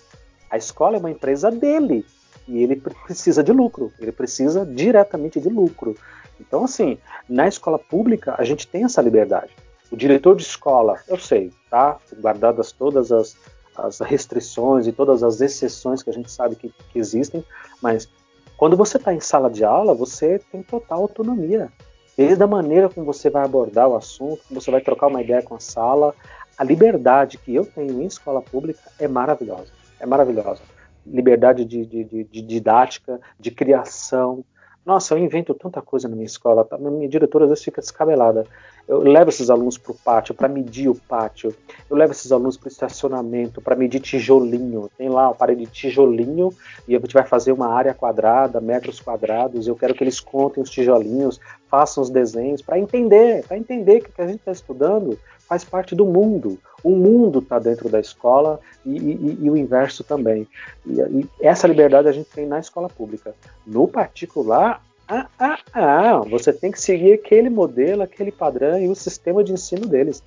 A 0.49 0.57
escola 0.57 0.97
é 0.97 0.99
uma 0.99 1.11
empresa 1.11 1.51
dele. 1.51 2.05
E 2.47 2.63
ele 2.63 2.75
precisa 2.75 3.43
de 3.43 3.51
lucro. 3.51 3.93
Ele 3.99 4.11
precisa 4.11 4.65
diretamente 4.65 5.39
de 5.39 5.49
lucro. 5.49 5.95
Então, 6.39 6.63
assim, 6.63 6.97
na 7.27 7.47
escola 7.47 7.77
pública, 7.77 8.35
a 8.37 8.43
gente 8.43 8.67
tem 8.67 8.83
essa 8.83 9.01
liberdade. 9.01 9.53
O 9.91 9.97
diretor 9.97 10.35
de 10.35 10.43
escola, 10.43 10.99
eu 11.07 11.17
sei, 11.17 11.51
tá? 11.69 11.97
Guardadas 12.19 12.71
todas 12.71 13.11
as, 13.11 13.35
as 13.75 13.99
restrições 13.99 14.87
e 14.87 14.91
todas 14.91 15.23
as 15.23 15.41
exceções 15.41 16.03
que 16.03 16.09
a 16.09 16.13
gente 16.13 16.31
sabe 16.31 16.55
que, 16.55 16.69
que 16.69 16.99
existem, 16.99 17.43
mas 17.81 18.07
quando 18.55 18.75
você 18.75 18.97
está 18.97 19.13
em 19.13 19.19
sala 19.19 19.49
de 19.49 19.63
aula, 19.63 19.93
você 19.93 20.39
tem 20.51 20.61
total 20.61 21.01
autonomia. 21.01 21.71
Desde 22.17 22.43
a 22.43 22.47
maneira 22.47 22.89
como 22.89 23.05
você 23.05 23.29
vai 23.29 23.43
abordar 23.43 23.87
o 23.87 23.95
assunto, 23.95 24.43
como 24.47 24.59
você 24.59 24.69
vai 24.69 24.81
trocar 24.81 25.07
uma 25.07 25.21
ideia 25.21 25.41
com 25.41 25.55
a 25.55 25.59
sala, 25.59 26.13
a 26.57 26.63
liberdade 26.63 27.37
que 27.37 27.55
eu 27.55 27.65
tenho 27.65 28.01
em 28.01 28.05
escola 28.05 28.41
pública 28.41 28.81
é 28.99 29.07
maravilhosa. 29.07 29.78
É 29.99 30.05
maravilhosa. 30.05 30.61
Liberdade 31.05 31.65
de, 31.65 31.85
de, 31.85 32.03
de, 32.03 32.23
de 32.23 32.41
didática, 32.41 33.19
de 33.39 33.51
criação. 33.51 34.43
Nossa, 34.85 35.13
eu 35.13 35.19
invento 35.19 35.53
tanta 35.53 35.81
coisa 35.81 36.07
na 36.07 36.15
minha 36.15 36.25
escola. 36.25 36.63
Tá? 36.65 36.77
Minha 36.77 37.07
diretora 37.07 37.45
às 37.45 37.49
vezes 37.49 37.63
fica 37.63 37.81
descabelada. 37.81 38.45
Eu 38.87 39.01
levo 39.01 39.29
esses 39.29 39.51
alunos 39.51 39.77
para 39.77 39.91
o 39.91 39.95
pátio, 39.95 40.33
para 40.33 40.47
medir 40.47 40.89
o 40.89 40.95
pátio. 40.95 41.53
Eu 41.87 41.95
levo 41.95 42.11
esses 42.11 42.31
alunos 42.31 42.57
para 42.57 42.67
o 42.67 42.71
estacionamento, 42.71 43.61
para 43.61 43.75
medir 43.75 43.99
tijolinho. 43.99 44.89
Tem 44.97 45.09
lá 45.09 45.27
a 45.27 45.33
parede 45.33 45.65
de 45.65 45.71
tijolinho 45.71 46.51
e 46.87 46.95
a 46.95 46.99
gente 46.99 47.13
vai 47.13 47.23
fazer 47.23 47.51
uma 47.51 47.67
área 47.67 47.93
quadrada, 47.93 48.59
metros 48.59 48.99
quadrados. 48.99 49.67
Eu 49.67 49.75
quero 49.75 49.93
que 49.93 50.03
eles 50.03 50.19
contem 50.19 50.63
os 50.63 50.71
tijolinhos, 50.71 51.39
façam 51.69 52.01
os 52.01 52.09
desenhos, 52.09 52.63
para 52.63 52.79
entender, 52.79 53.45
para 53.45 53.57
entender 53.57 53.97
o 53.97 54.11
que 54.11 54.21
a 54.21 54.25
gente 54.25 54.39
está 54.39 54.51
estudando 54.51 55.19
faz 55.49 55.63
parte 55.63 55.95
do 55.95 56.05
mundo. 56.05 56.59
O 56.83 56.91
mundo 56.91 57.39
está 57.39 57.57
dentro 57.57 57.89
da 57.89 57.99
escola 57.99 58.59
e, 58.85 58.95
e, 58.95 59.37
e 59.41 59.49
o 59.49 59.57
inverso 59.57 60.03
também. 60.03 60.47
E, 60.85 61.01
e, 61.01 61.29
essa 61.41 61.67
liberdade 61.67 62.07
a 62.07 62.11
gente 62.11 62.29
tem 62.29 62.45
na 62.45 62.59
escola 62.59 62.87
pública. 62.87 63.33
No 63.65 63.87
particular, 63.87 64.81
ah, 65.07 65.27
ah, 65.39 65.59
ah, 65.73 66.17
você 66.19 66.53
tem 66.53 66.71
que 66.71 66.79
seguir 66.79 67.13
aquele 67.13 67.49
modelo, 67.49 68.03
aquele 68.03 68.31
padrão 68.31 68.79
e 68.79 68.87
o 68.87 68.95
sistema 68.95 69.43
de 69.43 69.51
ensino 69.51 69.87
deles. 69.87 70.23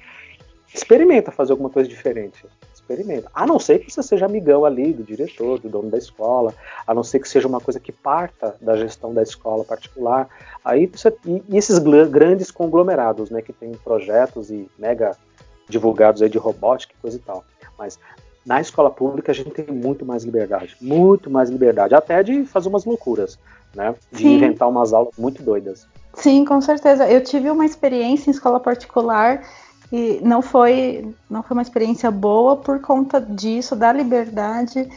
Experimenta 0.75 1.31
fazer 1.31 1.53
alguma 1.53 1.71
coisa 1.71 1.89
diferente. 1.89 2.45
Experimenta. 2.83 3.31
A 3.33 3.47
não 3.47 3.59
ser 3.59 3.79
que 3.79 3.91
você 3.91 4.03
seja 4.03 4.27
amigão 4.27 4.65
ali 4.65 4.93
do 4.93 5.05
diretor, 5.05 5.59
do 5.59 5.69
dono 5.69 5.89
da 5.89 5.97
escola, 5.97 6.53
a 6.87 6.93
não 6.93 7.05
ser 7.05 7.21
que 7.21 7.29
seja 7.29 7.47
uma 7.47 7.61
coisa 7.61 7.79
que 7.79 7.93
parta 7.93 8.57
da 8.61 8.77
gestão 8.77 9.15
da 9.15 9.23
escola 9.23 9.65
particular. 9.65 10.29
Aí 10.65 10.87
você, 10.87 11.15
e, 11.25 11.43
esses 11.57 11.79
grandes 11.79 12.51
conglomerados, 12.51 13.31
né, 13.31 13.41
que 13.41 13.53
tem 13.53 13.73
projetos 13.73 14.51
e 14.51 14.69
mega 14.77 15.17
divulgados 15.69 16.21
aí 16.21 16.29
de 16.29 16.39
robótica 16.39 16.93
e 16.93 17.01
coisa 17.01 17.17
e 17.17 17.21
tal. 17.21 17.45
Mas 17.79 17.99
Na 18.45 18.61
escola 18.61 18.91
pública 18.91 19.31
a 19.31 19.35
gente 19.35 19.51
tem 19.51 19.73
muito 19.73 20.05
mais 20.05 20.25
liberdade, 20.25 20.77
muito 20.81 21.31
mais 21.31 21.49
liberdade, 21.49 21.95
até 21.95 22.23
de 22.23 22.45
fazer 22.45 22.69
umas 22.69 22.85
loucuras, 22.85 23.39
né? 23.75 23.95
De 24.11 24.23
Sim. 24.23 24.35
inventar 24.35 24.69
umas 24.69 24.93
aulas 24.93 25.15
muito 25.17 25.43
doidas. 25.43 25.87
Sim, 26.15 26.45
com 26.45 26.61
certeza. 26.61 27.09
Eu 27.09 27.23
tive 27.23 27.49
uma 27.51 27.65
experiência 27.65 28.29
em 28.29 28.33
escola 28.33 28.59
particular 28.59 29.43
e 29.93 30.21
não 30.23 30.41
foi, 30.41 31.15
não 31.29 31.43
foi 31.43 31.55
uma 31.55 31.63
experiência 31.63 32.11
boa 32.11 32.57
por 32.57 32.81
conta 32.81 33.21
disso, 33.21 33.77
da 33.77 33.93
liberdade. 33.93 34.89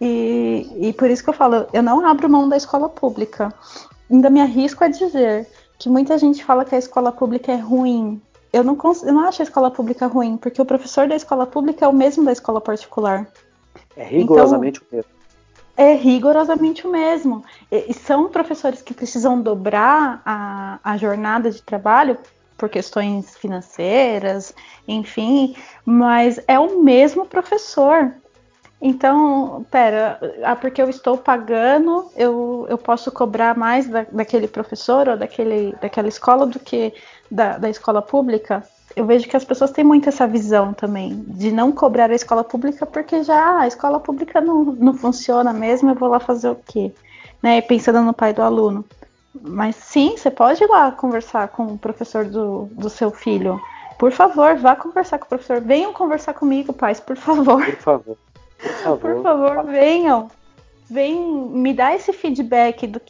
E, 0.00 0.70
e 0.80 0.92
por 0.92 1.10
isso 1.10 1.24
que 1.24 1.30
eu 1.30 1.34
falo, 1.34 1.66
eu 1.72 1.82
não 1.82 2.06
abro 2.06 2.30
mão 2.30 2.48
da 2.48 2.56
escola 2.56 2.88
pública. 2.88 3.52
Ainda 4.10 4.30
me 4.30 4.40
arrisco 4.40 4.84
a 4.84 4.88
dizer 4.88 5.48
que 5.78 5.88
muita 5.88 6.16
gente 6.16 6.44
fala 6.44 6.64
que 6.64 6.74
a 6.74 6.78
escola 6.78 7.10
pública 7.10 7.50
é 7.50 7.56
ruim 7.56 8.22
eu 8.54 8.62
não, 8.62 8.78
eu 9.02 9.12
não 9.12 9.26
acho 9.26 9.42
a 9.42 9.44
escola 9.44 9.68
pública 9.68 10.06
ruim, 10.06 10.36
porque 10.36 10.62
o 10.62 10.64
professor 10.64 11.08
da 11.08 11.16
escola 11.16 11.44
pública 11.44 11.84
é 11.84 11.88
o 11.88 11.92
mesmo 11.92 12.24
da 12.24 12.30
escola 12.30 12.60
particular. 12.60 13.26
É 13.96 14.04
rigorosamente 14.04 14.78
então, 14.78 14.88
o 14.92 14.94
mesmo. 14.96 15.10
É 15.76 15.94
rigorosamente 15.94 16.86
o 16.86 16.90
mesmo. 16.90 17.44
E, 17.68 17.92
são 17.92 18.28
professores 18.28 18.80
que 18.80 18.94
precisam 18.94 19.40
dobrar 19.40 20.22
a, 20.24 20.78
a 20.84 20.96
jornada 20.96 21.50
de 21.50 21.60
trabalho 21.60 22.16
por 22.56 22.68
questões 22.68 23.36
financeiras, 23.36 24.54
enfim, 24.86 25.56
mas 25.84 26.40
é 26.46 26.58
o 26.58 26.82
mesmo 26.82 27.26
professor. 27.26 28.12
Então, 28.80 29.64
pera, 29.70 30.18
ah, 30.42 30.54
porque 30.54 30.82
eu 30.82 30.90
estou 30.90 31.16
pagando, 31.16 32.10
eu, 32.16 32.66
eu 32.68 32.76
posso 32.76 33.10
cobrar 33.10 33.56
mais 33.56 33.88
da, 33.88 34.04
daquele 34.12 34.46
professor 34.46 35.08
ou 35.08 35.16
daquele, 35.16 35.74
daquela 35.80 36.08
escola 36.08 36.46
do 36.46 36.58
que 36.58 36.92
da, 37.30 37.56
da 37.56 37.70
escola 37.70 38.02
pública, 38.02 38.62
eu 38.94 39.06
vejo 39.06 39.28
que 39.28 39.36
as 39.36 39.44
pessoas 39.44 39.70
têm 39.70 39.84
muito 39.84 40.08
essa 40.08 40.26
visão 40.26 40.72
também, 40.72 41.24
de 41.28 41.50
não 41.50 41.72
cobrar 41.72 42.10
a 42.10 42.14
escola 42.14 42.44
pública 42.44 42.86
porque 42.86 43.22
já 43.24 43.34
ah, 43.36 43.60
a 43.62 43.66
escola 43.66 43.98
pública 43.98 44.40
não, 44.40 44.64
não 44.64 44.94
funciona 44.94 45.52
mesmo, 45.52 45.90
eu 45.90 45.94
vou 45.94 46.08
lá 46.08 46.20
fazer 46.20 46.50
o 46.50 46.54
quê? 46.54 46.92
Né? 47.42 47.60
Pensando 47.60 48.02
no 48.02 48.12
pai 48.12 48.32
do 48.32 48.42
aluno. 48.42 48.84
Mas 49.40 49.76
sim, 49.76 50.16
você 50.16 50.30
pode 50.30 50.62
ir 50.62 50.68
lá 50.68 50.92
conversar 50.92 51.48
com 51.48 51.66
o 51.66 51.78
professor 51.78 52.24
do, 52.24 52.66
do 52.72 52.88
seu 52.88 53.10
filho. 53.10 53.60
Por 53.98 54.12
favor, 54.12 54.56
vá 54.56 54.76
conversar 54.76 55.18
com 55.18 55.26
o 55.26 55.28
professor. 55.28 55.60
Venham 55.60 55.92
conversar 55.92 56.34
comigo, 56.34 56.72
pais, 56.72 57.00
por 57.00 57.16
favor. 57.16 57.64
Por 57.64 57.76
favor. 57.76 58.16
Por 58.58 58.72
favor, 58.72 58.98
por 59.00 59.22
favor 59.22 59.64
venham 59.64 60.30
vem 60.88 61.18
me 61.50 61.72
dar 61.72 61.94
esse 61.94 62.12
feedback 62.12 62.86
do, 62.86 63.00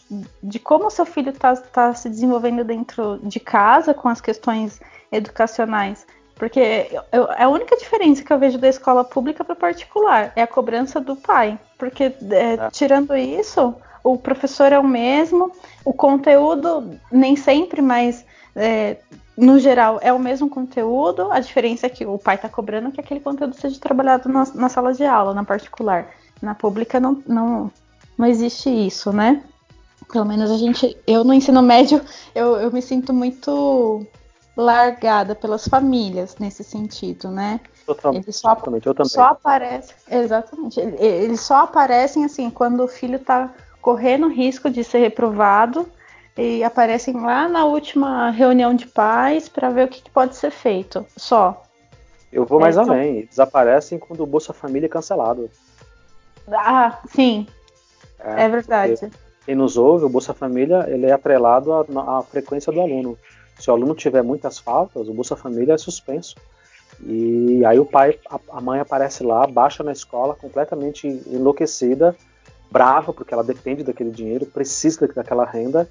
de 0.42 0.58
como 0.58 0.86
o 0.86 0.90
seu 0.90 1.04
filho 1.04 1.30
está 1.30 1.54
tá 1.56 1.92
se 1.94 2.08
desenvolvendo 2.08 2.64
dentro 2.64 3.18
de 3.22 3.40
casa 3.40 3.92
com 3.92 4.08
as 4.08 4.20
questões 4.20 4.80
educacionais. 5.10 6.06
Porque 6.36 6.90
eu, 7.12 7.28
a 7.30 7.48
única 7.48 7.76
diferença 7.76 8.24
que 8.24 8.32
eu 8.32 8.38
vejo 8.38 8.58
da 8.58 8.68
escola 8.68 9.04
pública 9.04 9.44
para 9.44 9.54
particular 9.54 10.32
é 10.34 10.42
a 10.42 10.46
cobrança 10.46 11.00
do 11.00 11.14
pai. 11.14 11.58
Porque, 11.78 12.04
é, 12.04 12.54
é. 12.54 12.70
tirando 12.70 13.16
isso, 13.16 13.74
o 14.04 14.18
professor 14.18 14.70
é 14.70 14.78
o 14.78 14.86
mesmo, 14.86 15.50
o 15.82 15.94
conteúdo 15.94 17.00
nem 17.10 17.34
sempre, 17.34 17.80
mas 17.80 18.24
é, 18.54 18.98
no 19.36 19.58
geral 19.58 19.98
é 20.02 20.12
o 20.12 20.18
mesmo 20.18 20.48
conteúdo. 20.48 21.32
A 21.32 21.40
diferença 21.40 21.86
é 21.86 21.88
que 21.88 22.04
o 22.04 22.18
pai 22.18 22.34
está 22.34 22.48
cobrando 22.48 22.92
que 22.92 23.00
aquele 23.00 23.20
conteúdo 23.20 23.56
seja 23.56 23.80
trabalhado 23.80 24.28
na, 24.28 24.44
na 24.54 24.68
sala 24.68 24.92
de 24.92 25.04
aula, 25.04 25.32
na 25.32 25.42
particular. 25.42 26.10
Na 26.42 26.54
pública 26.54 27.00
não, 27.00 27.22
não, 27.26 27.72
não 28.18 28.26
existe 28.26 28.68
isso, 28.68 29.10
né? 29.10 29.42
Pelo 30.12 30.26
menos 30.26 30.50
a 30.50 30.58
gente. 30.58 30.96
Eu 31.06 31.24
no 31.24 31.32
ensino 31.32 31.62
médio, 31.62 32.02
eu, 32.34 32.56
eu 32.56 32.70
me 32.70 32.82
sinto 32.82 33.12
muito 33.14 34.06
largada 34.54 35.34
pelas 35.34 35.66
famílias 35.66 36.36
nesse 36.38 36.62
sentido, 36.62 37.30
né? 37.30 37.58
Totalmente. 37.86 38.24
Eles 38.24 38.36
só, 38.36 38.52
eu 38.52 38.94
também. 38.94 39.08
só 39.08 39.24
aparecem. 39.24 39.96
Exatamente. 40.10 40.78
Eles 40.78 41.40
só 41.40 41.62
aparecem 41.62 42.24
assim 42.24 42.50
quando 42.50 42.84
o 42.84 42.88
filho 42.88 43.16
está 43.16 43.52
correndo 43.84 44.28
risco 44.28 44.70
de 44.70 44.82
ser 44.82 44.96
reprovado 44.96 45.86
e 46.38 46.64
aparecem 46.64 47.20
lá 47.20 47.46
na 47.46 47.66
última 47.66 48.30
reunião 48.30 48.74
de 48.74 48.86
pais 48.86 49.46
para 49.46 49.68
ver 49.68 49.84
o 49.84 49.88
que, 49.88 50.00
que, 50.00 50.10
pode 50.10 50.36
ser 50.36 50.50
feito. 50.50 51.04
Só. 51.14 51.62
Eu 52.32 52.46
vou 52.46 52.58
mais 52.58 52.78
é, 52.78 52.80
além. 52.80 53.18
Eles 53.18 53.38
aparecem 53.38 53.98
quando 53.98 54.22
o 54.22 54.26
Bolsa 54.26 54.54
Família 54.54 54.86
é 54.86 54.88
cancelado. 54.88 55.50
Ah, 56.50 56.98
sim. 57.10 57.46
É, 58.18 58.44
é 58.44 58.48
verdade. 58.48 59.10
Quem 59.44 59.54
nos 59.54 59.76
ouve, 59.76 60.06
o 60.06 60.08
Bolsa 60.08 60.32
Família, 60.32 60.86
ele 60.88 61.04
é 61.04 61.12
atrelado 61.12 61.70
à, 61.70 61.84
à, 62.18 62.22
frequência 62.22 62.72
do 62.72 62.80
aluno. 62.80 63.18
Se 63.60 63.70
o 63.70 63.74
aluno 63.74 63.94
tiver 63.94 64.22
muitas 64.22 64.58
faltas, 64.58 65.10
o 65.10 65.12
Bolsa 65.12 65.36
Família 65.36 65.74
é 65.74 65.78
suspenso. 65.78 66.36
E 67.02 67.62
aí 67.66 67.78
o 67.78 67.84
pai, 67.84 68.18
a, 68.30 68.40
a 68.48 68.60
mãe 68.62 68.80
aparece 68.80 69.22
lá, 69.22 69.46
baixa 69.46 69.84
na 69.84 69.92
escola, 69.92 70.34
completamente 70.34 71.06
enlouquecida, 71.26 72.16
brava, 72.74 73.12
porque 73.12 73.32
ela 73.32 73.44
depende 73.44 73.84
daquele 73.84 74.10
dinheiro, 74.10 74.46
precisa 74.46 75.06
daquela 75.06 75.44
renda, 75.44 75.88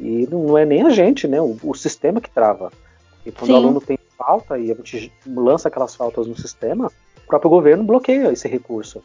e 0.00 0.26
não 0.30 0.56
é 0.56 0.64
nem 0.64 0.82
a 0.82 0.88
gente, 0.88 1.28
né? 1.28 1.38
O, 1.42 1.58
o 1.62 1.74
sistema 1.74 2.22
que 2.22 2.30
trava. 2.30 2.72
E 3.26 3.30
quando 3.30 3.48
Sim. 3.48 3.52
o 3.52 3.56
aluno 3.56 3.80
tem 3.82 3.98
falta 4.16 4.58
e 4.58 4.72
a 4.72 4.74
gente 4.74 5.12
lança 5.26 5.68
aquelas 5.68 5.94
faltas 5.94 6.26
no 6.26 6.34
sistema, 6.34 6.90
o 7.22 7.26
próprio 7.26 7.50
governo 7.50 7.84
bloqueia 7.84 8.32
esse 8.32 8.48
recurso. 8.48 9.02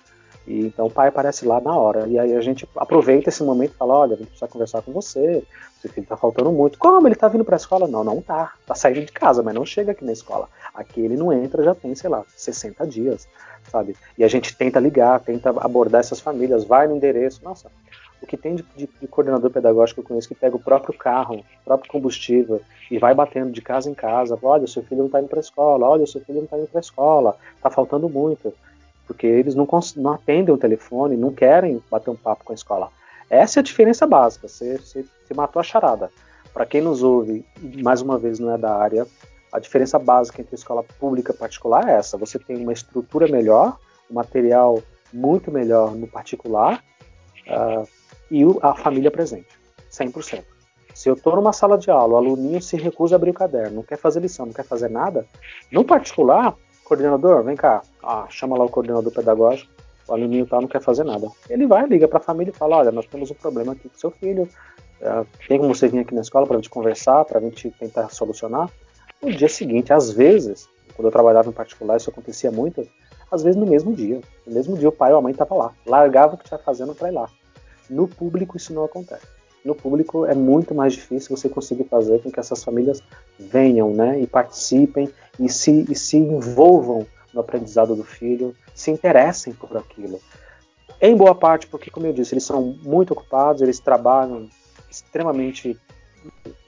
E, 0.47 0.67
então 0.67 0.85
o 0.85 0.89
pai 0.89 1.09
aparece 1.09 1.45
lá 1.45 1.59
na 1.59 1.75
hora. 1.75 2.07
E 2.07 2.17
aí 2.17 2.33
a 2.33 2.39
gente 2.39 2.67
aproveita 2.77 3.27
esse 3.27 3.43
momento 3.43 3.73
e 3.73 3.77
fala: 3.77 3.93
olha, 3.93 4.13
a 4.13 4.17
gente 4.17 4.29
precisa 4.29 4.47
conversar 4.47 4.81
com 4.81 4.93
você, 4.93 5.43
seu 5.81 5.91
filho 5.91 6.03
está 6.03 6.15
faltando 6.15 6.51
muito. 6.51 6.79
Como? 6.79 7.05
Ele 7.05 7.15
está 7.15 7.27
vindo 7.27 7.43
para 7.43 7.55
a 7.55 7.57
escola? 7.57 7.87
Não, 7.87 8.03
não 8.03 8.21
tá. 8.21 8.53
Está 8.61 8.73
saindo 8.73 9.01
de 9.01 9.11
casa, 9.11 9.43
mas 9.43 9.53
não 9.53 9.65
chega 9.65 9.91
aqui 9.91 10.05
na 10.05 10.13
escola. 10.13 10.47
Aqui 10.73 11.01
ele 11.01 11.17
não 11.17 11.33
entra, 11.33 11.63
já 11.63 11.75
tem, 11.75 11.93
sei 11.93 12.09
lá, 12.09 12.23
60 12.35 12.87
dias, 12.87 13.27
sabe? 13.69 13.95
E 14.17 14.23
a 14.23 14.27
gente 14.27 14.55
tenta 14.55 14.79
ligar, 14.79 15.19
tenta 15.19 15.49
abordar 15.49 16.01
essas 16.01 16.19
famílias, 16.19 16.63
vai 16.63 16.87
no 16.87 16.95
endereço. 16.95 17.43
Nossa, 17.43 17.71
o 18.21 18.25
que 18.25 18.37
tem 18.37 18.55
de, 18.55 18.65
de, 18.75 18.89
de 18.99 19.07
coordenador 19.07 19.51
pedagógico 19.51 20.01
que 20.01 20.05
eu 20.05 20.09
conheço 20.09 20.27
que 20.27 20.35
pega 20.35 20.55
o 20.55 20.59
próprio 20.59 20.97
carro, 20.97 21.35
o 21.35 21.65
próprio 21.65 21.91
combustível 21.91 22.61
e 22.89 22.97
vai 22.97 23.13
batendo 23.13 23.51
de 23.51 23.61
casa 23.61 23.89
em 23.89 23.93
casa: 23.93 24.37
olha, 24.41 24.67
seu 24.67 24.83
filho 24.83 24.99
não 24.99 25.05
está 25.07 25.19
indo 25.19 25.29
para 25.29 25.39
a 25.39 25.41
escola, 25.41 25.87
olha, 25.87 26.07
seu 26.07 26.21
filho 26.21 26.37
não 26.37 26.45
está 26.45 26.57
indo 26.57 26.67
para 26.67 26.79
a 26.79 26.81
escola, 26.81 27.37
está 27.55 27.69
faltando 27.69 28.09
muito 28.09 28.53
porque 29.07 29.25
eles 29.25 29.55
não, 29.55 29.67
não 29.95 30.11
atendem 30.11 30.53
o 30.53 30.57
telefone, 30.57 31.15
não 31.15 31.31
querem 31.31 31.81
bater 31.89 32.11
um 32.11 32.15
papo 32.15 32.43
com 32.43 32.51
a 32.51 32.55
escola. 32.55 32.91
Essa 33.29 33.59
é 33.59 33.61
a 33.61 33.63
diferença 33.63 34.05
básica, 34.05 34.47
você, 34.47 34.77
você, 34.77 35.05
você 35.25 35.33
matou 35.33 35.59
a 35.59 35.63
charada. 35.63 36.11
Para 36.53 36.65
quem 36.65 36.81
nos 36.81 37.01
ouve, 37.01 37.45
mais 37.81 38.01
uma 38.01 38.17
vez 38.17 38.37
não 38.37 38.53
é 38.53 38.57
da 38.57 38.75
área, 38.75 39.07
a 39.51 39.59
diferença 39.59 39.97
básica 39.97 40.41
entre 40.41 40.55
escola 40.55 40.83
pública 40.83 41.33
e 41.33 41.37
particular 41.37 41.87
é 41.87 41.93
essa: 41.93 42.17
você 42.17 42.37
tem 42.37 42.57
uma 42.57 42.73
estrutura 42.73 43.27
melhor, 43.27 43.77
um 44.09 44.15
material 44.15 44.81
muito 45.13 45.51
melhor 45.51 45.95
no 45.95 46.07
particular 46.07 46.83
uh, 47.47 47.87
e 48.29 48.43
a 48.61 48.75
família 48.75 49.09
presente, 49.09 49.47
100%. 49.91 50.43
Se 50.93 51.09
eu 51.09 51.13
estou 51.13 51.35
numa 51.35 51.53
sala 51.53 51.77
de 51.77 51.91
aula, 51.91 52.15
o 52.15 52.17
aluninho 52.17 52.61
se 52.61 52.75
recusa 52.75 53.15
a 53.15 53.17
abrir 53.17 53.29
o 53.29 53.33
caderno, 53.33 53.77
não 53.77 53.83
quer 53.83 53.97
fazer 53.97 54.19
lição, 54.19 54.47
não 54.47 54.53
quer 54.53 54.65
fazer 54.65 54.89
nada, 54.89 55.27
no 55.71 55.83
particular, 55.85 56.55
coordenador, 56.83 57.43
vem 57.43 57.55
cá, 57.55 57.83
ah, 58.03 58.25
chama 58.29 58.57
lá 58.57 58.65
o 58.65 58.69
coordenador 58.69 59.13
pedagógico, 59.13 59.71
o 60.07 60.13
aluninho 60.13 60.47
tal 60.47 60.61
não 60.61 60.67
quer 60.67 60.81
fazer 60.81 61.03
nada. 61.03 61.29
Ele 61.49 61.67
vai, 61.67 61.85
liga 61.85 62.07
para 62.07 62.17
a 62.17 62.21
família 62.21 62.51
e 62.51 62.57
fala, 62.57 62.77
olha, 62.77 62.91
nós 62.91 63.05
temos 63.05 63.29
um 63.29 63.35
problema 63.35 63.73
aqui 63.73 63.87
com 63.89 63.97
seu 63.97 64.09
filho, 64.09 64.49
é, 64.99 65.25
tem 65.47 65.59
como 65.59 65.73
você 65.73 65.87
vir 65.87 65.99
aqui 65.99 66.15
na 66.15 66.21
escola 66.21 66.47
para 66.47 66.55
a 66.55 66.59
gente 66.59 66.69
conversar, 66.69 67.25
para 67.25 67.37
a 67.37 67.41
gente 67.41 67.69
tentar 67.71 68.09
solucionar? 68.09 68.69
No 69.21 69.31
dia 69.31 69.49
seguinte, 69.49 69.91
às 69.91 70.11
vezes, 70.11 70.69
quando 70.95 71.07
eu 71.07 71.11
trabalhava 71.11 71.49
em 71.49 71.53
particular, 71.53 71.97
isso 71.97 72.09
acontecia 72.09 72.51
muito, 72.51 72.87
às 73.31 73.43
vezes 73.43 73.59
no 73.59 73.65
mesmo 73.65 73.93
dia. 73.93 74.21
No 74.45 74.53
mesmo 74.53 74.77
dia 74.77 74.89
o 74.89 74.91
pai 74.91 75.11
ou 75.11 75.19
a 75.19 75.21
mãe 75.21 75.31
estava 75.31 75.55
lá, 75.55 75.73
largava 75.85 76.35
o 76.35 76.37
que 76.37 76.45
estava 76.45 76.63
fazendo 76.63 76.95
para 76.95 77.09
ir 77.09 77.13
lá. 77.13 77.29
No 77.89 78.07
público 78.07 78.57
isso 78.57 78.73
não 78.73 78.83
acontece. 78.83 79.25
No 79.63 79.75
público 79.75 80.25
é 80.25 80.33
muito 80.33 80.73
mais 80.73 80.93
difícil 80.93 81.35
você 81.35 81.49
conseguir 81.49 81.85
fazer 81.85 82.21
com 82.21 82.31
que 82.31 82.39
essas 82.39 82.63
famílias 82.63 83.01
venham, 83.37 83.91
né, 83.93 84.19
e 84.19 84.27
participem 84.27 85.11
e 85.39 85.49
se, 85.49 85.85
e 85.89 85.95
se 85.95 86.17
envolvam 86.17 87.05
no 87.33 87.41
aprendizado 87.41 87.95
do 87.95 88.03
filho, 88.03 88.55
se 88.73 88.91
interessem 88.91 89.53
por 89.53 89.75
aquilo. 89.77 90.19
Em 91.01 91.15
boa 91.15 91.35
parte, 91.35 91.67
porque, 91.67 91.91
como 91.91 92.07
eu 92.07 92.13
disse, 92.13 92.33
eles 92.33 92.43
são 92.43 92.77
muito 92.81 93.11
ocupados, 93.11 93.61
eles 93.61 93.79
trabalham 93.79 94.49
extremamente, 94.89 95.77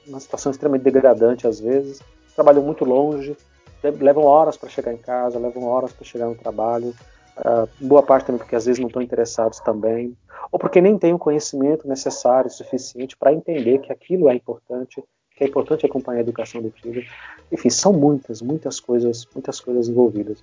uma 0.06 0.20
situação 0.20 0.52
extremamente 0.52 0.82
degradante 0.82 1.46
às 1.46 1.58
vezes, 1.58 2.00
trabalham 2.40 2.62
muito 2.62 2.86
longe, 2.86 3.36
levam 3.82 4.24
horas 4.24 4.56
para 4.56 4.70
chegar 4.70 4.92
em 4.94 4.96
casa, 4.96 5.38
levam 5.38 5.64
horas 5.64 5.92
para 5.92 6.06
chegar 6.06 6.26
no 6.26 6.34
trabalho. 6.34 6.94
Uh, 7.38 7.68
boa 7.86 8.02
parte 8.02 8.26
também 8.26 8.38
porque 8.38 8.56
às 8.56 8.64
vezes 8.64 8.80
não 8.80 8.88
estão 8.88 9.00
interessados 9.00 9.60
também, 9.60 10.16
ou 10.50 10.58
porque 10.58 10.80
nem 10.80 10.98
têm 10.98 11.14
o 11.14 11.18
conhecimento 11.18 11.86
necessário, 11.86 12.50
suficiente 12.50 13.16
para 13.16 13.32
entender 13.32 13.78
que 13.78 13.92
aquilo 13.92 14.28
é 14.28 14.34
importante 14.34 15.02
que 15.36 15.44
é 15.44 15.46
importante 15.46 15.86
acompanhar 15.86 16.18
a 16.18 16.20
educação 16.20 16.60
do 16.60 16.70
filho. 16.70 17.02
Enfim, 17.50 17.70
são 17.70 17.94
muitas, 17.94 18.42
muitas 18.42 18.78
coisas, 18.78 19.26
muitas 19.34 19.58
coisas 19.58 19.88
envolvidas. 19.88 20.42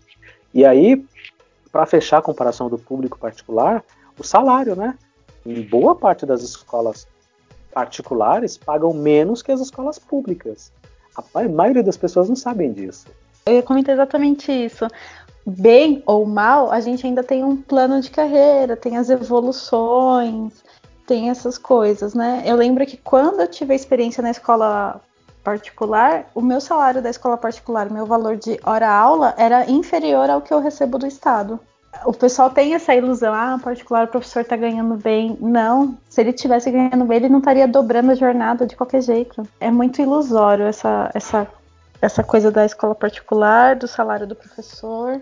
E 0.51 0.65
aí, 0.65 1.05
para 1.71 1.85
fechar 1.85 2.17
a 2.17 2.21
comparação 2.21 2.67
do 2.67 2.79
público 2.79 3.19
particular, 3.19 3.83
o 4.17 4.23
salário, 4.23 4.75
né? 4.75 4.97
Em 5.45 5.61
boa 5.61 5.93
parte 5.93 6.25
das 6.25 6.41
escolas 6.41 7.07
particulares 7.71 8.57
pagam 8.57 8.91
menos 8.91 9.43
que 9.43 9.51
as 9.51 9.59
escolas 9.59 9.99
públicas. 9.99 10.71
A 11.17 11.47
maioria 11.49 11.83
das 11.83 11.97
pessoas 11.97 12.29
não 12.29 12.35
sabem 12.35 12.71
disso. 12.71 13.07
Eu 13.45 13.55
ia 13.55 13.63
comentar 13.63 13.95
exatamente 13.95 14.51
isso. 14.51 14.87
bem 15.45 16.03
ou 16.05 16.25
mal, 16.25 16.69
a 16.71 16.81
gente 16.81 17.07
ainda 17.07 17.23
tem 17.23 17.43
um 17.43 17.55
plano 17.55 18.01
de 18.01 18.11
carreira, 18.11 18.75
tem 18.75 18.97
as 18.97 19.09
evoluções, 19.09 20.53
tem 21.05 21.29
essas 21.29 21.57
coisas, 21.57 22.13
né? 22.13 22.43
Eu 22.45 22.57
lembro 22.57 22.85
que 22.85 22.97
quando 22.97 23.39
eu 23.39 23.47
tive 23.47 23.71
a 23.71 23.75
experiência 23.75 24.21
na 24.21 24.31
escola 24.31 25.01
particular, 25.41 26.29
o 26.35 26.41
meu 26.41 26.59
salário 26.59 27.01
da 27.01 27.09
escola 27.09 27.37
particular, 27.37 27.89
meu 27.89 28.05
valor 28.05 28.35
de 28.35 28.59
hora-aula 28.61 29.33
era 29.37 29.71
inferior 29.71 30.29
ao 30.29 30.41
que 30.41 30.53
eu 30.53 30.59
recebo 30.59 30.97
do 30.97 31.07
Estado. 31.07 31.57
O 32.05 32.13
pessoal 32.13 32.49
tem 32.49 32.73
essa 32.73 32.93
ilusão, 32.93 33.33
ah, 33.33 33.59
particular 33.61 34.05
o 34.05 34.07
professor 34.07 34.41
está 34.41 34.55
ganhando 34.55 34.95
bem. 34.95 35.37
Não, 35.39 35.97
se 36.09 36.21
ele 36.21 36.31
tivesse 36.31 36.69
ganhando 36.69 37.05
bem, 37.05 37.17
ele 37.17 37.29
não 37.29 37.39
estaria 37.39 37.67
dobrando 37.67 38.11
a 38.11 38.15
jornada 38.15 38.65
de 38.65 38.75
qualquer 38.75 39.01
jeito. 39.01 39.47
É 39.59 39.71
muito 39.71 40.01
ilusório 40.01 40.65
essa, 40.65 41.09
essa, 41.13 41.47
essa 42.01 42.23
coisa 42.23 42.51
da 42.51 42.65
escola 42.65 42.93
particular, 42.93 43.75
do 43.75 43.87
salário 43.87 44.27
do 44.27 44.35
professor 44.35 45.21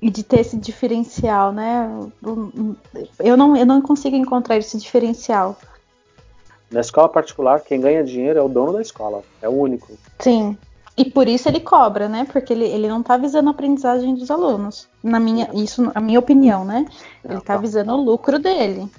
e 0.00 0.10
de 0.10 0.22
ter 0.22 0.40
esse 0.40 0.56
diferencial, 0.56 1.52
né? 1.52 1.88
Eu 3.18 3.36
não, 3.36 3.56
eu 3.56 3.66
não 3.66 3.80
consigo 3.82 4.16
encontrar 4.16 4.56
esse 4.56 4.78
diferencial. 4.78 5.56
Na 6.70 6.80
escola 6.80 7.08
particular, 7.08 7.60
quem 7.60 7.80
ganha 7.80 8.04
dinheiro 8.04 8.38
é 8.38 8.42
o 8.42 8.48
dono 8.48 8.74
da 8.74 8.82
escola, 8.82 9.22
é 9.42 9.48
o 9.48 9.52
único. 9.52 9.92
Sim. 10.18 10.56
E 10.96 11.04
por 11.10 11.28
isso 11.28 11.48
ele 11.48 11.60
cobra, 11.60 12.08
né? 12.08 12.26
Porque 12.30 12.52
ele, 12.52 12.64
ele 12.64 12.88
não 12.88 13.00
está 13.00 13.16
visando 13.16 13.48
a 13.48 13.52
aprendizagem 13.52 14.14
dos 14.14 14.30
alunos. 14.30 14.88
Na 15.02 15.18
minha, 15.18 15.48
isso, 15.54 15.90
a 15.94 16.00
minha 16.00 16.18
opinião, 16.18 16.64
né? 16.64 16.86
Ele 17.24 17.38
está 17.38 17.56
visando 17.56 17.92
o 17.92 18.04
lucro 18.04 18.38
dele. 18.38 18.90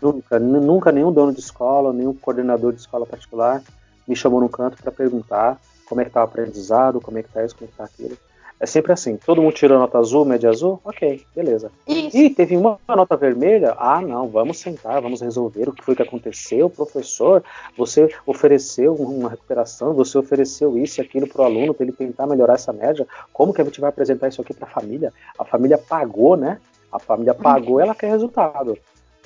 Nunca, 0.00 0.38
nunca 0.38 0.92
nenhum 0.92 1.12
dono 1.12 1.32
de 1.32 1.40
escola, 1.40 1.92
nenhum 1.92 2.14
coordenador 2.14 2.72
de 2.72 2.80
escola 2.80 3.04
particular 3.04 3.62
me 4.06 4.16
chamou 4.16 4.40
no 4.40 4.48
canto 4.48 4.80
para 4.82 4.90
perguntar 4.90 5.60
como 5.86 6.00
é 6.00 6.04
que 6.04 6.10
tá 6.10 6.20
o 6.20 6.24
aprendizado, 6.24 7.00
como 7.00 7.18
é 7.18 7.22
que 7.22 7.28
tá 7.28 7.44
isso, 7.44 7.54
como 7.54 7.68
é 7.68 7.70
que 7.70 7.76
tá 7.76 7.84
aquilo. 7.84 8.16
É 8.60 8.66
sempre 8.66 8.92
assim. 8.92 9.16
Todo 9.16 9.40
mundo 9.40 9.54
tirou 9.54 9.78
nota 9.78 9.98
azul, 9.98 10.24
média 10.24 10.50
azul? 10.50 10.80
Ok, 10.84 11.24
beleza. 11.34 11.70
Isso. 11.86 12.16
E 12.16 12.28
teve 12.28 12.56
uma 12.56 12.78
nota 12.88 13.16
vermelha? 13.16 13.74
Ah, 13.78 14.00
não, 14.00 14.28
vamos 14.28 14.58
sentar, 14.58 15.00
vamos 15.00 15.20
resolver 15.20 15.68
o 15.68 15.72
que 15.72 15.84
foi 15.84 15.94
que 15.94 16.02
aconteceu. 16.02 16.68
Professor, 16.68 17.44
você 17.76 18.12
ofereceu 18.26 18.94
uma 18.94 19.30
recuperação, 19.30 19.94
você 19.94 20.18
ofereceu 20.18 20.76
isso 20.76 21.00
e 21.00 21.02
aquilo 21.02 21.28
para 21.28 21.42
o 21.42 21.44
aluno 21.44 21.72
para 21.72 21.84
ele 21.84 21.92
tentar 21.92 22.26
melhorar 22.26 22.54
essa 22.54 22.72
média. 22.72 23.06
Como 23.32 23.54
que 23.54 23.60
a 23.60 23.64
gente 23.64 23.80
vai 23.80 23.90
apresentar 23.90 24.28
isso 24.28 24.40
aqui 24.40 24.52
para 24.52 24.66
a 24.66 24.70
família? 24.70 25.12
A 25.38 25.44
família 25.44 25.78
pagou, 25.78 26.36
né? 26.36 26.58
A 26.90 26.98
família 26.98 27.34
pagou, 27.34 27.78
ela 27.78 27.94
quer 27.94 28.10
resultado. 28.10 28.76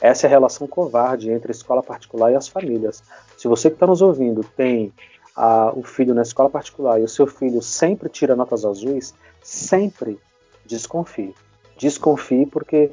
Essa 0.00 0.26
é 0.26 0.28
a 0.28 0.30
relação 0.30 0.66
covarde 0.66 1.30
entre 1.30 1.52
a 1.52 1.54
escola 1.54 1.82
particular 1.82 2.32
e 2.32 2.34
as 2.34 2.48
famílias. 2.48 3.02
Se 3.38 3.48
você 3.48 3.70
que 3.70 3.76
está 3.76 3.86
nos 3.86 4.02
ouvindo 4.02 4.44
tem 4.56 4.92
a, 5.36 5.72
o 5.74 5.82
filho 5.82 6.14
na 6.14 6.22
escola 6.22 6.50
particular 6.50 7.00
e 7.00 7.04
o 7.04 7.09
seu 7.09 7.26
filho 7.26 7.62
sempre 7.62 8.09
tira 8.09 8.36
notas 8.36 8.64
azuis, 8.64 9.14
sempre 9.42 10.18
desconfie. 10.64 11.34
Desconfie 11.78 12.46
porque 12.46 12.90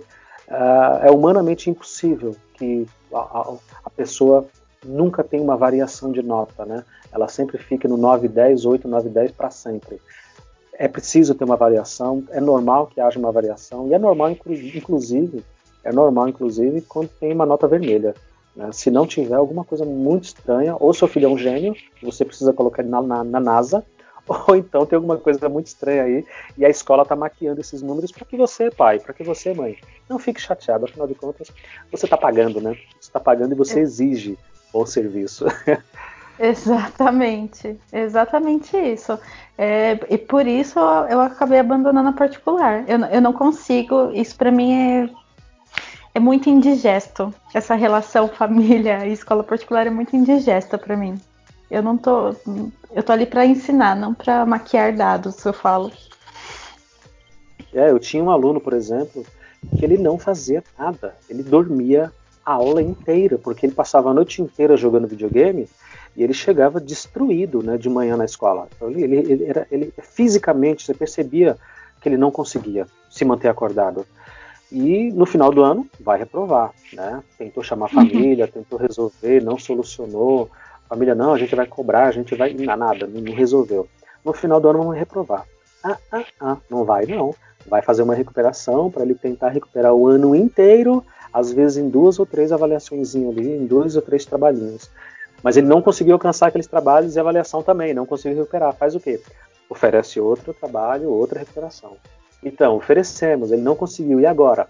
uh, 0.48 1.06
é 1.06 1.12
humanamente 1.12 1.70
impossível 1.70 2.36
que 2.54 2.88
a, 3.14 3.20
a, 3.20 3.54
a, 3.86 3.90
pessoa 3.90 4.48
nunca 4.86 5.24
tenha 5.24 5.44
uma 5.44 5.58
variação 5.58 6.12
de 6.12 6.22
nota, 6.22 6.66
né? 6.66 6.84
Ela 7.12 7.28
sempre 7.28 7.58
fique 7.58 7.88
no 7.88 7.98
9, 7.98 8.28
10, 8.28 8.66
8, 8.66 8.88
9, 8.88 9.10
10 9.10 9.32
para 9.32 9.50
sempre. 9.50 10.02
É 10.74 10.88
preciso 10.88 11.36
ter 11.36 11.44
uma 11.44 11.58
variação, 11.58 12.24
é 12.30 12.40
normal 12.40 12.88
que 12.88 13.02
haja 13.02 13.20
uma 13.20 13.32
variação, 13.32 13.88
e 13.90 13.94
é 13.94 14.00
normal, 14.00 14.32
inclusive, 14.32 15.44
é 15.84 15.92
normal, 15.92 16.30
inclusive, 16.30 16.82
quando 16.82 17.10
tem 17.20 17.34
uma 17.34 17.46
nota 17.46 17.68
vermelha. 17.68 18.14
Né? 18.60 18.72
Se 18.74 18.92
não 18.92 19.08
tiver 19.08 19.36
alguma 19.36 19.64
coisa 19.64 19.86
muito 19.86 20.26
estranha, 20.26 20.76
ou 20.78 20.94
seu 20.94 21.08
filho 21.08 21.28
é 21.28 21.30
um 21.30 21.38
gênio, 21.38 21.74
você 22.04 22.26
precisa 22.26 22.52
colocar 22.52 22.82
ele 22.82 22.92
na, 22.92 23.02
na, 23.02 23.24
na 23.24 23.40
NASA, 23.40 23.86
ou 24.28 24.54
então 24.54 24.86
tem 24.86 24.98
alguma 24.98 25.16
coisa 25.16 25.48
muito 25.48 25.68
estranha 25.68 26.04
aí 26.04 26.26
e 26.58 26.66
a 26.66 26.70
escola 26.70 27.04
está 27.04 27.16
maquiando 27.16 27.62
esses 27.62 27.82
números 27.82 28.12
para 28.12 28.26
que 28.26 28.36
você, 28.36 28.70
pai, 28.70 29.00
para 29.00 29.14
que 29.14 29.24
você, 29.24 29.54
mãe, 29.54 29.78
não 30.10 30.20
fique 30.20 30.42
chateado. 30.42 30.84
Afinal 30.84 31.08
de 31.08 31.16
contas, 31.16 31.50
você 31.90 32.06
está 32.06 32.18
pagando, 32.18 32.60
né? 32.60 32.74
Você 33.00 33.08
está 33.08 33.20
pagando 33.20 33.54
e 33.54 33.58
você 33.58 33.80
é. 33.80 33.84
exige 33.84 34.38
bom 34.74 34.86
serviço. 34.86 35.46
Exatamente, 36.42 37.78
exatamente 37.92 38.78
isso. 38.78 39.20
É, 39.58 40.00
e 40.10 40.18
por 40.18 40.48
isso 40.48 40.80
eu 41.10 41.20
acabei 41.20 41.60
abandonando 41.60 42.08
a 42.08 42.14
particular. 42.14 42.86
Eu, 42.88 42.98
eu 43.08 43.22
não 43.22 43.34
consigo, 43.34 44.10
isso 44.14 44.38
para 44.38 44.50
mim 44.50 44.72
é 44.72 45.10
é 46.20 46.22
muito 46.22 46.50
indigesto. 46.50 47.34
Essa 47.54 47.76
relação 47.76 48.28
família 48.28 49.08
e 49.08 49.14
escola 49.14 49.42
particular 49.42 49.88
é 49.88 49.90
muito 49.90 50.16
indigesta 50.16 50.78
para 50.78 50.98
mim. 50.98 51.20
Eu 51.72 51.82
não 51.82 51.98
tô. 51.98 52.36
Eu 52.92 53.02
tô 53.02 53.14
ali 53.14 53.26
para 53.26 53.46
ensinar, 53.46 53.96
não 53.96 54.14
para 54.14 54.46
maquiar 54.46 54.94
dados, 54.94 55.44
eu 55.46 55.54
falo. 55.54 55.92
É, 57.74 57.90
eu 57.90 58.00
tinha 58.00 58.24
um 58.24 58.30
aluno, 58.30 58.60
por 58.60 58.74
exemplo, 58.74 59.26
que 59.78 59.86
ele 59.86 59.98
não 59.98 60.18
fazia 60.18 60.64
nada. 60.78 61.16
Ele 61.30 61.44
dormia 61.44 62.12
a 62.46 62.54
aula 62.54 62.82
inteira, 62.82 63.38
porque 63.38 63.66
ele 63.66 63.74
passava 63.74 64.10
a 64.10 64.14
noite 64.14 64.42
inteira 64.42 64.76
jogando 64.76 65.08
videogame 65.08 65.70
e 66.18 66.24
ele 66.24 66.34
chegava 66.34 66.82
destruído 66.82 67.62
né, 67.62 67.78
de 67.78 67.88
manhã 67.88 68.18
na 68.18 68.26
escola. 68.26 68.68
Então, 68.76 68.90
ele, 68.90 69.16
ele, 69.16 69.46
era, 69.46 69.68
ele 69.72 69.94
fisicamente, 70.02 70.84
você 70.84 70.94
percebia 70.94 71.56
que 72.02 72.10
ele 72.10 72.18
não 72.18 72.32
conseguia 72.32 72.88
se 73.10 73.24
manter 73.24 73.48
acordado 73.48 74.06
e 74.72 75.12
no 75.12 75.26
final 75.26 75.52
do 75.52 75.64
ano 75.64 75.88
vai 76.00 76.20
reprovar, 76.20 76.72
né? 76.94 77.24
Tentou 77.38 77.64
chamar 77.64 77.88
a 77.88 77.90
família, 77.90 78.46
uhum. 78.46 78.52
tentou 78.52 78.78
resolver, 78.78 79.42
não 79.42 79.58
solucionou. 79.58 80.50
Família, 80.88 81.16
não, 81.16 81.34
a 81.34 81.38
gente 81.38 81.56
vai 81.56 81.66
cobrar, 81.66 82.06
a 82.06 82.12
gente 82.12 82.36
vai. 82.36 82.54
Nada, 82.54 83.08
não 83.08 83.34
resolveu. 83.34 83.88
No 84.24 84.34
final 84.34 84.60
do 84.60 84.70
ano 84.70 84.80
vamos 84.80 84.98
reprovar. 84.98 85.46
Ah, 85.84 85.98
ah, 86.12 86.26
ah, 86.40 86.58
não 86.70 86.84
vai 86.84 87.06
não. 87.06 87.34
Vai 87.66 87.82
fazer 87.82 88.04
uma 88.04 88.16
recuperação 88.16 88.92
para 88.92 89.04
ele 89.04 89.16
tentar 89.16 89.50
recuperar 89.50 89.94
o 89.94 90.08
ano 90.08 90.36
inteiro, 90.36 91.04
às 91.34 91.52
vezes 91.52 91.78
em 91.78 91.90
duas 91.90 92.20
ou 92.20 92.26
três 92.26 92.52
avaliações 92.52 93.16
ali, 93.16 93.58
em 93.58 93.66
dois 93.66 93.96
ou 93.96 94.02
três 94.02 94.26
trabalhinhos. 94.26 94.90
Mas 95.42 95.58
ele 95.58 95.68
não 95.68 95.82
conseguiu 95.82 96.14
alcançar 96.14 96.48
aqueles 96.48 96.68
trabalhos 96.68 97.16
e 97.16 97.20
avaliação 97.20 97.64
também, 97.64 97.94
não 97.94 98.06
conseguiu 98.06 98.38
recuperar. 98.40 98.76
Faz 98.76 98.94
o 98.96 99.00
quê? 99.00 99.22
Oferece 99.70 100.20
outro 100.20 100.54
trabalho, 100.54 101.10
outra 101.10 101.40
recuperação. 101.40 101.98
Então, 102.44 102.76
oferecemos, 102.76 103.52
ele 103.52 103.62
não 103.62 103.76
conseguiu, 103.76 104.20
e 104.20 104.26
agora? 104.26 104.68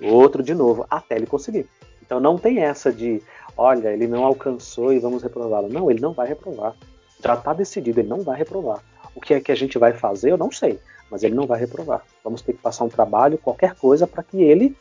Outro 0.00 0.42
de 0.42 0.54
novo, 0.54 0.86
até 0.90 1.16
ele 1.16 1.26
conseguir. 1.26 1.66
Então 2.06 2.20
não 2.20 2.38
tem 2.38 2.60
essa 2.60 2.92
de, 2.92 3.20
olha, 3.56 3.88
ele 3.88 4.06
não 4.06 4.24
alcançou 4.24 4.92
e 4.92 4.98
vamos 4.98 5.22
reprová-lo. 5.22 5.68
Não, 5.68 5.90
ele 5.90 6.00
não 6.00 6.12
vai 6.12 6.28
reprovar. 6.28 6.74
Já 7.22 7.34
está 7.34 7.52
decidido, 7.52 8.00
ele 8.00 8.08
não 8.08 8.22
vai 8.22 8.38
reprovar. 8.38 8.80
O 9.14 9.20
que 9.20 9.34
é 9.34 9.40
que 9.40 9.50
a 9.50 9.56
gente 9.56 9.76
vai 9.76 9.92
fazer, 9.92 10.30
eu 10.30 10.38
não 10.38 10.52
sei, 10.52 10.78
mas 11.10 11.24
ele 11.24 11.34
não 11.34 11.46
vai 11.46 11.58
reprovar. 11.58 12.02
Vamos 12.22 12.42
ter 12.42 12.52
que 12.52 12.60
passar 12.60 12.84
um 12.84 12.88
trabalho, 12.88 13.38
qualquer 13.38 13.74
coisa, 13.74 14.06
para 14.06 14.22
que 14.22 14.40
ele, 14.40 14.76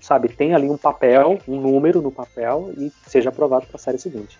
sabe, 0.00 0.28
tenha 0.28 0.56
ali 0.56 0.70
um 0.70 0.76
papel, 0.76 1.38
um 1.46 1.60
número 1.60 2.00
no 2.00 2.10
papel 2.10 2.72
e 2.78 2.90
seja 3.06 3.28
aprovado 3.28 3.66
para 3.66 3.76
a 3.76 3.80
série 3.80 3.98
seguinte. 3.98 4.38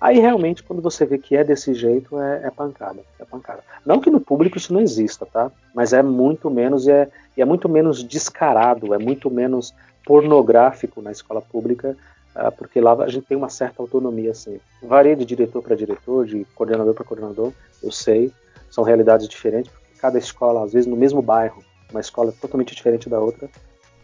Aí 0.00 0.20
realmente, 0.20 0.62
quando 0.62 0.80
você 0.80 1.04
vê 1.04 1.18
que 1.18 1.36
é 1.36 1.42
desse 1.42 1.74
jeito, 1.74 2.20
é, 2.20 2.42
é, 2.44 2.50
pancada. 2.50 3.02
É 3.18 3.24
pancada. 3.24 3.64
Não 3.84 4.00
que 4.00 4.10
no 4.10 4.20
público 4.20 4.56
isso 4.56 4.72
não 4.72 4.80
exista, 4.80 5.26
tá? 5.26 5.50
Mas 5.74 5.92
é 5.92 6.02
muito 6.02 6.48
menos 6.48 6.86
e 6.86 6.92
é, 6.92 7.08
e 7.36 7.42
é 7.42 7.44
muito 7.44 7.68
menos 7.68 8.04
descarado, 8.04 8.94
é 8.94 8.98
muito 8.98 9.28
menos 9.30 9.74
pornográfico 10.04 11.02
na 11.02 11.10
escola 11.10 11.42
pública, 11.42 11.96
uh, 12.34 12.52
porque 12.56 12.80
lá 12.80 12.92
a 12.94 13.08
gente 13.08 13.26
tem 13.26 13.36
uma 13.36 13.48
certa 13.48 13.82
autonomia, 13.82 14.30
assim. 14.30 14.60
Varia 14.82 15.16
de 15.16 15.24
diretor 15.24 15.62
para 15.62 15.76
diretor, 15.76 16.26
de 16.26 16.46
coordenador 16.54 16.94
para 16.94 17.04
coordenador, 17.04 17.52
eu 17.82 17.90
sei, 17.90 18.32
são 18.70 18.84
realidades 18.84 19.28
diferentes, 19.28 19.70
porque 19.70 20.00
cada 20.00 20.16
escola, 20.16 20.64
às 20.64 20.72
vezes 20.72 20.88
no 20.88 20.96
mesmo 20.96 21.20
bairro, 21.20 21.62
uma 21.90 22.00
escola 22.00 22.32
totalmente 22.40 22.74
diferente 22.74 23.08
da 23.08 23.20
outra, 23.20 23.50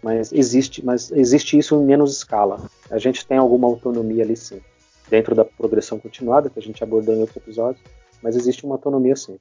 mas 0.02 0.32
existe, 0.32 0.84
mas 0.84 1.10
existe 1.12 1.56
isso 1.56 1.76
em 1.76 1.84
menos 1.84 2.16
escala. 2.16 2.60
A 2.90 2.98
gente 2.98 3.26
tem 3.26 3.38
alguma 3.38 3.68
autonomia 3.68 4.24
ali 4.24 4.36
sim 4.36 4.60
dentro 5.08 5.34
da 5.34 5.44
progressão 5.44 5.98
continuada, 5.98 6.50
que 6.50 6.58
a 6.58 6.62
gente 6.62 6.82
abordou 6.82 7.14
em 7.14 7.20
outro 7.20 7.38
episódio, 7.38 7.82
mas 8.22 8.36
existe 8.36 8.64
uma 8.64 8.74
autonomia 8.74 9.16
sim. 9.16 9.38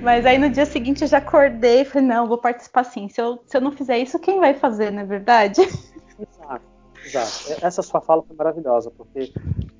Mas 0.00 0.26
aí 0.26 0.36
no 0.36 0.50
dia 0.50 0.66
seguinte 0.66 1.02
eu 1.02 1.08
já 1.08 1.18
acordei 1.18 1.82
e 1.82 1.84
falei, 1.84 2.08
não, 2.08 2.26
vou 2.26 2.36
participar 2.36 2.82
sim. 2.82 3.08
Se 3.08 3.20
eu, 3.20 3.40
se 3.46 3.56
eu 3.56 3.60
não 3.60 3.70
fizer 3.70 3.98
isso, 3.98 4.18
quem 4.18 4.40
vai 4.40 4.52
fazer, 4.52 4.90
não 4.90 5.02
é 5.02 5.04
verdade? 5.04 5.60
Exato, 5.60 6.64
exato. 7.04 7.64
Essa 7.64 7.82
sua 7.82 8.00
fala 8.00 8.22
foi 8.22 8.34
maravilhosa, 8.34 8.90
porque 8.90 9.32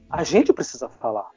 a 0.08 0.22
gente 0.22 0.52
precisa 0.52 0.88
falar 0.88 1.28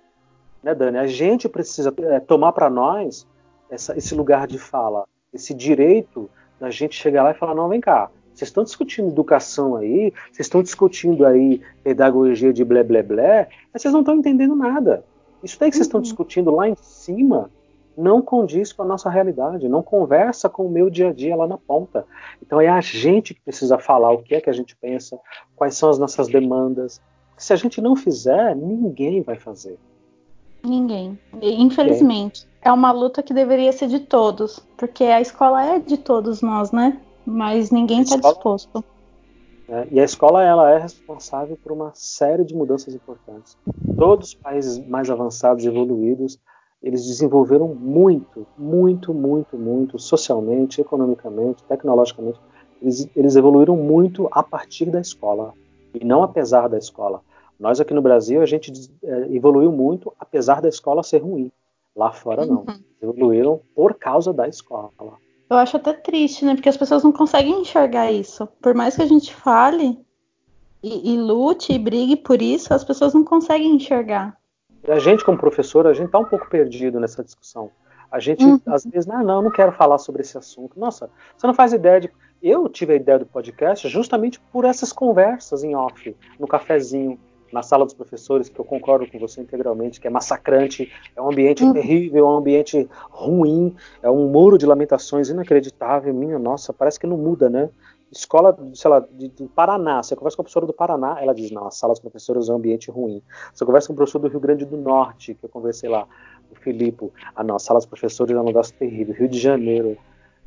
né, 0.65 0.73
Dani? 0.73 0.97
A 0.97 1.05
gente 1.05 1.47
precisa 1.47 1.93
é, 1.99 2.19
tomar 2.19 2.51
para 2.51 2.71
nós 2.71 3.27
essa, 3.69 3.95
esse 3.95 4.15
lugar 4.15 4.47
de 4.47 4.57
fala, 4.57 5.05
esse 5.31 5.53
direito 5.53 6.27
da 6.59 6.71
gente 6.71 6.95
chegar 6.95 7.23
lá 7.23 7.31
e 7.31 7.35
falar: 7.35 7.53
não, 7.53 7.69
vem 7.69 7.79
cá, 7.79 8.09
vocês 8.33 8.49
estão 8.49 8.63
discutindo 8.63 9.09
educação 9.09 9.75
aí, 9.75 10.11
vocês 10.31 10.47
estão 10.47 10.63
discutindo 10.63 11.23
aí 11.23 11.61
pedagogia 11.83 12.51
de 12.51 12.65
blé 12.65 12.83
blé 12.83 13.03
blé, 13.03 13.47
mas 13.71 13.83
vocês 13.83 13.93
não 13.93 14.01
estão 14.01 14.15
entendendo 14.15 14.55
nada. 14.55 15.05
Isso 15.43 15.59
daí 15.59 15.69
que 15.69 15.75
vocês 15.75 15.85
estão 15.85 15.99
uhum. 15.99 16.03
discutindo 16.03 16.49
lá 16.49 16.67
em 16.67 16.75
cima 16.75 17.51
não 17.95 18.21
condiz 18.21 18.73
com 18.73 18.81
a 18.81 18.85
nossa 18.85 19.09
realidade, 19.09 19.69
não 19.69 19.81
conversa 19.81 20.49
com 20.49 20.65
o 20.65 20.69
meu 20.69 20.89
dia 20.89 21.09
a 21.09 21.13
dia 21.13 21.33
lá 21.33 21.47
na 21.47 21.57
ponta. 21.57 22.05
Então 22.41 22.59
é 22.59 22.67
a 22.67 22.81
gente 22.81 23.33
que 23.33 23.39
precisa 23.39 23.77
falar 23.77 24.11
o 24.11 24.21
que 24.21 24.35
é 24.35 24.41
que 24.41 24.49
a 24.49 24.53
gente 24.53 24.75
pensa, 24.75 25.17
quais 25.55 25.77
são 25.77 25.89
as 25.89 25.97
nossas 25.97 26.27
demandas. 26.27 26.99
Se 27.37 27.53
a 27.53 27.55
gente 27.55 27.79
não 27.79 27.95
fizer, 27.95 28.53
ninguém 28.53 29.21
vai 29.21 29.37
fazer. 29.37 29.77
Ninguém. 30.65 31.19
Infelizmente. 31.41 32.47
É 32.61 32.71
uma 32.71 32.91
luta 32.91 33.21
que 33.21 33.33
deveria 33.33 33.71
ser 33.71 33.87
de 33.87 33.99
todos, 33.99 34.59
porque 34.75 35.03
a 35.03 35.21
escola 35.21 35.63
é 35.63 35.79
de 35.79 35.97
todos 35.97 36.41
nós, 36.41 36.71
né? 36.71 36.99
Mas 37.23 37.69
ninguém 37.69 38.01
está 38.01 38.17
disposto. 38.17 38.83
É, 39.69 39.87
e 39.91 39.99
a 39.99 40.03
escola 40.03 40.43
ela 40.43 40.71
é 40.71 40.79
responsável 40.79 41.57
por 41.61 41.71
uma 41.71 41.91
série 41.93 42.43
de 42.43 42.55
mudanças 42.55 42.93
importantes. 42.93 43.55
Todos 43.97 44.29
os 44.29 44.33
países 44.33 44.79
mais 44.87 45.09
avançados 45.09 45.63
e 45.63 45.67
evoluídos 45.67 46.39
eles 46.85 47.03
desenvolveram 47.07 47.67
muito, 47.73 48.45
muito, 48.55 49.11
muito, 49.11 49.57
muito, 49.57 49.97
socialmente, 49.97 50.79
economicamente, 50.79 51.63
tecnologicamente. 51.63 52.39
Eles, 52.79 53.09
eles 53.15 53.35
evoluíram 53.35 53.75
muito 53.75 54.27
a 54.31 54.43
partir 54.43 54.91
da 54.91 55.01
escola 55.01 55.51
e 55.93 56.05
não 56.05 56.21
apesar 56.21 56.67
da 56.67 56.77
escola. 56.77 57.21
Nós 57.59 57.79
aqui 57.79 57.93
no 57.93 58.01
Brasil 58.01 58.41
a 58.41 58.45
gente 58.45 58.71
é, 59.03 59.33
evoluiu 59.33 59.71
muito 59.71 60.13
apesar 60.19 60.61
da 60.61 60.69
escola 60.69 61.03
ser 61.03 61.19
ruim. 61.19 61.51
Lá 61.95 62.11
fora 62.11 62.45
não. 62.45 62.65
Uhum. 62.67 62.83
Evoluíram 63.01 63.61
por 63.73 63.93
causa 63.93 64.33
da 64.33 64.47
escola. 64.47 64.91
Eu 65.49 65.57
acho 65.57 65.77
até 65.77 65.93
triste, 65.93 66.43
né? 66.43 66.55
Porque 66.55 66.69
as 66.69 66.77
pessoas 66.77 67.03
não 67.03 67.11
conseguem 67.11 67.61
enxergar 67.61 68.11
isso. 68.11 68.47
Por 68.61 68.73
mais 68.73 68.95
que 68.95 69.01
a 69.01 69.05
gente 69.05 69.33
fale 69.33 69.97
e, 70.83 71.13
e 71.13 71.17
lute 71.17 71.71
e 71.71 71.79
brigue 71.79 72.15
por 72.15 72.41
isso, 72.41 72.73
as 72.73 72.83
pessoas 72.83 73.13
não 73.13 73.23
conseguem 73.23 73.75
enxergar. 73.75 74.37
E 74.87 74.91
a 74.91 74.99
gente, 74.99 75.23
como 75.23 75.37
professor, 75.37 75.87
a 75.87 75.93
gente 75.93 76.07
está 76.07 76.19
um 76.19 76.25
pouco 76.25 76.49
perdido 76.49 76.99
nessa 76.99 77.23
discussão. 77.23 77.71
A 78.11 78.19
gente, 78.19 78.43
uhum. 78.43 78.59
às 78.67 78.85
vezes, 78.85 79.07
não, 79.07 79.23
não, 79.23 79.41
não 79.41 79.51
quero 79.51 79.71
falar 79.71 79.97
sobre 79.97 80.21
esse 80.21 80.37
assunto. 80.37 80.79
Nossa, 80.79 81.09
você 81.35 81.47
não 81.47 81.53
faz 81.53 81.73
ideia 81.73 82.01
de. 82.01 82.09
Eu 82.41 82.69
tive 82.69 82.93
a 82.93 82.95
ideia 82.95 83.17
do 83.17 83.25
podcast 83.25 83.87
justamente 83.87 84.39
por 84.51 84.65
essas 84.65 84.93
conversas 84.93 85.63
em 85.63 85.75
off, 85.75 86.15
no 86.39 86.47
cafezinho, 86.47 87.19
na 87.55 87.63
sala 87.63 87.85
dos 87.85 87.93
professores, 87.93 88.49
que 88.49 88.59
eu 88.59 88.65
concordo 88.65 89.09
com 89.09 89.17
você 89.17 89.39
integralmente, 89.39 90.01
que 90.01 90.07
é 90.07 90.09
massacrante, 90.09 90.91
é 91.15 91.21
um 91.21 91.31
ambiente 91.31 91.63
uhum. 91.63 91.71
terrível, 91.71 92.25
é 92.25 92.29
um 92.29 92.37
ambiente 92.37 92.89
ruim, 93.09 93.73
é 94.03 94.11
um 94.11 94.27
muro 94.27 94.57
de 94.57 94.65
lamentações 94.65 95.29
inacreditável. 95.29 96.13
Minha 96.13 96.37
nossa, 96.37 96.73
parece 96.73 96.99
que 96.99 97.07
não 97.07 97.17
muda, 97.17 97.49
né? 97.49 97.69
escola, 98.11 98.57
sei 98.73 98.89
lá, 98.89 98.99
de, 98.99 99.29
do 99.29 99.47
Paraná, 99.47 100.01
você 100.01 100.15
conversa 100.15 100.37
com 100.37 100.41
a 100.41 100.45
professora 100.45 100.65
do 100.65 100.73
Paraná, 100.73 101.17
ela 101.19 101.33
diz, 101.33 101.51
não, 101.51 101.67
a 101.67 101.71
sala 101.71 101.93
dos 101.93 101.99
professores 101.99 102.47
é 102.47 102.51
um 102.51 102.55
ambiente 102.55 102.89
ruim. 102.91 103.21
Você 103.53 103.65
conversa 103.65 103.87
com 103.87 103.93
o 103.93 103.95
professor 103.95 104.19
do 104.19 104.27
Rio 104.27 104.39
Grande 104.39 104.63
do 104.63 104.77
Norte, 104.77 105.33
que 105.33 105.43
eu 105.43 105.49
conversei 105.49 105.89
lá, 105.89 106.07
o 106.51 106.55
Filipe, 106.55 107.11
ah 107.35 107.43
não, 107.43 107.55
a 107.55 107.59
sala 107.59 107.79
dos 107.79 107.85
professores 107.85 108.35
é 108.35 108.39
um 108.39 108.43
negócio 108.43 108.73
terrível, 108.75 109.15
Rio 109.15 109.27
de 109.27 109.39
Janeiro. 109.39 109.97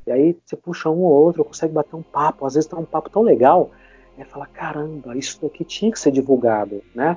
E 0.07 0.13
aí 0.13 0.37
você 0.45 0.57
puxa 0.57 0.89
um 0.89 1.01
ou 1.01 1.13
outro, 1.13 1.45
consegue 1.45 1.73
bater 1.73 1.97
um 1.97 2.03
papo, 2.03 2.47
às 2.47 2.55
vezes 2.55 2.69
tá 2.69 2.77
um 2.79 2.85
papo 2.85 3.11
tão 3.11 3.23
legal, 3.23 3.71
e 4.19 4.25
fala, 4.25 4.47
caramba, 4.47 5.17
isso 5.17 5.41
daqui 5.41 5.65
tinha 5.65 5.93
que 5.93 5.99
ser 5.99 6.11
divulgado, 6.11 6.83
né? 6.95 7.17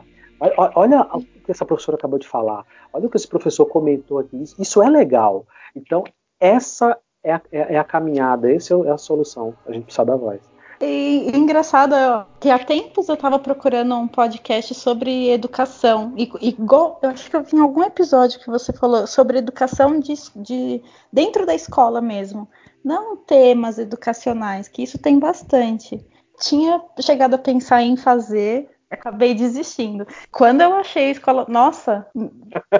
Olha 0.57 1.07
o 1.13 1.21
que 1.21 1.51
essa 1.51 1.65
professora 1.65 1.97
acabou 1.97 2.17
de 2.17 2.27
falar, 2.27 2.65
olha 2.91 3.05
o 3.05 3.09
que 3.09 3.17
esse 3.17 3.27
professor 3.27 3.65
comentou 3.65 4.17
aqui, 4.17 4.43
isso 4.57 4.81
é 4.81 4.89
legal. 4.89 5.45
Então, 5.75 6.03
essa 6.39 6.97
é 7.23 7.33
a, 7.33 7.41
é, 7.51 7.75
é 7.75 7.77
a 7.77 7.83
caminhada, 7.83 8.51
essa 8.51 8.73
é 8.73 8.89
a 8.89 8.97
solução. 8.97 9.53
A 9.67 9.71
gente 9.71 9.85
precisa 9.85 10.05
da 10.05 10.15
voz. 10.15 10.41
E, 10.81 11.29
e 11.31 11.37
engraçado 11.37 11.93
que 12.39 12.49
há 12.49 12.57
tempos 12.57 13.07
eu 13.07 13.13
estava 13.13 13.37
procurando 13.37 13.93
um 13.95 14.07
podcast 14.07 14.73
sobre 14.73 15.29
educação. 15.29 16.13
E, 16.17 16.31
igual, 16.41 16.99
eu 17.03 17.09
acho 17.11 17.29
que 17.29 17.35
eu 17.35 17.43
vi 17.43 17.55
em 17.55 17.59
algum 17.59 17.83
episódio 17.83 18.39
que 18.39 18.49
você 18.49 18.73
falou 18.73 19.05
sobre 19.05 19.37
educação 19.37 19.99
de, 19.99 20.15
de, 20.35 20.81
dentro 21.13 21.45
da 21.45 21.53
escola 21.53 22.01
mesmo. 22.01 22.49
Não 22.83 23.15
temas 23.15 23.77
educacionais, 23.77 24.67
que 24.67 24.81
isso 24.81 24.97
tem 24.97 25.19
bastante. 25.19 26.03
Tinha 26.41 26.81
chegado 26.99 27.35
a 27.35 27.37
pensar 27.37 27.83
em 27.83 27.95
fazer, 27.95 28.69
acabei 28.89 29.33
desistindo. 29.33 30.05
Quando 30.31 30.61
eu 30.61 30.73
achei 30.73 31.07
a 31.07 31.11
escola. 31.11 31.45
Nossa! 31.47 32.05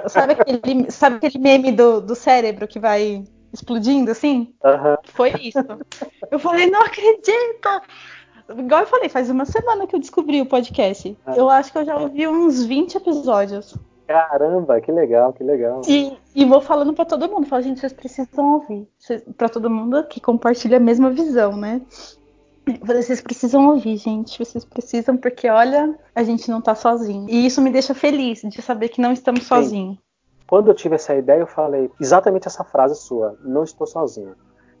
Sabe 0.08 0.34
aquele, 0.34 0.90
sabe 0.90 1.16
aquele 1.16 1.38
meme 1.38 1.72
do, 1.72 2.00
do 2.00 2.14
cérebro 2.14 2.68
que 2.68 2.78
vai 2.78 3.24
explodindo 3.52 4.10
assim? 4.10 4.54
Uhum. 4.64 4.96
Foi 5.04 5.32
isso. 5.40 5.58
Eu 6.30 6.38
falei, 6.38 6.70
não 6.70 6.82
acredito! 6.82 7.68
Igual 8.56 8.80
eu 8.82 8.86
falei, 8.86 9.08
faz 9.08 9.30
uma 9.30 9.44
semana 9.44 9.86
que 9.86 9.94
eu 9.94 10.00
descobri 10.00 10.40
o 10.40 10.46
podcast. 10.46 11.16
Ah. 11.24 11.34
Eu 11.36 11.48
acho 11.48 11.72
que 11.72 11.78
eu 11.78 11.84
já 11.84 11.96
ouvi 11.96 12.26
uns 12.26 12.64
20 12.64 12.96
episódios. 12.96 13.76
Caramba, 14.06 14.80
que 14.80 14.92
legal, 14.92 15.32
que 15.32 15.44
legal. 15.44 15.80
E, 15.88 16.18
e 16.34 16.44
vou 16.44 16.60
falando 16.60 16.92
para 16.92 17.04
todo 17.04 17.28
mundo, 17.28 17.46
falo, 17.46 17.62
gente, 17.62 17.80
vocês 17.80 17.92
precisam 17.92 18.54
ouvir. 18.54 18.86
Para 19.36 19.48
todo 19.48 19.70
mundo 19.70 20.04
que 20.04 20.20
compartilha 20.20 20.76
a 20.76 20.80
mesma 20.80 21.10
visão, 21.10 21.56
né? 21.56 21.80
Vocês 22.82 23.20
precisam 23.20 23.68
ouvir, 23.68 23.96
gente. 23.96 24.38
Vocês 24.38 24.64
precisam, 24.64 25.16
porque 25.16 25.48
olha, 25.48 25.98
a 26.14 26.22
gente 26.22 26.50
não 26.50 26.60
tá 26.60 26.74
sozinho. 26.74 27.28
E 27.28 27.46
isso 27.46 27.60
me 27.60 27.70
deixa 27.70 27.94
feliz 27.94 28.42
de 28.42 28.62
saber 28.62 28.88
que 28.88 29.00
não 29.00 29.12
estamos 29.12 29.44
sozinhos. 29.44 29.98
Quando 30.46 30.68
eu 30.68 30.74
tive 30.74 30.94
essa 30.94 31.14
ideia, 31.14 31.40
eu 31.40 31.46
falei 31.46 31.90
exatamente 32.00 32.46
essa 32.46 32.62
frase 32.62 32.94
sua: 32.94 33.38
não 33.42 33.64
estou 33.64 33.86
sozinho. 33.86 34.34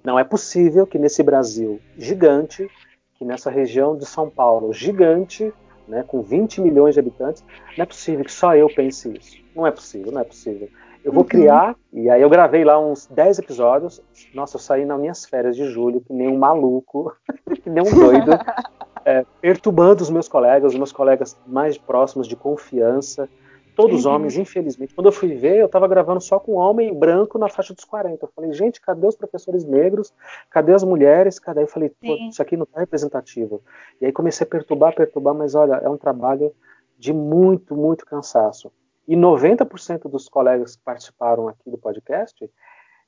Não 0.04 0.18
é 0.18 0.24
possível 0.24 0.86
que 0.86 0.98
nesse 0.98 1.22
Brasil 1.22 1.80
gigante, 1.96 2.68
que 3.14 3.24
nessa 3.24 3.50
região 3.50 3.96
de 3.96 4.04
São 4.04 4.28
Paulo 4.28 4.72
gigante, 4.72 5.52
né, 5.86 6.04
com 6.06 6.22
20 6.22 6.60
milhões 6.60 6.94
de 6.94 7.00
habitantes, 7.00 7.44
não 7.76 7.82
é 7.82 7.86
possível 7.86 8.24
que 8.24 8.32
só 8.32 8.54
eu 8.54 8.68
pense 8.68 9.12
isso. 9.16 9.36
Não 9.54 9.66
é 9.66 9.70
possível, 9.70 10.12
não 10.12 10.20
é 10.20 10.24
possível. 10.24 10.68
Eu 11.04 11.12
vou 11.12 11.22
uhum. 11.22 11.28
criar, 11.28 11.76
e 11.92 12.08
aí 12.08 12.22
eu 12.22 12.30
gravei 12.30 12.64
lá 12.64 12.78
uns 12.78 13.06
10 13.06 13.40
episódios. 13.40 14.00
Nossa, 14.34 14.56
eu 14.56 14.60
saí 14.60 14.84
nas 14.84 15.00
minhas 15.00 15.24
férias 15.24 15.56
de 15.56 15.64
julho, 15.64 16.00
que 16.00 16.12
nem 16.12 16.28
um 16.28 16.38
maluco, 16.38 17.12
que 17.62 17.68
nem 17.68 17.82
um 17.82 17.90
doido, 17.90 18.30
é, 19.04 19.24
perturbando 19.40 20.02
os 20.02 20.10
meus 20.10 20.28
colegas, 20.28 20.72
os 20.72 20.78
meus 20.78 20.92
colegas 20.92 21.36
mais 21.46 21.76
próximos 21.76 22.28
de 22.28 22.36
confiança, 22.36 23.28
Todos 23.74 24.04
uhum. 24.04 24.12
homens, 24.12 24.36
infelizmente. 24.36 24.94
Quando 24.94 25.06
eu 25.06 25.12
fui 25.12 25.34
ver, 25.34 25.56
eu 25.56 25.66
estava 25.66 25.88
gravando 25.88 26.20
só 26.20 26.38
com 26.38 26.52
homem 26.52 26.92
branco 26.94 27.38
na 27.38 27.48
faixa 27.48 27.72
dos 27.72 27.84
40. 27.84 28.24
Eu 28.24 28.30
falei, 28.34 28.52
gente, 28.52 28.80
cadê 28.80 29.06
os 29.06 29.16
professores 29.16 29.64
negros? 29.64 30.12
Cadê 30.50 30.74
as 30.74 30.84
mulheres? 30.84 31.38
Cadê? 31.38 31.62
Eu 31.62 31.66
falei, 31.66 31.90
isso 32.28 32.42
aqui 32.42 32.56
não 32.56 32.64
está 32.64 32.80
representativo. 32.80 33.62
E 34.00 34.06
aí 34.06 34.12
comecei 34.12 34.46
a 34.46 34.50
perturbar, 34.50 34.94
perturbar, 34.94 35.34
mas 35.34 35.54
olha, 35.54 35.74
é 35.76 35.88
um 35.88 35.96
trabalho 35.96 36.52
de 36.98 37.12
muito, 37.14 37.74
muito 37.74 38.04
cansaço. 38.04 38.70
E 39.12 39.14
90% 39.14 40.08
dos 40.08 40.26
colegas 40.26 40.74
que 40.74 40.82
participaram 40.82 41.46
aqui 41.46 41.70
do 41.70 41.76
podcast, 41.76 42.50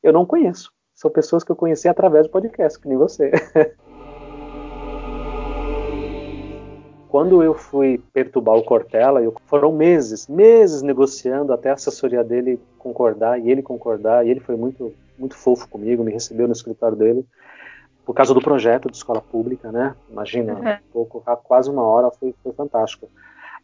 eu 0.02 0.12
não 0.12 0.26
conheço. 0.26 0.70
São 0.94 1.10
pessoas 1.10 1.42
que 1.42 1.50
eu 1.50 1.56
conheci 1.56 1.88
através 1.88 2.26
do 2.26 2.30
podcast, 2.30 2.78
que 2.78 2.86
nem 2.86 2.98
você. 2.98 3.32
Quando 7.08 7.42
eu 7.42 7.54
fui 7.54 8.04
perturbar 8.12 8.54
o 8.54 8.62
Cortella, 8.62 9.22
eu, 9.22 9.34
foram 9.46 9.72
meses, 9.72 10.28
meses 10.28 10.82
negociando 10.82 11.54
até 11.54 11.70
a 11.70 11.72
assessoria 11.72 12.22
dele 12.22 12.60
concordar 12.78 13.40
e 13.40 13.50
ele 13.50 13.62
concordar. 13.62 14.26
E 14.26 14.30
ele 14.30 14.40
foi 14.40 14.56
muito, 14.56 14.92
muito 15.18 15.34
fofo 15.34 15.66
comigo, 15.70 16.04
me 16.04 16.12
recebeu 16.12 16.46
no 16.46 16.52
escritório 16.52 16.98
dele 16.98 17.26
por 18.04 18.12
causa 18.14 18.34
do 18.34 18.42
projeto 18.42 18.90
de 18.90 18.96
escola 18.98 19.22
pública, 19.22 19.72
né? 19.72 19.96
Imagina, 20.10 20.52
uhum. 20.52 20.70
um 20.70 20.92
pouco, 20.92 21.24
quase 21.44 21.70
uma 21.70 21.82
hora, 21.82 22.10
foi, 22.10 22.34
foi 22.42 22.52
fantástico. 22.52 23.08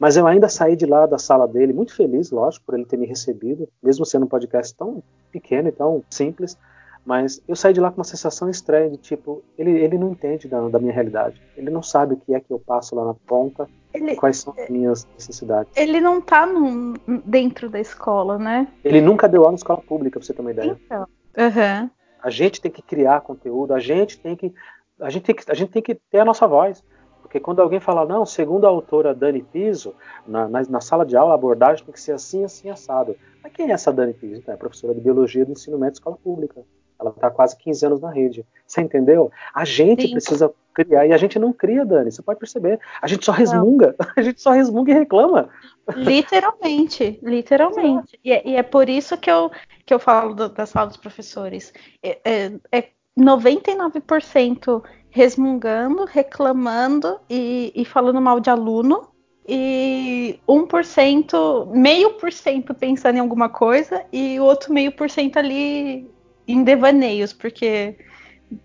Mas 0.01 0.17
eu 0.17 0.27
ainda 0.27 0.49
saí 0.49 0.75
de 0.75 0.87
lá 0.87 1.05
da 1.05 1.19
sala 1.19 1.47
dele 1.47 1.75
muito 1.75 1.95
feliz, 1.95 2.31
lógico, 2.31 2.65
por 2.65 2.75
ele 2.75 2.87
ter 2.87 2.97
me 2.97 3.05
recebido, 3.05 3.69
mesmo 3.83 4.07
sendo 4.07 4.25
um 4.25 4.29
podcast 4.29 4.75
tão 4.75 5.03
pequeno 5.31 5.69
e 5.69 5.73
tão 5.73 6.03
simples. 6.09 6.57
Mas 7.05 7.43
eu 7.47 7.55
saí 7.55 7.75
de 7.75 7.81
lá 7.81 7.91
com 7.91 7.99
uma 7.99 8.05
sensação 8.05 8.49
estranha 8.49 8.89
de 8.89 8.97
tipo, 8.97 9.43
ele, 9.59 9.73
ele 9.73 9.99
não 9.99 10.13
entende 10.13 10.49
da, 10.49 10.69
da 10.69 10.79
minha 10.79 10.93
realidade. 10.93 11.41
Ele 11.55 11.71
não 11.71 11.83
sabe 11.83 12.15
o 12.15 12.17
que 12.17 12.35
é 12.35 12.41
que 12.41 12.51
eu 12.51 12.59
passo 12.59 12.97
lá 12.97 13.05
na 13.05 13.15
ponta, 13.15 13.69
ele, 13.93 14.17
quais 14.17 14.39
são 14.39 14.55
as 14.57 14.71
minhas 14.71 15.07
necessidades. 15.19 15.71
Ele 15.77 16.01
não 16.01 16.19
tá 16.19 16.47
no, 16.47 16.95
dentro 17.25 17.69
da 17.69 17.79
escola, 17.79 18.39
né? 18.39 18.69
Ele 18.83 19.03
nunca 19.03 19.29
deu 19.29 19.43
aula 19.43 19.53
na 19.53 19.57
escola 19.57 19.83
pública, 19.83 20.19
pra 20.19 20.27
você 20.27 20.33
ter 20.33 20.41
uma 20.41 20.51
ideia. 20.51 20.79
Então. 20.87 21.07
Uhum. 21.37 21.91
A 22.23 22.31
gente 22.31 22.61
tem 22.61 22.71
que 22.71 22.81
criar 22.81 23.21
conteúdo, 23.21 23.75
a 23.75 23.79
gente 23.79 24.19
tem 24.19 24.35
que. 24.35 24.53
A 24.99 25.11
gente 25.11 25.25
tem 25.25 25.35
que, 25.35 25.51
a 25.51 25.55
gente 25.55 25.71
tem 25.71 25.83
que 25.83 25.95
ter 25.95 26.21
a 26.21 26.25
nossa 26.25 26.47
voz. 26.47 26.83
Porque 27.31 27.39
quando 27.39 27.63
alguém 27.63 27.79
fala, 27.79 28.05
não, 28.05 28.27
segundo 28.27 28.65
a 28.65 28.69
autora 28.69 29.15
Dani 29.15 29.41
Piso, 29.41 29.95
na, 30.27 30.49
na, 30.49 30.63
na, 30.63 30.81
sala 30.81 31.07
de 31.07 31.17
aula 31.17 31.31
a 31.31 31.37
abordagem 31.37 31.85
tem 31.85 31.95
que 31.95 32.01
ser 32.01 32.11
assim, 32.11 32.43
assim, 32.43 32.69
assado. 32.69 33.15
Mas 33.41 33.53
quem 33.53 33.71
é 33.71 33.73
essa 33.73 33.93
Dani 33.93 34.13
Piso? 34.13 34.41
Então, 34.41 34.53
é 34.53 34.57
professora 34.57 34.93
de 34.93 35.01
Biologia 35.01 35.47
do 35.47 35.53
Ensino 35.53 35.79
Médio 35.79 35.93
de 35.93 35.99
Escola 35.99 36.17
Pública. 36.17 36.61
Ela 36.99 37.11
está 37.11 37.31
quase 37.31 37.57
15 37.57 37.87
anos 37.87 38.01
na 38.01 38.11
rede. 38.11 38.45
Você 38.67 38.81
entendeu? 38.81 39.31
A 39.55 39.65
gente 39.65 40.09
Sim. 40.09 40.11
precisa 40.11 40.53
criar 40.75 41.07
e 41.07 41.13
a 41.13 41.17
gente 41.17 41.39
não 41.39 41.53
cria, 41.53 41.85
Dani. 41.85 42.11
Você 42.11 42.21
pode 42.21 42.41
perceber. 42.41 42.81
A 43.01 43.07
gente 43.07 43.25
só 43.25 43.31
resmunga. 43.31 43.95
Não. 43.97 44.07
A 44.17 44.23
gente 44.23 44.43
só 44.43 44.51
resmunga 44.51 44.91
e 44.91 44.95
reclama. 44.95 45.51
Literalmente, 45.95 47.21
literalmente. 47.23 48.19
E 48.25 48.33
é, 48.33 48.43
e 48.45 48.57
é, 48.57 48.63
por 48.65 48.89
isso 48.89 49.17
que 49.17 49.31
eu, 49.31 49.53
que 49.87 49.95
eu 49.95 50.01
falo 50.01 50.35
do, 50.35 50.49
da 50.49 50.67
sala 50.67 50.89
dos 50.89 50.97
professores. 50.97 51.73
É, 52.03 52.19
é, 52.25 52.53
é 52.73 52.89
99% 53.17 54.83
resmungando, 55.11 56.05
reclamando 56.05 57.19
e, 57.29 57.73
e 57.75 57.85
falando 57.85 58.21
mal 58.21 58.41
de 58.41 58.49
aluno 58.49 59.09
e 59.47 60.39
1%, 60.49 61.75
meio 61.75 62.15
por 62.15 62.33
cento 62.33 62.73
pensando 62.73 63.17
em 63.17 63.21
alguma 63.21 63.49
coisa 63.49 64.05
e 64.13 64.39
o 64.39 64.45
outro 64.45 64.73
meio 64.73 64.93
por 64.93 65.11
cento 65.11 65.39
ali 65.39 66.09
em 66.47 66.63
devaneios, 66.63 67.33
porque 67.33 67.97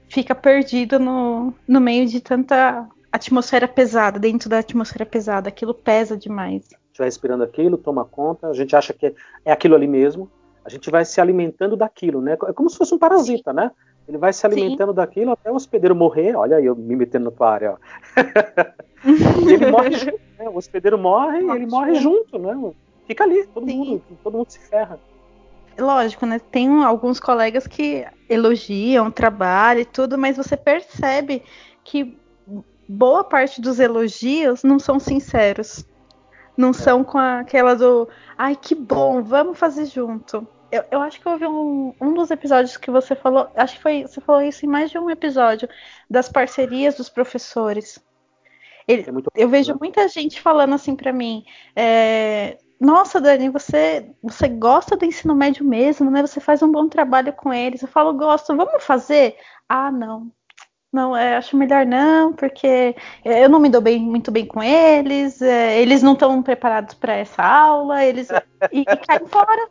fica 0.08 0.36
perdido 0.36 1.00
no, 1.00 1.54
no 1.68 1.82
meio 1.82 2.08
de 2.08 2.20
tanta 2.22 2.88
atmosfera 3.12 3.68
pesada, 3.68 4.20
dentro 4.20 4.50
da 4.50 4.60
atmosfera 4.60 5.06
pesada, 5.06 5.50
aquilo 5.50 5.74
pesa 5.74 6.18
demais. 6.18 6.68
A 6.72 6.88
gente 6.88 6.98
vai 6.98 7.08
respirando 7.08 7.44
aquilo, 7.44 7.78
toma 7.78 8.06
conta, 8.06 8.48
a 8.48 8.54
gente 8.54 8.76
acha 8.76 8.94
que 8.94 9.16
é 9.44 9.52
aquilo 9.52 9.76
ali 9.76 9.88
mesmo, 9.88 10.30
a 10.64 10.70
gente 10.70 10.90
vai 10.90 11.06
se 11.06 11.22
alimentando 11.22 11.76
daquilo, 11.76 12.22
né? 12.22 12.34
É 12.34 12.54
como 12.54 12.70
se 12.70 12.78
fosse 12.78 12.94
um 12.94 12.98
parasita, 12.98 13.54
né? 13.54 13.72
Ele 14.08 14.18
vai 14.18 14.32
se 14.32 14.46
alimentando 14.46 14.92
Sim. 14.92 14.96
daquilo 14.96 15.32
até 15.32 15.52
o 15.52 15.56
hospedeiro 15.56 15.96
morrer. 15.96 16.36
Olha 16.36 16.58
aí, 16.58 16.66
eu 16.66 16.76
me 16.76 16.96
metendo 16.96 17.26
na 17.26 17.32
tua 17.32 17.50
área, 17.50 17.74
ó. 17.74 17.78
ele 19.50 19.72
morre 19.72 19.92
junto, 19.92 20.20
né? 20.38 20.50
O 20.50 20.58
hospedeiro 20.58 20.98
morre 20.98 21.42
e 21.42 21.50
ele 21.50 21.66
morre 21.66 21.96
junto, 21.96 22.38
né? 22.38 22.74
Fica 23.08 23.24
ali, 23.24 23.46
todo 23.48 23.66
Sim. 23.66 23.78
mundo, 23.78 24.04
todo 24.24 24.38
mundo 24.38 24.50
se 24.50 24.60
ferra. 24.60 25.00
Lógico, 25.78 26.26
né? 26.26 26.40
Tem 26.40 26.84
alguns 26.84 27.20
colegas 27.20 27.68
que 27.68 28.06
elogiam 28.30 29.08
o 29.08 29.12
trabalho 29.12 29.82
e 29.82 29.86
tudo, 29.86 30.18
mas 30.18 30.38
você 30.38 30.56
percebe 30.56 31.44
que 31.84 32.18
boa 32.88 33.24
parte 33.24 33.60
dos 33.60 33.80
elogios 33.80 34.64
não 34.64 34.80
são 34.80 35.00
sinceros. 35.00 35.86
Não 36.56 36.70
é. 36.70 36.74
são 36.74 37.04
com 37.04 37.18
aquela 37.18 37.76
do 37.76 38.08
ai 38.38 38.56
que 38.56 38.74
bom, 38.74 39.22
vamos 39.22 39.58
fazer 39.58 39.86
junto. 39.86 40.48
Eu, 40.72 40.84
eu 40.92 41.02
acho 41.02 41.20
que 41.20 41.28
houve 41.28 41.46
um, 41.46 41.94
um 42.02 42.14
dos 42.14 42.32
episódios 42.32 42.78
que 42.78 42.92
você 42.92 43.16
falou, 43.16 43.50
acho 43.56 43.76
que 43.76 43.82
foi, 43.82 44.02
você 44.04 44.20
falou 44.20 44.42
isso 44.42 44.66
em 44.66 44.70
mais 44.70 44.90
de 44.90 44.98
um 44.98 45.10
episódio, 45.10 45.70
das 46.10 46.30
parcerias 46.30 46.96
dos 46.96 47.10
professores. 47.10 48.04
Ele, 48.88 49.02
é 49.02 49.44
eu 49.44 49.50
vejo 49.50 49.74
né? 49.74 49.78
muita 49.80 50.08
gente 50.08 50.42
falando 50.42 50.76
assim 50.76 50.96
para 50.96 51.12
mim, 51.12 51.44
é, 51.76 52.58
nossa, 52.80 53.22
Dani, 53.22 53.50
você, 53.50 54.12
você 54.22 54.48
gosta 54.48 54.98
do 54.98 55.06
ensino 55.06 55.34
médio 55.34 55.66
mesmo, 55.66 56.12
né? 56.12 56.22
Você 56.22 56.40
faz 56.40 56.62
um 56.62 56.72
bom 56.72 56.88
trabalho 56.90 57.32
com 57.34 57.54
eles. 57.54 57.82
Eu 57.82 57.88
falo, 57.88 58.14
gosto, 58.14 58.56
vamos 58.56 58.84
fazer? 58.84 59.38
Ah, 59.68 59.92
não. 59.92 60.32
Não, 60.92 61.16
é, 61.16 61.36
acho 61.36 61.58
melhor 61.58 61.86
não, 61.86 62.32
porque 62.32 62.96
eu 63.26 63.50
não 63.50 63.60
me 63.60 63.70
dou 63.70 63.82
bem, 63.82 64.00
muito 64.00 64.32
bem 64.32 64.46
com 64.46 64.64
eles, 64.64 65.42
é, 65.42 65.82
eles 65.82 66.02
não 66.02 66.14
estão 66.14 66.42
preparados 66.42 66.94
para 66.94 67.14
essa 67.16 67.44
aula, 67.44 68.02
eles 68.06 68.30
e, 68.72 68.80
e 68.80 68.86
caem 68.86 69.28
fora. 69.28 69.70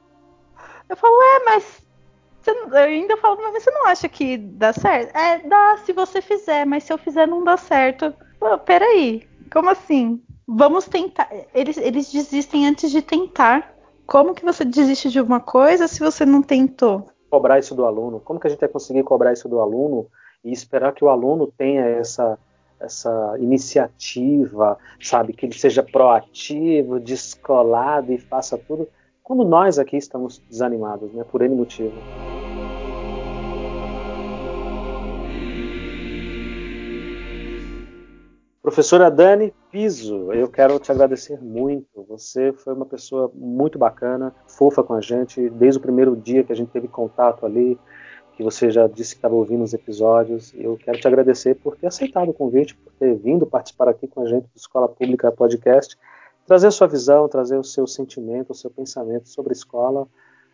Eu 0.89 0.97
falo, 0.97 1.15
é, 1.23 1.44
mas 1.44 1.85
eu 2.47 2.77
ainda 2.77 3.16
falo, 3.16 3.39
mas 3.43 3.62
você 3.62 3.70
não 3.70 3.86
acha 3.86 4.09
que 4.09 4.36
dá 4.36 4.73
certo? 4.73 5.16
É, 5.16 5.39
dá 5.39 5.78
se 5.78 5.93
você 5.93 6.20
fizer, 6.20 6.66
mas 6.66 6.85
se 6.85 6.93
eu 6.93 6.98
fizer 6.98 7.27
não 7.27 7.43
dá 7.43 7.56
certo. 7.56 8.12
Pô, 8.39 8.59
peraí, 8.59 9.27
como 9.52 9.70
assim? 9.70 10.23
Vamos 10.47 10.86
tentar. 10.86 11.31
Eles, 11.55 11.77
eles 11.78 12.12
desistem 12.12 12.66
antes 12.66 12.90
de 12.90 13.01
tentar. 13.01 13.74
Como 14.06 14.35
que 14.35 14.44
você 14.44 14.65
desiste 14.65 15.09
de 15.09 15.20
uma 15.20 15.40
coisa 15.40 15.89
se 15.89 16.01
você 16.01 16.27
não 16.27 16.43
tentou? 16.43 17.09
Cobrar 17.31 17.59
isso 17.59 17.74
do 17.74 17.86
aluno. 17.86 18.20
Como 18.20 18.39
que 18.39 18.47
a 18.47 18.51
gente 18.51 18.61
vai 18.61 18.69
conseguir 18.69 19.02
cobrar 19.02 19.32
isso 19.32 19.48
do 19.48 19.61
aluno 19.61 20.06
e 20.44 20.52
esperar 20.52 20.93
que 20.93 21.02
o 21.02 21.09
aluno 21.09 21.51
tenha 21.56 21.82
essa 21.86 22.39
essa 22.78 23.36
iniciativa, 23.39 24.77
sabe, 25.01 25.32
que 25.32 25.47
ele 25.47 25.55
seja 25.55 25.82
proativo, 25.82 27.01
descolado 27.01 28.12
e 28.12 28.19
faça 28.19 28.59
tudo, 28.59 28.86
quando 29.25 29.43
nós 29.43 29.79
aqui 29.79 29.97
estamos 29.97 30.39
desanimados, 30.51 31.11
né, 31.15 31.25
por 31.25 31.41
N 31.41 31.55
motivo. 31.55 31.95
Professora 38.61 39.11
Dani 39.11 39.53
Piso, 39.71 40.33
eu 40.33 40.49
quero 40.49 40.79
te 40.79 40.93
agradecer 40.93 41.41
muito. 41.43 42.05
Você 42.09 42.53
foi 42.53 42.75
uma 42.75 42.85
pessoa 42.85 43.31
muito 43.35 43.79
bacana, 43.79 44.35
fofa 44.47 44.83
com 44.83 44.93
a 44.93 45.01
gente, 45.01 45.49
desde 45.51 45.79
o 45.79 45.83
primeiro 45.83 46.15
dia 46.15 46.45
que 46.45 46.53
a 46.53 46.57
gente 46.57 46.71
teve 46.71 46.89
contato 46.89 47.47
ali, 47.47 47.79
que 48.37 48.43
você 48.43 48.71
já 48.71 48.87
disse 48.87 49.15
que 49.15 49.19
estava 49.19 49.35
ouvindo 49.35 49.65
os 49.65 49.73
episódios. 49.73 50.53
Eu 50.55 50.77
quero 50.77 50.99
te 50.99 51.07
agradecer 51.07 51.55
por 51.55 51.77
ter 51.77 51.87
aceitado 51.87 52.31
o 52.31 52.35
convite, 52.35 52.75
por 52.75 52.93
ter 52.95 53.15
vindo 53.15 53.47
participar 53.47 53.89
aqui 53.89 54.07
com 54.07 54.21
a 54.21 54.27
gente 54.27 54.45
do 54.45 54.57
Escola 54.57 54.89
Pública 54.89 55.33
Podcast, 55.33 55.97
trazer 56.47 56.69
a 56.69 56.71
sua 56.71 56.87
visão, 56.87 57.29
trazer 57.29 57.57
o 57.57 57.65
seu 57.65 57.87
sentimento, 57.87 58.51
o 58.51 58.55
seu 58.55 58.71
pensamento 58.71 59.29
sobre 59.29 59.53
a 59.53 59.57
escola. 59.57 60.07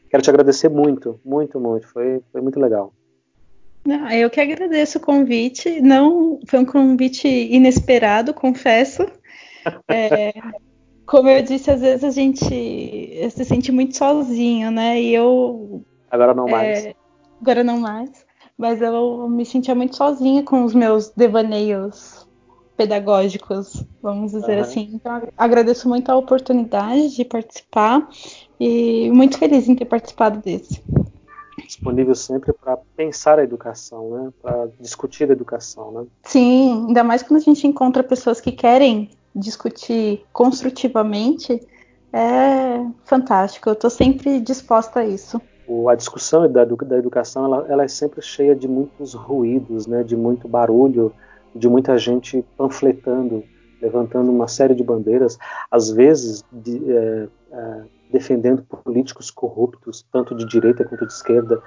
Quero 0.08 0.22
te 0.22 0.30
agradecer 0.30 0.68
muito, 0.68 1.20
muito, 1.24 1.60
muito. 1.60 1.86
Foi, 1.88 2.20
foi 2.32 2.40
muito 2.40 2.58
legal. 2.58 2.92
Não, 3.86 4.10
eu 4.10 4.28
que 4.28 4.40
agradeço 4.40 4.98
o 4.98 5.00
convite. 5.00 5.80
Não 5.80 6.38
foi 6.46 6.58
um 6.60 6.64
convite 6.64 7.28
inesperado, 7.28 8.34
confesso. 8.34 9.06
É, 9.88 10.32
como 11.04 11.28
eu 11.28 11.42
disse, 11.42 11.70
às 11.70 11.82
vezes 11.82 12.02
a 12.02 12.10
gente 12.10 12.46
se 13.30 13.44
sente 13.44 13.70
muito 13.70 13.94
sozinho, 13.94 14.70
né? 14.70 14.98
E 14.98 15.14
eu 15.14 15.84
agora 16.10 16.32
não 16.32 16.46
mais. 16.48 16.86
É, 16.86 16.94
agora 17.38 17.62
não 17.62 17.78
mais. 17.78 18.24
Mas 18.56 18.80
eu 18.80 19.28
me 19.28 19.44
sentia 19.44 19.74
muito 19.74 19.96
sozinha 19.96 20.42
com 20.42 20.64
os 20.64 20.72
meus 20.72 21.10
devaneios 21.10 22.26
pedagógicos, 22.80 23.84
vamos 24.00 24.32
dizer 24.32 24.56
uhum. 24.56 24.62
assim. 24.62 24.90
Então, 24.94 25.28
agradeço 25.36 25.86
muito 25.86 26.10
a 26.10 26.16
oportunidade 26.16 27.14
de 27.14 27.26
participar 27.26 28.08
e 28.58 29.10
muito 29.10 29.36
feliz 29.36 29.68
em 29.68 29.74
ter 29.74 29.84
participado 29.84 30.40
desse 30.40 30.82
disponível 31.66 32.14
sempre 32.14 32.54
para 32.54 32.78
pensar 32.96 33.38
a 33.38 33.44
educação, 33.44 34.10
né? 34.10 34.32
Para 34.40 34.68
discutir 34.80 35.28
a 35.28 35.32
educação, 35.32 35.92
né? 35.92 36.06
Sim, 36.24 36.86
ainda 36.88 37.04
mais 37.04 37.22
quando 37.22 37.36
a 37.36 37.42
gente 37.42 37.66
encontra 37.66 38.02
pessoas 38.02 38.40
que 38.40 38.50
querem 38.50 39.10
discutir 39.36 40.24
construtivamente, 40.32 41.60
é 42.14 42.82
fantástico. 43.04 43.68
Eu 43.68 43.74
estou 43.74 43.90
sempre 43.90 44.40
disposta 44.40 45.00
a 45.00 45.06
isso. 45.06 45.40
A 45.88 45.94
discussão 45.94 46.50
da, 46.50 46.64
da 46.64 46.96
educação, 46.96 47.44
ela, 47.44 47.66
ela, 47.68 47.84
é 47.84 47.88
sempre 47.88 48.22
cheia 48.22 48.56
de 48.56 48.66
muitos 48.66 49.12
ruídos, 49.12 49.86
né? 49.86 50.02
De 50.02 50.16
muito 50.16 50.48
barulho, 50.48 51.12
de 51.54 51.68
muita 51.68 51.96
gente 51.98 52.44
panfletando, 52.56 53.44
levantando 53.80 54.30
uma 54.30 54.46
série 54.46 54.74
de 54.74 54.84
bandeiras, 54.84 55.38
às 55.70 55.90
vezes 55.90 56.44
de, 56.52 56.92
é, 56.92 57.28
é, 57.52 57.82
defendendo 58.12 58.62
políticos 58.62 59.30
corruptos, 59.30 60.06
tanto 60.12 60.34
de 60.34 60.46
direita 60.46 60.84
quanto 60.84 61.06
de 61.06 61.12
esquerda. 61.12 61.62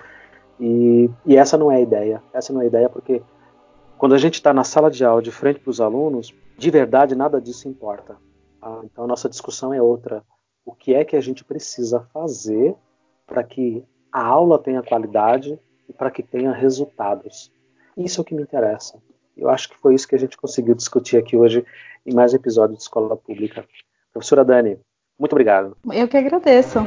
E, 0.59 1.09
e 1.25 1.35
essa 1.35 1.57
não 1.57 1.71
é 1.71 1.77
a 1.77 1.81
ideia. 1.81 2.23
Essa 2.33 2.53
não 2.53 2.61
é 2.61 2.65
a 2.65 2.67
ideia 2.67 2.89
porque 2.89 3.21
quando 3.97 4.15
a 4.15 4.17
gente 4.17 4.35
está 4.35 4.53
na 4.53 4.63
sala 4.63 4.91
de 4.91 5.03
aula 5.03 5.21
de 5.21 5.31
frente 5.31 5.59
para 5.59 5.69
os 5.69 5.81
alunos, 5.81 6.33
de 6.57 6.69
verdade 6.69 7.15
nada 7.15 7.41
disso 7.41 7.67
importa. 7.67 8.17
Tá? 8.59 8.81
Então 8.83 9.03
a 9.03 9.07
nossa 9.07 9.29
discussão 9.29 9.73
é 9.73 9.81
outra. 9.81 10.23
O 10.65 10.73
que 10.73 10.93
é 10.93 11.03
que 11.03 11.15
a 11.15 11.21
gente 11.21 11.43
precisa 11.43 12.01
fazer 12.13 12.75
para 13.25 13.43
que 13.43 13.85
a 14.11 14.25
aula 14.25 14.59
tenha 14.59 14.83
qualidade 14.83 15.59
e 15.89 15.93
para 15.93 16.11
que 16.11 16.23
tenha 16.23 16.51
resultados? 16.51 17.51
Isso 17.97 18.19
é 18.19 18.21
o 18.21 18.25
que 18.25 18.35
me 18.35 18.43
interessa. 18.43 19.01
Eu 19.35 19.49
acho 19.49 19.69
que 19.69 19.77
foi 19.77 19.95
isso 19.95 20.07
que 20.07 20.15
a 20.15 20.19
gente 20.19 20.37
conseguiu 20.37 20.75
discutir 20.75 21.17
aqui 21.17 21.35
hoje 21.35 21.65
em 22.05 22.13
mais 22.13 22.33
um 22.33 22.35
episódio 22.35 22.75
de 22.75 22.81
Escola 22.81 23.15
Pública. 23.15 23.65
Professora 24.11 24.45
Dani, 24.45 24.77
muito 25.19 25.33
obrigado. 25.33 25.75
Eu 25.91 26.07
que 26.07 26.17
agradeço. 26.17 26.79